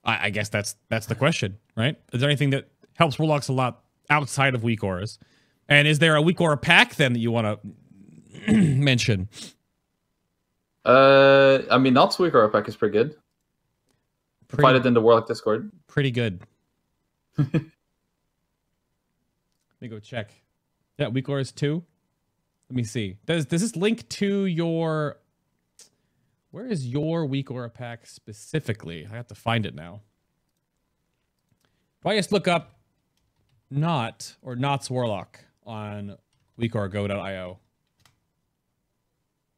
I, 0.05 0.27
I 0.27 0.31
guess 0.31 0.49
that's 0.49 0.77
that's 0.89 1.07
the 1.07 1.15
question, 1.15 1.59
right? 1.77 1.97
Is 2.13 2.21
there 2.21 2.29
anything 2.29 2.51
that 2.51 2.69
helps 2.95 3.19
warlocks 3.19 3.49
a 3.49 3.53
lot 3.53 3.83
outside 4.09 4.55
of 4.55 4.65
weak 4.65 4.83
auras? 4.83 5.19
And 5.69 5.87
is 5.87 6.01
there 6.01 6.17
a 6.17 6.23
weak 6.23 6.41
aura 6.41 6.57
pack 6.57 6.97
then 6.97 7.13
that 7.13 7.21
you 7.21 7.31
want 7.31 7.61
to 8.47 8.53
mention? 8.53 9.29
uh, 10.85 11.61
I 11.71 11.79
mean, 11.79 11.95
not 11.95 12.19
weak 12.19 12.35
aura 12.35 12.49
pack 12.49 12.67
is 12.69 12.75
pretty 12.75 12.93
good. 12.93 13.15
Pretty, 14.49 14.79
it 14.79 14.87
in 14.87 14.95
the 14.95 15.01
Warlock 15.01 15.29
Discord. 15.29 15.71
pretty 15.87 16.11
good. 16.11 16.41
Let 17.39 17.53
me 19.81 19.87
go 19.87 20.01
check. 20.01 20.33
Yeah, 21.01 21.09
weak 21.09 21.31
is 21.31 21.51
two. 21.51 21.83
Let 22.69 22.77
me 22.77 22.85
see. 22.85 23.17
Does 23.25 23.47
does 23.47 23.63
this 23.63 23.75
link 23.75 24.07
to 24.11 24.45
your? 24.45 25.17
Where 26.51 26.67
is 26.67 26.87
your 26.87 27.25
weak 27.25 27.51
aura 27.51 27.71
pack 27.71 28.07
specifically? 28.07 29.09
I 29.11 29.17
have 29.17 29.27
to 29.29 29.35
find 29.35 29.65
it 29.65 29.75
now. 29.75 30.03
If 32.01 32.07
I 32.07 32.17
just 32.17 32.33
look 32.33 32.47
up 32.47 32.79
not 33.71 34.37
or 34.43 34.57
Knots 34.57 34.91
Warlock 34.91 35.41
on 35.65 36.17
weakorago.io. 36.61 37.59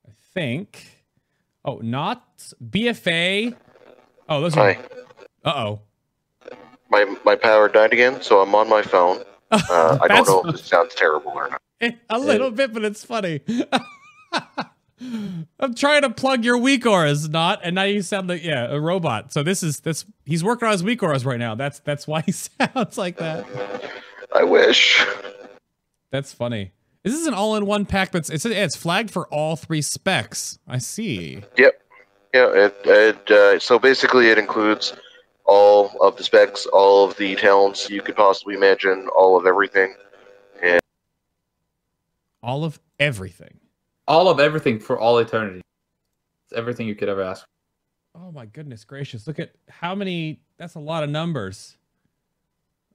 I 0.07 0.11
think. 0.33 1.03
Oh, 1.65 1.79
not 1.79 2.53
BFA. 2.65 3.57
Oh, 4.29 4.41
those 4.41 4.57
are. 4.57 4.77
Uh 5.45 5.53
oh. 5.57 5.81
My 6.89 7.17
my 7.25 7.35
power 7.35 7.69
died 7.69 7.93
again, 7.93 8.23
so 8.23 8.41
I'm 8.41 8.55
on 8.55 8.69
my 8.69 8.83
phone. 8.83 9.25
Uh, 9.53 9.99
I 10.01 10.09
don't 10.09 10.27
know 10.27 10.43
if 10.47 10.57
this 10.57 10.65
sounds 10.65 10.95
terrible 10.95 11.33
or 11.33 11.51
not. 11.51 11.61
a 12.11 12.19
little 12.19 12.51
bit, 12.51 12.73
but 12.73 12.85
it's 12.85 13.05
funny. 13.05 13.41
I'm 15.01 15.75
trying 15.75 16.03
to 16.03 16.11
plug 16.11 16.45
your 16.45 16.57
weak 16.57 16.87
auras, 16.87 17.29
not, 17.29 17.61
and 17.63 17.75
now 17.75 17.83
you 17.83 18.03
sound 18.03 18.29
like 18.29 18.45
yeah, 18.45 18.71
a 18.71 18.81
robot. 18.81 19.33
So 19.33 19.43
this 19.43 19.63
is 19.63 19.81
this. 19.81 20.05
He's 20.25 20.45
working 20.45 20.67
on 20.67 20.73
his 20.73 20.85
weak 20.85 21.03
auras 21.03 21.27
right 21.27 21.39
now. 21.39 21.55
That's 21.55 21.81
that's 21.81 22.07
why 22.07 22.23
he 22.23 22.33
sounds 22.33 22.97
like 22.97 23.17
that. 23.17 23.45
I 24.35 24.45
wish. 24.45 25.05
That's 26.11 26.33
funny. 26.33 26.73
This 27.03 27.15
Is 27.15 27.21
this 27.21 27.29
an 27.29 27.35
all-in-one 27.35 27.87
pack? 27.87 28.13
That's 28.13 28.31
it's 28.31 28.47
it's 28.47 28.77
flagged 28.77 29.11
for 29.11 29.27
all 29.29 29.57
three 29.57 29.83
specs. 29.83 30.59
I 30.69 30.79
see. 30.79 31.43
Yep. 31.57 31.83
Yeah. 32.33 32.53
It, 32.55 32.77
it 32.85 33.31
uh, 33.31 33.59
so 33.59 33.79
basically 33.79 34.29
it 34.29 34.39
includes 34.39 34.95
all 35.45 35.91
of 36.01 36.17
the 36.17 36.23
specs, 36.25 36.67
all 36.67 37.05
of 37.09 37.17
the 37.17 37.35
talents 37.37 37.91
you 37.91 38.03
could 38.03 38.17
possibly 38.17 38.55
imagine, 38.55 39.09
all 39.17 39.37
of 39.39 39.47
everything. 39.47 39.95
And 40.63 40.81
All 42.43 42.65
of 42.65 42.81
everything. 42.99 43.59
All 44.09 44.29
of 44.29 44.41
everything 44.41 44.79
for 44.81 44.99
all 44.99 45.19
eternity. 45.19 45.63
It's 46.45 46.57
everything 46.59 46.87
you 46.89 46.95
could 46.95 47.09
ever 47.09 47.23
ask. 47.23 47.47
Oh 48.15 48.31
my 48.31 48.45
goodness 48.47 48.85
gracious! 48.85 49.27
Look 49.27 49.39
at 49.39 49.53
how 49.69 49.95
many. 49.95 50.41
That's 50.59 50.75
a 50.75 50.81
lot 50.81 51.03
of 51.03 51.09
numbers. 51.11 51.77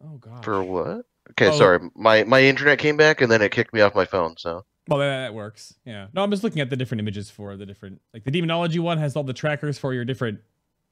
Oh 0.03 0.17
god. 0.17 0.43
For 0.43 0.61
what? 0.63 1.05
Okay, 1.31 1.47
Oh. 1.47 1.57
sorry. 1.57 1.79
My 1.95 2.23
my 2.23 2.43
internet 2.43 2.77
came 2.77 2.97
back 2.97 3.21
and 3.21 3.31
then 3.31 3.41
it 3.41 3.51
kicked 3.51 3.73
me 3.73 3.81
off 3.81 3.95
my 3.95 4.05
phone. 4.05 4.35
So 4.37 4.63
Well, 4.87 4.99
that, 4.99 5.07
that 5.23 5.33
works. 5.33 5.73
Yeah. 5.85 6.07
No, 6.13 6.21
I'm 6.23 6.29
just 6.29 6.43
looking 6.43 6.61
at 6.61 6.69
the 6.69 6.75
different 6.75 6.99
images 7.01 7.31
for 7.31 7.57
the 7.57 7.65
different, 7.65 7.99
like 8.13 8.23
the 8.25 8.31
demonology 8.31 8.77
one 8.79 8.99
has 8.99 9.15
all 9.15 9.23
the 9.23 9.33
trackers 9.33 9.79
for 9.79 9.91
your 9.93 10.05
different 10.05 10.39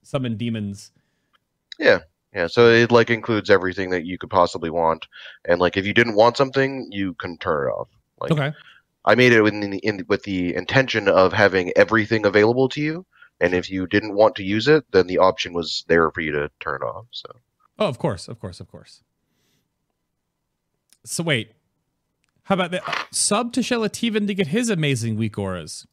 summon 0.01 0.37
demons. 0.37 0.91
Yeah, 1.79 1.99
Yeah, 2.33 2.47
so 2.47 2.67
it 2.69 2.91
like 2.91 3.09
includes 3.09 3.49
everything 3.49 3.89
that 3.91 4.05
you 4.05 4.17
could 4.17 4.29
possibly 4.29 4.69
want, 4.69 5.07
and 5.45 5.59
like 5.59 5.77
if 5.77 5.85
you 5.85 5.93
didn't 5.93 6.15
want 6.15 6.37
something, 6.37 6.87
you 6.91 7.13
can 7.15 7.37
turn 7.37 7.67
it 7.67 7.71
off. 7.71 7.89
Like 8.21 8.31
Okay. 8.31 8.53
I 9.05 9.15
made 9.15 9.33
it 9.33 9.45
in 9.45 9.69
the, 9.71 9.77
in, 9.79 10.05
with 10.07 10.23
the 10.23 10.55
intention 10.55 11.07
of 11.07 11.31
having 11.33 11.71
everything 11.75 12.25
available 12.25 12.67
to 12.69 12.81
you, 12.81 13.05
and 13.39 13.53
if 13.53 13.69
you 13.69 13.87
didn't 13.87 14.15
want 14.15 14.35
to 14.35 14.43
use 14.43 14.67
it, 14.67 14.83
then 14.91 15.07
the 15.07 15.19
option 15.19 15.53
was 15.53 15.85
there 15.87 16.09
for 16.11 16.21
you 16.21 16.31
to 16.31 16.49
turn 16.59 16.81
it 16.81 16.85
off. 16.85 17.05
So 17.11 17.29
Oh, 17.77 17.87
of 17.87 17.99
course, 17.99 18.27
of 18.27 18.39
course, 18.39 18.59
of 18.59 18.67
course. 18.71 19.03
So 21.03 21.23
wait, 21.23 21.51
how 22.43 22.55
about 22.55 22.71
that? 22.71 22.83
Sub 23.11 23.53
to 23.53 23.61
Shelativan 23.61 24.27
to 24.27 24.33
get 24.33 24.47
his 24.47 24.69
amazing 24.69 25.17
weak 25.17 25.37
auras. 25.37 25.85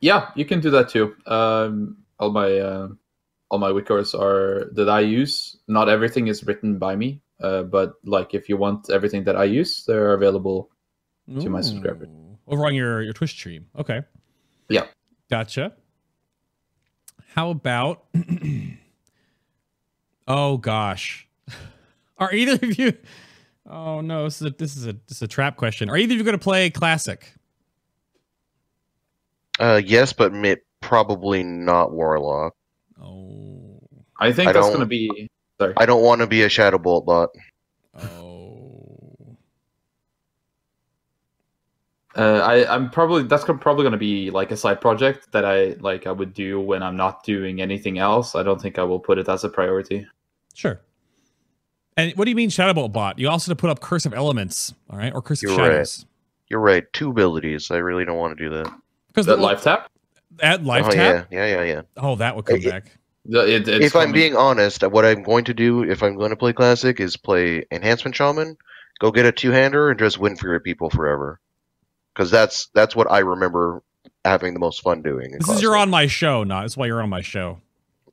Yeah, 0.00 0.30
you 0.34 0.44
can 0.46 0.60
do 0.60 0.70
that 0.70 0.88
too. 0.88 1.14
Um, 1.26 1.98
all 2.18 2.30
my 2.30 2.58
uh, 2.58 2.88
all 3.50 3.58
my 3.58 3.72
weak 3.72 3.90
auras 3.90 4.12
that 4.12 4.88
I 4.88 5.00
use. 5.00 5.56
Not 5.68 5.88
everything 5.88 6.28
is 6.28 6.44
written 6.44 6.78
by 6.78 6.96
me, 6.96 7.20
uh, 7.42 7.64
but 7.64 7.94
like 8.04 8.34
if 8.34 8.48
you 8.48 8.56
want 8.56 8.90
everything 8.90 9.24
that 9.24 9.36
I 9.36 9.44
use, 9.44 9.84
they're 9.84 10.14
available. 10.14 10.70
To 11.38 11.48
my 11.48 11.60
subscriber. 11.60 12.06
Ooh. 12.06 12.38
Over 12.48 12.66
on 12.66 12.74
your 12.74 13.02
your 13.02 13.12
Twitch 13.12 13.30
stream. 13.30 13.66
Okay. 13.78 14.02
Yeah. 14.68 14.86
Gotcha. 15.30 15.74
How 17.34 17.50
about? 17.50 18.06
oh 20.26 20.56
gosh, 20.56 21.28
are 22.18 22.34
either 22.34 22.54
of 22.54 22.76
you? 22.76 22.94
Oh 23.64 24.00
no, 24.00 24.24
this 24.24 24.40
is 24.40 24.48
a 24.48 24.50
this 24.50 24.76
is 24.76 24.86
a 24.86 24.92
this 24.92 25.18
is 25.18 25.22
a 25.22 25.28
trap 25.28 25.56
question. 25.56 25.88
Are 25.88 25.96
either 25.96 26.14
of 26.14 26.18
you 26.18 26.24
going 26.24 26.36
to 26.36 26.42
play 26.42 26.68
classic? 26.70 27.32
uh, 29.60 29.80
yes, 29.84 30.12
but 30.12 30.32
probably 30.80 31.44
not 31.44 31.92
warlock. 31.92 32.54
I 34.20 34.32
think 34.32 34.48
I 34.48 34.52
that's 34.52 34.68
going 34.68 34.80
to 34.80 34.86
be. 34.86 35.28
Sorry. 35.58 35.74
I 35.76 35.86
don't 35.86 36.02
want 36.02 36.20
to 36.20 36.26
be 36.26 36.42
a 36.42 36.48
shadow 36.48 36.78
bolt 36.78 37.06
bot. 37.06 37.30
oh. 37.98 39.36
Uh, 42.16 42.40
I 42.44 42.74
I'm 42.74 42.90
probably 42.90 43.22
that's 43.22 43.44
probably 43.44 43.82
going 43.84 43.92
to 43.92 43.98
be 43.98 44.30
like 44.30 44.50
a 44.50 44.56
side 44.56 44.80
project 44.80 45.30
that 45.32 45.44
I 45.44 45.76
like 45.80 46.06
I 46.08 46.12
would 46.12 46.34
do 46.34 46.60
when 46.60 46.82
I'm 46.82 46.96
not 46.96 47.22
doing 47.22 47.60
anything 47.60 47.98
else. 47.98 48.34
I 48.34 48.42
don't 48.42 48.60
think 48.60 48.78
I 48.78 48.82
will 48.82 48.98
put 48.98 49.18
it 49.18 49.28
as 49.28 49.44
a 49.44 49.48
priority. 49.48 50.06
Sure. 50.54 50.80
And 51.96 52.12
what 52.16 52.24
do 52.24 52.30
you 52.30 52.34
mean 52.36 52.50
Shadowbolt 52.50 52.92
bot? 52.92 53.18
You 53.18 53.28
also 53.28 53.50
have 53.50 53.58
to 53.58 53.60
put 53.60 53.70
up 53.70 53.80
Curse 53.80 54.06
of 54.06 54.14
Elements, 54.14 54.74
all 54.90 54.98
right, 54.98 55.12
or 55.14 55.22
Curse 55.22 55.42
You're 55.42 55.56
right. 55.56 55.66
Shadows. 55.70 56.06
You're 56.48 56.60
right. 56.60 56.84
Two 56.92 57.10
abilities. 57.10 57.70
I 57.70 57.76
really 57.76 58.04
don't 58.04 58.18
want 58.18 58.36
to 58.36 58.42
do 58.44 58.50
that. 58.56 58.72
Because 59.08 59.26
That 59.26 59.38
life 59.38 59.62
tap. 59.62 59.88
at 60.40 60.64
life 60.64 60.86
oh 60.88 60.90
tap. 60.90 61.28
yeah, 61.30 61.46
yeah, 61.46 61.56
yeah, 61.58 61.64
yeah. 61.64 61.82
Oh, 61.96 62.16
that 62.16 62.34
would 62.34 62.44
come 62.44 62.56
It- 62.56 62.70
back. 62.70 62.96
The- 63.26 63.56
it- 63.56 63.68
it's 63.68 63.86
if 63.86 63.96
I'm 63.96 64.12
being 64.12 64.36
honest, 64.36 64.82
what 64.82 65.04
I'm 65.04 65.22
going 65.22 65.44
to 65.44 65.54
do 65.54 65.82
if 65.82 66.02
I'm 66.02 66.16
going 66.16 66.30
to 66.30 66.36
play 66.36 66.52
classic 66.52 67.00
is 67.00 67.16
play 67.16 67.64
enhancement 67.70 68.16
shaman, 68.16 68.56
go 69.00 69.10
get 69.10 69.26
a 69.26 69.32
two 69.32 69.50
hander, 69.50 69.90
and 69.90 69.98
just 69.98 70.18
win 70.18 70.36
for 70.36 70.48
your 70.48 70.60
people 70.60 70.90
forever. 70.90 71.40
Because 72.14 72.30
that's 72.30 72.68
that's 72.74 72.96
what 72.96 73.10
I 73.10 73.18
remember 73.20 73.82
having 74.24 74.54
the 74.54 74.60
most 74.60 74.82
fun 74.82 75.02
doing. 75.02 75.32
in 75.32 75.38
This 75.38 75.48
is 75.48 75.62
you're 75.62 75.76
on 75.76 75.90
my 75.90 76.06
show, 76.06 76.44
not. 76.44 76.62
That's 76.62 76.76
why 76.76 76.86
you're 76.86 77.02
on 77.02 77.10
my 77.10 77.20
show. 77.22 77.60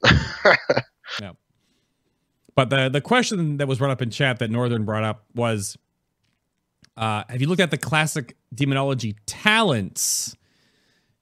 yeah. 1.22 1.32
But 2.56 2.70
the 2.70 2.90
the 2.90 3.02
question 3.02 3.58
that 3.58 3.68
was 3.68 3.78
brought 3.78 3.92
up 3.92 4.02
in 4.02 4.10
chat 4.10 4.40
that 4.40 4.50
Northern 4.50 4.84
brought 4.86 5.04
up 5.04 5.26
was, 5.36 5.78
uh, 6.96 7.24
have 7.30 7.42
you 7.42 7.48
looked 7.48 7.62
at 7.62 7.72
the 7.72 7.78
classic 7.78 8.36
demonology 8.54 9.16
talents 9.26 10.36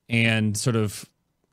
and 0.09 0.57
sort 0.57 0.75
of 0.75 1.05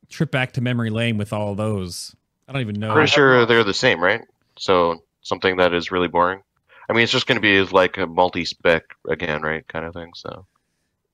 trip 0.08 0.30
back 0.30 0.52
to 0.52 0.60
memory 0.60 0.90
lane 0.90 1.18
with 1.18 1.32
all 1.32 1.54
those? 1.54 2.14
I 2.52 2.58
don't 2.58 2.68
even 2.68 2.80
know. 2.80 2.92
Pretty 2.92 3.10
sure 3.10 3.46
they're 3.46 3.64
the 3.64 3.72
same, 3.74 4.00
right? 4.02 4.20
So 4.58 5.02
something 5.22 5.56
that 5.56 5.72
is 5.72 5.90
really 5.90 6.08
boring. 6.08 6.42
I 6.88 6.92
mean, 6.92 7.02
it's 7.02 7.12
just 7.12 7.26
going 7.26 7.40
to 7.40 7.42
be 7.42 7.62
like 7.72 7.96
a 7.96 8.06
multi-spec 8.06 8.82
again, 9.08 9.40
right? 9.42 9.66
Kind 9.66 9.86
of 9.86 9.94
thing. 9.94 10.12
So 10.14 10.46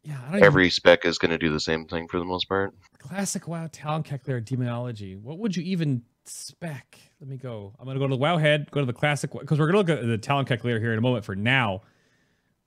Yeah, 0.02 0.16
I 0.18 0.22
don't 0.22 0.34
even, 0.36 0.44
every 0.44 0.70
spec 0.70 1.04
is 1.04 1.18
going 1.18 1.30
to 1.30 1.38
do 1.38 1.52
the 1.52 1.60
same 1.60 1.86
thing 1.86 2.08
for 2.08 2.18
the 2.18 2.24
most 2.24 2.48
part. 2.48 2.74
classic 2.98 3.46
WoW 3.46 3.68
talent 3.70 4.06
calculator 4.06 4.40
demonology. 4.40 5.14
What 5.14 5.38
would 5.38 5.56
you 5.56 5.62
even 5.62 6.02
spec? 6.24 6.98
Let 7.20 7.28
me 7.28 7.36
go. 7.36 7.74
I'm 7.78 7.86
gonna 7.86 7.98
go 7.98 8.06
to 8.06 8.14
the 8.14 8.20
WoW 8.20 8.36
head, 8.38 8.70
go 8.70 8.80
to 8.80 8.86
the 8.86 8.92
classic 8.92 9.30
because 9.32 9.58
we're 9.58 9.66
gonna 9.66 9.78
look 9.78 9.88
at 9.90 10.06
the 10.06 10.18
talent 10.18 10.48
calculator 10.48 10.80
here 10.80 10.92
in 10.92 10.98
a 10.98 11.02
moment 11.02 11.24
for 11.24 11.34
now. 11.34 11.82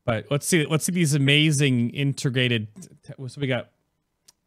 But 0.03 0.25
let's 0.31 0.47
see. 0.47 0.65
Let's 0.65 0.85
see 0.85 0.91
these 0.91 1.13
amazing 1.13 1.91
integrated. 1.91 2.67
So 3.27 3.39
we 3.39 3.47
got 3.47 3.69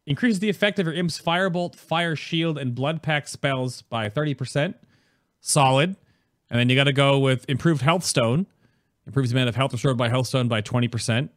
increases 0.06 0.40
the 0.40 0.50
effect 0.50 0.78
of 0.78 0.86
your 0.86 0.94
imp's 0.94 1.20
firebolt, 1.20 1.76
fire 1.76 2.16
shield, 2.16 2.58
and 2.58 2.74
blood 2.74 3.02
pack 3.02 3.26
spells 3.28 3.82
by 3.82 4.08
30%. 4.08 4.74
Solid. 5.40 5.96
And 6.50 6.60
then 6.60 6.68
you 6.68 6.76
got 6.76 6.84
to 6.84 6.92
go 6.92 7.18
with 7.18 7.44
improved 7.48 7.82
health 7.82 8.04
stone. 8.04 8.46
Improves 9.06 9.30
the 9.30 9.36
amount 9.36 9.48
of 9.48 9.56
health 9.56 9.72
restored 9.72 9.96
by 9.96 10.08
health 10.08 10.26
stone 10.26 10.48
by 10.48 10.62
20%. 10.62 11.28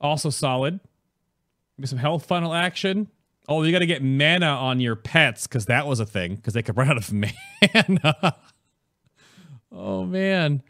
Also 0.00 0.30
solid. 0.30 0.80
Maybe 1.76 1.86
some 1.86 1.98
health 1.98 2.26
funnel 2.26 2.54
action. 2.54 3.08
Oh, 3.48 3.62
you 3.62 3.72
got 3.72 3.78
to 3.80 3.86
get 3.86 4.02
mana 4.02 4.46
on 4.46 4.80
your 4.80 4.96
pets 4.96 5.46
because 5.46 5.66
that 5.66 5.86
was 5.86 6.00
a 6.00 6.06
thing 6.06 6.34
because 6.36 6.54
they 6.54 6.62
could 6.62 6.76
run 6.76 6.88
out 6.90 6.96
of 6.96 7.12
mana. 7.12 8.36
oh 9.70 10.04
man. 10.04 10.62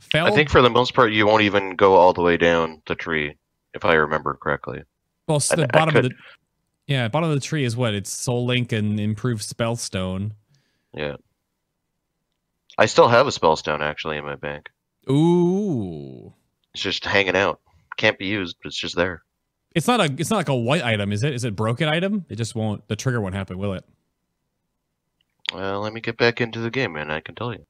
Fell. 0.00 0.26
I 0.26 0.30
think 0.30 0.50
for 0.50 0.62
the 0.62 0.70
most 0.70 0.94
part, 0.94 1.12
you 1.12 1.26
won't 1.26 1.42
even 1.42 1.76
go 1.76 1.94
all 1.94 2.12
the 2.12 2.22
way 2.22 2.36
down 2.36 2.82
the 2.86 2.94
tree, 2.94 3.36
if 3.72 3.84
I 3.84 3.94
remember 3.94 4.34
correctly. 4.34 4.82
Well, 5.32 5.40
so 5.40 5.56
the 5.56 5.64
I 5.64 5.66
bottom 5.66 5.96
of 5.96 6.02
could- 6.02 6.12
the 6.12 6.16
yeah 6.86 7.08
bottom 7.08 7.28
of 7.30 7.34
the 7.34 7.40
tree 7.40 7.64
is 7.64 7.76
what 7.76 7.94
it's 7.94 8.10
Soul 8.10 8.46
Link 8.46 8.72
and 8.72 8.98
improved 9.00 9.42
Spellstone. 9.42 10.32
Yeah. 10.94 11.16
I 12.78 12.86
still 12.86 13.08
have 13.08 13.26
a 13.26 13.30
spellstone 13.30 13.80
actually 13.80 14.16
in 14.16 14.24
my 14.24 14.34
bank. 14.36 14.70
Ooh, 15.10 16.32
It's 16.74 16.82
just 16.82 17.04
hanging 17.04 17.36
out. 17.36 17.60
Can't 17.98 18.18
be 18.18 18.26
used, 18.26 18.56
but 18.62 18.68
it's 18.68 18.78
just 18.78 18.96
there. 18.96 19.22
it's 19.74 19.86
not 19.86 20.00
a 20.00 20.04
it's 20.18 20.30
not 20.30 20.36
like 20.38 20.48
a 20.48 20.54
white 20.56 20.82
item, 20.82 21.12
is 21.12 21.22
it? 21.22 21.34
Is 21.34 21.44
it 21.44 21.54
broken 21.54 21.88
item? 21.88 22.24
It 22.30 22.36
just 22.36 22.54
won't. 22.54 22.86
The 22.88 22.96
trigger 22.96 23.20
won't 23.20 23.34
happen, 23.34 23.58
will 23.58 23.74
it? 23.74 23.84
Well, 25.52 25.80
let 25.80 25.92
me 25.92 26.00
get 26.00 26.16
back 26.16 26.40
into 26.40 26.60
the 26.60 26.70
game, 26.70 26.96
and 26.96 27.12
I 27.12 27.20
can 27.20 27.34
tell 27.34 27.52
you. 27.52 27.66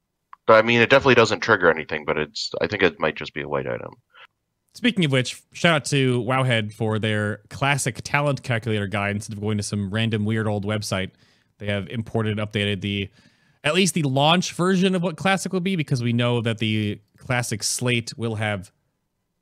But 0.47 0.55
I 0.55 0.63
mean, 0.63 0.81
it 0.81 0.91
definitely 0.91 1.17
doesn't 1.17 1.41
trigger 1.41 1.71
anything, 1.71 2.05
but 2.05 2.17
it's. 2.19 2.53
I 2.61 2.67
think 2.69 2.83
it 2.83 3.01
might 3.01 3.17
just 3.17 3.35
be 3.35 3.43
a 3.43 3.49
white 3.49 3.67
item. 3.67 3.95
Speaking 4.74 5.05
of 5.05 5.12
which, 5.12 5.43
shout 5.53 5.74
out 5.74 5.85
to 5.86 6.23
Wowhead 6.23 6.73
for 6.73 6.99
their 6.99 7.39
classic 7.51 8.01
talent 8.03 8.43
calculator 8.43 8.86
guide 8.86 9.16
instead 9.16 9.36
of 9.36 9.40
going 9.40 9.59
to 9.59 9.62
some 9.62 9.90
random 9.90 10.24
weird 10.24 10.47
old 10.47 10.65
website. 10.65 11.11
They 11.59 11.66
have 11.66 11.89
imported 11.89 12.39
and 12.39 12.51
updated 12.51 12.81
the 12.81 13.11
at 13.65 13.74
least 13.74 13.94
the 13.94 14.03
launch 14.03 14.53
version 14.55 14.94
of 14.94 15.03
what 15.03 15.16
classic 15.16 15.53
will 15.53 15.61
be 15.61 15.77
because 15.77 16.03
we 16.03 16.12
know 16.12 16.40
that 16.40 16.59
the 16.59 17.01
classic 17.16 17.62
slate 17.62 18.12
will 18.16 18.35
have 18.36 18.73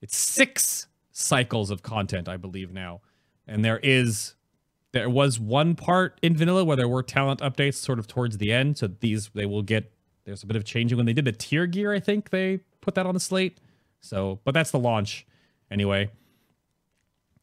it's 0.02 0.16
six 0.16 0.89
cycles 1.12 1.70
of 1.70 1.82
content, 1.82 2.28
I 2.28 2.36
believe 2.36 2.73
now. 2.73 3.01
And 3.47 3.65
there 3.65 3.78
is 3.82 4.35
there 4.93 5.09
was 5.09 5.39
one 5.39 5.77
part 5.77 6.19
in 6.23 6.36
vanilla 6.36 6.65
where 6.65 6.77
there 6.77 6.89
were 6.89 7.02
talent 7.02 7.40
updates 7.40 7.74
sort 7.74 7.98
of 7.98 8.07
towards 8.09 8.39
the 8.39 8.52
end, 8.52 8.78
so 8.78 8.89
these 8.89 9.31
they 9.35 9.47
will 9.47 9.62
get 9.62 9.93
there's 10.24 10.43
a 10.43 10.47
bit 10.47 10.57
of 10.57 10.65
changing 10.65 10.97
when 10.97 11.07
they 11.07 11.12
did 11.12 11.24
the 11.24 11.32
tier 11.32 11.66
gear, 11.66 11.93
I 11.93 12.01
think 12.01 12.31
they 12.31 12.61
put 12.81 12.94
that 12.97 13.07
on 13.07 13.15
the 13.15 13.20
slate. 13.20 13.59
So, 14.01 14.40
but 14.44 14.55
that's 14.55 14.70
the 14.70 14.78
launch 14.78 15.27
anyway. 15.70 16.10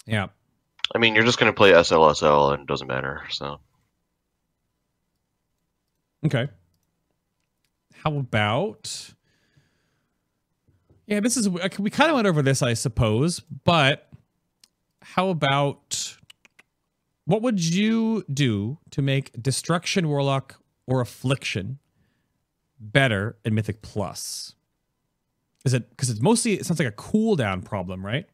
Yeah. 0.06 0.28
I 0.94 0.98
mean, 1.00 1.16
you're 1.16 1.26
just 1.26 1.40
gonna 1.40 1.54
play 1.54 1.72
SLSL, 1.72 2.54
and 2.54 2.62
it 2.62 2.68
doesn't 2.68 2.88
matter. 2.88 3.24
So 3.30 3.60
Okay. 6.26 6.50
How 8.04 8.18
about? 8.18 9.14
Yeah, 11.06 11.22
this 11.22 11.38
is 11.38 11.48
we 11.48 11.90
kind 11.90 12.10
of 12.10 12.16
went 12.16 12.28
over 12.28 12.42
this, 12.42 12.62
I 12.62 12.74
suppose, 12.74 13.40
but 13.40 14.10
how 15.02 15.30
about 15.30 16.18
what 17.26 17.42
would 17.42 17.64
you 17.64 18.26
do 18.32 18.80
to 18.92 19.02
make 19.02 19.42
Destruction 19.42 20.10
Warlock 20.10 20.62
or 20.86 21.00
Affliction 21.00 21.80
better 22.80 23.38
in 23.46 23.56
Mythic 23.56 23.82
Plus? 23.82 24.56
Is 25.66 25.74
it 25.74 25.90
because 25.90 26.10
it's 26.10 26.22
mostly 26.22 26.54
it 26.54 26.66
sounds 26.66 26.80
like 26.80 26.88
a 26.88 26.92
cooldown 26.94 27.64
problem, 27.64 28.06
right? 28.06 28.26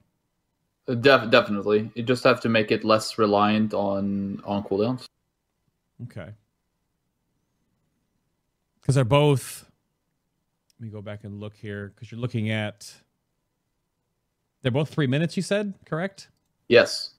Def- 0.86 1.30
definitely, 1.30 1.90
you 1.96 2.04
just 2.04 2.24
have 2.24 2.42
to 2.42 2.50
make 2.50 2.72
it 2.72 2.84
less 2.84 3.18
reliant 3.18 3.74
on 3.74 4.42
on 4.46 4.64
cooldowns. 4.64 5.06
Okay. 6.04 6.32
Because 8.82 8.96
they're 8.96 9.06
both. 9.06 9.70
Let 10.80 10.86
me 10.86 10.92
go 10.92 11.02
back 11.02 11.24
and 11.24 11.40
look 11.40 11.56
here 11.56 11.94
because 11.96 12.12
you're 12.12 12.20
looking 12.20 12.50
at. 12.50 12.94
They're 14.62 14.72
both 14.72 14.90
three 14.90 15.08
minutes, 15.08 15.36
you 15.36 15.44
said, 15.44 15.74
correct? 15.86 16.30
Yes. 16.70 17.12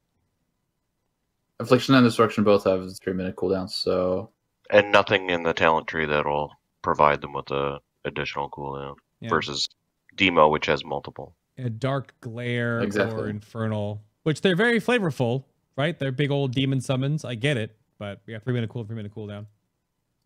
Affliction 1.60 1.94
and 1.94 2.04
Destruction 2.04 2.42
both 2.42 2.64
have 2.64 2.96
three 2.98 3.12
minute 3.12 3.36
cooldowns, 3.36 3.70
so 3.70 4.30
and 4.70 4.90
nothing 4.92 5.30
in 5.30 5.42
the 5.42 5.52
talent 5.52 5.86
tree 5.86 6.04
that'll 6.06 6.52
provide 6.82 7.20
them 7.20 7.32
with 7.32 7.50
a 7.50 7.80
additional 8.04 8.50
cooldown 8.50 8.96
Yeah. 9.20 9.28
versus 9.30 9.68
Demo, 10.16 10.48
which 10.48 10.66
has 10.66 10.84
multiple. 10.84 11.34
A 11.58 11.70
dark 11.70 12.14
glare 12.20 12.80
or 12.80 13.28
infernal, 13.28 14.02
which 14.24 14.40
they're 14.40 14.56
very 14.56 14.80
flavorful, 14.80 15.44
right? 15.76 15.98
They're 15.98 16.12
big 16.12 16.30
old 16.30 16.52
demon 16.52 16.80
summons. 16.80 17.24
I 17.24 17.34
get 17.34 17.56
it, 17.56 17.76
but 17.98 18.20
yeah, 18.26 18.38
three 18.38 18.54
minute 18.54 18.70
cool, 18.70 18.84
three 18.84 18.96
minute 18.96 19.14
cooldown. 19.14 19.46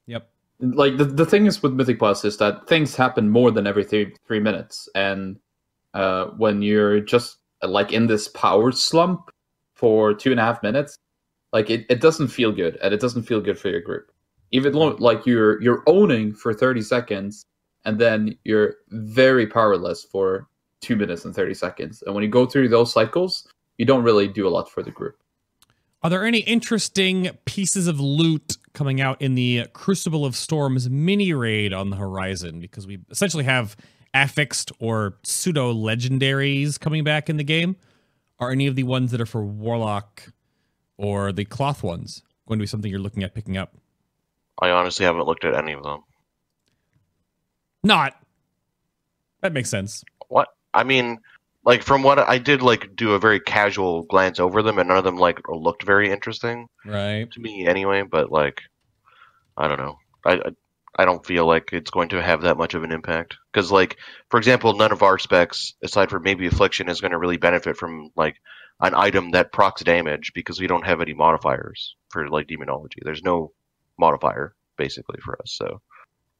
Yep. 0.06 0.30
like 0.60 0.96
the, 0.96 1.04
the 1.04 1.26
thing 1.26 1.46
is 1.46 1.62
with 1.62 1.74
Mythic 1.74 1.98
Plus 1.98 2.24
is 2.24 2.38
that 2.38 2.66
things 2.66 2.96
happen 2.96 3.28
more 3.28 3.50
than 3.50 3.66
every 3.66 3.84
three 3.84 4.14
three 4.26 4.40
minutes, 4.40 4.88
and 4.94 5.38
uh, 5.94 6.26
when 6.36 6.62
you're 6.62 7.00
just 7.00 7.38
uh, 7.62 7.68
like 7.68 7.92
in 7.92 8.06
this 8.06 8.28
power 8.28 8.72
slump 8.72 9.30
for 9.74 10.14
two 10.14 10.30
and 10.30 10.40
a 10.40 10.42
half 10.42 10.62
minutes, 10.62 10.96
like 11.52 11.68
it, 11.70 11.84
it 11.90 12.00
doesn't 12.00 12.28
feel 12.28 12.52
good, 12.52 12.78
and 12.82 12.94
it 12.94 13.00
doesn't 13.00 13.24
feel 13.24 13.40
good 13.40 13.58
for 13.58 13.68
your 13.68 13.80
group. 13.80 14.10
Even 14.50 14.72
though 14.72 14.96
like 14.98 15.26
you're 15.26 15.60
you're 15.62 15.82
owning 15.86 16.34
for 16.34 16.54
thirty 16.54 16.82
seconds, 16.82 17.44
and 17.88 17.98
then 17.98 18.36
you're 18.44 18.74
very 18.90 19.46
powerless 19.46 20.04
for 20.04 20.46
two 20.82 20.94
minutes 20.94 21.24
and 21.24 21.34
thirty 21.34 21.54
seconds, 21.54 22.02
and 22.02 22.14
when 22.14 22.22
you 22.22 22.28
go 22.28 22.44
through 22.44 22.68
those 22.68 22.92
cycles, 22.92 23.48
you 23.78 23.86
don't 23.86 24.04
really 24.04 24.28
do 24.28 24.46
a 24.46 24.50
lot 24.50 24.70
for 24.70 24.82
the 24.82 24.90
group. 24.90 25.16
Are 26.02 26.10
there 26.10 26.26
any 26.26 26.40
interesting 26.40 27.30
pieces 27.46 27.86
of 27.86 27.98
loot 27.98 28.58
coming 28.74 29.00
out 29.00 29.22
in 29.22 29.36
the 29.36 29.66
Crucible 29.72 30.26
of 30.26 30.36
Storms 30.36 30.90
mini 30.90 31.32
raid 31.32 31.72
on 31.72 31.88
the 31.88 31.96
horizon? 31.96 32.60
Because 32.60 32.86
we 32.86 32.98
essentially 33.10 33.44
have 33.44 33.74
affixed 34.12 34.70
or 34.78 35.16
pseudo 35.24 35.72
legendaries 35.72 36.78
coming 36.78 37.04
back 37.04 37.30
in 37.30 37.38
the 37.38 37.44
game. 37.44 37.74
Are 38.38 38.50
any 38.50 38.66
of 38.66 38.76
the 38.76 38.82
ones 38.84 39.12
that 39.12 39.20
are 39.20 39.26
for 39.26 39.42
Warlock 39.42 40.30
or 40.98 41.32
the 41.32 41.46
cloth 41.46 41.82
ones 41.82 42.22
going 42.46 42.58
to 42.58 42.62
be 42.62 42.66
something 42.66 42.90
you're 42.90 43.00
looking 43.00 43.24
at 43.24 43.34
picking 43.34 43.56
up? 43.56 43.74
I 44.60 44.70
honestly 44.70 45.06
haven't 45.06 45.24
looked 45.24 45.46
at 45.46 45.54
any 45.54 45.72
of 45.72 45.82
them. 45.82 46.04
Not. 47.82 48.14
That 49.40 49.52
makes 49.52 49.70
sense. 49.70 50.04
What? 50.28 50.48
I 50.74 50.84
mean, 50.84 51.18
like 51.64 51.82
from 51.82 52.02
what 52.02 52.18
I 52.18 52.38
did, 52.38 52.62
like 52.62 52.94
do 52.96 53.12
a 53.12 53.18
very 53.18 53.40
casual 53.40 54.02
glance 54.04 54.40
over 54.40 54.62
them, 54.62 54.78
and 54.78 54.88
none 54.88 54.98
of 54.98 55.04
them 55.04 55.16
like 55.16 55.38
looked 55.48 55.84
very 55.84 56.10
interesting 56.10 56.66
Right. 56.84 57.30
to 57.30 57.40
me 57.40 57.66
anyway. 57.66 58.02
But 58.02 58.30
like, 58.30 58.60
I 59.56 59.68
don't 59.68 59.78
know. 59.78 59.96
I 60.26 60.32
I, 60.34 60.50
I 61.00 61.04
don't 61.04 61.24
feel 61.24 61.46
like 61.46 61.70
it's 61.72 61.90
going 61.90 62.08
to 62.08 62.22
have 62.22 62.42
that 62.42 62.56
much 62.56 62.74
of 62.74 62.82
an 62.82 62.90
impact 62.90 63.36
because, 63.52 63.70
like, 63.70 63.98
for 64.30 64.38
example, 64.38 64.74
none 64.74 64.90
of 64.90 65.02
our 65.02 65.16
specs, 65.18 65.74
aside 65.82 66.10
from 66.10 66.24
maybe 66.24 66.46
Affliction, 66.46 66.88
is 66.88 67.00
going 67.00 67.12
to 67.12 67.18
really 67.18 67.36
benefit 67.36 67.76
from 67.76 68.10
like 68.16 68.36
an 68.80 68.94
item 68.94 69.30
that 69.30 69.52
procs 69.52 69.82
damage 69.82 70.32
because 70.34 70.60
we 70.60 70.66
don't 70.66 70.86
have 70.86 71.00
any 71.00 71.14
modifiers 71.14 71.94
for 72.10 72.28
like 72.28 72.48
demonology. 72.48 72.98
There's 73.02 73.22
no 73.22 73.52
modifier 73.98 74.54
basically 74.76 75.20
for 75.20 75.40
us, 75.40 75.52
so 75.52 75.80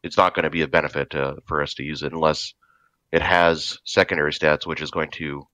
it's 0.03 0.17
not 0.17 0.35
going 0.35 0.45
to 0.45 0.51
be 0.51 0.63
a 0.63 0.69
benefit 0.69 1.15
uh, 1.15 1.35
for 1.47 1.63
us 1.63 1.75
to 1.75 1.83
use 1.83 2.03
it 2.03 2.13
unless 2.13 2.55
it 3.13 3.23
has 3.23 3.79
secondary 3.85 4.33
stats, 4.33 4.67
which 4.67 4.83
is 4.83 4.91
going 4.91 5.11
to 5.13 5.47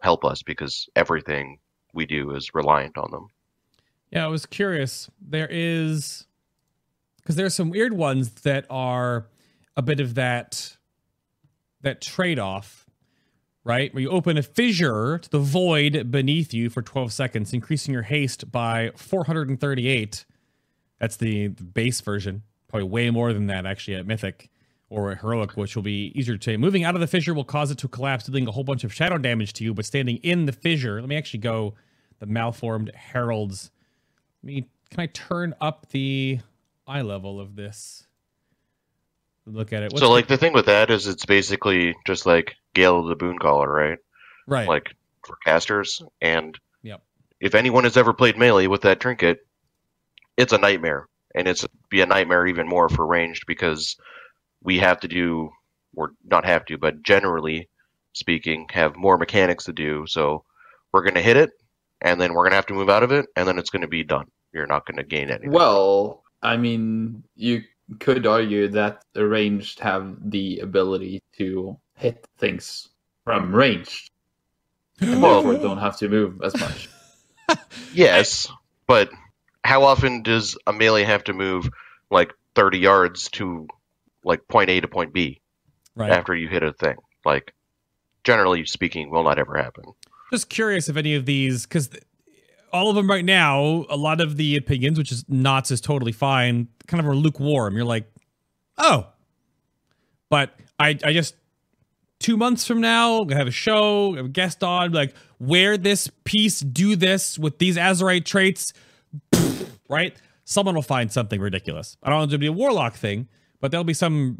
help 0.00 0.24
us 0.24 0.42
because 0.42 0.88
everything 0.94 1.58
we 1.94 2.06
do 2.06 2.34
is 2.34 2.54
reliant 2.54 2.98
on 2.98 3.10
them. 3.10 3.28
Yeah, 4.10 4.24
I 4.24 4.28
was 4.28 4.46
curious. 4.46 5.10
There 5.20 5.48
is 5.50 6.26
because 7.16 7.36
there's 7.36 7.54
some 7.54 7.70
weird 7.70 7.92
ones 7.92 8.30
that 8.42 8.66
are 8.68 9.26
a 9.76 9.82
bit 9.82 10.00
of 10.00 10.14
that 10.14 10.76
that 11.80 12.00
trade-off, 12.00 12.86
right? 13.64 13.92
Where 13.92 14.02
you 14.02 14.10
open 14.10 14.36
a 14.36 14.42
fissure 14.42 15.18
to 15.18 15.30
the 15.30 15.38
void 15.38 16.10
beneath 16.10 16.54
you 16.54 16.70
for 16.70 16.82
12 16.82 17.12
seconds, 17.12 17.52
increasing 17.52 17.92
your 17.92 18.04
haste 18.04 18.52
by 18.52 18.92
438. 18.96 20.26
That's 21.00 21.16
the 21.16 21.48
the 21.48 21.64
base 21.64 22.00
version. 22.00 22.42
Probably 22.72 22.88
way 22.88 23.10
more 23.10 23.32
than 23.34 23.46
that 23.48 23.66
actually 23.66 23.96
at 23.96 24.06
Mythic 24.06 24.50
or 24.88 25.14
Heroic, 25.14 25.58
which 25.58 25.76
will 25.76 25.82
be 25.82 26.10
easier 26.14 26.38
to 26.38 26.56
moving 26.58 26.84
out 26.84 26.94
of 26.94 27.02
the 27.02 27.06
fissure 27.06 27.34
will 27.34 27.44
cause 27.44 27.70
it 27.70 27.78
to 27.78 27.88
collapse, 27.88 28.24
dealing 28.24 28.48
a 28.48 28.50
whole 28.50 28.64
bunch 28.64 28.82
of 28.82 28.92
shadow 28.92 29.18
damage 29.18 29.52
to 29.54 29.64
you, 29.64 29.74
but 29.74 29.84
standing 29.84 30.16
in 30.18 30.46
the 30.46 30.52
fissure. 30.52 30.98
Let 31.00 31.08
me 31.08 31.16
actually 31.16 31.40
go 31.40 31.74
the 32.18 32.26
malformed 32.26 32.90
heralds. 32.94 33.70
Let 34.42 34.46
me 34.46 34.68
can 34.90 35.00
I 35.00 35.06
turn 35.06 35.54
up 35.60 35.86
the 35.90 36.40
eye 36.86 37.02
level 37.02 37.40
of 37.40 37.56
this? 37.56 38.06
Look 39.44 39.74
at 39.74 39.82
it. 39.82 39.92
What's 39.92 40.00
so 40.00 40.10
like 40.10 40.28
the 40.28 40.38
thing 40.38 40.54
with 40.54 40.66
that 40.66 40.90
is 40.90 41.06
it's 41.06 41.26
basically 41.26 41.94
just 42.06 42.24
like 42.24 42.54
Gale 42.74 43.00
of 43.00 43.06
the 43.08 43.16
Booncaller, 43.16 43.68
right? 43.68 43.98
right. 44.46 44.66
Like 44.66 44.94
for 45.26 45.36
casters. 45.44 46.02
And 46.22 46.58
Yep. 46.82 47.02
if 47.38 47.54
anyone 47.54 47.84
has 47.84 47.98
ever 47.98 48.14
played 48.14 48.38
melee 48.38 48.66
with 48.66 48.82
that 48.82 49.00
trinket, 49.00 49.46
it's 50.36 50.52
a 50.54 50.58
nightmare. 50.58 51.06
And 51.34 51.48
it's 51.48 51.66
be 51.88 52.00
a 52.00 52.06
nightmare 52.06 52.46
even 52.46 52.68
more 52.68 52.88
for 52.88 53.06
ranged 53.06 53.44
because 53.46 53.96
we 54.62 54.78
have 54.78 55.00
to 55.00 55.08
do 55.08 55.50
or 55.94 56.12
not 56.24 56.44
have 56.44 56.64
to, 56.66 56.78
but 56.78 57.02
generally 57.02 57.68
speaking, 58.12 58.66
have 58.70 58.96
more 58.96 59.18
mechanics 59.18 59.64
to 59.64 59.72
do. 59.72 60.04
So 60.06 60.44
we're 60.92 61.02
gonna 61.02 61.22
hit 61.22 61.36
it 61.36 61.50
and 62.00 62.20
then 62.20 62.34
we're 62.34 62.44
gonna 62.44 62.56
have 62.56 62.66
to 62.66 62.74
move 62.74 62.90
out 62.90 63.02
of 63.02 63.12
it 63.12 63.26
and 63.36 63.48
then 63.48 63.58
it's 63.58 63.70
gonna 63.70 63.88
be 63.88 64.04
done. 64.04 64.26
You're 64.52 64.66
not 64.66 64.86
gonna 64.86 65.02
gain 65.04 65.30
anything. 65.30 65.50
Well, 65.50 66.22
I 66.42 66.56
mean, 66.56 67.24
you 67.36 67.62
could 68.00 68.26
argue 68.26 68.68
that 68.68 69.04
the 69.12 69.26
ranged 69.26 69.80
have 69.80 70.16
the 70.30 70.58
ability 70.60 71.22
to 71.38 71.78
hit 71.94 72.26
things 72.38 72.88
from 73.24 73.54
range, 73.54 74.08
and 75.00 75.22
Well- 75.22 75.42
therefore 75.42 75.62
don't 75.62 75.78
have 75.78 75.96
to 75.98 76.08
move 76.08 76.42
as 76.42 76.54
much. 76.58 76.88
Yes, 77.92 78.50
but 78.86 79.10
how 79.64 79.84
often 79.84 80.22
does 80.22 80.56
a 80.66 80.72
melee 80.72 81.04
have 81.04 81.24
to 81.24 81.32
move 81.32 81.68
like 82.10 82.32
30 82.54 82.78
yards 82.78 83.28
to 83.30 83.66
like 84.24 84.46
point 84.48 84.70
A 84.70 84.80
to 84.80 84.88
point 84.88 85.12
B 85.12 85.40
right. 85.94 86.10
after 86.10 86.34
you 86.34 86.48
hit 86.48 86.62
a 86.62 86.72
thing? 86.72 86.96
Like, 87.24 87.54
generally 88.24 88.64
speaking, 88.64 89.10
will 89.10 89.24
not 89.24 89.38
ever 89.38 89.56
happen. 89.56 89.84
Just 90.32 90.48
curious 90.48 90.88
if 90.88 90.96
any 90.96 91.14
of 91.14 91.26
these, 91.26 91.66
because 91.66 91.90
all 92.72 92.88
of 92.88 92.96
them 92.96 93.08
right 93.08 93.24
now, 93.24 93.84
a 93.88 93.96
lot 93.96 94.20
of 94.20 94.36
the 94.36 94.56
opinions, 94.56 94.98
which 94.98 95.12
is 95.12 95.24
knots 95.28 95.70
is 95.70 95.80
totally 95.80 96.12
fine, 96.12 96.68
kind 96.86 97.00
of 97.00 97.06
are 97.06 97.14
lukewarm. 97.14 97.76
You're 97.76 97.84
like, 97.84 98.10
oh, 98.78 99.06
but 100.30 100.58
I, 100.78 100.98
I 101.04 101.12
just 101.12 101.34
two 102.18 102.36
months 102.36 102.66
from 102.66 102.80
now, 102.80 103.18
I'm 103.20 103.26
gonna 103.26 103.38
have 103.38 103.46
a 103.46 103.50
show, 103.50 104.14
have 104.14 104.26
a 104.26 104.30
guest 104.30 104.64
on, 104.64 104.92
like 104.92 105.14
wear 105.38 105.76
this 105.76 106.08
piece, 106.24 106.60
do 106.60 106.96
this 106.96 107.38
with 107.38 107.58
these 107.58 107.76
Azerite 107.76 108.24
traits, 108.24 108.72
right? 109.92 110.16
Someone 110.44 110.74
will 110.74 110.82
find 110.82 111.12
something 111.12 111.40
ridiculous. 111.40 111.96
I 112.02 112.10
don't 112.10 112.18
want 112.20 112.30
it 112.30 112.34
to 112.34 112.38
be 112.38 112.46
a 112.46 112.52
warlock 112.52 112.94
thing, 112.94 113.28
but 113.60 113.70
there'll 113.70 113.84
be 113.84 113.94
some 113.94 114.36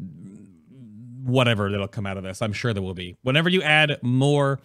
whatever 1.24 1.70
that'll 1.70 1.88
come 1.88 2.06
out 2.06 2.16
of 2.16 2.24
this. 2.24 2.42
I'm 2.42 2.52
sure 2.52 2.72
there 2.72 2.82
will 2.82 2.94
be. 2.94 3.16
Whenever 3.22 3.48
you 3.48 3.62
add 3.62 3.98
more 4.02 4.58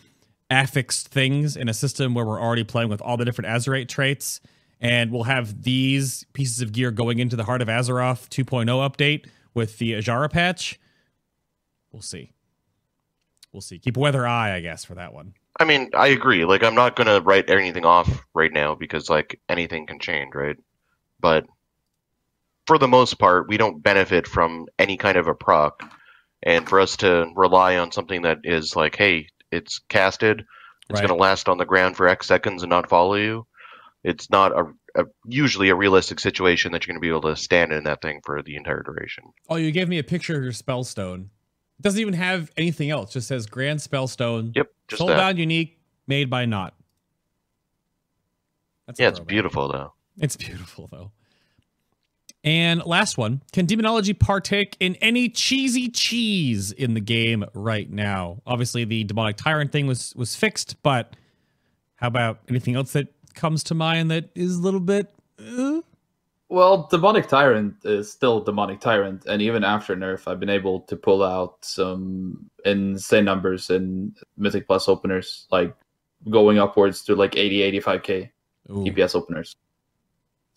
affixed 0.50 1.10
things 1.10 1.56
in 1.58 1.70
a 1.70 1.74
system 1.74 2.14
where 2.14 2.26
we're 2.26 2.42
already 2.42 2.64
playing 2.64 2.90
with 2.90 3.02
all 3.02 3.18
the 3.18 3.26
different 3.26 3.50
Azerite 3.50 3.88
traits, 3.88 4.40
and 4.80 5.12
we'll 5.12 5.24
have 5.24 5.64
these 5.64 6.26
pieces 6.34 6.62
of 6.62 6.72
gear 6.72 6.92
going 6.92 7.20
into 7.20 7.36
the 7.36 7.44
Heart 7.44 7.62
of 7.62 7.68
Azeroth 7.68 8.30
2.0 8.30 8.66
update 8.68 9.28
with 9.54 9.78
the 9.80 9.94
Azshara 9.94 10.32
patch. 10.32 10.80
We'll 11.92 12.02
see. 12.02 12.32
We'll 13.52 13.62
see. 13.62 13.80
Keep 13.80 13.98
a 13.98 14.00
weather 14.00 14.28
eye, 14.28 14.54
I 14.54 14.60
guess, 14.60 14.86
for 14.86 14.96
that 14.96 15.14
one. 15.14 15.34
I 15.60 15.66
mean, 15.66 15.90
I 15.96 16.08
agree. 16.08 16.46
Like, 16.46 16.64
I'm 16.64 16.76
not 16.76 16.96
gonna 16.96 17.22
write 17.22 17.50
anything 17.50 17.86
off 17.86 18.24
right 18.36 18.54
now 18.54 18.76
because 18.76 19.10
like 19.10 19.40
anything 19.50 19.88
can 19.88 20.00
change, 20.00 20.36
right? 20.36 20.58
But 21.20 21.46
for 22.66 22.78
the 22.78 22.88
most 22.88 23.18
part, 23.20 23.48
we 23.48 23.58
don't 23.58 23.82
benefit 23.82 24.28
from 24.28 24.68
any 24.78 24.98
kind 24.98 25.18
of 25.18 25.28
a 25.28 25.34
proc, 25.34 25.84
and 26.44 26.68
for 26.68 26.80
us 26.80 26.98
to 26.98 27.32
rely 27.36 27.78
on 27.78 27.92
something 27.92 28.22
that 28.24 28.40
is 28.44 28.76
like, 28.76 28.96
hey, 28.96 29.28
it's 29.52 29.80
casted, 29.90 30.46
it's 30.90 31.00
Right. 31.00 31.08
gonna 31.08 31.20
last 31.20 31.50
on 31.50 31.58
the 31.58 31.66
ground 31.66 31.98
for 31.98 32.08
X 32.08 32.28
seconds 32.28 32.64
and 32.64 32.70
not 32.70 32.90
follow 32.90 33.16
you. 33.16 33.48
It's 34.04 34.30
not 34.30 34.52
a, 34.52 34.66
a 34.96 35.06
usually 35.26 35.70
a 35.70 35.76
realistic 35.76 36.20
situation 36.20 36.72
that 36.72 36.86
you're 36.86 36.94
gonna 36.94 37.02
be 37.02 37.10
able 37.10 37.22
to 37.24 37.36
stand 37.36 37.72
in 37.74 37.84
that 37.86 38.02
thing 38.02 38.22
for 38.26 38.42
the 38.42 38.56
entire 38.56 38.84
duration. 38.84 39.26
Oh, 39.50 39.56
you 39.56 39.72
gave 39.72 39.90
me 39.90 39.98
a 40.00 40.04
picture 40.04 40.38
of 40.38 40.44
your 40.44 40.54
spellstone. 40.54 41.24
It 41.80 41.82
doesn't 41.82 42.00
even 42.00 42.14
have 42.14 42.52
anything 42.58 42.90
else. 42.90 43.12
It 43.12 43.14
just 43.14 43.28
says 43.28 43.46
Grand 43.46 43.80
Spellstone. 43.80 44.56
Yep, 44.56 44.68
just 44.88 45.06
that. 45.06 45.18
Soulbound 45.18 45.38
unique, 45.38 45.80
made 46.08 46.30
by 46.30 46.46
Not. 46.46 46.74
That's 48.86 49.00
Yeah, 49.00 49.10
it's 49.10 49.20
beautiful 49.20 49.68
though. 49.68 49.94
It's 50.20 50.36
beautiful 50.36 50.88
though. 50.92 51.12
And 52.44 52.86
last 52.86 53.18
one, 53.18 53.42
can 53.52 53.66
demonology 53.66 54.14
partake 54.14 54.78
in 54.80 54.96
any 54.96 55.28
cheesy 55.28 55.90
cheese 55.90 56.72
in 56.72 56.94
the 56.94 57.02
game 57.02 57.44
right 57.54 57.90
now? 57.90 58.42
Obviously 58.46 58.86
the 58.86 59.04
demonic 59.04 59.38
tyrant 59.38 59.72
thing 59.72 59.88
was 59.88 60.14
was 60.16 60.36
fixed, 60.36 60.82
but 60.84 61.16
how 61.96 62.08
about 62.08 62.40
anything 62.48 62.76
else 62.76 62.94
that 62.94 63.08
comes 63.34 63.64
to 63.64 63.76
mind 63.76 64.10
that 64.12 64.30
is 64.36 64.56
a 64.56 64.62
little 64.62 64.80
bit 64.80 65.14
uh? 65.40 65.82
Well, 66.50 66.88
Demonic 66.90 67.28
Tyrant 67.28 67.76
is 67.84 68.10
still 68.10 68.40
Demonic 68.40 68.80
Tyrant, 68.80 69.26
and 69.26 69.42
even 69.42 69.66
after 69.66 69.98
nerf, 69.98 70.32
I've 70.32 70.40
been 70.40 70.50
able 70.50 70.80
to 70.82 70.96
pull 70.96 71.22
out 71.22 71.58
some 71.62 72.50
insane 72.64 73.26
numbers 73.26 73.70
in 73.70 74.16
Mythic 74.38 74.66
Plus 74.66 74.88
openers, 74.88 75.46
like 75.52 75.76
going 76.30 76.58
upwards 76.58 77.04
to 77.04 77.16
like 77.16 77.36
80, 77.36 77.80
85k 77.82 78.30
Ooh. 78.70 78.74
EPS 78.86 79.14
openers. 79.14 79.58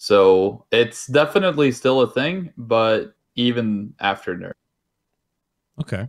So 0.02 0.64
it's 0.72 1.06
definitely 1.08 1.70
still 1.72 2.00
a 2.00 2.10
thing, 2.10 2.54
but 2.56 3.12
even 3.34 3.92
after 4.00 4.34
nerf. 4.34 4.52
Okay. 5.78 6.08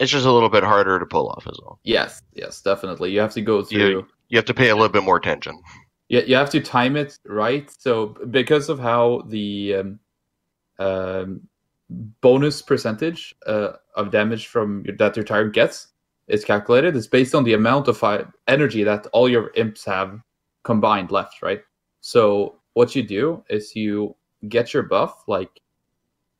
It's 0.00 0.10
just 0.10 0.26
a 0.26 0.32
little 0.32 0.48
bit 0.48 0.64
harder 0.64 0.98
to 0.98 1.06
pull 1.06 1.28
off 1.28 1.46
as 1.46 1.56
well. 1.62 1.78
Yes, 1.84 2.20
yes, 2.32 2.60
definitely. 2.60 3.12
You 3.12 3.20
have 3.20 3.32
to 3.34 3.42
go 3.42 3.62
through. 3.62 4.08
You 4.28 4.38
have 4.38 4.44
to 4.46 4.54
pay 4.54 4.70
a 4.70 4.74
little 4.74 4.88
bit 4.88 5.04
more 5.04 5.18
attention. 5.18 5.62
Yeah, 6.08 6.22
you 6.22 6.34
have 6.34 6.50
to 6.50 6.60
time 6.60 6.96
it 6.96 7.16
right. 7.24 7.70
So 7.78 8.06
because 8.30 8.68
of 8.68 8.80
how 8.80 9.22
the 9.28 9.76
um, 9.76 10.00
um, 10.80 11.42
bonus 12.22 12.60
percentage 12.60 13.36
uh, 13.46 13.74
of 13.94 14.10
damage 14.10 14.48
from 14.48 14.82
your, 14.84 14.96
that 14.96 15.14
your 15.14 15.24
tyrant 15.24 15.52
gets 15.52 15.86
is 16.26 16.44
calculated, 16.44 16.96
it's 16.96 17.06
based 17.06 17.36
on 17.36 17.44
the 17.44 17.54
amount 17.54 17.86
of 17.86 17.96
fi- 17.96 18.24
energy 18.48 18.82
that 18.82 19.06
all 19.12 19.28
your 19.28 19.52
imps 19.54 19.84
have 19.84 20.20
combined 20.62 21.10
left, 21.10 21.42
right? 21.42 21.62
So 22.00 22.56
what 22.74 22.94
you 22.94 23.02
do 23.02 23.44
is 23.48 23.74
you 23.76 24.14
get 24.48 24.72
your 24.72 24.84
buff 24.84 25.24
like 25.26 25.60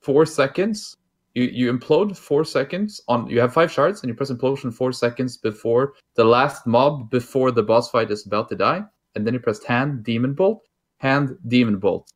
four 0.01 0.27
seconds. 0.27 0.97
You 1.35 1.45
you 1.45 1.73
implode 1.73 2.17
four 2.17 2.45
seconds 2.45 3.01
on. 3.09 3.29
You 3.29 3.41
have 3.41 3.53
five 3.53 3.71
shards, 3.71 4.03
and 4.03 4.09
you 4.09 4.15
press 4.15 4.31
implosion 4.31 4.75
four 4.75 4.93
seconds 4.93 5.37
before 5.37 5.95
the 6.15 6.25
last 6.25 6.67
mob 6.67 7.11
before 7.11 7.51
the 7.51 7.63
boss 7.63 7.91
fight 7.91 8.11
is 8.11 8.27
about 8.27 8.49
to 8.49 8.57
die 8.57 8.85
and 9.15 9.27
then 9.27 9.35
you 9.35 9.41
press 9.41 9.63
hand 9.65 10.03
demon 10.05 10.35
bolt 10.35 10.67
hand 10.99 11.37
demon 11.49 11.79
bolt 11.79 12.13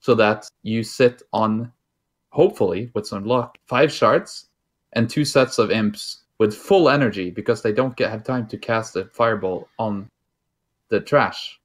so 0.00 0.14
that 0.14 0.48
you 0.62 0.82
sit 0.82 1.22
on 1.32 1.70
hopefully 2.30 2.90
with 2.94 3.06
some 3.06 3.24
luck 3.24 3.58
five 3.66 3.92
shards 3.92 4.48
and 4.94 5.08
two 5.08 5.24
sets 5.24 5.58
of 5.58 5.70
imps 5.70 6.24
with 6.38 6.54
full 6.54 6.88
energy 6.88 7.30
because 7.30 7.62
they 7.62 7.72
don't 7.72 7.96
get 7.96 8.10
have 8.10 8.24
time 8.24 8.46
to 8.46 8.58
cast 8.58 8.96
a 8.96 9.04
fireball 9.06 9.68
on 9.78 10.08
the 10.92 11.00
trash 11.00 11.58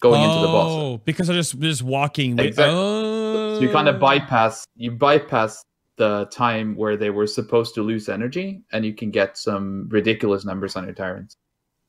going 0.00 0.20
into 0.22 0.40
the 0.40 0.46
boss 0.46 0.70
Oh, 0.70 0.98
because 1.04 1.26
they're 1.28 1.36
just 1.36 1.58
just 1.58 1.82
walking. 1.82 2.38
Exactly. 2.38 2.74
Oh. 2.76 3.54
so 3.56 3.60
you 3.62 3.70
kind 3.70 3.88
of 3.88 3.98
bypass 3.98 4.64
you 4.76 4.90
bypass 4.90 5.64
the 5.96 6.26
time 6.26 6.74
where 6.76 6.96
they 6.96 7.10
were 7.10 7.26
supposed 7.26 7.74
to 7.76 7.82
lose 7.82 8.08
energy 8.08 8.62
and 8.72 8.84
you 8.84 8.94
can 8.94 9.10
get 9.10 9.36
some 9.38 9.88
ridiculous 9.90 10.44
numbers 10.44 10.74
on 10.76 10.84
your 10.84 10.94
tyrants 10.94 11.36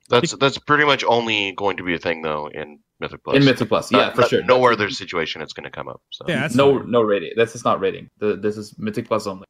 That's 0.10 0.36
that's 0.38 0.58
pretty 0.58 0.86
much 0.86 1.04
only 1.04 1.52
going 1.54 1.78
to 1.78 1.84
be 1.84 1.96
a 1.96 2.00
thing 2.00 2.22
though 2.22 2.48
in 2.48 2.80
Mythic 3.00 3.24
Plus. 3.24 3.36
in 3.36 3.44
mythic 3.44 3.68
plus 3.68 3.92
yeah 3.92 3.98
Not- 4.00 4.16
for 4.16 4.22
not- 4.22 4.30
sure 4.30 4.44
No 4.44 4.66
other 4.66 4.90
situation 4.90 5.42
it's 5.42 5.52
going 5.54 5.64
to 5.66 5.72
come 5.72 5.90
up. 5.90 6.02
So 6.12 6.26
Yeah, 6.28 6.42
that's 6.42 6.56
no 6.56 6.80
fine. 6.80 6.92
no 6.92 7.02
rating 7.02 7.32
this 7.36 7.56
is 7.56 7.64
not 7.66 7.80
rating 7.82 8.10
the, 8.20 8.36
this 8.38 8.56
is 8.58 8.78
mythic 8.78 9.08
plus 9.08 9.26
only 9.28 9.46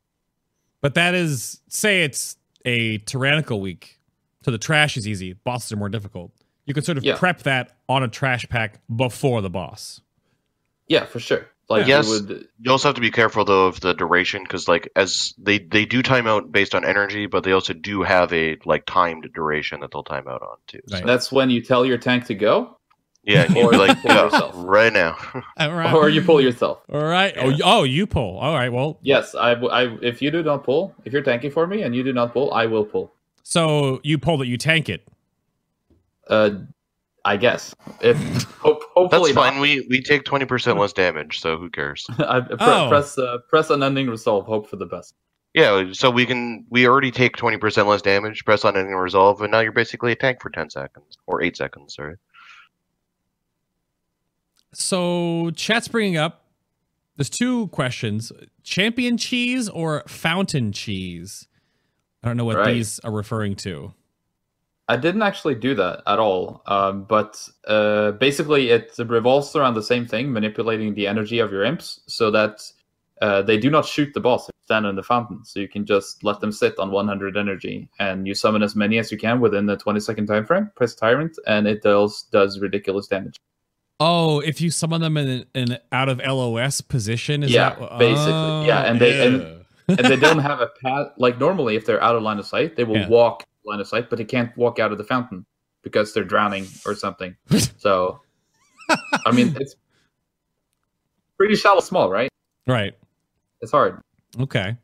But 0.81 0.93
that 0.95 1.13
is 1.13 1.61
say 1.67 2.03
it's 2.03 2.37
a 2.65 2.97
tyrannical 2.99 3.59
week. 3.59 3.99
So 4.45 4.51
the 4.51 4.57
trash 4.57 4.95
is 4.97 5.05
easy. 5.07 5.33
Bosses 5.33 5.71
are 5.73 5.75
more 5.77 5.89
difficult. 5.89 6.31
You 6.65 6.73
can 6.73 6.83
sort 6.83 6.97
of 6.97 7.03
Yeah. 7.03 7.17
prep 7.17 7.43
that 7.43 7.75
on 7.89 8.03
a 8.03 8.07
trash 8.07 8.47
pack 8.49 8.79
before 8.93 9.41
the 9.41 9.49
boss. 9.49 10.01
Yeah, 10.87 11.05
for 11.05 11.19
sure. 11.19 11.47
Like 11.69 11.87
Yes. 11.87 12.05
you 12.07 12.11
would 12.13 12.47
you 12.59 12.71
also 12.71 12.89
have 12.89 12.95
to 12.95 13.01
be 13.01 13.09
careful 13.11 13.45
though 13.45 13.67
of 13.67 13.79
the 13.79 13.93
duration 13.93 14.43
because 14.43 14.67
like 14.67 14.89
as 14.95 15.33
they 15.37 15.59
they 15.59 15.85
do 15.85 16.01
time 16.03 16.27
out 16.27 16.51
based 16.51 16.75
on 16.75 16.83
energy, 16.85 17.25
but 17.25 17.43
they 17.43 17.51
also 17.53 17.73
do 17.73 18.03
have 18.03 18.31
a 18.33 18.57
like 18.65 18.85
timed 18.85 19.29
duration 19.33 19.79
that 19.79 19.91
they'll 19.91 20.03
time 20.03 20.27
out 20.27 20.41
on 20.41 20.57
too. 20.67 20.81
So, 20.87 20.99
that's 21.05 21.31
when 21.31 21.49
you 21.49 21.61
tell 21.61 21.85
your 21.85 21.97
tank 21.97 22.25
to 22.25 22.35
go 22.35 22.77
yeah, 23.23 23.43
and 23.43 23.55
you'd 23.55 23.65
Or 23.65 23.71
like, 23.77 24.01
pull 24.01 24.11
yourself." 24.13 24.53
right 24.57 24.91
now. 24.91 25.15
All 25.57 25.71
right. 25.73 25.93
or 25.93 26.09
you 26.09 26.21
pull 26.21 26.41
yourself. 26.41 26.79
All 26.91 27.01
right. 27.05 27.33
Oh, 27.37 27.47
Yeah. 27.49 27.55
you- 27.55 27.63
oh, 27.63 27.83
you 27.83 28.05
pull. 28.07 28.37
All 28.39 28.53
right. 28.53 28.71
Well, 28.71 28.99
Yes, 29.01 29.33
I, 29.33 29.53
I, 29.53 29.97
if 30.01 30.21
you 30.21 30.29
do 30.31 30.43
not 30.43 30.65
pull, 30.65 30.93
if 31.05 31.13
you're 31.13 31.21
tanking 31.23 31.51
for 31.51 31.65
me 31.65 31.83
and 31.83 31.95
you 31.95 32.03
do 32.03 32.11
not 32.11 32.33
pull, 32.33 32.53
I 32.53 32.65
will 32.65 32.83
pull. 32.85 33.13
so 33.41 34.01
you 34.03 34.17
pull 34.17 34.37
that 34.39 34.47
you 34.47 34.57
tank 34.57 34.89
it. 34.89 35.07
Uh 36.29 36.51
I 37.25 37.37
guess. 37.37 37.73
If 38.01 38.17
hope, 38.59 38.83
hopefully 38.95 39.31
That's 39.31 39.47
fine. 39.49 39.61
We 39.61 39.85
we 39.89 40.01
take 40.01 40.25
twenty 40.25 40.45
percent 40.45 40.77
less 40.77 40.91
damage, 40.93 41.39
so 41.39 41.57
who 41.57 41.69
cares? 41.69 42.05
I 42.19 42.41
pre- 42.41 42.57
Oh. 42.59 42.87
press 42.89 43.17
uh, 43.17 43.37
press 43.49 43.69
unending 43.69 44.09
resolve, 44.09 44.45
hope 44.45 44.69
for 44.69 44.75
the 44.75 44.85
best. 44.85 45.15
Yeah, 45.53 45.85
so 45.93 46.09
we 46.09 46.25
can 46.25 46.65
we 46.69 46.85
already 46.87 47.11
take 47.11 47.37
twenty 47.37 47.57
percent 47.57 47.87
less 47.87 48.01
damage. 48.01 48.43
Press 48.43 48.63
unending 48.65 48.95
resolve, 48.95 49.41
and 49.41 49.51
now 49.51 49.59
you're 49.61 49.71
basically 49.71 50.11
a 50.11 50.15
tank 50.15 50.41
for 50.41 50.49
ten 50.49 50.69
seconds 50.69 51.17
or 51.27 51.41
eight 51.41 51.55
seconds. 51.55 51.95
Sorry. 51.95 52.15
So 54.73 55.51
chat's 55.51 55.87
bringing 55.87 56.17
up. 56.17 56.45
There's 57.15 57.29
two 57.29 57.67
questions: 57.67 58.31
champion 58.63 59.17
cheese 59.17 59.69
or 59.69 60.03
fountain 60.07 60.71
cheese. 60.71 61.47
I 62.23 62.27
don't 62.27 62.37
know 62.37 62.45
what 62.45 62.57
Right. 62.57 62.73
these 62.73 62.99
are 62.99 63.11
referring 63.11 63.55
to. 63.57 63.93
I 64.89 64.97
didn't 64.97 65.21
actually 65.21 65.55
do 65.55 65.73
that 65.75 66.01
at 66.07 66.19
all. 66.19 66.61
Um, 66.67 67.05
but 67.05 67.47
uh, 67.67 68.11
basically, 68.13 68.69
it 68.69 68.93
revolves 68.97 69.55
around 69.55 69.75
the 69.75 69.83
same 69.83 70.05
thing, 70.05 70.31
manipulating 70.31 70.93
the 70.93 71.07
energy 71.07 71.39
of 71.39 71.51
your 71.51 71.63
imps 71.63 72.01
so 72.07 72.29
that 72.31 72.61
uh, 73.21 73.41
they 73.41 73.57
do 73.57 73.69
not 73.69 73.85
shoot 73.85 74.13
the 74.13 74.19
boss 74.19 74.49
if 74.49 74.53
you 74.57 74.63
stand 74.65 74.85
in 74.85 74.95
the 74.95 75.03
fountain. 75.03 75.45
So 75.45 75.59
you 75.61 75.69
can 75.69 75.85
just 75.85 76.23
let 76.23 76.41
them 76.41 76.51
sit 76.51 76.77
on 76.79 76.91
100 76.91 77.37
energy, 77.37 77.87
and 77.99 78.27
you 78.27 78.35
summon 78.35 78.61
as 78.61 78.75
many 78.75 78.97
as 78.99 79.11
you 79.11 79.17
can 79.17 79.39
within 79.39 79.65
the 79.65 79.77
20 79.77 79.99
second 80.01 80.27
time 80.27 80.45
frame. 80.45 80.69
Press 80.75 80.93
Tyrant, 80.95 81.37
and 81.47 81.65
it 81.67 81.81
does 81.81 82.23
does 82.31 82.59
ridiculous 82.59 83.07
damage. 83.07 83.37
Oh, 84.01 84.41
if 84.41 84.59
you 84.59 84.69
summon 84.69 84.99
them 84.99 85.15
in 85.15 85.45
an 85.55 85.77
out 85.93 86.09
of 86.09 86.19
LOS 86.19 86.81
position, 86.81 87.43
is 87.43 87.51
Yeah, 87.51 87.75
that 87.79 87.99
basically. 87.99 88.65
Yeah, 88.67 88.81
and 88.83 88.99
they- 88.99 89.25
and- 89.27 89.59
and 89.87 89.99
they 90.07 90.15
don't 90.15 90.39
have 90.51 90.61
a 90.61 90.67
path 90.81 91.07
like 91.17 91.37
normally 91.39 91.75
if 91.75 91.85
they're 91.85 92.01
out 92.01 92.15
of 92.15 92.23
line 92.23 92.39
of 92.39 92.45
sight 92.45 92.77
they 92.77 92.85
will 92.85 92.95
Yeah. 92.95 93.07
walk 93.09 93.43
line 93.65 93.79
of 93.79 93.87
sight 93.87 94.09
but 94.09 94.17
they 94.17 94.25
can't 94.25 94.55
walk 94.57 94.79
out 94.79 94.91
of 94.91 94.97
the 94.97 95.03
fountain 95.03 95.45
because 95.83 96.13
they're 96.13 96.23
drowning 96.23 96.65
or 96.85 96.95
something. 96.95 97.35
so, 97.77 98.21
I 99.25 99.31
mean, 99.31 99.55
it's 99.59 99.75
pretty 101.37 101.55
shallow, 101.55 101.81
small, 101.81 102.09
right? 102.09 102.29
Right. 102.65 102.93
It's 103.61 103.71
hard. 103.71 104.01
Okay. 104.39 104.75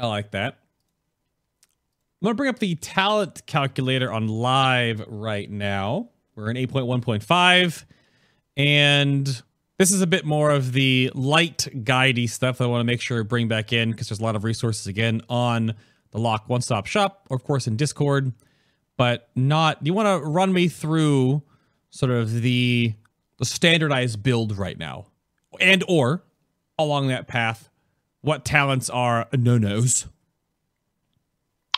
I 0.00 0.06
like 0.06 0.32
that. 0.32 0.58
I'm 2.20 2.26
going 2.26 2.32
to 2.32 2.36
bring 2.36 2.48
up 2.48 2.58
the 2.58 2.74
talent 2.76 3.46
calculator 3.46 4.10
on 4.10 4.26
live 4.26 5.04
right 5.06 5.48
now. 5.48 6.08
We're 6.34 6.50
in 6.50 6.56
8.1.5. 6.56 7.84
And 8.56 9.42
this 9.78 9.92
is 9.92 10.02
a 10.02 10.06
bit 10.06 10.24
more 10.24 10.50
of 10.50 10.72
the 10.72 11.12
light 11.14 11.68
guidey 11.72 12.28
stuff 12.28 12.58
that 12.58 12.64
I 12.64 12.66
want 12.66 12.80
to 12.80 12.84
make 12.84 13.00
sure 13.00 13.20
I 13.20 13.22
bring 13.22 13.46
back 13.46 13.72
in 13.72 13.92
because 13.92 14.08
there's 14.08 14.18
a 14.18 14.24
lot 14.24 14.34
of 14.34 14.42
resources 14.42 14.88
again 14.88 15.22
on 15.28 15.74
the 16.10 16.18
Lock 16.18 16.48
One 16.48 16.60
Stop 16.60 16.86
Shop, 16.86 17.26
or 17.30 17.36
of 17.36 17.44
course 17.44 17.66
in 17.66 17.76
Discord. 17.76 18.32
But 18.96 19.28
not, 19.36 19.78
you 19.86 19.94
want 19.94 20.22
to 20.22 20.28
run 20.28 20.52
me 20.52 20.68
through 20.68 21.42
sort 21.90 22.10
of 22.10 22.42
the 22.42 22.94
the 23.38 23.44
standardized 23.44 24.22
build 24.22 24.58
right 24.58 24.76
now, 24.76 25.06
and 25.60 25.84
or 25.86 26.24
along 26.78 27.08
that 27.08 27.28
path, 27.28 27.70
what 28.22 28.44
talents 28.44 28.90
are 28.90 29.28
no 29.32 29.56
nos. 29.58 30.06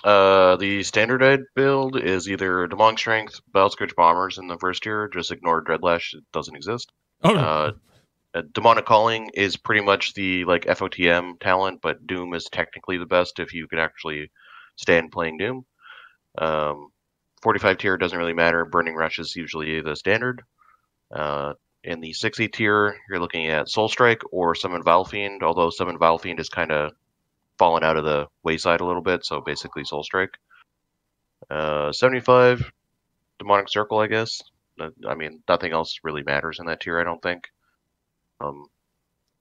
Uh, 0.03 0.57
the 0.57 0.83
standardized 0.83 1.43
build 1.55 1.97
is 1.97 2.27
either 2.31 2.67
Demonic 2.67 2.99
Strength, 2.99 3.41
Bilescourge 3.53 3.95
Bombers 3.95 4.39
in 4.39 4.49
the 4.49 4.57
first 4.57 4.83
tier. 4.83 5.09
Just 5.13 5.31
ignore 5.31 5.63
Dreadlash; 5.63 6.15
it 6.15 6.25
doesn't 6.33 6.57
exist. 6.57 6.91
Oh, 7.23 7.37
Uh, 7.37 7.73
uh, 8.35 8.43
Demonic 8.53 8.87
Calling 8.87 9.31
is 9.35 9.57
pretty 9.57 9.85
much 9.85 10.15
the 10.15 10.45
like 10.45 10.65
FOTM 10.65 11.41
talent, 11.41 11.81
but 11.83 12.07
Doom 12.07 12.35
is 12.35 12.49
technically 12.51 12.99
the 12.99 13.07
best 13.07 13.39
if 13.39 13.55
you 13.55 13.67
can 13.67 13.79
actually 13.79 14.31
stand 14.77 15.11
playing 15.11 15.39
Doom. 15.39 15.65
Um, 16.39 16.91
45 17.43 17.79
tier 17.79 17.97
doesn't 17.97 18.19
really 18.19 18.35
matter. 18.35 18.65
Burning 18.65 18.95
Rush 18.95 19.19
is 19.19 19.35
usually 19.35 19.81
the 19.81 19.97
standard. 19.97 20.43
Uh, 21.11 21.55
in 21.83 22.01
the 22.01 22.13
60 22.13 22.49
tier, 22.49 22.97
you're 23.09 23.21
looking 23.21 23.49
at 23.49 23.69
Soul 23.69 23.89
Strike 23.89 24.21
or 24.31 24.55
Summon 24.55 24.83
Vilefiend, 24.83 25.43
although 25.43 25.71
Summon 25.71 25.99
Vilefiend 25.99 26.39
is 26.39 26.49
kind 26.49 26.71
of 26.71 26.93
fallen 27.59 27.83
out 27.83 27.97
of 27.97 28.05
the 28.05 28.27
wayside 28.45 28.81
a 28.81 28.87
little 28.87 29.03
bit, 29.03 29.25
so 29.25 29.41
basically 29.41 29.85
Soul 29.85 30.03
Strike. 30.03 30.39
Uh, 31.51 31.91
75, 31.93 32.71
Demonic 33.39 33.69
Circle, 33.71 33.99
I 33.99 34.07
guess. 34.07 34.41
I 35.09 35.15
mean, 35.15 35.43
nothing 35.49 35.73
else 35.73 35.97
really 36.05 36.23
matters 36.23 36.59
in 36.61 36.67
that 36.67 36.81
tier, 36.81 37.01
I 37.01 37.05
don't 37.05 37.23
think. 37.23 37.49
Um, 38.41 38.67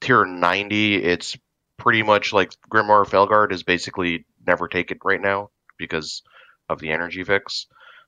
tier 0.01 0.25
90, 0.25 0.95
it's 1.03 1.37
pretty 1.77 2.03
much 2.03 2.33
like 2.33 2.51
Grimoire 2.69 3.05
Felguard 3.05 3.51
is 3.51 3.63
basically 3.63 4.25
never 4.45 4.67
take 4.67 4.91
it 4.91 4.97
right 5.03 5.21
now 5.21 5.49
because 5.77 6.21
of 6.67 6.79
the 6.79 6.91
energy 6.91 7.23
fix. 7.23 7.67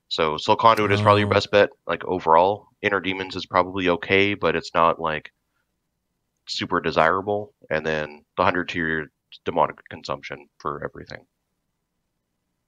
So 0.09 0.35
Soul 0.37 0.57
Conduit 0.57 0.91
is 0.91 1.01
probably 1.01 1.21
your 1.21 1.29
Oh. 1.29 1.33
best 1.33 1.51
bet, 1.51 1.69
like 1.87 2.03
overall. 2.03 2.67
Inner 2.81 2.99
Demons 2.99 3.35
is 3.35 3.45
probably 3.45 3.87
okay, 3.89 4.33
but 4.33 4.55
it's 4.57 4.71
not 4.73 4.99
like 4.99 5.31
super 6.47 6.81
desirable. 6.81 7.53
And 7.69 7.85
then 7.85 8.25
the 8.35 8.43
100 8.43 8.67
tier 8.69 9.11
demonic 9.45 9.77
consumption 9.89 10.49
for 10.59 10.83
everything. 10.83 11.25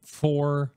for 0.06 0.74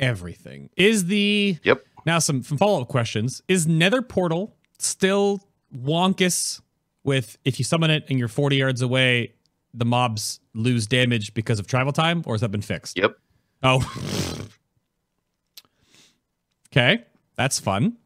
everything. 0.00 0.70
Is 0.76 1.04
the 1.06 1.58
Yep. 1.64 1.84
now 2.06 2.18
some, 2.18 2.42
some 2.42 2.56
follow 2.56 2.80
up 2.80 2.88
questions? 2.88 3.42
Is 3.46 3.66
Nether 3.66 4.00
Portal 4.00 4.56
still 4.78 5.42
wonkus 5.76 6.60
with 7.04 7.38
if 7.44 7.58
you 7.58 7.64
summon 7.64 7.90
it 7.90 8.04
and 8.08 8.18
you're 8.18 8.28
40 8.28 8.56
yards 8.56 8.82
away, 8.82 9.32
the 9.74 9.84
mobs 9.84 10.40
lose 10.54 10.86
damage 10.86 11.34
because 11.34 11.58
of 11.58 11.66
travel 11.66 11.92
time, 11.92 12.22
or 12.26 12.34
has 12.34 12.40
that 12.40 12.50
been 12.50 12.62
fixed? 12.62 12.96
Yep. 12.98 13.16
Oh. 13.62 14.48
okay, 16.70 17.04
that's 17.36 17.58
fun. 17.58 17.96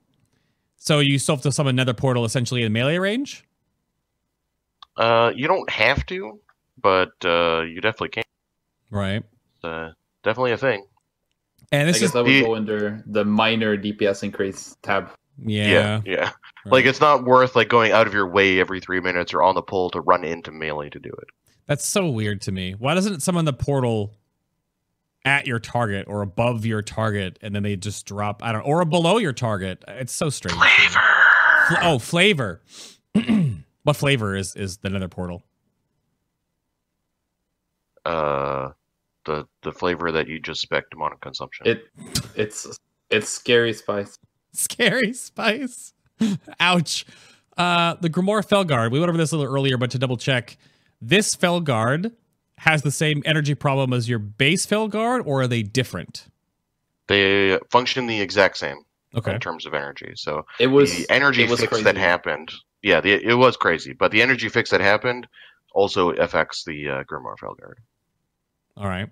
So 0.76 0.98
you 0.98 1.18
still 1.18 1.36
have 1.36 1.42
to 1.42 1.52
summon 1.52 1.76
Nether 1.76 1.94
Portal 1.94 2.24
essentially 2.24 2.62
in 2.62 2.72
melee 2.72 2.98
range. 2.98 3.44
Uh, 4.96 5.32
you 5.34 5.46
don't 5.46 5.70
have 5.70 6.04
to, 6.06 6.40
but 6.80 7.12
uh, 7.24 7.62
you 7.62 7.80
definitely 7.80 8.08
can. 8.10 8.24
Right. 8.90 9.22
Uh, 9.62 9.90
definitely 10.22 10.52
a 10.52 10.58
thing. 10.58 10.84
And 11.70 11.88
this 11.88 11.96
I 11.96 12.00
this 12.00 12.00
guess 12.00 12.08
is 12.08 12.12
that 12.12 12.24
would 12.24 12.30
the- 12.30 12.42
go 12.42 12.54
under 12.56 13.02
the 13.06 13.24
minor 13.24 13.76
DPS 13.76 14.22
increase 14.24 14.76
tab. 14.82 15.10
Yeah. 15.44 15.68
Yeah, 15.68 16.00
yeah. 16.04 16.30
Like 16.64 16.84
it's 16.84 17.00
not 17.00 17.24
worth 17.24 17.56
like 17.56 17.68
going 17.68 17.92
out 17.92 18.06
of 18.06 18.14
your 18.14 18.26
way 18.26 18.60
every 18.60 18.80
three 18.80 19.00
minutes 19.00 19.34
or 19.34 19.42
on 19.42 19.54
the 19.54 19.62
pull 19.62 19.90
to 19.90 20.00
run 20.00 20.24
into 20.24 20.52
melee 20.52 20.90
to 20.90 20.98
do 20.98 21.10
it. 21.10 21.28
That's 21.66 21.86
so 21.86 22.08
weird 22.08 22.40
to 22.42 22.52
me. 22.52 22.72
Why 22.72 22.94
doesn't 22.94 23.12
it 23.12 23.22
summon 23.22 23.44
the 23.44 23.52
portal 23.52 24.14
at 25.24 25.46
your 25.46 25.58
target 25.58 26.06
or 26.08 26.22
above 26.22 26.66
your 26.66 26.82
target 26.82 27.38
and 27.42 27.54
then 27.54 27.62
they 27.62 27.76
just 27.76 28.06
drop 28.06 28.42
I 28.44 28.52
don't 28.52 28.62
or 28.62 28.84
below 28.84 29.18
your 29.18 29.32
target? 29.32 29.82
It's 29.88 30.12
so 30.12 30.30
strange. 30.30 30.56
Flavor. 30.56 31.00
Fl- 31.68 31.74
oh, 31.82 31.98
flavor. 31.98 32.62
what 33.82 33.96
flavor 33.96 34.36
is 34.36 34.54
is 34.56 34.78
the 34.78 34.90
nether 34.90 35.08
portal? 35.08 35.42
Uh, 38.04 38.70
the 39.24 39.46
the 39.62 39.72
flavor 39.72 40.12
that 40.12 40.28
you 40.28 40.40
just 40.40 40.60
spec 40.60 40.90
demonic 40.90 41.20
consumption. 41.20 41.66
It 41.66 41.84
it's 42.34 42.78
it's 43.10 43.28
scary 43.28 43.72
spice. 43.72 44.18
Scary 44.54 45.12
spice. 45.12 45.92
Ouch. 46.60 47.04
Uh 47.56 47.94
the 48.00 48.08
Grimoire 48.10 48.46
Felguard. 48.46 48.90
We 48.90 48.98
went 49.00 49.08
over 49.10 49.18
this 49.18 49.32
a 49.32 49.36
little 49.36 49.54
earlier, 49.54 49.76
but 49.76 49.90
to 49.92 49.98
double 49.98 50.16
check, 50.16 50.56
this 51.00 51.34
Felguard 51.36 52.12
has 52.58 52.82
the 52.82 52.90
same 52.92 53.22
energy 53.26 53.54
problem 53.54 53.92
as 53.92 54.08
your 54.08 54.18
base 54.20 54.66
Felguard, 54.66 55.22
or 55.26 55.42
are 55.42 55.46
they 55.48 55.62
different? 55.62 56.26
they 57.08 57.58
function 57.70 58.06
the 58.06 58.20
exact 58.20 58.56
same 58.56 58.76
Okay. 59.14 59.34
in 59.34 59.40
terms 59.40 59.66
of 59.66 59.74
energy. 59.74 60.12
So 60.14 60.46
It 60.60 60.68
was 60.68 60.96
the 60.96 61.10
energy 61.12 61.46
was 61.46 61.60
fix 61.60 61.68
crazy. 61.70 61.84
that 61.84 61.96
happened. 61.96 62.50
Yeah, 62.80 63.00
the, 63.00 63.12
it 63.12 63.34
was 63.34 63.56
crazy, 63.56 63.92
but 63.92 64.12
the 64.12 64.22
energy 64.22 64.48
fix 64.48 64.70
that 64.70 64.80
happened 64.80 65.26
also 65.74 66.10
affects 66.10 66.64
the 66.64 66.88
uh, 66.88 67.04
Grimoire 67.04 67.36
Felguard. 67.36 67.74
All 68.76 68.86
right. 68.86 69.10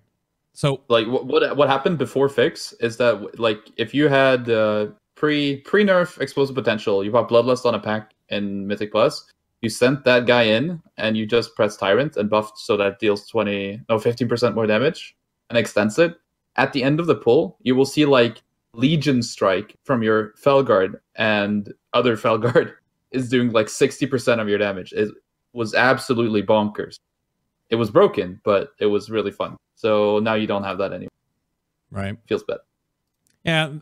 So 0.55 0.83
like 0.89 1.07
what 1.09 1.27
what 1.27 1.57
what 1.57 1.69
happened 1.69 1.99
before 1.99 2.29
fix 2.29 2.73
is 2.81 2.97
that 2.99 3.39
like 3.39 3.59
if 3.77 3.93
you 3.93 4.09
had 4.09 4.49
uh, 4.49 4.87
pre 5.21 5.59
pre 5.59 5.85
nerf 5.85 6.19
explosive 6.21 6.55
potential, 6.55 7.05
you 7.05 7.13
bought 7.13 7.29
bloodlust 7.29 7.67
on 7.67 7.75
a 7.75 7.79
pack 7.79 8.13
in 8.31 8.67
Mythic 8.67 8.91
Plus, 8.91 9.31
you 9.61 9.69
sent 9.69 10.03
that 10.05 10.27
guy 10.27 10.45
in 10.45 10.81
and 10.97 11.15
you 11.17 11.27
just 11.27 11.55
press 11.55 11.77
tyrant 11.77 12.17
and 12.17 12.31
buffed 12.31 12.59
so 12.59 12.77
that 12.79 12.99
deals 12.99 13.29
twenty 13.29 13.81
no 13.91 13.99
fifteen 13.99 14.29
percent 14.29 14.55
more 14.55 14.67
damage 14.67 15.15
and 15.51 15.59
extends 15.59 15.99
it. 15.99 16.15
At 16.57 16.73
the 16.73 16.83
end 16.83 16.99
of 16.99 17.07
the 17.07 17.15
pull, 17.15 17.59
you 17.61 17.77
will 17.77 17.85
see 17.85 18.07
like 18.07 18.43
Legion 18.73 19.23
strike 19.23 19.77
from 19.85 20.03
your 20.03 20.33
Felguard 20.43 20.95
and 21.17 21.73
other 21.93 22.17
Felguard 22.25 22.73
is 23.11 23.29
doing 23.29 23.51
like 23.51 23.69
sixty 23.69 24.07
percent 24.07 24.41
of 24.41 24.49
your 24.49 24.59
damage. 24.59 24.95
It 24.95 25.11
was 25.53 25.75
absolutely 25.75 26.43
bonkers. 26.43 26.99
It 27.69 27.77
was 27.77 27.91
broken, 27.91 28.41
but 28.43 28.73
it 28.81 28.87
was 28.87 29.11
really 29.11 29.31
fun. 29.31 29.57
So 29.77 30.19
now 30.19 30.35
you 30.35 30.47
don't 30.47 30.65
have 30.65 30.79
that 30.79 30.93
anymore. 30.93 31.11
right. 31.91 32.17
Feels 32.27 32.43
bad. 32.43 32.59
Yeah, 33.45 33.73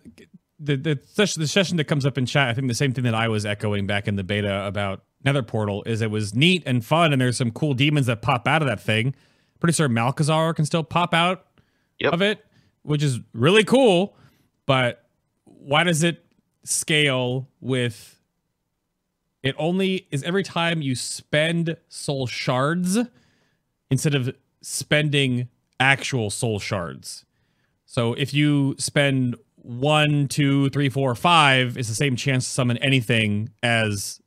the 0.59 0.77
the 0.77 0.99
session, 1.07 1.41
the 1.41 1.49
session 1.49 1.77
that 1.77 1.85
comes 1.85 2.05
up 2.07 2.19
in 2.19 2.27
chat, 2.27 2.49
I 2.49 2.55
think 2.55 2.69
the 2.69 2.75
same 2.75 2.93
thing 2.93 3.05
that 3.05 3.15
I 3.15 3.29
was 3.29 3.47
echoing 3.47 3.87
back 3.87 4.09
in 4.09 4.17
the 4.17 4.25
beta 4.25 4.67
about 4.67 5.05
Nether 5.25 5.43
Portal 5.43 5.83
is 5.85 6.01
it 6.01 6.11
was 6.11 6.35
neat 6.35 6.63
and 6.67 6.85
fun, 6.85 7.13
and 7.13 7.21
there's 7.21 7.37
some 7.37 7.51
cool 7.51 7.75
demons 7.75 8.07
that 8.07 8.23
pop 8.23 8.47
out 8.49 8.63
of 8.63 8.69
that 8.69 8.81
thing. 8.81 9.15
Pretty 9.61 9.73
sure 9.75 9.89
Malchezaar 9.89 10.55
can 10.55 10.65
still 10.65 10.85
pop 10.85 11.13
out 11.15 11.47
Yep. 11.99 12.13
of 12.13 12.23
it, 12.23 12.45
which 12.83 13.03
is 13.03 13.19
really 13.33 13.65
cool. 13.65 14.17
But 14.67 15.05
why 15.45 15.85
does 15.85 16.03
it 16.03 16.25
scale 16.65 17.49
with? 17.61 18.15
It 19.43 19.55
only 19.59 20.07
is 20.11 20.23
every 20.25 20.43
time 20.43 20.83
you 20.83 20.95
spend 20.95 21.77
soul 21.89 22.27
shards 22.27 22.99
instead 23.91 24.15
of 24.15 24.35
spending 24.61 25.49
actual 25.81 26.31
soul 26.31 26.59
shards. 26.59 27.25
So 27.87 28.15
if 28.15 28.35
you 28.35 28.75
spend 28.79 29.37
one, 29.69 30.29
two, 30.29 30.71
three, 30.71 30.89
four, 30.89 31.15
five, 31.15 31.77
is 31.77 31.89
the 31.89 31.95
same 31.95 32.17
chance 32.17 32.47
to 32.47 32.51
summon 32.51 32.79
anything 32.79 33.51
as 33.63 34.19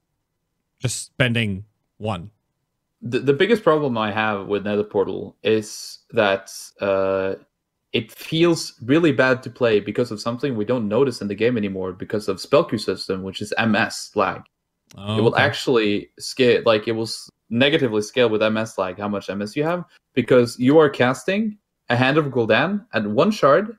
just 0.80 1.04
spending 1.04 1.66
one. 1.98 2.30
The, 3.02 3.20
the 3.20 3.34
biggest 3.34 3.64
problem 3.64 3.98
I 3.98 4.12
have 4.12 4.46
with 4.46 4.66
Nether 4.66 4.84
Portal 4.84 5.36
is 5.42 6.00
that 6.12 6.54
uh, 6.80 7.36
it 7.92 8.12
feels 8.12 8.80
really 8.84 9.12
bad 9.12 9.42
to 9.42 9.50
play 9.50 9.80
because 9.80 10.12
of 10.12 10.22
something 10.22 10.56
we 10.56 10.64
don't 10.64 10.88
notice 10.88 11.22
in 11.22 11.28
the 11.28 11.34
game 11.34 11.58
anymore 11.58 11.92
because 11.92 12.28
of 12.28 12.40
spell 12.40 12.64
queue 12.64 12.78
system, 12.78 13.24
which 13.24 13.42
is 13.42 13.52
MS 13.60 14.12
lag. 14.14 14.44
Oh, 14.96 15.18
It 15.18 15.22
will 15.22 15.34
okay. 15.34 15.42
actually 15.42 16.12
scale, 16.20 16.62
like 16.68 16.88
it 16.88 16.92
will 16.92 17.04
s- 17.04 17.30
negatively 17.50 18.04
scale 18.04 18.30
with 18.30 18.44
MS 18.44 18.78
lag 18.78 19.00
how 19.00 19.08
much 19.08 19.28
MS 19.28 19.56
you 19.56 19.64
have 19.64 19.86
because 20.14 20.60
you 20.60 20.78
are 20.78 20.90
casting 20.90 21.58
a 21.90 21.96
Hand 21.96 22.20
of 22.20 22.26
Gul'dan 22.26 22.86
and 22.94 23.16
one 23.16 23.32
shard 23.32 23.76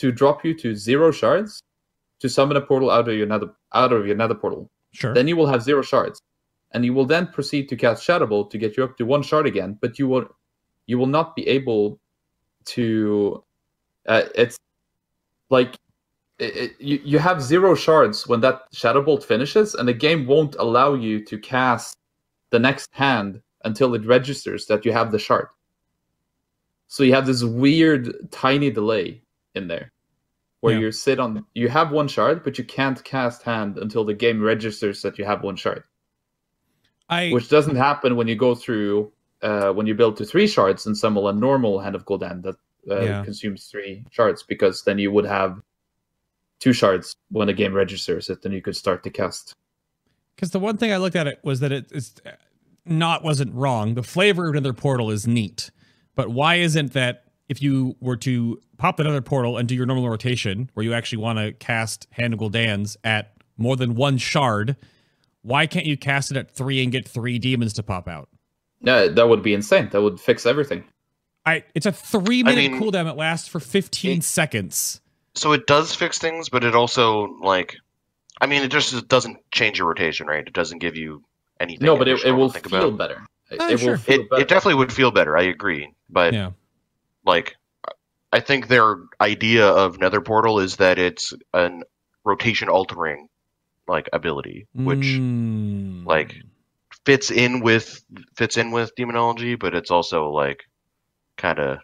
to 0.00 0.10
drop 0.10 0.44
you 0.44 0.54
to 0.54 0.74
zero 0.74 1.12
shards 1.12 1.62
to 2.20 2.28
summon 2.28 2.56
a 2.56 2.60
portal 2.60 2.90
out 2.90 3.08
of 3.08 3.14
your 3.14 3.26
nether 3.26 3.50
out 3.74 3.92
of 3.92 4.06
your 4.06 4.16
nether 4.16 4.34
portal. 4.34 4.70
sure. 4.92 5.14
Then 5.14 5.28
you 5.28 5.36
will 5.36 5.46
have 5.46 5.62
zero 5.62 5.82
shards, 5.82 6.20
and 6.72 6.84
you 6.84 6.94
will 6.94 7.06
then 7.06 7.26
proceed 7.26 7.68
to 7.68 7.76
cast 7.76 8.02
Shadow 8.02 8.26
Bolt 8.26 8.50
to 8.50 8.58
get 8.58 8.76
you 8.76 8.84
up 8.84 8.96
to 8.96 9.04
one 9.04 9.22
shard 9.22 9.46
again. 9.46 9.78
But 9.80 9.98
you 9.98 10.08
will 10.08 10.26
you 10.86 10.98
will 10.98 11.06
not 11.06 11.36
be 11.36 11.46
able 11.46 12.00
to. 12.66 13.44
Uh, 14.06 14.22
it's 14.34 14.58
like 15.50 15.76
it, 16.38 16.56
it, 16.56 16.72
you, 16.80 17.00
you 17.04 17.18
have 17.18 17.42
zero 17.42 17.74
shards 17.74 18.26
when 18.26 18.40
that 18.40 18.62
shadow 18.72 19.02
bolt 19.02 19.22
finishes, 19.22 19.74
and 19.74 19.86
the 19.86 19.92
game 19.92 20.26
won't 20.26 20.56
allow 20.58 20.94
you 20.94 21.22
to 21.26 21.38
cast 21.38 21.98
the 22.50 22.58
next 22.58 22.88
hand 22.92 23.42
until 23.64 23.94
it 23.94 24.06
registers 24.06 24.66
that 24.66 24.86
you 24.86 24.92
have 24.92 25.12
the 25.12 25.18
shard. 25.18 25.48
So 26.88 27.04
you 27.04 27.12
have 27.14 27.26
this 27.26 27.44
weird 27.44 28.32
tiny 28.32 28.70
delay 28.70 29.22
in 29.54 29.68
there 29.68 29.92
where 30.60 30.74
Yeah. 30.74 30.80
you 30.80 30.92
sit 30.92 31.18
on 31.18 31.44
you 31.54 31.68
have 31.68 31.90
one 31.90 32.08
shard, 32.08 32.42
but 32.44 32.58
you 32.58 32.64
can't 32.64 33.02
cast 33.04 33.42
hand 33.42 33.78
until 33.78 34.04
the 34.04 34.14
game 34.14 34.42
registers 34.42 35.02
that 35.02 35.18
you 35.18 35.24
have 35.24 35.42
one 35.42 35.56
shard. 35.56 35.84
I 37.08 37.30
Which 37.30 37.48
doesn't 37.48 37.76
happen 37.76 38.16
when 38.16 38.28
you 38.28 38.36
go 38.36 38.54
through 38.54 39.12
uh, 39.42 39.72
when 39.72 39.86
you 39.86 39.94
build 39.94 40.18
to 40.18 40.24
three 40.26 40.46
shards 40.46 40.84
and 40.86 40.96
summon 40.96 41.24
a 41.24 41.32
normal 41.32 41.80
hand 41.80 41.94
of 41.94 42.04
Gul'dan 42.04 42.42
that 42.42 42.56
uh, 42.90 43.00
Yeah. 43.04 43.24
consumes 43.24 43.66
three 43.66 44.04
shards, 44.10 44.42
because 44.42 44.84
then 44.84 44.98
you 44.98 45.10
would 45.10 45.24
have 45.24 45.60
two 46.58 46.74
shards 46.74 47.16
when 47.30 47.46
the 47.46 47.54
game 47.54 47.72
registers 47.72 48.28
it, 48.28 48.42
then 48.42 48.52
you 48.52 48.60
could 48.60 48.76
start 48.76 49.02
to 49.04 49.10
cast. 49.10 49.54
because 50.36 50.50
the 50.50 50.58
one 50.60 50.76
thing 50.76 50.92
I 50.92 50.98
looked 50.98 51.16
at 51.16 51.26
it 51.26 51.38
was 51.42 51.60
that 51.60 51.72
it 51.72 51.90
is 51.90 52.14
not 52.84 53.22
wasn't 53.24 53.54
wrong. 53.54 53.94
The 53.94 54.02
flavor 54.02 54.48
of 54.48 54.54
another 54.54 54.72
portal 54.74 55.10
is 55.10 55.26
neat, 55.26 55.70
but 56.14 56.30
why 56.30 56.56
isn't 56.56 56.92
that 56.92 57.24
if 57.50 57.60
you 57.60 57.96
were 58.00 58.16
to 58.16 58.58
pop 58.78 58.98
another 59.00 59.20
portal 59.20 59.58
and 59.58 59.68
do 59.68 59.74
your 59.74 59.84
normal 59.84 60.08
rotation, 60.08 60.70
where 60.74 60.84
you 60.84 60.94
actually 60.94 61.18
want 61.18 61.38
to 61.38 61.52
cast 61.52 62.06
Hand 62.12 62.32
of 62.32 62.40
Gul'dans 62.40 62.96
at 63.04 63.32
more 63.58 63.76
than 63.76 63.94
one 63.96 64.16
shard, 64.16 64.76
why 65.42 65.66
can't 65.66 65.84
you 65.84 65.96
cast 65.98 66.30
it 66.30 66.36
at 66.38 66.50
three 66.50 66.82
and 66.82 66.90
get 66.92 67.06
three 67.06 67.38
demons 67.38 67.72
to 67.74 67.82
pop 67.82 68.08
out? 68.08 68.28
Yeah, 68.80 69.08
that 69.08 69.28
would 69.28 69.42
be 69.42 69.52
insane. 69.52 69.88
That 69.92 70.00
would 70.00 70.18
fix 70.20 70.46
everything. 70.46 70.84
I 71.44 71.64
it's 71.74 71.86
a 71.86 71.92
three 71.92 72.42
minute 72.42 72.70
mean, 72.72 72.80
cooldown. 72.80 73.10
It 73.10 73.16
lasts 73.16 73.48
for 73.48 73.60
fifteen 73.60 74.18
it- 74.18 74.24
seconds. 74.24 75.00
So 75.34 75.52
it 75.52 75.66
does 75.66 75.94
fix 75.94 76.18
things, 76.18 76.48
but 76.48 76.64
it 76.64 76.74
also 76.74 77.36
like, 77.40 77.76
I 78.40 78.46
mean, 78.46 78.62
it 78.62 78.70
just 78.70 79.06
doesn't 79.08 79.38
change 79.52 79.78
your 79.78 79.88
rotation, 79.88 80.26
right? 80.26 80.46
It 80.46 80.52
doesn't 80.52 80.78
give 80.80 80.96
you 80.96 81.22
anything. 81.60 81.86
No, 81.86 81.96
but 81.96 82.08
it, 82.08 82.24
it 82.24 82.32
will 82.32 82.48
think 82.50 82.68
feel 82.68 82.88
about. 82.88 82.98
better. 82.98 83.22
It, 83.50 83.58
Oh, 83.60 83.68
it 83.70 83.80
sure. 83.80 83.90
will 83.92 83.98
feel 83.98 84.20
It, 84.20 84.30
better. 84.30 84.42
it 84.42 84.48
definitely 84.48 84.74
would 84.74 84.92
feel 84.92 85.10
better. 85.10 85.36
I 85.38 85.42
agree, 85.44 85.92
but 86.08 86.34
Yeah. 86.34 86.50
Like, 87.30 87.56
I 88.32 88.40
think 88.40 88.68
their 88.68 88.96
idea 89.20 89.66
of 89.66 89.98
Nether 89.98 90.20
Portal 90.20 90.60
is 90.60 90.76
that 90.76 90.98
it's 90.98 91.32
an 91.54 91.82
rotation 92.24 92.68
altering 92.68 93.28
like 93.88 94.08
ability, 94.12 94.66
which 94.74 95.06
Mm. 95.18 96.06
like, 96.06 96.34
fits 97.06 97.30
in 97.30 97.60
with 97.60 98.04
fits 98.36 98.56
in 98.56 98.70
with 98.70 98.94
demonology, 98.94 99.54
but 99.56 99.74
it's 99.74 99.90
also 99.90 100.30
like 100.30 100.60
kind 101.36 101.58
of 101.58 101.78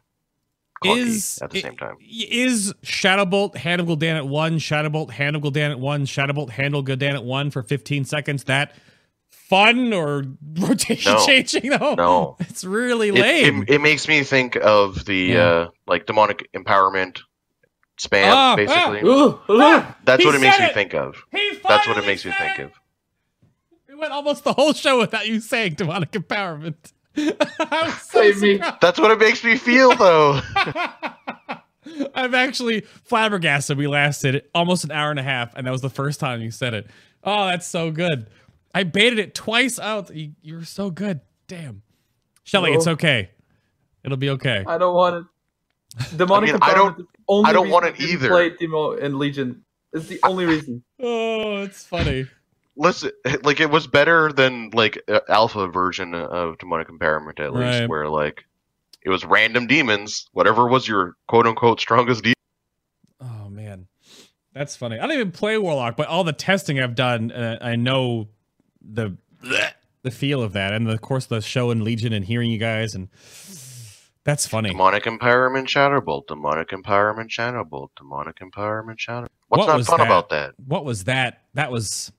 is 0.85 1.39
at 1.43 1.51
the 1.51 1.60
same 1.62 1.77
time. 1.77 1.97
Is 2.01 2.73
Shadowbolt 2.85 3.56
Hand 3.56 3.81
of 3.81 3.86
Gul'dan 3.86 4.16
at 4.16 4.27
one, 4.28 4.59
Shadowbolt 4.59 5.10
Hand 5.10 5.35
of 5.35 5.43
Gul'dan 5.43 5.70
at 5.70 5.81
one, 5.81 6.05
Shadowbolt 6.05 6.51
Hand 6.51 6.74
of 6.74 6.85
Gul'dan 6.85 7.14
at 7.14 7.24
one 7.24 7.51
for 7.51 7.62
15 7.62 8.05
seconds 8.05 8.44
that 8.44 8.74
fun 9.48 9.93
or 9.93 10.24
rotation 10.59 11.12
No. 11.14 11.27
changing 11.27 11.70
though? 11.70 11.94
No. 11.94 12.36
It's 12.40 12.64
really 12.64 13.10
lame. 13.10 13.62
it, 13.62 13.70
it 13.77 13.81
makes 13.81 14.09
me 14.09 14.23
think 14.23 14.56
of 14.56 15.05
the 15.05 15.16
Yeah. 15.16 15.39
uh, 15.44 15.68
like 15.86 16.06
demonic 16.06 16.48
empowerment 16.55 17.20
spam, 17.98 18.24
Ah, 18.32 18.52
ah. 18.52 18.56
basically. 18.56 19.09
Ooh, 19.09 19.39
ooh. 19.51 19.85
That's 20.05 20.23
He 20.23 20.27
what 20.27 20.35
it 20.35 20.40
makes 20.40 20.56
said 20.56 20.68
me 20.68 20.74
think 20.74 20.94
of. 20.94 21.16
He 21.32 21.59
That's 21.66 21.86
what 21.89 21.97
it 21.98 22.06
makes 22.06 22.24
me 22.24 22.32
think 22.39 22.59
it! 22.59 22.62
of. 22.66 22.73
We 23.89 23.94
went 23.94 24.12
almost 24.12 24.44
the 24.44 24.52
whole 24.52 24.73
show 24.74 24.98
without 24.98 25.27
you 25.27 25.40
saying 25.40 25.74
demonic 25.74 26.10
empowerment. 26.12 26.74
So 27.16 28.20
Save 28.20 28.43
me. 28.43 28.60
That's 28.82 28.98
what 29.01 29.10
it 29.10 29.18
makes 29.18 29.43
me 29.43 29.56
feel, 29.56 29.94
though. 29.97 30.39
I'm 32.14 32.35
actually 32.35 32.81
flabbergasted. 33.05 33.78
We 33.78 33.86
lasted 33.86 34.44
almost 34.55 34.85
an 34.85 34.90
hour 34.90 35.10
and 35.10 35.18
a 35.18 35.23
half, 35.23 35.55
and 35.55 35.66
that 35.66 35.70
was 35.70 35.81
the 35.81 35.89
first 35.90 36.20
time 36.20 36.43
you 36.43 36.51
said 36.51 36.74
it. 36.74 36.86
Oh, 37.24 37.47
that's 37.47 37.66
so 37.66 37.90
good. 37.90 38.27
I 38.76 38.82
baited 38.82 39.18
it 39.18 39.34
twice 39.34 39.78
out. 39.78 40.14
You, 40.14 40.32
you 40.42 40.56
were 40.56 40.64
so 40.64 40.90
good. 40.90 41.20
Damn. 41.48 41.80
Shelly, 42.44 42.72
it's 42.74 42.86
okay. 42.86 43.30
It'll 44.04 44.18
be 44.18 44.28
okay. 44.30 44.64
I 44.66 44.76
don't 44.76 44.94
want 44.94 45.16
it. 45.16 46.16
Demonic 46.18 46.50
I 46.50 46.52
mean, 46.52 46.62
I 46.62 46.74
don't- 46.74 46.98
the 46.98 47.06
only 47.26 47.48
I 47.50 47.52
don't 47.54 47.70
want 47.70 47.86
it 47.86 47.96
didn't 47.96 48.10
either. 48.10 48.28
Play 48.28 48.50
Demo 48.50 48.92
and 48.92 49.18
Legion. 49.18 49.64
It's 49.94 50.08
the 50.08 50.20
only 50.22 50.44
reason. 50.44 50.82
Oh, 51.00 51.62
it's 51.62 51.84
funny. 51.84 52.26
Listen, 52.76 53.10
like 53.42 53.60
it 53.60 53.70
was 53.70 53.86
better 53.86 54.30
than 54.32 54.70
like 54.74 54.98
alpha 55.28 55.68
version 55.68 56.12
of 56.14 56.58
demonic 56.58 56.88
empowerment, 56.88 57.40
at 57.40 57.54
least, 57.54 57.80
Right. 57.80 57.88
where 57.88 58.08
like 58.08 58.44
it 59.02 59.08
was 59.08 59.24
random 59.24 59.66
demons, 59.66 60.26
whatever 60.32 60.66
was 60.68 60.86
your 60.86 61.14
quote 61.28 61.46
unquote 61.46 61.80
strongest 61.80 62.22
demon. 62.24 62.34
Oh 63.22 63.48
man, 63.48 63.86
that's 64.52 64.76
funny. 64.76 64.98
I 64.98 65.02
don't 65.06 65.12
even 65.12 65.32
play 65.32 65.56
Warlock, 65.56 65.96
but 65.96 66.08
all 66.08 66.24
the 66.24 66.32
testing 66.34 66.78
I've 66.78 66.94
done, 66.94 67.32
uh, 67.32 67.58
I 67.62 67.76
know 67.76 68.28
the 68.92 69.16
the 70.02 70.10
feel 70.10 70.42
of 70.42 70.52
that, 70.52 70.72
and 70.72 70.88
of 70.88 71.00
course 71.00 71.26
the 71.26 71.40
show 71.40 71.70
and 71.70 71.82
Legion 71.82 72.12
and 72.12 72.24
hearing 72.24 72.50
you 72.50 72.58
guys, 72.58 72.94
and 72.94 73.08
that's 74.24 74.46
funny. 74.46 74.70
Demonic 74.70 75.04
empowerment, 75.04 75.66
Shadowbolt. 75.66 76.26
Demonic 76.28 76.68
empowerment, 76.68 77.28
Shadowbolt. 77.28 77.88
Demonic 77.96 78.36
empowerment, 78.38 78.98
Shadow. 78.98 79.28
What's 79.48 79.66
What 79.66 79.76
not 79.76 79.84
fun 79.86 79.98
that? 79.98 80.06
about 80.06 80.28
that? 80.30 80.54
What 80.64 80.84
was 80.84 81.04
that? 81.04 81.42
That 81.54 81.70
was 81.70 82.12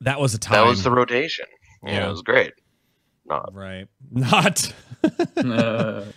that 0.00 0.20
was 0.20 0.34
a 0.34 0.38
time. 0.38 0.58
That 0.64 0.66
was 0.68 0.82
the 0.82 0.90
rotation. 0.90 1.46
Yeah, 1.84 1.92
Yeah. 1.92 2.06
it 2.08 2.10
was 2.10 2.22
great. 2.22 2.52
Not 3.26 3.52
right. 3.54 3.86
Not. 4.10 4.72
Uh, 5.36 6.04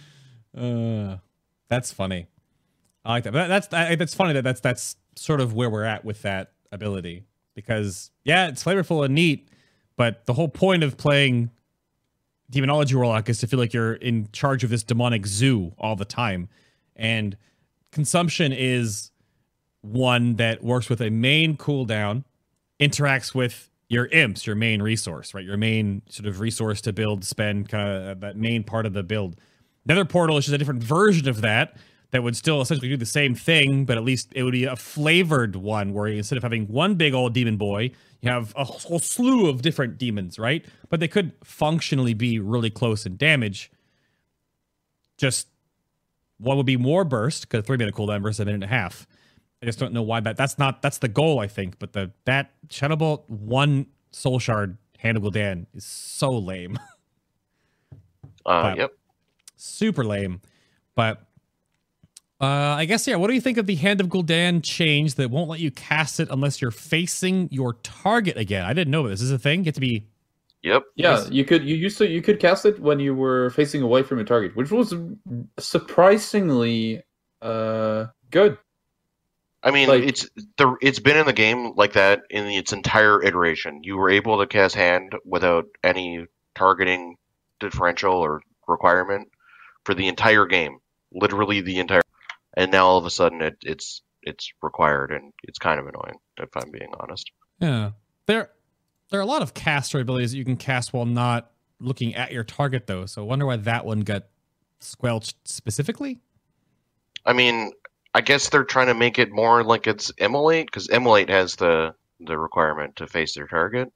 Uh, 0.57 1.15
that's 1.69 1.93
funny. 1.93 2.27
I 3.05 3.11
like 3.11 3.23
that. 3.23 3.31
But 3.31 3.47
that's 3.47 3.67
that's 3.67 4.13
funny 4.13 4.33
that 4.33 4.43
that's 4.43 4.59
that's 4.59 4.97
sort 5.15 5.39
of 5.39 5.53
where 5.53 5.69
we're 5.69 5.85
at 5.85 6.03
with 6.03 6.23
that 6.23 6.51
ability 6.73 7.23
because 7.55 8.11
yeah, 8.23 8.47
it's 8.47 8.63
flavorful 8.63 9.05
and 9.05 9.15
neat, 9.15 9.49
but 9.97 10.25
the 10.25 10.33
whole 10.33 10.47
point 10.47 10.83
of 10.83 10.97
playing 10.97 11.51
Demonology 12.49 12.95
Warlock 12.95 13.29
is 13.29 13.39
to 13.39 13.47
feel 13.47 13.59
like 13.59 13.73
you're 13.73 13.93
in 13.93 14.27
charge 14.33 14.63
of 14.63 14.69
this 14.69 14.83
demonic 14.83 15.25
zoo 15.25 15.73
all 15.77 15.95
the 15.95 16.05
time, 16.05 16.49
and 16.95 17.37
consumption 17.91 18.51
is 18.51 19.11
one 19.81 20.35
that 20.35 20.63
works 20.63 20.89
with 20.89 21.01
a 21.01 21.09
main 21.09 21.57
cooldown, 21.57 22.23
interacts 22.79 23.33
with 23.33 23.69
your 23.89 24.05
imps, 24.07 24.47
your 24.47 24.55
main 24.55 24.81
resource, 24.81 25.33
right? 25.33 25.43
Your 25.43 25.57
main 25.57 26.01
sort 26.07 26.27
of 26.27 26.39
resource 26.39 26.79
to 26.81 26.93
build, 26.93 27.25
spend, 27.25 27.67
kind 27.67 27.89
of 27.89 28.07
uh, 28.07 28.27
that 28.27 28.37
main 28.37 28.63
part 28.63 28.85
of 28.85 28.93
the 28.93 29.03
build. 29.03 29.35
Nether 29.85 30.05
Portal 30.05 30.37
is 30.37 30.45
just 30.45 30.55
a 30.55 30.57
different 30.57 30.83
version 30.83 31.27
of 31.27 31.41
that 31.41 31.75
that 32.11 32.23
would 32.23 32.35
still 32.35 32.61
essentially 32.61 32.89
do 32.89 32.97
the 32.97 33.05
same 33.05 33.33
thing, 33.35 33.85
but 33.85 33.97
at 33.97 34.03
least 34.03 34.31
it 34.35 34.43
would 34.43 34.51
be 34.51 34.65
a 34.65 34.75
flavored 34.75 35.55
one 35.55 35.93
where 35.93 36.07
instead 36.07 36.37
of 36.37 36.43
having 36.43 36.67
one 36.67 36.95
big 36.95 37.13
old 37.13 37.33
demon 37.33 37.57
boy, 37.57 37.91
you 38.21 38.29
have 38.29 38.53
a 38.55 38.63
whole 38.63 38.99
slew 38.99 39.49
of 39.49 39.61
different 39.61 39.97
demons, 39.97 40.37
right? 40.37 40.65
But 40.89 40.99
they 40.99 41.07
could 41.07 41.31
functionally 41.43 42.13
be 42.13 42.37
really 42.37 42.69
close 42.69 43.05
in 43.05 43.17
damage. 43.17 43.71
Just 45.17 45.47
one 46.37 46.57
would 46.57 46.65
be 46.65 46.77
more 46.77 47.03
burst 47.05 47.49
because 47.49 47.65
three 47.65 47.77
minute 47.77 47.95
cooldown 47.95 48.21
versus 48.21 48.41
a 48.41 48.45
minute 48.45 48.55
and 48.55 48.63
a 48.65 48.67
half. 48.67 49.07
I 49.61 49.65
just 49.65 49.79
don't 49.79 49.93
know 49.93 50.01
why 50.01 50.19
that. 50.19 50.37
That's 50.37 50.57
not. 50.57 50.81
That's 50.81 50.97
the 50.97 51.07
goal, 51.07 51.39
I 51.39 51.47
think. 51.47 51.79
But 51.79 51.93
the 51.93 52.11
that 52.25 52.51
Shadow 52.69 52.95
Bolt 52.95 53.29
one 53.29 53.85
Soul 54.11 54.39
Shard 54.39 54.77
Hand 54.97 55.17
of 55.17 55.23
Gul'dan 55.23 55.67
is 55.73 55.85
so 55.85 56.31
lame. 56.31 56.79
uh, 58.45 58.73
yep. 58.75 58.93
super 59.55 60.03
lame. 60.03 60.41
But 60.95 61.27
uh, 62.41 62.75
I 62.77 62.85
guess 62.85 63.07
yeah. 63.07 63.15
What 63.17 63.27
do 63.27 63.33
you 63.33 63.41
think 63.41 63.57
of 63.57 63.67
the 63.67 63.75
Hand 63.75 64.01
of 64.01 64.07
Gul'dan 64.07 64.63
change 64.63 65.15
that 65.15 65.29
won't 65.29 65.49
let 65.49 65.59
you 65.59 65.69
cast 65.71 66.19
it 66.19 66.27
unless 66.31 66.61
you're 66.61 66.71
facing 66.71 67.47
your 67.51 67.73
target 67.83 68.37
again? 68.37 68.65
I 68.65 68.73
didn't 68.73 68.91
know 68.91 69.07
this. 69.07 69.19
This 69.19 69.27
is 69.27 69.31
a 69.31 69.39
thing. 69.39 69.63
Get 69.63 69.75
to 69.75 69.81
be 69.81 70.07
Yep. 70.63 70.83
yeah, 70.95 71.25
you 71.29 71.43
could 71.43 71.63
you 71.63 71.75
used 71.75 71.97
to 71.99 72.07
you 72.07 72.21
could 72.21 72.39
cast 72.39 72.65
it 72.65 72.79
when 72.79 72.99
you 72.99 73.15
were 73.15 73.49
facing 73.51 73.81
away 73.81 74.03
from 74.03 74.17
your 74.19 74.25
target, 74.25 74.55
which 74.55 74.69
was 74.71 74.93
surprisingly 75.59 77.01
uh 77.41 78.05
good. 78.29 78.57
I 79.63 79.71
mean, 79.71 79.89
Like- 79.89 80.03
it's 80.03 80.27
the 80.57 80.75
it's 80.81 80.99
been 80.99 81.17
in 81.17 81.25
the 81.25 81.33
game 81.33 81.73
like 81.75 81.93
that 81.93 82.21
in 82.29 82.45
its 82.47 82.73
entire 82.73 83.21
iteration. 83.23 83.83
You 83.83 83.97
were 83.97 84.09
able 84.09 84.39
to 84.39 84.47
cast 84.47 84.75
hand 84.75 85.13
without 85.25 85.65
any 85.83 86.25
targeting 86.55 87.15
differential 87.59 88.13
or 88.13 88.41
requirement 88.67 89.29
for 89.83 89.93
the 89.93 90.07
entire 90.07 90.45
game, 90.45 90.77
literally 91.11 91.61
the 91.61 91.79
entire. 91.79 92.01
And 92.55 92.71
now 92.71 92.85
all 92.87 92.97
of 92.97 93.05
a 93.05 93.09
sudden, 93.09 93.41
it, 93.41 93.57
it's 93.63 94.01
it's 94.23 94.51
required, 94.61 95.11
and 95.11 95.33
it's 95.43 95.57
kind 95.59 95.79
of 95.79 95.87
annoying 95.87 96.19
if 96.37 96.49
I'm 96.55 96.71
being 96.71 96.91
honest. 96.99 97.31
Yeah. 97.59 97.91
There 98.25 98.49
there 99.09 99.19
are 99.19 99.23
a 99.23 99.27
lot 99.27 99.41
of 99.41 99.53
caster 99.53 99.99
abilities 99.99 100.31
that 100.31 100.37
you 100.37 100.45
can 100.45 100.57
cast 100.57 100.93
while 100.93 101.05
not 101.05 101.51
looking 101.79 102.15
at 102.15 102.31
your 102.31 102.43
target 102.43 102.87
though. 102.87 103.05
So 103.05 103.21
I 103.21 103.25
wonder 103.25 103.45
why 103.45 103.57
that 103.57 103.85
one 103.85 104.01
got 104.01 104.23
squelched 104.79 105.35
specifically. 105.45 106.19
I 107.25 107.33
mean, 107.33 107.71
I 108.13 108.21
guess 108.21 108.49
they're 108.49 108.63
trying 108.63 108.87
to 108.87 108.93
make 108.93 109.19
it 109.19 109.31
more 109.31 109.63
like 109.63 109.87
it's 109.87 110.11
immolate 110.17 110.67
because 110.67 110.89
immolate 110.89 111.29
has 111.29 111.55
the 111.55 111.93
the 112.19 112.37
requirement 112.37 112.97
to 112.97 113.07
face 113.07 113.35
their 113.35 113.47
target. 113.47 113.91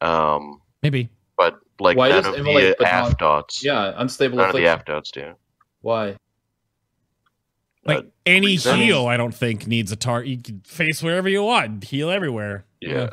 Um, 0.00 0.60
Maybe. 0.82 1.08
but 1.36 1.58
like 1.80 1.96
Why 1.96 2.10
none 2.10 2.22
does 2.22 2.34
of 2.34 2.40
immolate 2.40 2.76
the 2.78 2.84
but 2.84 2.92
not- 2.92 3.12
AF 3.12 3.18
dots. 3.18 3.64
Yeah, 3.64 3.92
unstable 3.96 4.36
none 4.36 4.50
of 4.50 4.54
the 4.54 4.64
affliction. 4.64 4.80
AF 4.80 4.84
dots 4.84 5.10
do. 5.10 5.34
Why? 5.80 6.16
Like 7.86 7.98
Uh, 7.98 8.02
any 8.26 8.46
reason. 8.46 8.78
heal, 8.80 9.06
I 9.06 9.16
don't 9.16 9.34
think 9.34 9.66
needs 9.66 9.92
a 9.92 9.96
target. 9.96 10.28
You 10.28 10.38
can 10.38 10.60
face 10.60 11.02
wherever 11.02 11.28
you 11.28 11.42
want, 11.42 11.84
heal 11.84 12.10
everywhere. 12.10 12.64
yeah. 12.80 13.10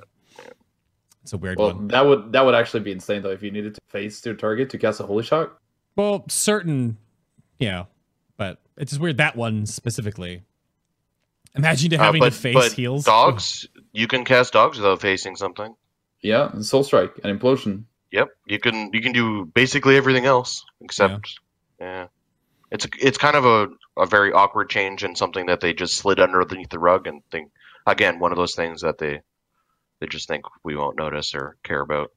It's 1.21 1.31
a 1.31 1.37
weird 1.37 1.57
Well, 1.57 1.73
one. 1.75 1.87
that 1.87 2.05
would 2.05 2.33
that 2.33 2.45
would 2.45 2.53
actually 2.55 2.81
be 2.81 2.91
insane 2.91 3.21
though 3.21 3.29
if 3.31 3.41
you 3.41 3.49
needed 3.49 3.75
to 3.75 3.81
face 3.87 4.19
to 4.21 4.31
a 4.31 4.33
target 4.35 4.69
to 4.71 4.77
cast 4.77 4.99
a 4.99 5.03
holy 5.05 5.23
shock. 5.23 5.57
Well, 5.95 6.25
certain, 6.27 6.97
yeah, 7.59 7.85
but 8.35 8.59
it's 8.75 8.91
just 8.91 9.01
weird 9.01 9.17
that 9.17 9.35
one 9.37 9.65
specifically. 9.65 10.41
Imagine 11.55 11.91
to 11.91 11.95
Uh, 11.97 12.03
having 12.03 12.19
but, 12.19 12.33
to 12.33 12.39
face 12.39 12.53
but 12.55 12.71
heals. 12.73 13.05
dogs, 13.05 13.67
you 13.93 14.07
can 14.07 14.25
cast 14.25 14.51
dogs 14.53 14.77
without 14.77 14.99
facing 14.99 15.35
something. 15.37 15.75
Yeah, 16.21 16.49
and 16.51 16.65
soul 16.65 16.83
strike 16.83 17.13
and 17.23 17.39
implosion. 17.39 17.83
Yep, 18.11 18.27
you 18.47 18.59
can 18.59 18.89
you 18.91 18.99
can 19.01 19.11
do 19.13 19.45
basically 19.45 19.95
everything 19.95 20.25
else 20.25 20.65
except 20.81 21.39
yeah. 21.79 22.07
It's 22.71 22.85
it's 22.99 23.17
kind 23.17 23.35
of 23.37 23.45
a, 23.45 23.67
a 23.97 24.05
very 24.05 24.31
awkward 24.31 24.69
change 24.69 25.03
and 25.03 25.17
something 25.17 25.45
that 25.47 25.59
they 25.61 25.73
just 25.73 25.95
slid 25.95 26.19
underneath 26.19 26.69
the 26.69 26.79
rug 26.79 27.07
and 27.07 27.21
think 27.31 27.51
again 27.85 28.19
one 28.19 28.31
of 28.31 28.37
those 28.37 28.55
things 28.55 28.81
that 28.81 28.97
they 28.97 29.21
they 29.99 30.07
just 30.07 30.27
think 30.27 30.43
we 30.63 30.75
won't 30.75 30.97
notice 30.97 31.33
or 31.35 31.55
care 31.63 31.81
about. 31.81 32.09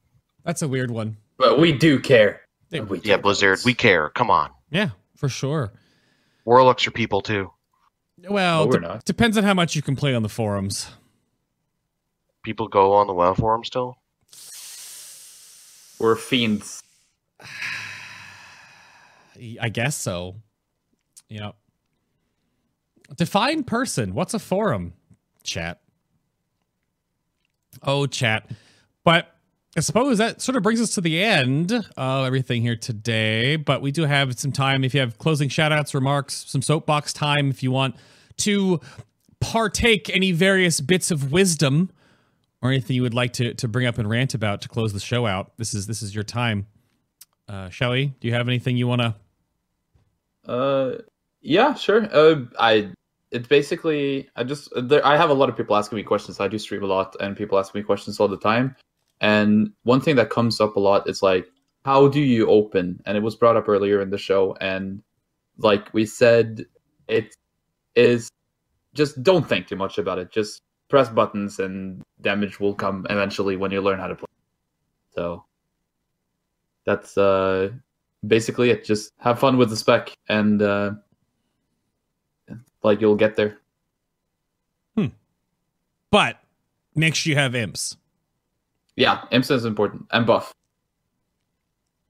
That's 0.43 0.61
a 0.61 0.67
weird 0.67 0.91
one. 0.91 1.17
But 1.37 1.59
we 1.59 1.71
do 1.71 1.99
care. 1.99 2.41
They- 2.69 2.81
We 2.81 2.99
Yeah, 3.03 3.17
do. 3.17 3.21
Blizzard, 3.23 3.59
we 3.63 3.73
care. 3.73 4.09
Come 4.09 4.29
on, 4.31 4.49
Yeah, 4.71 4.89
for 5.15 5.29
sure. 5.29 5.71
warlocks 6.45 6.85
are 6.87 6.91
people 6.91 7.21
too. 7.21 7.51
Well, 8.27 8.61
No, 8.63 8.67
we're 8.67 8.79
de- 8.79 8.87
not. 8.87 9.05
depends 9.05 9.37
on 9.37 9.43
how 9.43 9.53
much 9.53 9.75
you 9.75 9.81
can 9.83 9.95
play 9.95 10.15
on 10.15 10.23
the 10.23 10.29
forums. 10.29 10.89
People 12.43 12.67
go 12.67 12.93
on 12.93 13.05
the 13.07 13.13
WoW 13.13 13.33
forum 13.35 13.63
still. 13.63 13.97
We're 15.99 16.15
fiends. 16.15 16.81
I 19.61 19.69
guess 19.69 19.95
so. 19.95 20.35
You 21.29 21.39
know, 21.41 21.55
define 23.17 23.63
person. 23.63 24.13
What's 24.13 24.33
a 24.33 24.39
forum? 24.39 24.93
Chat. 25.43 25.81
Oh, 27.83 28.05
chat. 28.07 28.49
But 29.03 29.33
I 29.75 29.81
suppose 29.81 30.17
that 30.17 30.41
sort 30.41 30.55
of 30.55 30.63
brings 30.63 30.81
us 30.81 30.95
to 30.95 31.01
the 31.01 31.23
end 31.23 31.71
of 31.71 32.25
everything 32.25 32.61
here 32.61 32.75
today. 32.75 33.55
But 33.57 33.81
we 33.81 33.91
do 33.91 34.03
have 34.03 34.37
some 34.39 34.51
time 34.51 34.83
if 34.83 34.93
you 34.93 34.99
have 34.99 35.17
closing 35.17 35.49
shout 35.49 35.71
outs, 35.71 35.93
remarks, 35.93 36.45
some 36.47 36.61
soapbox 36.61 37.13
time 37.13 37.49
if 37.49 37.61
you 37.61 37.71
want 37.71 37.95
to 38.37 38.79
partake 39.39 40.09
any 40.09 40.31
various 40.31 40.81
bits 40.81 41.11
of 41.11 41.31
wisdom 41.31 41.91
or 42.61 42.71
anything 42.71 42.95
you 42.95 43.03
would 43.03 43.13
like 43.13 43.33
to, 43.33 43.53
to 43.53 43.67
bring 43.67 43.85
up 43.85 43.99
and 43.99 44.09
rant 44.09 44.33
about 44.33 44.61
to 44.61 44.69
close 44.69 44.93
the 44.93 44.99
show 44.99 45.27
out. 45.27 45.51
This 45.57 45.73
is 45.73 45.85
this 45.87 46.01
is 46.01 46.15
your 46.15 46.23
time. 46.23 46.65
Uh, 47.47 47.69
Shelly, 47.69 48.13
do 48.19 48.27
you 48.27 48.33
have 48.33 48.47
anything 48.47 48.77
you 48.77 48.87
want 48.87 49.01
to 49.01 49.15
Uh, 50.51 50.91
yeah, 51.41 51.75
sure. 51.75 52.07
Uh, 52.11 52.45
I 52.59 52.91
it's 53.31 53.47
basically 53.47 54.29
I 54.35 54.43
just 54.43 54.69
there, 54.75 55.05
I 55.05 55.17
have 55.17 55.29
a 55.29 55.33
lot 55.33 55.49
of 55.49 55.57
people 55.57 55.75
asking 55.75 55.97
me 55.97 56.03
questions. 56.03 56.39
I 56.39 56.47
do 56.47 56.57
stream 56.57 56.83
a 56.83 56.87
lot, 56.87 57.15
and 57.19 57.35
people 57.35 57.59
ask 57.59 57.73
me 57.75 57.83
questions 57.83 58.19
all 58.19 58.27
the 58.27 58.37
time. 58.37 58.75
And 59.19 59.71
one 59.83 60.01
thing 60.01 60.15
that 60.17 60.29
comes 60.29 60.61
up 60.61 60.75
a 60.75 60.79
lot 60.79 61.09
is 61.09 61.23
like, 61.23 61.47
how 61.83 62.07
do 62.07 62.19
you 62.19 62.47
open? 62.49 63.01
And 63.05 63.17
it 63.17 63.23
was 63.23 63.35
brought 63.35 63.57
up 63.57 63.67
earlier 63.67 64.01
in 64.01 64.09
the 64.09 64.17
show, 64.17 64.55
and 64.61 65.01
like 65.57 65.93
we 65.93 66.05
said, 66.05 66.65
it 67.07 67.35
is 67.95 68.29
just 68.93 69.21
don't 69.23 69.47
think 69.47 69.67
too 69.67 69.75
much 69.75 69.97
about 69.97 70.19
it. 70.19 70.31
Just 70.31 70.61
press 70.89 71.09
buttons, 71.09 71.59
and 71.59 72.01
damage 72.21 72.59
will 72.59 72.73
come 72.73 73.05
eventually 73.09 73.57
when 73.57 73.71
you 73.71 73.81
learn 73.81 73.99
how 73.99 74.07
to 74.07 74.15
play. 74.15 74.27
So 75.13 75.43
that's 76.85 77.17
uh 77.17 77.71
basically 78.25 78.69
it. 78.69 78.85
Just 78.85 79.11
have 79.19 79.39
fun 79.39 79.57
with 79.57 79.69
the 79.69 79.75
spec, 79.75 80.13
and 80.29 80.61
uh, 80.61 80.91
like 82.83 83.01
you'll 83.01 83.15
get 83.15 83.35
there. 83.35 83.57
Hmm. 84.95 85.07
But 86.11 86.39
make 86.95 87.15
sure 87.15 87.31
you 87.31 87.37
have 87.37 87.55
imps. 87.55 87.97
Yeah, 88.95 89.23
imps 89.31 89.51
is 89.51 89.65
important 89.65 90.07
and 90.11 90.25
buff. 90.25 90.53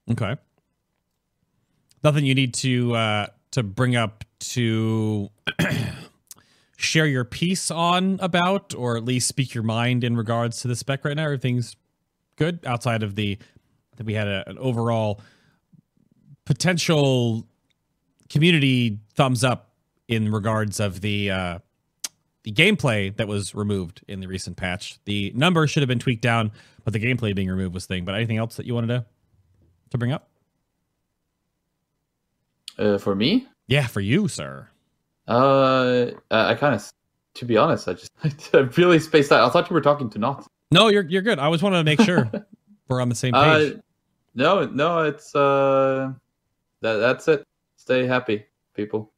Okay. 0.10 0.38
Nothing 2.04 2.26
you 2.26 2.36
need 2.36 2.54
to 2.56 2.96
uh 2.96 3.28
to 3.52 3.64
bring 3.64 3.96
up 3.96 4.24
to 4.40 5.30
share 6.78 7.08
your 7.08 7.26
piece 7.26 7.72
on 7.72 8.20
about 8.22 8.74
or 8.76 8.96
at 8.96 9.04
least 9.04 9.28
speak 9.28 9.54
your 9.54 9.64
mind 9.64 10.04
in 10.04 10.16
regards 10.16 10.62
to 10.62 10.68
the 10.68 10.76
spec 10.76 11.04
right 11.04 11.16
now. 11.16 11.26
Everything's 11.26 11.76
good 12.38 12.60
outside 12.66 13.04
of 13.04 13.16
the 13.16 13.38
think 13.98 14.08
we 14.08 14.14
had 14.14 14.28
a, 14.28 14.48
an 14.48 14.58
overall 14.60 15.20
potential 16.46 17.46
community 18.30 19.00
thumbs 19.16 19.44
up 19.44 19.67
in 20.08 20.32
regards 20.32 20.80
of 20.80 21.02
the 21.02 21.30
uh 21.32 21.60
the 22.44 22.52
gameplay 22.54 23.16
that 23.18 23.28
was 23.28 23.54
removed 23.54 24.04
in 24.08 24.22
the 24.22 24.28
recent 24.28 24.56
patch. 24.56 25.00
The 25.06 25.34
number 25.36 25.68
should 25.68 25.82
have 25.82 25.90
been 25.90 26.00
tweaked 26.00 26.22
down, 26.22 26.52
but 26.86 26.94
the 26.94 27.00
gameplay 27.00 27.36
being 27.36 27.50
removed 27.50 27.74
was 27.74 27.86
thing. 27.86 28.06
But 28.06 28.16
anything 28.16 28.38
else 28.38 28.56
that 28.56 28.66
you 28.66 28.74
wanted 28.74 28.88
to 28.88 29.06
to 29.92 29.98
bring 29.98 30.12
up? 30.14 30.30
Uh, 32.78 32.98
for 32.98 33.16
me, 33.16 33.48
Yeah, 33.68 33.88
for 33.88 34.02
you, 34.02 34.28
sir. 34.28 34.68
uh, 35.28 36.12
I 36.30 36.54
kind 36.56 36.76
of, 36.76 36.88
to 37.36 37.46
be 37.46 37.58
honest, 37.58 37.88
I 37.88 37.94
just 37.94 38.12
I 38.54 38.60
really 38.78 39.00
spaced 39.00 39.32
out. 39.32 39.42
I 39.48 39.52
thought 39.52 39.70
you 39.70 39.74
were 39.74 39.82
talking 39.82 40.10
to 40.12 40.20
not. 40.20 40.46
No, 40.72 40.88
you're 40.90 41.06
you're 41.08 41.22
good. 41.22 41.40
I 41.40 41.48
was 41.48 41.62
wanting 41.64 41.80
to 41.80 41.84
make 41.84 42.02
sure 42.02 42.30
we're 42.88 43.02
on 43.02 43.10
the 43.10 43.16
same 43.16 43.34
Uh, 43.34 43.58
page. 43.58 43.80
no, 44.36 44.66
no, 44.68 45.00
it's 45.00 45.36
uh, 45.36 46.14
that 46.82 46.98
that's 46.98 47.28
it. 47.28 47.44
Stay 47.78 48.06
happy, 48.06 48.46
people. 48.76 49.12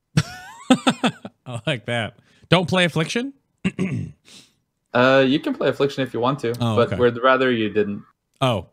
I 1.56 1.62
like 1.68 1.86
that. 1.86 2.18
Don't 2.50 2.68
play 2.68 2.86
Affliction. 2.86 3.34
Uh, 4.94 5.24
you 5.28 5.40
can 5.40 5.54
play 5.54 5.70
Affliction 5.70 6.04
if 6.04 6.14
you 6.14 6.20
want 6.20 6.40
to, 6.40 6.52
Oh, 6.60 6.76
but 6.76 6.88
okay. 6.88 6.96
we'd 6.98 7.18
rather 7.22 7.52
you 7.52 7.70
didn't. 7.70 8.04
Oh, 8.42 8.68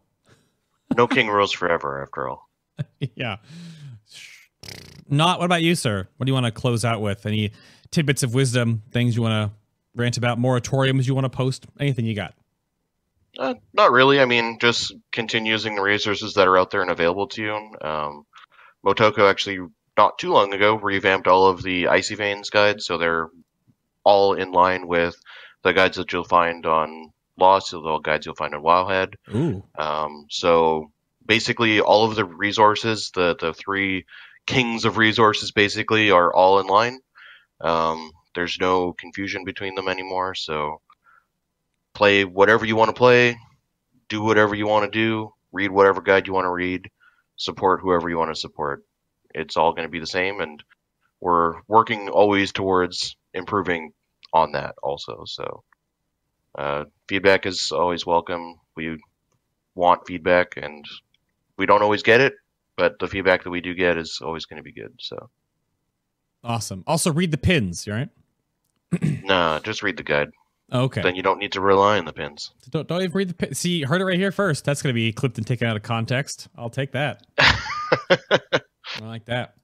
No 0.97 1.07
king 1.07 1.29
rules 1.29 1.53
forever, 1.53 2.01
after 2.03 2.29
all. 2.29 2.49
yeah. 3.15 3.37
Not. 5.09 5.39
What 5.39 5.45
about 5.47 5.63
you, 5.63 5.75
sir? 5.75 6.09
What 6.17 6.27
do 6.27 6.31
you 6.31 6.35
want 6.35 6.47
to 6.47 6.53
close 6.53 6.85
out 6.85 7.01
with? 7.01 7.27
Any 7.27 7.53
tidbits 7.91 8.23
of 8.23 8.35
wisdom? 8.35 8.83
Things 8.93 9.15
you 9.17 9.23
want 9.23 9.51
to 9.51 9.57
rant 9.95 10.17
about? 10.17 10.39
Moratoriums 10.39 11.07
you 11.07 11.15
want 11.15 11.25
to 11.27 11.31
post? 11.31 11.67
Anything 11.79 12.07
you 12.07 12.15
got? 12.15 12.35
Uh, 13.39 13.55
not 13.75 13.93
really. 13.93 14.19
I 14.21 14.25
mean, 14.25 14.59
just 14.59 14.95
continue 15.13 15.53
using 15.53 15.75
the 15.77 15.83
resources 15.83 16.35
that 16.35 16.49
are 16.49 16.57
out 16.57 16.71
there 16.71 16.81
and 16.83 16.91
available 16.91 17.27
to 17.29 17.43
you. 17.43 17.55
Um, 17.83 18.25
Motoko 18.85 19.29
actually, 19.31 19.59
not 19.97 20.19
too 20.19 20.33
long 20.33 20.53
ago, 20.53 20.77
revamped 20.77 21.27
all 21.27 21.47
of 21.47 21.63
the 21.63 21.89
Icy 21.89 22.15
Veins 22.15 22.51
guides, 22.51 22.87
so 22.87 22.99
they're 22.99 23.29
all 24.05 24.35
in 24.35 24.53
line 24.53 24.87
with 24.87 25.17
the 25.63 25.73
guides 25.73 25.97
that 25.97 26.13
you'll 26.13 26.25
find 26.25 26.67
on 26.67 27.11
Lost, 27.39 27.71
the 27.71 27.79
all 27.81 28.01
guides 28.01 28.25
you'll 28.25 28.35
find 28.35 28.55
on 28.55 28.63
Wowhead. 28.63 29.15
Um, 29.79 30.27
so 30.31 30.91
basically, 31.27 31.81
all 31.81 32.05
of 32.09 32.15
the 32.17 32.25
resources, 32.25 33.11
the 33.15 33.37
the 33.39 33.53
three 33.53 34.07
kings 34.47 34.85
of 34.85 34.97
resources, 34.97 35.53
basically, 35.53 36.11
are 36.11 36.33
all 36.33 36.61
in 36.61 36.67
line. 36.67 37.01
Um, 37.61 38.11
there's 38.35 38.59
no 38.61 38.93
confusion 38.95 39.45
between 39.45 39.75
them 39.75 39.89
anymore. 39.89 40.35
So 40.35 40.81
play 41.95 42.25
whatever 42.25 42.65
you 42.65 42.77
want 42.77 42.91
to 42.91 42.99
play, 42.99 43.37
do 44.09 44.23
whatever 44.23 44.55
you 44.55 44.67
want 44.67 44.91
to 44.91 44.99
do, 44.99 45.33
read 45.53 45.71
whatever 45.71 46.01
guide 46.01 46.27
you 46.27 46.33
want 46.33 46.45
to 46.45 46.51
read, 46.51 46.91
support 47.37 47.81
whoever 47.81 48.09
you 48.09 48.19
want 48.19 48.35
to 48.35 48.41
support. 48.41 48.83
It's 49.37 49.57
all 49.57 49.73
going 49.73 49.87
to 49.87 49.91
be 49.91 50.01
the 50.01 50.07
same, 50.07 50.41
and 50.41 50.63
we're 51.21 51.61
working 51.69 52.09
always 52.09 52.53
towards 52.53 53.17
improving 53.35 53.93
on 54.33 54.53
that 54.53 54.75
also. 54.83 55.25
So 55.27 55.63
uh, 56.57 56.85
feedback 57.09 57.47
is 57.47 57.71
always 57.71 58.07
welcome. 58.07 58.59
We 58.77 58.99
want 59.75 60.07
feedback, 60.07 60.55
and 60.57 60.85
we 61.59 61.67
don't 61.67 61.83
always 61.83 62.03
get 62.03 62.21
it, 62.21 62.33
but 62.77 62.99
the 62.99 63.07
feedback 63.07 63.45
that 63.45 63.51
we 63.51 63.61
do 63.61 63.75
get 63.75 63.99
is 63.99 64.21
always 64.23 64.47
going 64.47 64.59
to 64.59 64.63
be 64.63 64.73
good. 64.73 64.95
So, 64.99 65.31
Awesome. 66.43 66.83
Also, 66.87 67.13
read 67.13 67.31
the 67.31 67.39
pins. 67.39 67.87
Right? 67.87 68.09
nah, 69.25 69.59
just 69.61 69.83
read 69.83 69.97
the 69.97 70.03
guide. 70.03 70.29
Okay. 70.73 71.01
Then 71.01 71.15
you 71.15 71.23
don't 71.23 71.39
need 71.39 71.53
to 71.53 71.61
rely 71.61 71.99
on 71.99 72.07
the 72.07 72.13
pins. 72.13 72.51
Don't, 72.71 72.89
don't 72.89 73.03
even 73.03 73.13
read 73.13 73.29
the 73.29 73.35
pin. 73.35 73.55
See, 73.55 73.83
heard 73.83 74.01
it 74.01 74.05
right 74.05 74.19
here 74.19 74.33
first. 74.33 74.65
That's 74.65 74.83
going 74.83 74.93
to 74.93 74.95
be 74.95 75.13
clipped 75.13 75.39
and 75.39 75.47
taken 75.47 75.69
out 75.69 75.77
of 75.77 75.83
context. 75.83 76.49
I'll 76.57 76.71
take 76.71 76.93
that. 76.93 77.25
I 79.01 79.07
like 79.07 79.27
that. 79.27 79.55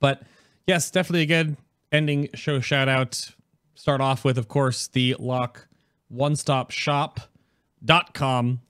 But 0.00 0.22
yes, 0.66 0.90
definitely 0.90 1.22
a 1.22 1.26
good 1.26 1.56
ending 1.92 2.28
show 2.34 2.60
shout 2.60 2.88
out. 2.88 3.30
Start 3.74 4.00
off 4.00 4.24
with, 4.24 4.38
of 4.38 4.48
course, 4.48 4.88
the 4.88 5.16
lock 5.18 5.68
one 6.08 6.36
stop 6.36 6.70
shop.com 6.70 8.60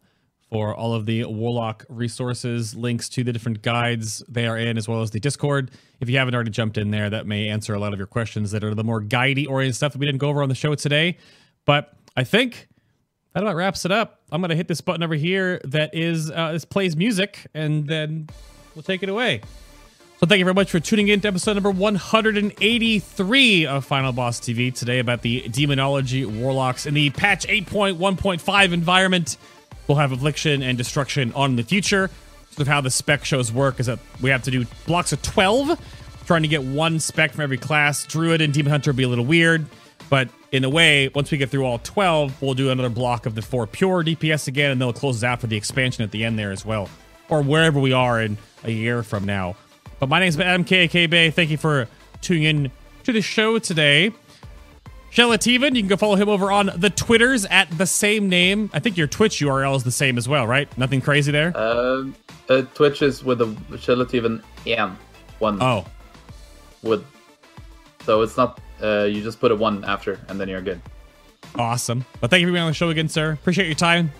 for 0.51 0.75
all 0.75 0.95
of 0.95 1.05
the 1.05 1.25
Warlock 1.25 1.85
resources, 1.89 2.77
links 2.77 3.09
to 3.09 3.25
the 3.25 3.33
different 3.33 3.63
guides 3.63 4.23
they 4.29 4.47
are 4.47 4.57
in, 4.57 4.79
as 4.79 4.87
well 4.87 5.03
as 5.03 5.11
the 5.11 5.19
Discord. 5.19 5.71
If 6.01 6.09
you 6.09 6.19
haven't 6.19 6.35
already 6.35 6.51
jumped 6.51 6.79
in 6.79 6.91
there, 6.93 7.11
that 7.11 7.27
may 7.27 7.49
answer 7.49 7.75
a 7.75 7.79
lot 7.79 7.93
of 7.93 7.99
your 7.99 8.07
questions 8.07 8.53
that 8.53 8.63
are 8.63 8.75
the 8.75 8.85
more 8.85 9.03
guidey 9.03 9.49
oriented 9.49 9.75
stuff 9.75 9.93
that 9.93 9.99
we 9.99 10.07
didn't 10.07 10.21
go 10.21 10.29
over 10.29 10.43
on 10.43 10.49
the 10.49 10.55
show 10.55 10.75
today. 10.77 11.19
But 11.65 11.93
I 12.17 12.23
think 12.23 12.69
that 13.35 13.43
about 13.43 13.57
wraps 13.57 13.85
it 13.85 13.91
up. 13.91 14.21
I'm 14.31 14.41
gonna 14.41 14.55
hit 14.55 14.69
this 14.69 14.81
button 14.81 15.03
over 15.03 15.17
here 15.17 15.61
that 15.65 15.93
is 15.93 16.31
uh, 16.31 16.53
this 16.53 16.65
plays 16.65 16.97
music, 16.97 17.49
and 17.53 17.89
then 17.89 18.29
we'll 18.77 18.85
take 18.85 19.03
it 19.03 19.09
away. 19.09 19.41
Thank 20.27 20.39
you 20.39 20.45
very 20.47 20.55
much 20.55 20.71
for 20.71 20.81
tuning 20.81 21.09
in 21.09 21.21
to 21.21 21.29
episode 21.29 21.53
number 21.53 21.71
183 21.71 23.67
of 23.67 23.85
Final 23.85 24.13
Boss 24.13 24.41
TV 24.41 24.75
today 24.75 24.99
about 24.99 25.21
the 25.21 25.47
Demonology 25.51 26.25
Warlocks 26.25 26.87
in 26.87 26.95
the 26.95 27.11
patch 27.11 27.47
8.1.5 27.47 28.73
environment. 28.73 29.37
We'll 29.87 29.99
have 29.99 30.13
Affliction 30.13 30.63
and 30.63 30.79
Destruction 30.79 31.35
on 31.35 31.51
in 31.51 31.57
the 31.57 31.63
future. 31.63 32.09
Sort 32.53 32.61
of 32.61 32.69
how 32.69 32.81
the 32.81 32.91
spec 32.91 33.27
shows 33.27 33.53
work 33.53 33.81
is 33.81 33.87
that 33.87 33.99
we 34.23 34.31
have 34.31 34.43
to 34.45 34.51
do 34.51 34.65
blocks 34.87 35.13
of 35.13 35.21
12, 35.21 35.79
trying 36.25 36.43
to 36.43 36.49
get 36.49 36.63
one 36.63 37.01
spec 37.01 37.33
from 37.33 37.43
every 37.43 37.59
class. 37.59 38.07
Druid 38.07 38.41
and 38.41 38.55
Demon 38.55 38.71
Hunter 38.71 38.93
will 38.93 38.97
be 38.97 39.03
a 39.03 39.09
little 39.09 39.27
weird, 39.27 39.67
but 40.09 40.31
in 40.53 40.65
a 40.65 40.71
way, 40.71 41.09
once 41.09 41.31
we 41.33 41.37
get 41.37 41.51
through 41.51 41.67
all 41.67 41.81
12, 41.81 42.41
we'll 42.41 42.55
do 42.55 42.71
another 42.71 42.89
block 42.89 43.27
of 43.27 43.35
the 43.35 43.43
four 43.43 43.67
pure 43.67 44.03
DPS 44.03 44.49
again, 44.49 44.71
and 44.71 44.81
they'll 44.81 44.95
close 44.95 45.23
out 45.23 45.43
for 45.43 45.49
the 45.49 45.57
expansion 45.57 46.03
at 46.03 46.13
the 46.13 46.25
end 46.25 46.39
there 46.39 46.51
as 46.51 46.65
well, 46.65 46.89
or 47.29 47.43
wherever 47.43 47.79
we 47.79 47.93
are 47.93 48.23
in 48.23 48.39
a 48.63 48.71
year 48.71 49.03
from 49.03 49.27
now. 49.27 49.55
But 49.99 50.09
my 50.09 50.21
name 50.21 50.29
is 50.29 50.39
Adam 50.39 50.65
KK 50.65 51.09
Bay. 51.09 51.31
Thank 51.31 51.51
you 51.51 51.57
for 51.57 51.89
tuning 52.21 52.43
in 52.45 52.71
to 53.05 53.13
the 53.13 53.23
show 53.23 53.59
today. 53.59 54.13
Shelativan, 55.13 55.77
you 55.77 55.83
can 55.83 55.87
go 55.87 55.97
follow 55.97 56.17
him 56.17 56.29
over 56.29 56.51
on 56.51 56.71
the 56.77 56.91
Twitters 56.91 57.45
at 57.47 57.71
the 57.79 57.87
same 57.87 58.29
name. 58.29 58.69
I 58.73 58.81
think 58.81 58.97
your 58.97 59.07
Twitch 59.07 59.39
URL 59.39 59.77
is 59.77 59.85
the 59.85 59.93
same 59.93 60.19
as 60.19 60.29
well, 60.29 60.45
right? 60.45 60.67
Nothing 60.77 61.01
crazy 61.01 61.31
there? 61.31 61.57
Um, 61.57 62.17
uh, 62.49 62.63
Twitch 62.75 63.01
is 63.01 63.23
with 63.23 63.41
a 63.41 63.47
Shelativan 63.77 64.43
M 64.67 64.99
one 65.39 65.63
oh, 65.63 65.87
with, 66.83 67.05
so 68.05 68.23
it's 68.23 68.37
not. 68.37 68.61
Uh, 68.83 69.05
you 69.05 69.23
just 69.23 69.39
put 69.39 69.53
a 69.53 69.57
one 69.57 69.85
after, 69.85 70.19
and 70.29 70.41
then 70.41 70.49
you're 70.49 70.61
good. 70.61 70.81
awesome. 71.57 72.05
Well, 72.21 72.29
thank 72.29 72.41
you 72.41 72.49
for 72.49 72.53
being 72.53 72.65
on 72.65 72.71
the 72.71 72.75
show 72.75 72.89
again, 72.89 73.09
sir. 73.09 73.33
Appreciate 73.33 73.67
your 73.67 73.77
time. 73.77 74.11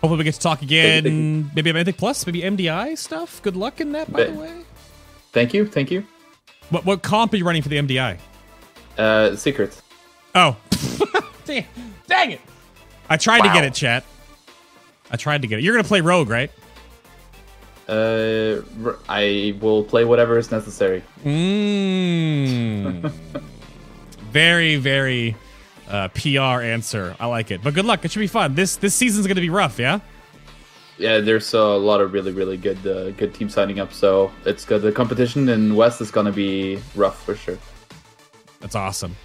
Hopefully 0.00 0.18
we 0.18 0.24
get 0.24 0.34
to 0.34 0.40
talk 0.40 0.62
again. 0.62 1.50
Maybe 1.54 1.72
Mythic 1.72 1.98
Plus, 1.98 2.26
maybe 2.26 2.40
MDI 2.40 2.96
stuff. 2.96 3.42
Good 3.42 3.54
luck 3.54 3.82
in 3.82 3.92
that, 3.92 4.10
by 4.10 4.24
the 4.24 4.32
way. 4.32 4.62
Thank 5.32 5.52
you, 5.52 5.66
thank 5.66 5.90
you. 5.90 6.06
What, 6.70 6.86
what 6.86 7.02
comp 7.02 7.34
are 7.34 7.36
you 7.36 7.44
running 7.44 7.60
for 7.60 7.68
the 7.68 7.76
MDI? 7.76 8.18
Uh, 8.96 9.36
secret. 9.36 9.80
Oh, 10.34 10.56
dang, 11.44 11.66
dang 12.06 12.30
it! 12.30 12.40
I 13.08 13.16
tried 13.16 13.42
to 13.42 13.52
get 13.52 13.64
it, 13.64 13.74
chat. 13.74 14.04
I 15.10 15.16
tried 15.16 15.42
to 15.42 15.48
get 15.48 15.58
it. 15.58 15.64
You're 15.64 15.74
gonna 15.74 15.86
play 15.86 16.00
Rogue, 16.00 16.30
right? 16.30 16.50
Uh, 17.88 18.62
I 19.08 19.56
will 19.60 19.82
play 19.82 20.04
whatever 20.04 20.38
is 20.38 20.50
necessary. 20.50 21.02
Mmm. 21.24 23.10
very, 24.30 24.76
very 24.76 25.36
uh, 25.90 26.08
PR 26.08 26.62
answer. 26.62 27.16
I 27.20 27.26
like 27.26 27.50
it. 27.50 27.62
But 27.62 27.74
good 27.74 27.84
luck. 27.84 28.04
It 28.04 28.10
should 28.12 28.20
be 28.20 28.26
fun. 28.26 28.54
This 28.54 28.76
this 28.76 28.94
season's 28.94 29.26
gonna 29.26 29.40
be 29.40 29.50
rough. 29.50 29.78
Yeah. 29.78 30.00
Yeah, 30.98 31.20
there's 31.20 31.54
a 31.54 31.62
lot 31.64 32.02
of 32.02 32.12
really, 32.12 32.30
really 32.32 32.58
good, 32.58 32.86
uh, 32.86 33.10
good 33.12 33.32
teams 33.32 33.54
signing 33.54 33.80
up. 33.80 33.90
So 33.92 34.30
it's 34.44 34.66
good. 34.66 34.82
The 34.82 34.92
competition 34.92 35.48
in 35.48 35.74
West 35.74 36.00
is 36.02 36.10
gonna 36.10 36.32
be 36.32 36.78
rough 36.94 37.22
for 37.24 37.34
sure. 37.34 37.58
That's 38.60 38.74
awesome. 38.74 39.16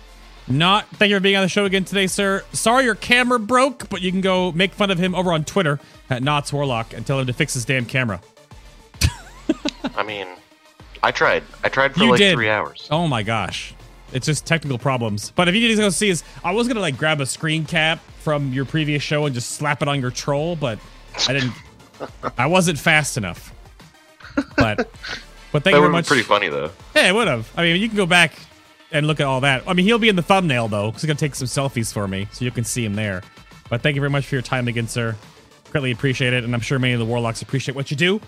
Not 0.47 0.87
thank 0.91 1.09
you 1.09 1.15
for 1.17 1.21
being 1.21 1.35
on 1.35 1.41
the 1.41 1.49
show 1.49 1.65
again 1.65 1.83
today, 1.85 2.07
sir. 2.07 2.43
Sorry 2.53 2.85
your 2.85 2.95
camera 2.95 3.39
broke, 3.39 3.89
but 3.89 4.01
you 4.01 4.11
can 4.11 4.21
go 4.21 4.51
make 4.51 4.73
fun 4.73 4.91
of 4.91 4.97
him 4.99 5.15
over 5.15 5.33
on 5.33 5.43
Twitter 5.43 5.79
at 6.09 6.21
Knots 6.23 6.53
Warlock 6.53 6.93
and 6.93 7.05
tell 7.05 7.19
him 7.19 7.25
to 7.27 7.33
fix 7.33 7.55
his 7.55 7.65
damn 7.65 7.85
camera. 7.85 8.21
I 9.95 10.03
mean, 10.03 10.27
I 11.03 11.11
tried. 11.11 11.43
I 11.63 11.69
tried 11.69 11.93
for 11.95 12.03
You 12.03 12.11
like 12.11 12.19
did. 12.19 12.35
three 12.35 12.49
hours. 12.49 12.87
Oh 12.91 13.07
my 13.07 13.23
gosh. 13.23 13.73
It's 14.13 14.25
just 14.25 14.45
technical 14.45 14.77
problems. 14.77 15.31
But 15.31 15.47
if 15.47 15.55
you 15.55 15.61
need 15.61 15.75
to 15.75 15.81
go 15.81 15.89
see 15.89 16.09
is 16.09 16.23
I 16.43 16.51
was 16.51 16.67
gonna 16.67 16.79
like 16.79 16.97
grab 16.97 17.21
a 17.21 17.25
screen 17.25 17.65
cap 17.65 17.99
from 18.19 18.53
your 18.53 18.65
previous 18.65 19.03
show 19.03 19.25
and 19.25 19.33
just 19.35 19.51
slap 19.51 19.81
it 19.81 19.87
on 19.87 19.99
your 19.99 20.11
troll, 20.11 20.55
but 20.55 20.79
I 21.27 21.33
didn't 21.33 21.53
I 22.37 22.45
wasn't 22.47 22.77
fast 22.79 23.17
enough. 23.17 23.53
But 24.57 24.89
but 25.51 25.63
thank 25.63 25.63
That 25.63 25.71
you 25.75 25.79
very 25.81 25.91
much. 25.91 26.07
pretty 26.07 26.23
funny 26.23 26.49
though. 26.49 26.71
Yeah, 26.95 27.09
it 27.09 27.15
would 27.15 27.27
have. 27.27 27.49
I 27.57 27.63
mean, 27.63 27.81
you 27.81 27.87
can 27.87 27.97
go 27.97 28.05
back 28.05 28.33
and 28.91 29.07
look 29.07 29.19
at 29.19 29.25
all 29.25 29.41
that. 29.41 29.63
I 29.67 29.73
mean, 29.73 29.85
he'll 29.85 29.99
be 29.99 30.09
in 30.09 30.15
the 30.15 30.21
thumbnail 30.21 30.67
though, 30.67 30.87
because 30.91 31.01
he's 31.01 31.07
gonna 31.07 31.17
take 31.19 31.35
some 31.35 31.47
selfies 31.47 31.91
for 31.93 32.07
me, 32.07 32.27
so 32.31 32.45
you 32.45 32.51
can 32.51 32.63
see 32.63 32.85
him 32.85 32.93
there. 32.95 33.21
But 33.69 33.81
thank 33.81 33.95
you 33.95 34.01
very 34.01 34.11
much 34.11 34.25
for 34.27 34.35
your 34.35 34.41
time 34.43 34.67
again, 34.67 34.87
sir. 34.87 35.15
Greatly 35.71 35.91
appreciate 35.91 36.33
it, 36.33 36.43
and 36.43 36.53
I'm 36.53 36.61
sure 36.61 36.77
many 36.79 36.93
of 36.93 36.99
the 36.99 37.05
warlocks 37.05 37.41
appreciate 37.41 37.75
what 37.75 37.89
you 37.91 37.97
do. 37.97 38.21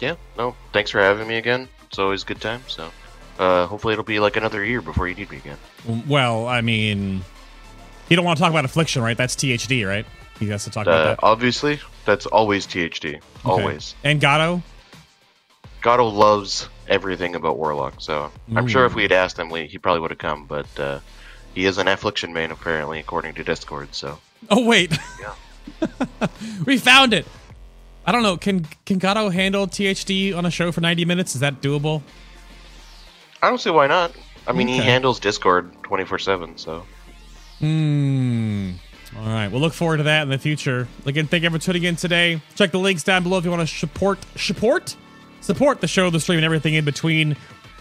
Yeah. 0.00 0.14
No. 0.36 0.54
Thanks 0.72 0.90
for 0.90 1.00
having 1.00 1.26
me 1.26 1.36
again. 1.36 1.68
It's 1.88 1.98
always 1.98 2.22
a 2.22 2.26
good 2.26 2.40
time. 2.40 2.62
So, 2.68 2.90
uh, 3.38 3.66
hopefully 3.66 3.92
it'll 3.92 4.04
be 4.04 4.18
like 4.20 4.36
another 4.36 4.64
year 4.64 4.80
before 4.80 5.08
you 5.08 5.14
need 5.14 5.30
me 5.30 5.36
again. 5.38 5.56
Well, 6.06 6.46
I 6.46 6.60
mean, 6.60 7.22
you 8.08 8.16
don't 8.16 8.24
want 8.24 8.36
to 8.38 8.42
talk 8.42 8.50
about 8.50 8.64
affliction, 8.64 9.02
right? 9.02 9.16
That's 9.16 9.34
THD, 9.36 9.86
right? 9.86 10.06
He 10.38 10.48
has 10.48 10.64
to 10.64 10.70
talk 10.70 10.86
Uh, 10.86 10.90
about 10.90 11.04
that. 11.04 11.18
obviously, 11.22 11.80
that's 12.04 12.26
always 12.26 12.66
THD. 12.66 13.14
Okay. 13.16 13.20
Always. 13.44 13.94
And 14.04 14.20
Gato. 14.20 14.62
Gato 15.82 16.06
loves 16.08 16.68
everything 16.88 17.34
about 17.34 17.56
Warlock, 17.58 17.94
so 18.00 18.30
I'm 18.56 18.66
sure 18.66 18.84
if 18.84 18.94
we 18.94 19.02
had 19.02 19.12
asked 19.12 19.38
him, 19.38 19.48
we, 19.50 19.66
he 19.66 19.78
probably 19.78 20.00
would 20.00 20.10
have 20.10 20.18
come. 20.18 20.44
But 20.46 20.66
uh, 20.78 20.98
he 21.54 21.66
is 21.66 21.78
an 21.78 21.86
affliction 21.88 22.32
main, 22.32 22.50
apparently, 22.50 22.98
according 22.98 23.34
to 23.34 23.44
Discord. 23.44 23.94
So 23.94 24.18
Oh 24.50 24.64
wait, 24.64 24.96
yeah. 25.20 26.26
we 26.66 26.78
found 26.78 27.12
it. 27.12 27.26
I 28.06 28.10
don't 28.12 28.22
know. 28.22 28.36
Can 28.36 28.66
can 28.86 28.98
Gato 28.98 29.28
handle 29.28 29.66
THD 29.68 30.36
on 30.36 30.46
a 30.46 30.50
show 30.50 30.72
for 30.72 30.80
90 30.80 31.04
minutes? 31.04 31.34
Is 31.34 31.40
that 31.42 31.60
doable? 31.60 32.02
I 33.42 33.48
don't 33.48 33.60
see 33.60 33.70
why 33.70 33.86
not. 33.86 34.12
I 34.46 34.52
mean, 34.52 34.68
he 34.68 34.78
handles 34.78 35.20
Discord 35.20 35.72
24 35.82 36.18
seven. 36.18 36.56
So 36.56 36.84
Hmm. 37.58 38.72
All 39.16 39.26
right. 39.26 39.48
We'll 39.48 39.60
look 39.60 39.72
forward 39.72 39.98
to 39.98 40.02
that 40.04 40.22
in 40.22 40.28
the 40.28 40.38
future. 40.38 40.86
Again, 41.06 41.26
thank 41.26 41.42
you 41.42 41.50
for 41.50 41.58
tuning 41.58 41.84
in 41.84 41.96
today. 41.96 42.40
Check 42.54 42.72
the 42.72 42.78
links 42.78 43.02
down 43.02 43.22
below 43.22 43.38
if 43.38 43.44
you 43.44 43.50
want 43.50 43.66
to 43.68 43.74
support 43.74 44.18
support 44.36 44.96
support 45.40 45.80
the 45.80 45.86
show, 45.88 46.10
the 46.10 46.20
stream, 46.20 46.38
and 46.38 46.44
everything 46.44 46.74
in 46.74 46.84
between. 46.84 47.36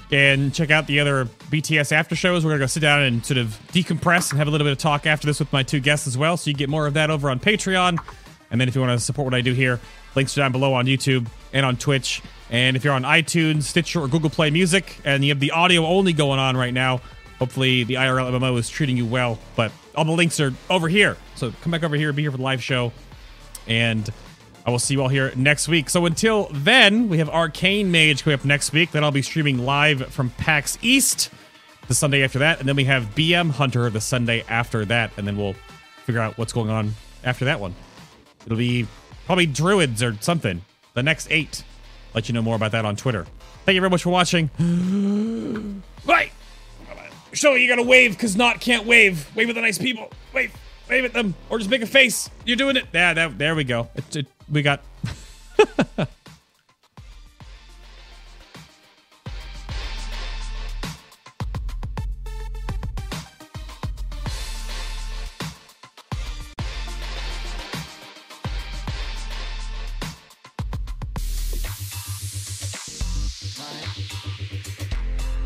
And 0.10 0.54
check 0.54 0.72
out 0.72 0.88
the 0.88 1.00
other 1.02 1.26
BTS 1.52 1.92
after 1.92 2.16
shows. 2.16 2.46
We're 2.46 2.52
gonna 2.52 2.62
go 2.62 2.66
sit 2.68 2.80
down 2.80 3.02
and 3.02 3.26
sort 3.26 3.38
of 3.38 3.60
decompress 3.74 4.30
and 4.32 4.40
have 4.40 4.48
a 4.48 4.52
little 4.52 4.66
bit 4.66 4.72
of 4.72 4.78
talk 4.78 5.06
after 5.06 5.28
this 5.28 5.40
with 5.40 5.52
my 5.52 5.64
two 5.64 5.82
guests 5.82 6.08
as 6.08 6.18
well. 6.18 6.38
So 6.38 6.50
you 6.50 6.56
get 6.56 6.70
more 6.70 6.88
of 6.88 6.94
that 6.94 7.10
over 7.12 7.30
on 7.30 7.40
Patreon. 7.42 8.00
And 8.50 8.62
then 8.62 8.70
if 8.70 8.76
you 8.76 8.80
want 8.82 8.98
to 8.98 9.04
support 9.06 9.26
what 9.26 9.34
I 9.34 9.42
do 9.42 9.54
here, 9.54 9.82
links 10.16 10.38
are 10.38 10.42
down 10.42 10.54
below 10.54 10.74
on 10.74 10.86
YouTube 10.86 11.28
and 11.52 11.66
on 11.66 11.76
Twitch. 11.76 12.22
And 12.50 12.78
if 12.78 12.84
you're 12.84 12.94
on 12.94 13.04
iTunes, 13.04 13.64
Stitcher, 13.64 14.02
or 14.02 14.08
Google 14.08 14.30
Play 14.30 14.50
Music, 14.50 15.00
and 15.04 15.24
you 15.24 15.32
have 15.32 15.40
the 15.40 15.52
audio 15.52 15.86
only 15.86 16.14
going 16.14 16.40
on 16.40 16.56
right 16.56 16.74
now, 16.74 17.02
hopefully 17.40 17.84
the 17.84 17.96
IRL 17.96 18.32
MMO 18.32 18.58
is 18.58 18.70
treating 18.70 18.98
you 18.98 19.06
well. 19.06 19.38
But 19.56 19.72
all 19.96 20.06
the 20.06 20.12
links 20.12 20.40
are 20.40 20.54
over 20.70 20.88
here. 20.88 21.18
So 21.36 21.52
come 21.62 21.72
back 21.72 21.84
over 21.84 21.96
here, 21.96 22.14
be 22.14 22.22
here 22.22 22.32
for 22.32 22.38
the 22.38 22.44
live 22.44 22.64
show. 22.64 22.92
And 23.68 24.10
I 24.66 24.70
will 24.70 24.80
see 24.80 24.94
you 24.94 25.02
all 25.02 25.08
here 25.08 25.32
next 25.36 25.68
week. 25.68 25.90
So 25.90 26.06
until 26.06 26.50
then, 26.52 27.10
we 27.10 27.18
have 27.20 27.30
Arcane 27.30 27.92
Mage 27.92 28.24
coming 28.24 28.40
up 28.40 28.46
next 28.46 28.72
week. 28.74 28.92
Then 28.92 29.04
I'll 29.04 29.12
be 29.12 29.22
streaming 29.22 29.60
live 29.60 30.08
from 30.08 30.30
PAX 30.32 30.78
East 30.82 31.30
the 31.88 31.94
Sunday 31.94 32.24
after 32.24 32.40
that. 32.40 32.60
And 32.60 32.68
then 32.68 32.76
we 32.76 32.86
have 32.86 33.16
BM 33.16 33.52
Hunter 33.52 33.90
the 33.90 34.02
Sunday 34.02 34.44
after 34.48 34.86
that. 34.86 35.12
And 35.18 35.28
then 35.28 35.38
we'll 35.38 35.56
figure 36.06 36.22
out 36.22 36.38
what's 36.38 36.54
going 36.54 36.70
on 36.70 36.94
after 37.24 37.46
that 37.46 37.60
one. 37.60 37.76
It'll 38.46 38.58
be 38.58 38.88
probably 39.26 39.46
Druids 39.46 40.04
or 40.04 40.16
something. 40.22 40.62
The 40.94 41.04
next 41.04 41.28
eight. 41.32 41.64
Let 42.14 42.28
you 42.28 42.34
know 42.34 42.42
more 42.42 42.56
about 42.56 42.72
that 42.72 42.86
on 42.86 42.96
Twitter. 42.96 43.26
Thank 43.66 43.76
you 43.76 43.82
very 43.82 43.90
much 43.90 44.04
for 44.04 44.10
watching. 44.10 44.50
Bye. 46.06 46.32
Show 47.34 47.54
you 47.54 47.68
gotta 47.68 47.84
wave 47.84 48.12
because 48.12 48.36
not 48.36 48.60
can't 48.60 48.86
wave. 48.86 49.30
Wave 49.36 49.50
at 49.50 49.56
the 49.56 49.62
nice 49.62 49.78
people. 49.78 50.12
Wave. 50.34 50.52
Wave 50.90 51.06
at 51.06 51.14
them. 51.14 51.36
Or 51.50 51.60
just 51.60 51.70
make 51.70 51.82
a 51.82 51.86
face. 51.86 52.30
You're 52.46 52.58
doing 52.58 52.78
it. 52.78 52.86
Yeah, 52.94 53.14
that, 53.14 53.38
there 53.38 53.54
we 53.54 53.64
go. 53.64 53.90
It, 53.96 54.16
it, 54.16 54.28
we 54.50 54.62
got. 54.62 54.82